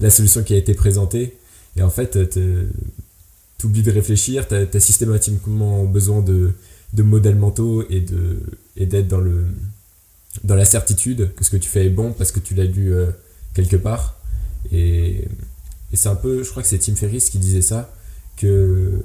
la 0.00 0.10
solution 0.10 0.42
qui 0.42 0.54
a 0.54 0.56
été 0.56 0.74
présentée. 0.74 1.36
Et 1.76 1.82
en 1.82 1.90
fait, 1.90 2.18
tu 3.58 3.66
oublies 3.66 3.82
de 3.82 3.92
réfléchir, 3.92 4.48
tu 4.48 4.54
as, 4.54 4.80
systématiquement 4.80 5.84
besoin 5.84 6.22
de, 6.22 6.52
de 6.92 7.02
modèles 7.02 7.36
mentaux 7.36 7.84
et 7.90 8.00
de 8.00 8.40
et 8.78 8.86
d'être 8.86 9.08
dans 9.08 9.20
le 9.20 9.46
dans 10.44 10.54
la 10.54 10.66
certitude 10.66 11.34
que 11.34 11.44
ce 11.44 11.50
que 11.50 11.56
tu 11.56 11.68
fais 11.68 11.86
est 11.86 11.90
bon 11.90 12.12
parce 12.12 12.30
que 12.30 12.40
tu 12.40 12.54
l'as 12.54 12.64
lu 12.64 12.94
quelque 13.54 13.76
part 13.76 14.16
et, 14.72 15.24
c'est 15.96 16.08
un 16.08 16.16
peu, 16.16 16.42
je 16.42 16.50
crois 16.50 16.62
que 16.62 16.68
c'est 16.68 16.78
Tim 16.78 16.94
Ferriss 16.94 17.30
qui 17.30 17.38
disait 17.38 17.62
ça, 17.62 17.90
que 18.36 19.02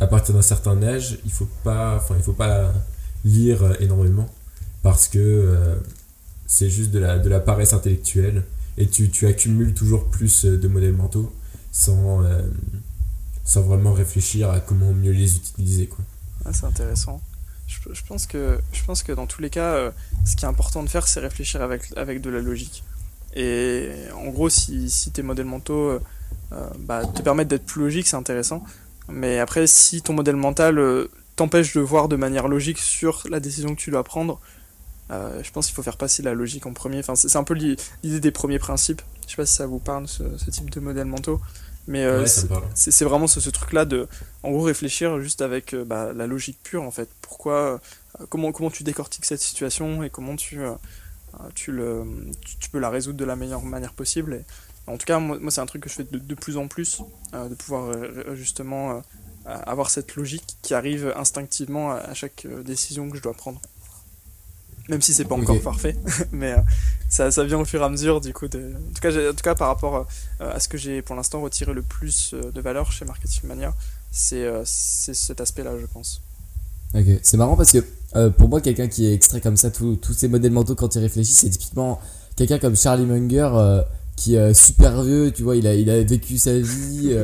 à 0.00 0.06
partir 0.06 0.34
d'un 0.34 0.42
certain 0.42 0.82
âge, 0.82 1.18
il 1.24 1.32
faut 1.32 1.48
pas, 1.64 1.96
enfin, 1.96 2.14
il 2.16 2.22
faut 2.22 2.32
pas 2.32 2.72
lire 3.24 3.80
énormément 3.80 4.28
parce 4.82 5.08
que 5.08 5.18
euh, 5.18 5.76
c'est 6.46 6.70
juste 6.70 6.90
de 6.90 6.98
la, 6.98 7.18
de 7.18 7.28
la 7.28 7.40
paresse 7.40 7.72
intellectuelle 7.72 8.44
et 8.78 8.86
tu, 8.86 9.10
tu 9.10 9.26
accumules 9.26 9.74
toujours 9.74 10.06
plus 10.06 10.44
de 10.44 10.68
modèles 10.68 10.92
mentaux 10.92 11.32
sans, 11.72 12.22
euh, 12.22 12.42
sans 13.44 13.62
vraiment 13.62 13.92
réfléchir 13.92 14.50
à 14.50 14.60
comment 14.60 14.92
mieux 14.92 15.12
les 15.12 15.36
utiliser. 15.36 15.86
Quoi. 15.86 16.04
Ah, 16.44 16.52
c'est 16.52 16.66
intéressant. 16.66 17.20
Je, 17.66 18.02
pense 18.06 18.26
que, 18.26 18.58
je 18.72 18.84
pense 18.84 19.02
que 19.02 19.12
dans 19.12 19.26
tous 19.26 19.42
les 19.42 19.50
cas, 19.50 19.74
euh, 19.74 19.90
ce 20.24 20.36
qui 20.36 20.44
est 20.44 20.48
important 20.48 20.82
de 20.82 20.88
faire, 20.88 21.08
c'est 21.08 21.20
réfléchir 21.20 21.62
avec, 21.62 21.82
avec 21.96 22.20
de 22.20 22.30
la 22.30 22.40
logique. 22.40 22.84
Et 23.34 23.90
en 24.14 24.28
gros, 24.28 24.48
si, 24.48 24.88
si 24.88 25.10
tes 25.10 25.22
modèles 25.22 25.46
mentaux 25.46 25.90
euh, 25.90 25.94
euh, 25.96 26.00
bah, 26.78 27.04
te 27.06 27.22
permettent 27.22 27.48
d'être 27.48 27.66
plus 27.66 27.82
logique, 27.82 28.06
c'est 28.06 28.16
intéressant. 28.16 28.64
Mais 29.08 29.38
après, 29.38 29.66
si 29.66 30.02
ton 30.02 30.12
modèle 30.12 30.36
mental 30.36 30.78
euh, 30.78 31.08
t'empêche 31.36 31.74
de 31.74 31.80
voir 31.80 32.08
de 32.08 32.16
manière 32.16 32.48
logique 32.48 32.78
sur 32.78 33.22
la 33.30 33.40
décision 33.40 33.74
que 33.74 33.80
tu 33.80 33.90
dois 33.90 34.04
prendre, 34.04 34.40
je 35.08 35.50
pense 35.52 35.66
qu'il 35.66 35.74
faut 35.74 35.84
faire 35.84 35.98
passer 35.98 36.22
la 36.22 36.34
logique 36.34 36.66
en 36.66 36.72
premier. 36.72 36.98
Enfin, 36.98 37.14
c'est 37.14 37.36
un 37.36 37.44
peu 37.44 37.54
l'idée 37.54 38.20
des 38.20 38.30
premiers 38.32 38.58
principes. 38.58 39.02
Je 39.26 39.30
sais 39.30 39.36
pas 39.36 39.46
si 39.46 39.54
ça 39.54 39.66
vous 39.66 39.78
parle, 39.78 40.08
ce, 40.08 40.24
ce 40.36 40.50
type 40.50 40.70
de 40.70 40.80
modèles 40.80 41.06
mentaux. 41.06 41.40
Mais 41.86 42.04
c'est 42.74 43.04
vraiment 43.04 43.28
ce, 43.28 43.40
ce 43.40 43.50
truc-là 43.50 43.84
de, 43.84 44.08
en 44.42 44.50
gros, 44.50 44.62
réfléchir 44.62 45.20
juste 45.20 45.42
avec 45.42 45.76
bah, 45.76 46.12
la 46.12 46.26
logique 46.26 46.58
pure, 46.62 46.82
en 46.82 46.90
fait. 46.90 47.08
Pourquoi, 47.22 47.80
comment, 48.28 48.52
comment 48.52 48.70
tu 48.70 48.82
décortiques 48.82 49.24
cette 49.24 49.40
situation 49.40 50.02
et 50.02 50.10
comment 50.10 50.36
tu, 50.36 50.60
euh, 50.60 51.48
tu, 51.54 51.72
le, 51.72 52.04
tu, 52.60 52.70
peux 52.70 52.78
la 52.78 52.90
résoudre 52.90 53.18
de 53.18 53.24
la 53.24 53.36
meilleure 53.36 53.62
manière 53.62 53.92
possible. 53.92 54.34
Et, 54.34 54.44
en 54.86 54.96
tout 54.96 55.06
cas, 55.06 55.18
moi, 55.18 55.38
c'est 55.50 55.60
un 55.60 55.66
truc 55.66 55.82
que 55.82 55.88
je 55.88 55.94
fais 55.94 56.04
de, 56.04 56.18
de 56.18 56.34
plus 56.34 56.56
en 56.56 56.68
plus, 56.68 57.02
euh, 57.34 57.48
de 57.48 57.54
pouvoir 57.54 57.90
euh, 57.90 58.34
justement 58.34 59.02
avoir 59.44 59.90
cette 59.90 60.16
logique 60.16 60.56
qui 60.62 60.74
arrive 60.74 61.14
instinctivement 61.16 61.92
à, 61.92 62.14
chaque 62.14 62.48
décision 62.64 63.08
que 63.08 63.16
je 63.16 63.22
dois 63.22 63.32
prendre. 63.32 63.60
Même 64.88 65.00
si 65.00 65.14
c'est 65.14 65.24
pas 65.24 65.36
encore 65.36 65.60
parfait, 65.60 65.96
mais 66.32 66.54
ça, 67.08 67.30
ça, 67.30 67.44
vient 67.44 67.60
au 67.60 67.64
fur 67.64 67.80
et 67.80 67.84
à 67.84 67.88
mesure 67.88 68.20
du 68.20 68.32
coup. 68.32 68.48
De... 68.48 68.74
En, 68.74 68.92
tout 68.92 69.00
cas, 69.00 69.30
en 69.30 69.34
tout 69.34 69.42
cas, 69.42 69.54
par 69.54 69.68
rapport 69.68 70.08
à 70.40 70.58
ce 70.58 70.68
que 70.68 70.76
j'ai 70.76 71.00
pour 71.00 71.14
l'instant 71.14 71.40
retiré 71.40 71.74
le 71.74 71.82
plus 71.82 72.34
de 72.34 72.60
valeur 72.60 72.90
chez 72.90 73.04
Marketing 73.04 73.42
Mania, 73.44 73.72
c'est 74.10 74.48
cet 74.64 75.40
aspect-là, 75.40 75.78
je 75.80 75.86
pense. 75.86 76.20
Ok, 76.94 77.06
c'est 77.22 77.36
marrant 77.36 77.56
parce 77.56 77.72
que 77.72 77.84
euh, 78.14 78.30
pour 78.30 78.48
moi, 78.48 78.60
quelqu'un 78.60 78.88
qui 78.88 79.06
est 79.06 79.12
extrait 79.12 79.40
comme 79.40 79.56
ça 79.56 79.70
tous 79.70 79.98
ces 80.16 80.28
modèles 80.28 80.52
mentaux 80.52 80.74
quand 80.74 80.94
il 80.94 81.00
réfléchit, 81.00 81.32
c'est 81.32 81.50
typiquement 81.50 82.00
quelqu'un 82.36 82.58
comme 82.58 82.76
Charlie 82.76 83.04
Munger 83.04 83.50
euh, 83.54 83.82
qui 84.16 84.34
est 84.34 84.54
super 84.54 85.02
vieux, 85.02 85.30
tu 85.30 85.42
vois, 85.42 85.56
il 85.56 85.66
a, 85.66 85.74
il 85.74 85.90
a 85.90 86.02
vécu 86.02 86.38
sa 86.38 86.58
vie, 86.58 87.14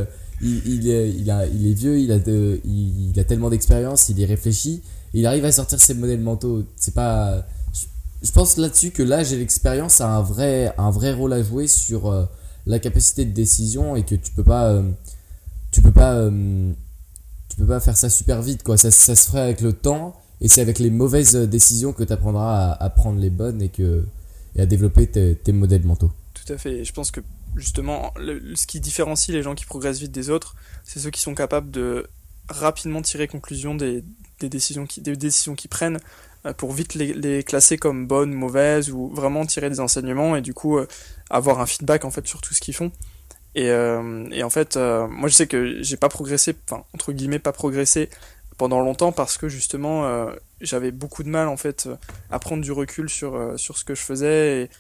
il, 0.40 0.62
il, 0.66 0.89
est, 0.90 1.10
il, 1.10 1.31
est 1.31 1.73
vieux, 1.73 1.98
il 1.98 2.12
a, 2.12 2.19
de, 2.19 2.60
il, 2.64 3.19
a 3.19 3.24
tellement 3.24 3.51
d'expérience, 3.51 4.09
il 4.09 4.19
y 4.19 4.24
réfléchit, 4.24 4.82
il 5.14 5.27
arrive 5.27 5.44
à 5.44 5.52
sortir 5.52 5.81
ses 5.81 5.94
modèles 5.94 6.20
mentaux. 6.20 6.64
C'est 6.77 6.94
pas. 6.94 7.47
Je, 8.23 8.31
pense 8.31 8.56
là-dessus 8.56 8.90
que 8.90 9.02
l'âge 9.02 9.32
et 9.32 9.36
l'expérience 9.36 10.01
a 10.01 10.09
un 10.09 10.23
vrai, 10.23 10.74
un 10.78 10.90
vrai 10.90 11.12
rôle 11.12 11.32
à 11.32 11.43
jouer 11.43 11.66
sur 11.66 12.28
la 12.66 12.78
capacité 12.78 13.24
de 13.24 13.32
décision 13.32 13.97
et 13.97 14.05
que 14.05 14.14
tu 14.14 14.32
peux 14.32 14.44
pas. 14.44 14.82
tu 15.70 15.81
peux 15.81 15.93
pas. 15.93 16.28
tu 17.48 17.56
peux 17.56 17.66
pas 17.66 17.81
faire 17.81 17.97
ça 17.97 18.10
super 18.10 18.43
vite, 18.43 18.62
quoi. 18.62 18.77
Ça, 18.77 18.90
ça 18.90 19.16
se 19.16 19.28
ferait 19.28 19.40
avec 19.40 19.60
le 19.60 19.73
temps 19.73 20.14
et 20.43 20.48
c'est 20.48 20.60
avec 20.60 20.81
les 20.81 20.90
mauvaises 20.90 21.36
décisions 21.36 21.93
que 21.93 22.02
tu 22.02 22.12
apprendras 22.12 22.73
à, 22.73 22.90
prendre 22.90 23.20
les 23.20 23.31
bonnes 23.31 23.62
et, 23.62 23.69
que, 23.69 24.05
et 24.56 24.60
à 24.60 24.66
développer 24.66 25.06
tes, 25.06 25.52
modèles 25.52 25.86
mentaux. 25.86 26.10
Tout 26.44 26.52
à 26.52 26.59
fait. 26.59 26.85
je 26.85 26.93
pense 26.93 27.10
que 27.10 27.20
justement, 27.56 28.12
ce 28.16 28.66
qui 28.66 28.81
différencie 28.81 29.35
les 29.35 29.43
gens 29.43 29.55
qui 29.55 29.64
progressent 29.64 30.01
vite 30.01 30.12
des 30.12 30.31
autres, 30.31 30.55
c'est 30.85 30.98
ceux 30.98 31.10
qui 31.10 31.20
sont 31.20 31.35
capables 31.35 31.70
de 31.70 32.09
rapidement 32.48 33.02
tirer 33.02 33.28
conclusion 33.28 33.74
des, 33.74 34.02
décisions 34.40 34.86
qu'ils 34.86 35.05
des 35.05 35.16
décisions 35.16 35.55
qu'ils 35.55 35.70
prennent 35.70 36.01
euh, 36.44 36.52
pour 36.52 36.73
vite 36.73 36.94
les, 36.94 37.44
classer 37.44 37.78
comme 37.78 38.09
bonnes, 38.09 38.32
mauvaises 38.32 38.90
ou 38.90 39.09
vraiment 39.09 39.47
tirer 39.47 39.70
des 39.70 39.78
enseignements 39.78 40.35
et 40.35 40.40
du 40.40 40.52
coup 40.52 40.78
euh, 40.78 40.89
avoir 41.31 41.60
un 41.60 41.66
feedback 41.66 42.05
en 42.05 42.10
fait 42.10 42.27
sur 42.27 42.40
tout 42.40 42.55
ce 42.55 42.60
qu'ils 42.60 42.74
font. 42.74 42.90
Et, 43.55 43.70
euh, 43.70 44.27
et 44.32 44.43
en 44.43 44.51
fait, 44.51 44.77
moi 44.77 45.28
je 45.28 45.35
sais 45.35 45.47
que 45.47 45.81
j'ai 45.82 45.97
pas 45.97 46.09
progressé, 46.09 46.56
enfin 46.69 46.85
entre 46.94 47.12
guillemets 47.12 47.39
pas 47.39 47.52
progressé 47.52 48.09
pendant 48.59 48.81
longtemps 48.81 49.12
parce 49.12 49.39
que 49.39 49.48
justement 49.48 50.28
j'avais 50.60 50.90
beaucoup 50.90 51.23
de 51.23 51.28
mal 51.28 51.48
en 51.48 51.56
fait 51.56 51.89
à 52.31 52.39
prendre 52.39 52.62
du 52.62 52.73
recul 52.73 53.09
sur, 53.09 53.59
sur 53.59 53.77
ce 53.77 53.85
que 53.85 53.94
je 53.94 54.02
faisais 54.02 54.62
et, 54.62 54.70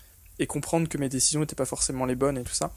et 0.42 0.46
comprendre 0.46 0.88
que 0.88 0.98
mes 0.98 1.08
décisions 1.08 1.40
n'étaient 1.40 1.56
pas 1.56 1.66
forcément 1.66 2.04
les 2.04 2.14
bonnes 2.14 2.38
et 2.38 2.42
tout 2.42 2.54
ça. 2.54 2.72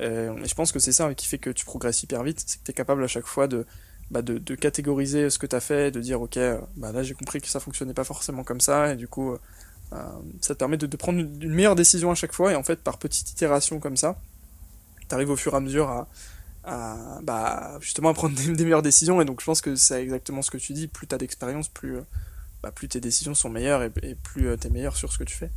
Euh, 0.00 0.36
et 0.42 0.48
je 0.48 0.54
pense 0.54 0.72
que 0.72 0.78
c'est 0.78 0.92
ça 0.92 1.14
qui 1.14 1.26
fait 1.26 1.38
que 1.38 1.50
tu 1.50 1.64
progresses 1.64 2.02
hyper 2.02 2.22
vite, 2.22 2.42
c'est 2.46 2.58
que 2.58 2.64
tu 2.64 2.70
es 2.70 2.74
capable 2.74 3.04
à 3.04 3.06
chaque 3.06 3.26
fois 3.26 3.46
de, 3.46 3.64
bah 4.10 4.20
catégoriser 4.60 5.30
ce 5.30 5.38
que 5.38 5.46
tu 5.46 5.56
as 5.56 5.60
fait, 5.60 5.90
de 5.90 6.00
dire 6.00 6.20
ok, 6.20 6.38
bah 6.76 6.92
là 6.92 7.02
j'ai 7.02 7.14
compris 7.14 7.40
que 7.40 7.48
ça 7.48 7.60
fonctionnait 7.60 7.94
pas 7.94 8.04
forcément 8.04 8.44
comme 8.44 8.60
ça 8.60 8.92
et 8.92 8.96
du 8.96 9.08
coup 9.08 9.36
ça 10.40 10.54
te 10.54 10.58
permet 10.58 10.76
de, 10.76 10.96
prendre 10.96 11.20
une 11.20 11.54
meilleure 11.54 11.76
décision 11.76 12.10
à 12.10 12.16
chaque 12.16 12.32
fois 12.32 12.52
et 12.52 12.56
en 12.56 12.64
fait 12.64 12.80
par 12.80 12.98
petite 12.98 13.30
itération 13.30 13.78
comme 13.78 13.96
ça, 13.96 14.20
tu 15.08 15.14
arrives 15.14 15.30
au 15.30 15.36
fur 15.36 15.54
et 15.54 15.56
à 15.56 15.60
mesure 15.60 15.88
à, 15.88 16.08
bah, 17.22 17.78
justement 17.80 18.10
à 18.10 18.14
prendre 18.14 18.34
des, 18.54 18.64
meilleures 18.64 18.82
décisions. 18.82 19.20
Et 19.20 19.24
donc 19.24 19.40
je 19.40 19.46
pense 19.46 19.60
que 19.60 19.76
c'est 19.76 20.02
exactement 20.02 20.42
ce 20.42 20.50
que 20.50 20.58
tu 20.58 20.72
dis. 20.72 20.88
Plus 20.88 21.06
tu 21.06 21.14
as 21.14 21.18
d'expérience, 21.18 21.68
plus, 21.68 21.96
euh, 21.96 22.70
plus 22.74 22.88
tes 22.88 23.00
décisions 23.00 23.34
sont 23.34 23.50
meilleures 23.50 23.82
et, 23.82 23.90
plus 23.90 24.48
euh, 24.48 24.56
tu 24.56 24.66
es 24.66 24.70
meilleur 24.70 24.96
sur 24.96 25.12
ce 25.12 25.18
que 25.18 25.24
tu 25.24 25.36
fais. 25.36 25.50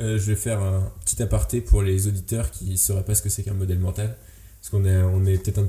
Euh, 0.00 0.18
je 0.18 0.26
vais 0.26 0.36
faire 0.36 0.62
un 0.62 0.90
petit 1.04 1.22
aparté 1.22 1.60
pour 1.60 1.82
les 1.82 2.06
auditeurs 2.06 2.50
qui 2.50 2.70
ne 2.70 2.76
sauraient 2.76 3.04
pas 3.04 3.14
ce 3.14 3.22
que 3.22 3.28
c'est 3.28 3.42
qu'un 3.42 3.54
modèle 3.54 3.78
mental. 3.78 4.16
Parce 4.60 4.70
qu'on 4.70 4.84
est, 4.84 5.02
on 5.02 5.24
est 5.26 5.42
peut-être 5.42 5.62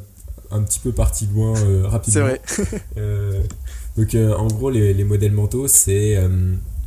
un, 0.51 0.63
petit 0.63 0.79
peu 0.79 0.91
parti 0.91 1.27
loin 1.33 1.53
rapidement. 1.87 2.29
C'est 2.47 2.63
vrai. 2.95 3.41
donc 3.97 4.15
en 4.15 4.47
gros, 4.47 4.69
les, 4.69 4.93
les 4.93 5.03
modèles 5.03 5.31
mentaux, 5.31 5.67
c'est 5.67 6.17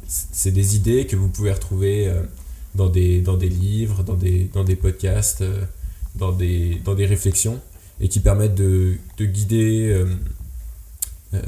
c'est 0.09 0.51
des 0.51 0.77
idées 0.77 1.07
que 1.07 1.17
vous 1.17 1.29
pouvez 1.29 1.53
retrouver 1.53 2.13
dans, 2.75 2.89
des, 2.89 3.23
dans 3.23 3.37
des 3.37 3.49
livres, 3.49 4.03
dans 4.03 4.17
des, 4.17 4.51
dans 4.53 4.65
des 4.65 4.77
podcasts 4.77 5.43
dans 6.15 6.33
des, 6.33 6.81
dans 6.85 6.95
des 6.95 7.07
réflexions 7.07 7.61
et 8.01 8.09
qui 8.09 8.21
permettent 8.21 8.55
de, 8.55 8.95
de 9.19 9.25
guider, 9.25 9.89
euh, 9.91 10.07
euh, 11.35 11.43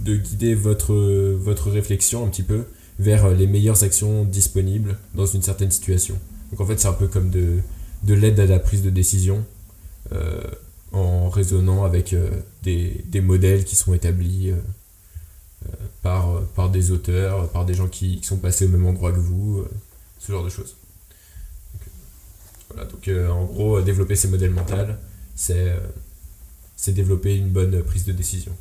de 0.00 0.16
guider 0.16 0.54
votre, 0.54 0.94
votre 0.94 1.70
réflexion 1.70 2.24
un 2.24 2.28
petit 2.28 2.42
peu 2.42 2.64
vers 2.98 3.30
les 3.30 3.46
meilleures 3.46 3.82
actions 3.82 4.24
disponibles 4.24 4.98
dans 5.14 5.26
une 5.26 5.42
certaine 5.42 5.70
situation. 5.70 6.18
Donc 6.50 6.60
en 6.60 6.66
fait 6.66 6.78
c'est 6.78 6.88
un 6.88 6.92
peu 6.92 7.08
comme 7.08 7.30
de, 7.30 7.58
de 8.02 8.14
l'aide 8.14 8.38
à 8.40 8.46
la 8.46 8.58
prise 8.58 8.82
de 8.82 8.90
décision 8.90 9.44
euh, 10.12 10.40
en 10.92 11.28
raisonnant 11.28 11.84
avec 11.84 12.14
des, 12.62 13.04
des, 13.06 13.20
modèles 13.20 13.64
qui 13.64 13.74
sont 13.74 13.94
établis 13.94 14.52
par, 16.02 16.70
des 16.70 16.92
auteurs, 16.92 17.48
par 17.48 17.64
des 17.64 17.74
gens 17.74 17.88
qui, 17.88 18.20
sont 18.22 18.36
passés 18.36 18.66
au 18.66 18.68
même 18.68 18.86
endroit 18.86 19.10
que 19.10 19.18
vous, 19.18 19.64
ce 20.20 20.30
genre 20.30 20.44
de 20.44 20.50
choses 20.50 20.76
donc 22.76 23.08
euh, 23.08 23.28
en 23.28 23.44
gros, 23.44 23.78
euh, 23.78 23.82
développer 23.82 24.16
ces 24.16 24.28
modèles 24.28 24.50
mentaux, 24.50 24.74
c'est 25.34 26.92
développer 26.92 27.36
une 27.36 27.50
bonne 27.50 27.82
prise 27.82 28.04
de 28.04 28.12
décision. 28.12 28.52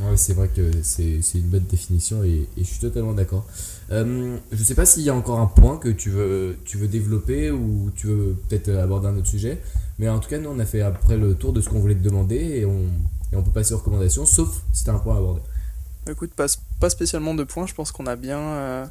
Ouais, 0.00 0.16
c'est 0.16 0.34
vrai 0.34 0.48
que 0.48 0.70
c'est 0.82 1.20
une 1.34 1.48
bonne 1.48 1.64
définition 1.64 2.22
et, 2.22 2.48
je 2.56 2.62
suis 2.62 2.78
totalement 2.78 3.14
d'accord. 3.14 3.46
Euh, 3.90 4.36
je 4.52 4.62
sais 4.62 4.74
pas 4.74 4.86
s'il 4.86 5.02
y 5.02 5.10
a 5.10 5.14
encore 5.14 5.40
un 5.40 5.46
point 5.46 5.76
que 5.76 5.88
tu 5.88 6.10
veux, 6.10 6.56
tu 6.64 6.76
veux 6.76 6.86
développer 6.86 7.50
ou 7.50 7.90
tu 7.96 8.06
veux 8.06 8.36
peut-être 8.48 8.70
aborder 8.70 9.08
un 9.08 9.16
autre 9.16 9.26
sujet, 9.26 9.60
mais 9.98 10.08
en 10.08 10.20
tout 10.20 10.28
cas, 10.28 10.38
nous 10.38 10.50
on 10.50 10.58
a 10.60 10.64
fait 10.64 10.82
après 10.82 11.16
le 11.16 11.34
tour 11.34 11.52
de 11.52 11.60
ce 11.60 11.68
qu'on 11.68 11.80
voulait 11.80 11.96
te 11.96 12.02
demander 12.02 12.36
et 12.36 12.64
on, 12.64 12.84
et 13.32 13.36
on 13.36 13.42
peut 13.42 13.50
passer 13.50 13.74
aux 13.74 13.78
recommandations, 13.78 14.24
sauf 14.24 14.62
si 14.72 14.84
tu 14.84 14.90
as 14.90 14.94
un 14.94 14.98
point 14.98 15.16
à 15.16 15.18
aborder. 15.18 15.40
Écoute, 16.08 16.32
pas, 16.32 16.46
pas 16.80 16.90
spécialement 16.90 17.34
de 17.34 17.44
points, 17.44 17.66
je 17.66 17.74
pense 17.74 17.90
qu'on 17.90 18.06
a 18.06 18.16
bien, 18.16 18.88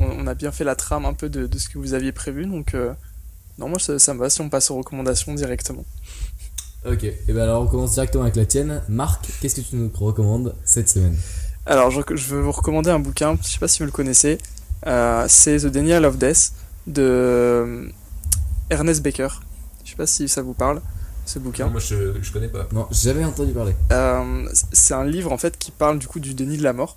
on, 0.00 0.26
a 0.26 0.34
bien 0.34 0.50
fait 0.50 0.64
la 0.64 0.74
trame 0.74 1.06
un 1.06 1.14
peu 1.14 1.28
de, 1.28 1.46
de 1.46 1.58
ce 1.58 1.68
que 1.68 1.78
vous 1.78 1.94
aviez 1.94 2.12
prévu, 2.12 2.46
donc 2.46 2.74
non, 3.58 3.68
moi 3.68 3.78
ça, 3.78 4.14
me 4.14 4.18
va 4.18 4.30
si 4.30 4.40
on 4.40 4.48
passe 4.48 4.70
aux 4.70 4.76
recommandations 4.76 5.34
directement. 5.34 5.84
Ok, 6.84 7.04
et 7.04 7.16
bien 7.28 7.44
alors 7.44 7.62
on 7.62 7.66
commence 7.66 7.92
directement 7.92 8.24
avec 8.24 8.36
la 8.36 8.44
tienne. 8.44 8.82
Marc, 8.88 9.28
qu'est-ce 9.40 9.56
que 9.56 9.60
tu 9.60 9.76
nous 9.76 9.90
recommandes 9.94 10.54
cette 10.64 10.88
semaine? 10.88 11.16
Alors 11.64 11.90
je, 11.90 12.00
je, 12.14 12.26
veux 12.26 12.40
vous 12.40 12.50
recommander 12.50 12.90
un 12.90 12.98
bouquin, 12.98 13.38
je 13.40 13.48
sais 13.48 13.60
pas 13.60 13.68
si 13.68 13.78
vous 13.78 13.86
le 13.86 13.92
connaissez, 13.92 14.38
euh, 14.86 15.24
c'est 15.28 15.58
The 15.58 15.66
Daniel 15.66 16.04
of 16.04 16.18
Death 16.18 16.52
de 16.88 17.02
euh, 17.02 17.88
Ernest 18.70 19.02
Baker. 19.02 19.28
Je 19.84 19.90
sais 19.90 19.96
pas 19.96 20.08
si 20.08 20.28
ça 20.28 20.42
vous 20.42 20.54
parle, 20.54 20.82
ce 21.24 21.38
bouquin. 21.38 21.66
Non, 21.66 21.72
moi 21.72 21.80
je, 21.80 22.20
je 22.20 22.32
connais 22.32 22.48
pas. 22.48 22.66
Non, 22.72 22.88
jamais 22.90 23.24
entendu 23.24 23.52
parler. 23.52 23.74
Euh, 23.92 24.48
c'est 24.72 24.94
un 24.94 25.04
livre 25.04 25.30
en 25.30 25.38
fait 25.38 25.56
qui 25.58 25.70
parle 25.70 26.00
du 26.00 26.08
coup 26.08 26.18
du 26.18 26.34
déni 26.34 26.56
de 26.56 26.64
la 26.64 26.72
mort. 26.72 26.96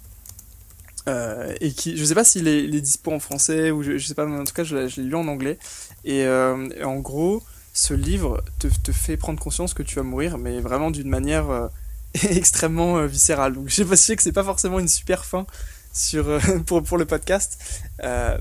Euh, 1.07 1.53
et 1.62 1.72
qui, 1.72 1.98
je 1.98 2.03
sais 2.03 2.16
pas 2.16 2.24
s'il 2.24 2.48
est, 2.48 2.64
est 2.64 2.82
dispo 2.82 3.12
en 3.12 3.20
français 3.20 3.70
ou 3.70 3.84
je, 3.84 3.99
je 3.99 4.07
sais 4.07 4.16
pas, 4.16 4.26
mais 4.26 4.40
en 4.40 4.44
tout 4.44 4.53
cas 4.53 4.64
je, 4.64 4.76
l'ai 4.76 5.03
lu 5.03 5.16
en 5.16 5.28
anglais. 5.28 5.60
Euh, 6.07 6.70
et, 6.76 6.84
en 6.84 6.95
gros, 6.95 7.44
ce 7.76 7.94
livre 7.94 8.42
te, 8.58 8.68
te, 8.68 8.92
fait 8.94 9.18
prendre 9.18 9.38
conscience 9.38 9.74
que 9.74 9.84
tu 9.84 9.96
vas 9.96 10.04
mourir, 10.04 10.38
mais 10.38 10.62
vraiment 10.62 10.92
d'une 10.92 11.10
manière 11.10 11.50
euh, 11.50 11.68
extrêmement 12.14 13.06
viscérale. 13.06 13.54
Donc 13.54 13.68
je 13.70 13.76
sais 13.76 13.86
pas, 13.86 14.16
que 14.16 14.24
c'est 14.24 14.32
pas 14.32 14.44
forcément 14.44 14.80
une 14.80 14.88
super 14.88 15.26
fin 15.26 15.46
sur 15.94 16.40
pour, 16.66 16.82
pour 16.82 16.98
le 16.98 17.06
podcast, 17.06 17.84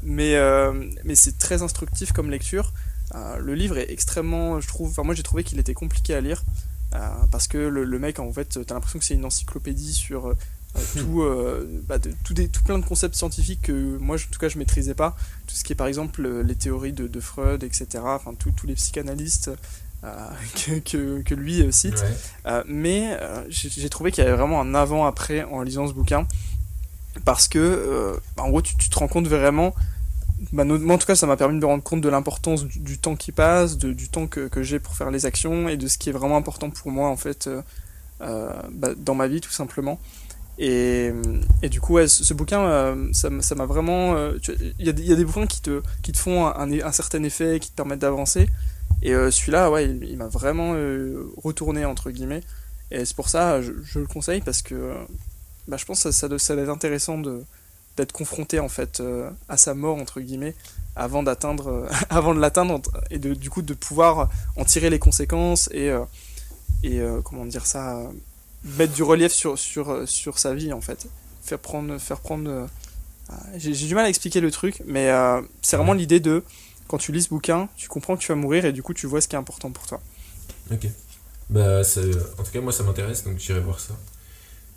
mais 0.03 0.37
mais 1.05 1.15
c'est 1.15 1.37
très 1.39 1.63
instructif 1.63 2.13
comme 2.13 2.31
lecture. 2.31 2.73
le 3.13 3.55
livre 3.55 3.77
est 3.77 3.91
extrêmement, 3.91 4.61
je 4.61 4.69
trouve, 4.69 4.91
enfin 4.91 5.03
moi 5.03 5.15
j'ai 5.15 5.23
trouvé 5.25 5.45
qu'il 5.45 5.59
était 5.59 5.75
compliqué 5.75 6.15
à 6.15 6.21
lire. 6.21 6.45
parce 7.33 7.49
que 7.49 7.59
le, 7.59 7.85
le, 7.85 7.99
mec 7.99 8.21
en 8.21 8.33
fait 8.33 8.65
t'as 8.65 8.75
l'impression 8.75 8.99
que 9.01 9.05
c'est 9.05 9.15
une 9.15 9.25
encyclopédie 9.25 9.93
sur 9.95 10.35
tout, 10.97 11.23
euh, 11.23 11.69
bah, 11.87 11.99
tout, 12.25 12.35
des, 12.35 12.49
tout, 12.49 12.63
plein 12.65 12.79
de 12.79 12.85
concepts 12.85 13.15
scientifiques 13.15 13.63
que 13.63 13.97
moi, 13.99 14.17
en 14.17 14.31
tout 14.31 14.39
cas, 14.39 14.49
je 14.49 14.59
maîtrisais 14.59 14.95
pas. 14.95 15.17
Tout 15.47 15.55
ce 15.55 15.63
qui 15.63 15.73
est, 15.73 15.77
par 15.77 15.87
exemple, 15.87 16.25
euh, 16.25 16.43
les 16.43 16.57
théories 16.57 16.93
de, 16.93 17.07
de 17.07 17.21
Freud, 17.21 17.63
etc. 17.63 17.87
Enfin, 18.03 18.35
tous 18.35 18.67
les 18.67 18.75
psychanalystes 18.75 19.53
euh, 20.03 20.29
que, 20.67 20.79
que, 20.81 21.23
que, 21.23 21.35
lui 21.35 21.73
cite. 21.73 22.05
mais 22.67 23.17
j'ai 23.49 23.89
trouvé 23.89 24.11
qu'il 24.11 24.25
y 24.25 24.27
avait 24.27 24.37
vraiment 24.37 24.61
un 24.61 24.75
avant-après 24.75 25.45
en 25.45 25.63
lisant 25.63 25.87
ce 25.87 25.93
bouquin. 25.93 26.27
Parce 27.25 27.47
que, 27.47 28.19
en 28.37 28.49
gros, 28.49 28.61
tu, 28.61 28.77
tu, 28.77 28.89
te 28.89 28.99
rends 28.99 29.09
compte 29.09 29.29
vraiment. 29.29 29.75
Bah, 30.53 30.65
moi, 30.65 30.97
en 30.97 30.99
tout 30.99 31.07
cas, 31.07 31.15
ça 31.15 31.29
m'a 31.29 31.37
permis 31.37 31.55
de 31.55 31.61
me 31.61 31.67
rendre 31.67 31.85
compte 31.85 32.01
de 32.01 32.09
l'importance 32.09 32.65
du, 32.65 32.99
temps 32.99 33.15
qui 33.15 33.31
passe, 33.31 33.79
de, 33.79 33.93
du 33.93 34.09
temps 34.09 34.27
que, 34.27 34.49
que 34.49 34.65
j'ai 34.65 34.81
pour 34.81 34.97
faire 34.97 35.13
les 35.13 35.25
actions 35.25 35.69
et 35.69 35.77
de 35.77 35.87
ce 35.87 35.97
qui 35.99 36.09
est 36.09 36.13
vraiment 36.13 36.37
important 36.37 36.71
pour 36.71 36.91
moi, 36.91 37.09
en 37.09 37.17
fait, 37.17 37.49
bah, 38.19 38.95
dans 38.97 39.15
ma 39.15 39.29
vie, 39.29 39.41
tout 39.41 39.53
simplement. 39.53 40.01
Et, 40.59 41.13
et, 41.63 41.69
du 41.69 41.81
coup, 41.81 41.95
ouais, 41.95 42.07
ce, 42.07 42.33
bouquin, 42.33 42.61
euh, 42.61 43.09
ça 43.13 43.29
m'a 43.31 43.67
vraiment. 43.67 44.15
Euh, 44.15 44.39
il 44.79 44.87
y, 44.87 45.03
y, 45.03 45.13
a 45.13 45.17
des 45.17 45.25
bouquins 45.25 45.47
qui 45.47 45.61
te, 45.61 45.83
qui 46.03 46.13
te 46.13 46.19
font 46.19 46.47
un, 46.47 46.71
un 46.73 46.93
certain 46.93 47.23
effet, 47.25 47.59
qui 47.61 47.71
te 47.71 47.77
permettent 47.77 48.01
d'avancer. 48.01 48.49
Et 49.03 49.15
euh, 49.15 49.31
celui-là, 49.31 49.71
ouais, 49.71 49.87
il, 49.87 50.17
m'a 50.17 50.29
vraiment 50.29 50.75
retourné, 51.43 51.85
entre 51.85 52.11
guillemets. 52.11 52.43
Et 52.91 53.05
c'est 53.05 53.17
pour 53.17 53.29
ça, 53.29 53.61
je, 53.63 53.73
je, 53.83 53.99
le 53.99 54.07
conseille 54.07 54.41
parce 54.43 54.63
que 54.63 54.95
bah, 55.67 55.77
je 55.77 55.85
pense 55.85 56.05
que 56.05 56.13
ça, 56.13 56.29
ça, 56.29 56.39
ça 56.39 56.55
doit 56.55 56.63
être 56.63 56.71
intéressant 56.71 57.19
d'être 57.97 58.13
confronté, 58.13 58.61
en 58.61 58.69
fait, 58.69 59.03
à 59.49 59.57
sa 59.57 59.75
mort, 59.75 59.97
entre 59.97 60.21
guillemets, 60.21 60.55
avant 60.95 61.25
d'atteindre 61.25 61.89
avant 62.11 62.33
de 62.33 62.41
l'atteindre 62.41 62.81
et 63.11 63.19
de, 63.19 63.35
du 63.35 63.51
coup 63.51 63.63
de 63.63 63.75
pouvoir 63.75 64.31
en 64.57 64.65
tirer 64.65 64.89
les 64.89 65.01
conséquences 65.01 65.69
et, 65.73 65.93
et 66.85 67.01
comment 67.25 67.45
dire 67.45 67.67
ça 67.67 68.09
mettre 68.65 68.93
du 68.93 69.03
relief 69.03 69.33
sur, 69.33 69.59
sur, 69.59 70.09
sur 70.09 70.39
sa 70.39 70.55
vie 70.55 70.73
en 70.73 70.81
fait. 70.81 71.07
Faire 71.43 71.59
prendre. 71.59 71.99
Faire 71.99 72.21
prendre 72.21 72.51
euh, 72.51 72.67
j'ai 73.57 73.73
du 73.73 73.95
mal 73.95 74.05
à 74.05 74.09
expliquer 74.09 74.41
le 74.41 74.51
truc, 74.51 74.83
mais 74.87 75.11
euh, 75.11 75.41
c'est 75.63 75.77
vraiment 75.77 75.95
l'idée 75.95 76.21
de 76.21 76.43
quand 76.89 76.99
tu 76.99 77.13
lis 77.13 77.23
ce 77.23 77.29
bouquin, 77.31 77.69
tu 77.77 77.89
comprends 77.89 78.17
que 78.17 78.21
tu 78.21 78.29
vas 78.29 78.37
mourir 78.37 78.65
et 78.67 78.73
du 78.73 78.83
coup 78.83 78.93
tu 78.93 79.07
vois 79.07 79.21
ce 79.21 79.29
qui 79.29 79.37
est 79.37 79.39
important 79.39 79.71
pour 79.71 79.87
toi. 79.87 80.01
Ok. 80.71 80.87
Bah, 81.51 81.81
en 81.81 82.43
tout 82.43 82.51
cas, 82.53 82.61
moi 82.61 82.73
ça 82.73 82.83
m'intéresse 82.83 83.25
donc 83.25 83.39
j'irai 83.39 83.61
voir 83.61 83.81
ça. 83.81 83.95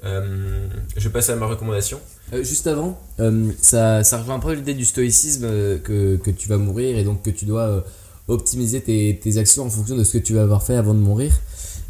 Euh, 0.04 0.68
je 0.96 1.10
passe 1.10 1.30
à 1.30 1.36
ma 1.36 1.48
recommandation. 1.48 2.00
Euh, 2.34 2.44
juste 2.44 2.68
avant, 2.68 3.00
euh, 3.20 3.52
ça, 3.60 4.04
ça 4.04 4.20
rejoint 4.20 4.36
un 4.36 4.40
peu 4.40 4.54
l'idée 4.54 4.76
du 4.76 4.86
stoïcisme 4.86 5.46
euh, 5.46 5.80
que, 5.80 6.18
que 6.18 6.30
tu 6.30 6.48
vas 6.48 6.58
mourir 6.58 6.98
et 6.98 7.04
donc 7.04 7.24
que 7.24 7.32
tu 7.32 7.46
dois 7.46 7.64
euh, 7.64 7.82
optimiser 8.28 8.82
tes, 8.82 9.20
tes 9.22 9.38
actions 9.38 9.66
en 9.66 9.70
fonction 9.70 9.96
de 9.98 10.04
ce 10.04 10.18
que 10.18 10.24
tu 10.24 10.34
vas 10.34 10.44
avoir 10.44 10.62
fait 10.64 10.76
avant 10.76 10.94
de 10.94 11.00
mourir. 11.00 11.34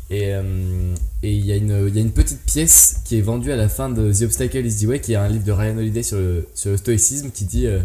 Et 0.09 0.33
euh, 0.33 0.93
et 1.23 1.33
il 1.35 1.45
y, 1.45 1.51
a 1.51 1.55
une- 1.57 1.85
il 1.89 1.95
y 1.95 1.97
a 1.97 2.01
une 2.01 2.11
petite 2.11 2.39
pièce 2.45 3.01
qui 3.03 3.17
est 3.17 3.21
vendue 3.21 3.51
à 3.51 3.55
la 3.57 3.67
fin 3.67 3.89
de 3.89 4.13
The 4.13 4.21
Obstacle 4.21 4.65
is 4.65 4.77
the 4.81 4.87
Way, 4.87 5.01
qui 5.01 5.13
est 5.13 5.15
un 5.17 5.27
livre 5.27 5.43
de 5.43 5.51
Ryan 5.51 5.77
Holiday 5.77 6.03
sur 6.03 6.17
le, 6.17 6.47
sur 6.53 6.71
le 6.71 6.77
stoïcisme, 6.77 7.29
qui 7.31 7.43
dit 7.45 7.67
euh, 7.67 7.79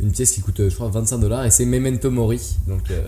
une 0.00 0.10
pièce 0.12 0.32
qui 0.32 0.40
coûte, 0.40 0.60
euh, 0.60 0.70
je 0.70 0.74
crois, 0.74 0.88
25 0.88 1.18
dollars 1.18 1.44
et 1.44 1.50
c'est 1.50 1.66
Memento 1.66 2.10
Mori. 2.10 2.40
Donc 2.66 2.90
euh, 2.90 3.02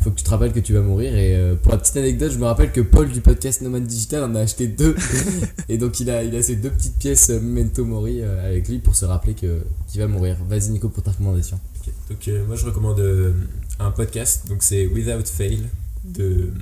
il 0.00 0.04
faut 0.04 0.10
que 0.10 0.16
tu 0.16 0.24
te 0.24 0.30
rappelles 0.30 0.52
que 0.52 0.60
tu 0.60 0.72
vas 0.72 0.80
mourir. 0.80 1.14
Et 1.14 1.36
euh, 1.36 1.54
pour 1.54 1.72
la 1.72 1.78
petite 1.78 1.96
anecdote, 1.98 2.32
je 2.32 2.38
me 2.38 2.44
rappelle 2.46 2.72
que 2.72 2.80
Paul 2.80 3.10
du 3.10 3.20
podcast 3.20 3.60
Nomad 3.60 3.84
Digital 3.84 4.24
en 4.24 4.34
a 4.36 4.40
acheté 4.40 4.68
deux. 4.68 4.96
et 5.68 5.76
donc 5.76 6.00
il 6.00 6.08
a, 6.10 6.24
il 6.24 6.34
a 6.34 6.42
ces 6.42 6.56
deux 6.56 6.70
petites 6.70 6.96
pièces 6.98 7.28
Memento 7.28 7.84
Mori 7.84 8.22
euh, 8.22 8.48
avec 8.48 8.68
lui 8.68 8.78
pour 8.78 8.96
se 8.96 9.04
rappeler 9.04 9.34
que, 9.34 9.60
qu'il 9.88 10.00
va 10.00 10.06
mourir. 10.06 10.38
Vas-y 10.48 10.70
Nico 10.70 10.88
pour 10.88 11.02
ta 11.02 11.10
recommandation. 11.10 11.60
Donc 12.08 12.26
euh, 12.28 12.44
moi 12.46 12.56
je 12.56 12.64
recommande 12.64 13.00
euh, 13.00 13.32
un 13.80 13.90
podcast, 13.90 14.48
donc 14.48 14.62
c'est 14.62 14.86
Without 14.86 15.26
Fail 15.26 15.64
de 16.04 16.52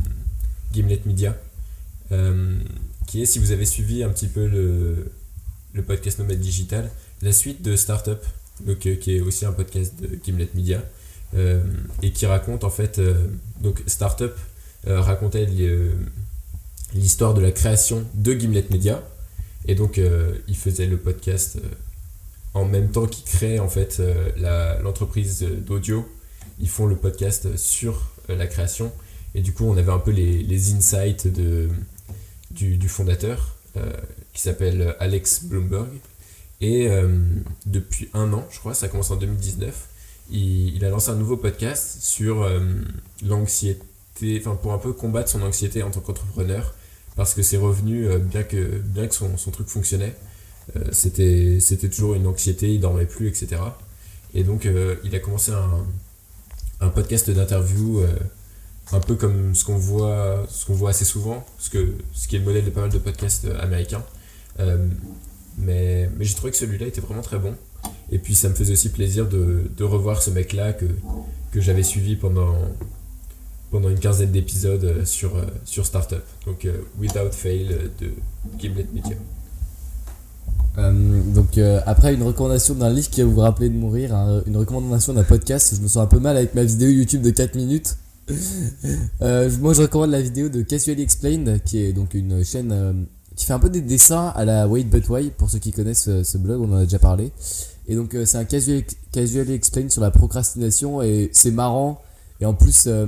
Gimlet 0.72 1.01
Media, 1.06 1.36
euh, 2.12 2.59
qui 3.06 3.22
est, 3.22 3.26
si 3.26 3.38
vous 3.38 3.52
avez 3.52 3.64
suivi 3.64 4.02
un 4.02 4.10
petit 4.10 4.28
peu 4.28 4.47
le, 4.47 5.12
podcast 5.82 6.18
Nomad 6.18 6.38
Digital, 6.38 6.90
la 7.22 7.32
suite 7.32 7.62
de 7.62 7.76
Startup, 7.76 8.18
donc, 8.66 8.86
euh, 8.86 8.97
qui 8.97 9.16
est 9.16 9.20
aussi 9.20 9.47
un 9.47 9.52
podcast 9.52 9.94
de 10.01 10.18
Gimlet 10.22 10.48
Media, 10.55 10.82
euh, 11.34 11.62
et 12.02 12.10
qui 12.10 12.26
raconte 12.26 12.64
en 12.64 12.70
fait, 12.70 13.01
donc 13.60 13.82
Startup 13.86 14.34
racontait 14.84 15.47
l'histoire 16.94 17.34
de 17.34 17.40
la 17.40 17.52
création 17.52 18.05
de 18.14 18.32
Gimlet 18.32 18.64
Media, 18.70 19.02
et 19.66 19.74
donc 19.74 20.01
il 20.48 20.56
faisait 20.56 20.86
le 20.86 20.97
podcast 20.97 21.59
en 22.55 22.64
même 22.64 22.90
temps 22.90 23.06
qu'ils 23.06 23.24
créent 23.24 23.60
en 23.60 23.68
fait 23.68 24.02
l'entreprise 24.82 25.47
d'audio, 25.66 26.09
ils 26.59 26.68
font 26.68 26.86
le 26.86 26.97
podcast 26.97 27.56
sur 27.56 28.10
la 28.28 28.47
création. 28.47 28.90
Et 29.35 29.43
du 29.43 29.52
coup, 29.52 29.65
on 29.65 29.77
avait 29.77 29.93
un 29.93 29.98
peu 29.98 30.11
les, 30.11 30.43
les 30.43 30.74
insights 30.74 31.28
de, 31.28 31.69
du, 32.51 32.89
fondateur 32.89 33.57
euh, 33.77 33.93
qui 34.32 34.43
s'appelle 34.43 34.97
Alex 34.98 35.44
Bloomberg. 35.44 35.89
Et 36.61 36.89
euh, 36.89 37.09
depuis 37.66 38.09
un 38.12 38.32
an, 38.32 38.47
je 38.51 38.59
crois, 38.59 38.74
ça 38.74 38.89
commence 38.89 39.11
en 39.11 39.16
2019, 39.16 39.89
il, 40.31 40.77
il 40.77 40.85
a 40.85 40.90
lancé 40.90 41.11
un 41.11 41.15
nouveau 41.15 41.36
podcast 41.36 42.02
sur 42.02 42.43
euh, 42.43 42.61
l'anxiété, 43.24 43.82
enfin 44.39 44.57
pour 44.57 44.73
un 44.73 44.78
peu 44.78 44.93
combattre 44.93 45.31
son 45.31 45.43
anxiété 45.43 45.82
en 45.82 45.90
tant 45.90 46.01
qu'entrepreneur, 46.01 46.74
parce 47.16 47.35
que 47.35 47.43
ses 47.43 47.57
revenus, 47.57 48.09
bien 48.16 48.43
que, 48.43 48.78
bien 48.78 49.07
que 49.07 49.15
son, 49.15 49.39
son 49.39 49.51
truc 49.51 49.69
fonctionnait, 49.69 50.15
c'était 50.93 51.59
toujours 51.90 52.15
une 52.15 52.27
anxiété, 52.27 52.73
il 52.74 52.81
dormait 52.81 53.07
plus, 53.07 53.28
etc. 53.28 53.61
Et 54.35 54.44
donc 54.44 54.69
il 55.05 55.15
a 55.15 55.19
commencé 55.19 55.51
un, 55.51 55.85
un 56.81 56.89
podcast 56.89 57.31
d'interview 57.31 58.02
un 58.93 59.01
peu 59.01 59.15
comme 59.15 59.55
ce 59.55 59.65
qu'on 59.65 59.77
voit 59.77 60.45
ce 60.49 60.67
qu'on 60.67 60.75
voit 60.75 60.91
assez 60.91 61.05
souvent, 61.05 61.45
ce, 61.59 61.71
que, 61.71 61.95
ce 62.12 62.27
qui 62.29 62.37
est 62.37 62.39
le 62.41 62.45
modèle 62.45 62.65
de 62.65 62.71
pas 62.71 62.81
mal 62.83 62.91
de 62.91 62.99
podcasts 62.99 63.45
euh, 63.45 63.61
américains. 63.62 64.03
Euh, 64.59 64.87
mais 65.59 66.09
mais 66.19 66.25
j'ai 66.25 66.35
trouvé 66.35 66.51
que 66.51 66.57
celui-là 66.57 66.87
était 66.87 67.01
vraiment 67.01 67.23
très 67.23 67.39
bon. 67.39 67.55
Et 68.11 68.19
puis 68.19 68.35
ça 68.35 68.49
me 68.49 68.55
faisait 68.55 68.73
aussi 68.73 68.89
plaisir 68.91 69.29
de, 69.29 69.71
de 69.77 69.85
revoir 69.85 70.21
ce 70.23 70.31
mec-là 70.31 70.73
que, 70.73 70.87
que 71.53 71.61
j'avais 71.61 71.83
suivi 71.85 72.17
pendant, 72.17 72.55
pendant 73.71 73.89
une 73.89 73.99
quinzaine 74.01 74.33
d'épisodes 74.33 74.85
euh, 74.85 75.05
sur, 75.05 75.33
sur 75.65 75.87
Startup. 75.87 76.23
Donc 76.47 76.67
Without 76.99 77.31
Fail 77.33 77.69
de 78.01 78.11
Gimlet 78.59 78.87
Media. 78.93 79.17
Donc 81.35 81.59
après 81.87 82.15
une 82.15 82.23
recommandation 82.23 82.75
d'un 82.75 82.91
livre 82.91 83.11
qui 83.11 83.23
va 83.23 83.29
vous 83.29 83.41
rappeler 83.41 83.69
de 83.69 83.75
mourir, 83.75 84.15
un- 84.15 84.43
une 84.47 84.57
recommandation 84.57 85.12
d'un 85.12 85.25
podcast, 85.25 85.75
je 85.77 85.81
me 85.83 85.89
sens 85.89 86.03
un 86.03 86.07
peu 86.07 86.19
mal 86.21 86.37
avec 86.37 86.55
ma 86.55 86.65
vidéo 86.65 86.89
YouTube 86.89 87.23
de 87.23 87.31
4 87.31 87.55
minutes. 87.55 87.97
Euh, 89.22 89.51
moi 89.60 89.74
je 89.74 89.82
recommande 89.82 90.10
la 90.10 90.22
vidéo 90.22 90.48
de 90.48 90.62
Casually 90.62 91.02
Explained 91.02 91.62
qui 91.64 91.78
est 91.78 91.92
donc 91.92 92.14
une 92.14 92.44
chaîne 92.44 92.72
euh, 92.72 92.92
qui 93.36 93.44
fait 93.44 93.52
un 93.52 93.59
peu 93.59 93.70
des 93.70 93.80
dessins 93.80 94.28
à 94.36 94.44
la 94.44 94.68
Wait 94.68 94.84
But 94.84 95.05
pour 95.36 95.51
ceux 95.51 95.59
qui 95.59 95.72
connaissent 95.72 96.05
ce, 96.05 96.22
ce 96.22 96.38
blog, 96.38 96.60
on 96.60 96.72
en 96.72 96.76
a 96.76 96.84
déjà 96.84 96.98
parlé. 96.98 97.32
Et 97.88 97.97
donc 97.97 98.14
euh, 98.14 98.24
c'est 98.24 98.38
un 98.38 98.44
Casually, 98.44 99.52
Explained 99.52 99.90
sur 99.90 100.02
la 100.02 100.10
procrastination 100.10 101.02
et 101.02 101.30
c'est 101.32 101.51
marrant 101.51 102.01
et 102.40 102.47
en 102.47 102.55
plus 102.55 102.84
euh, 102.86 103.06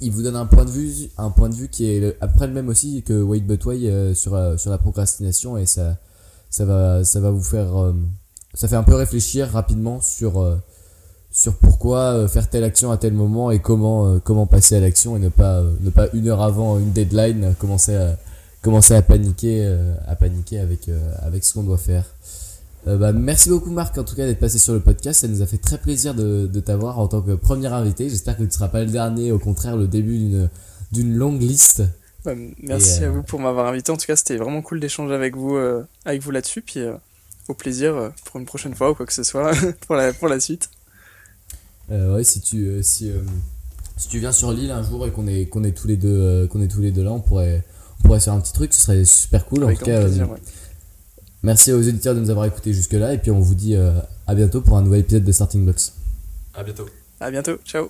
il 0.00 0.12
vous 0.12 0.22
donne 0.22 0.36
un 0.36 0.46
point 0.46 0.64
de 0.64 0.70
vue 0.70 1.10
un 1.18 1.30
point 1.30 1.48
de 1.48 1.54
vue 1.54 1.68
qui 1.68 1.86
est 1.86 2.16
après 2.20 2.46
le 2.46 2.52
même 2.52 2.68
aussi 2.68 3.02
que 3.02 3.20
Wait 3.20 3.40
But 3.40 3.66
euh, 3.66 4.14
sur, 4.14 4.34
euh, 4.34 4.56
sur 4.56 4.70
la 4.70 4.78
procrastination 4.78 5.58
et 5.58 5.66
ça 5.66 5.98
ça 6.50 6.64
va 6.64 7.04
ça 7.04 7.20
va 7.20 7.30
vous 7.30 7.42
faire 7.42 7.76
euh, 7.76 7.92
ça 8.54 8.68
fait 8.68 8.76
un 8.76 8.82
peu 8.82 8.94
réfléchir 8.94 9.48
rapidement 9.48 10.00
sur 10.00 10.40
euh, 10.40 10.56
sur 11.38 11.54
pourquoi 11.54 12.14
euh, 12.14 12.26
faire 12.26 12.50
telle 12.50 12.64
action 12.64 12.90
à 12.90 12.96
tel 12.96 13.12
moment 13.12 13.52
et 13.52 13.60
comment 13.60 14.08
euh, 14.08 14.18
comment 14.18 14.46
passer 14.46 14.74
à 14.74 14.80
l'action 14.80 15.16
et 15.16 15.20
ne 15.20 15.28
pas 15.28 15.60
euh, 15.60 15.72
ne 15.82 15.90
pas 15.90 16.08
une 16.12 16.26
heure 16.26 16.42
avant 16.42 16.80
une 16.80 16.90
deadline 16.90 17.54
commencer 17.60 17.94
à 17.94 18.16
commencer 18.60 18.94
à 18.94 19.02
paniquer 19.02 19.64
à 20.08 20.16
paniquer 20.16 20.58
avec 20.58 20.90
avec 21.22 21.44
ce 21.44 21.54
qu'on 21.54 21.62
doit 21.62 21.78
faire 21.78 22.04
Euh, 22.86 22.96
bah, 22.96 23.12
merci 23.12 23.50
beaucoup 23.50 23.70
Marc 23.70 23.98
en 23.98 24.04
tout 24.04 24.14
cas 24.14 24.24
d'être 24.24 24.38
passé 24.38 24.58
sur 24.58 24.72
le 24.72 24.80
podcast 24.80 25.20
ça 25.20 25.28
nous 25.28 25.42
a 25.42 25.46
fait 25.46 25.58
très 25.58 25.78
plaisir 25.78 26.14
de, 26.14 26.46
de 26.46 26.60
t'avoir 26.60 26.98
en 26.98 27.08
tant 27.08 27.20
que 27.20 27.32
premier 27.32 27.66
invité 27.66 28.08
j'espère 28.08 28.34
que 28.36 28.42
tu 28.42 28.48
ne 28.48 28.52
seras 28.52 28.68
pas 28.68 28.80
le 28.80 28.90
dernier 28.90 29.32
au 29.32 29.38
contraire 29.38 29.76
le 29.76 29.88
début 29.88 30.16
d'une 30.18 30.48
d'une 30.92 31.12
longue 31.14 31.42
liste 31.42 31.82
merci 32.62 33.02
euh, 33.02 33.08
à 33.08 33.10
vous 33.10 33.22
pour 33.22 33.40
m'avoir 33.40 33.66
invité. 33.66 33.92
En 33.92 33.96
tout 33.96 34.06
cas, 34.06 34.16
c'était 34.16 34.36
vraiment 34.36 34.60
cool 34.60 34.80
d'échanger 34.80 35.14
avec 35.14 35.36
vous, 35.36 35.56
euh, 35.56 35.82
avec 36.04 36.20
vous 36.22 36.30
là-dessus. 36.30 36.62
Puis 36.62 36.80
au 37.48 37.54
plaisir 37.54 38.12
pour 38.24 38.38
une 38.40 38.46
prochaine 38.46 38.74
fois 38.74 38.90
ou 38.90 38.94
quoi 38.94 39.06
que 39.06 39.12
ce 39.12 39.22
soit 39.22 39.52
pour 39.86 39.94
la, 39.94 40.12
pour 40.12 40.28
la 40.28 40.40
suite. 40.40 40.68
Euh, 41.90 42.16
ouais, 42.16 42.24
si 42.24 42.40
tu 42.40 42.66
euh, 42.66 42.82
si 42.82 43.10
euh, 43.10 43.20
si 43.96 44.08
tu 44.08 44.18
viens 44.18 44.32
sur 44.32 44.52
l'île 44.52 44.70
un 44.70 44.82
jour 44.82 45.06
et 45.06 45.10
qu'on 45.10 45.26
est 45.26 45.46
qu'on 45.46 45.64
est 45.64 45.72
tous 45.72 45.88
les 45.88 45.96
deux 45.96 46.08
euh, 46.20 46.46
qu'on 46.46 46.60
est 46.60 46.68
tous 46.68 46.80
les 46.80 46.90
deux 46.92 47.02
là, 47.02 47.12
on 47.12 47.20
pourrait 47.20 47.64
on 48.00 48.02
pourrait 48.08 48.20
faire 48.20 48.34
un 48.34 48.40
petit 48.40 48.52
truc, 48.52 48.72
ce 48.74 48.82
serait 48.82 49.04
super 49.04 49.46
cool. 49.46 49.64
avec 49.64 49.76
en 49.78 49.80
tout 49.80 49.86
cas, 49.86 50.00
plaisir. 50.02 50.24
euh, 50.24 50.34
ouais. 50.34 50.40
merci 51.42 51.72
aux 51.72 51.78
auditeurs 51.78 52.14
de 52.14 52.20
nous 52.20 52.30
avoir 52.30 52.46
écoutés 52.46 52.72
jusque 52.72 52.92
là 52.92 53.12
et 53.14 53.18
puis 53.18 53.30
on 53.30 53.40
vous 53.40 53.54
dit 53.54 53.74
euh, 53.74 53.92
à 54.26 54.34
bientôt 54.34 54.60
pour 54.60 54.76
un 54.76 54.82
nouvel 54.82 55.00
épisode 55.00 55.24
de 55.24 55.32
Starting 55.32 55.64
Blocks. 55.64 55.92
À 56.54 56.62
bientôt. 56.62 56.86
À 57.20 57.30
bientôt. 57.30 57.56
Ciao. 57.64 57.88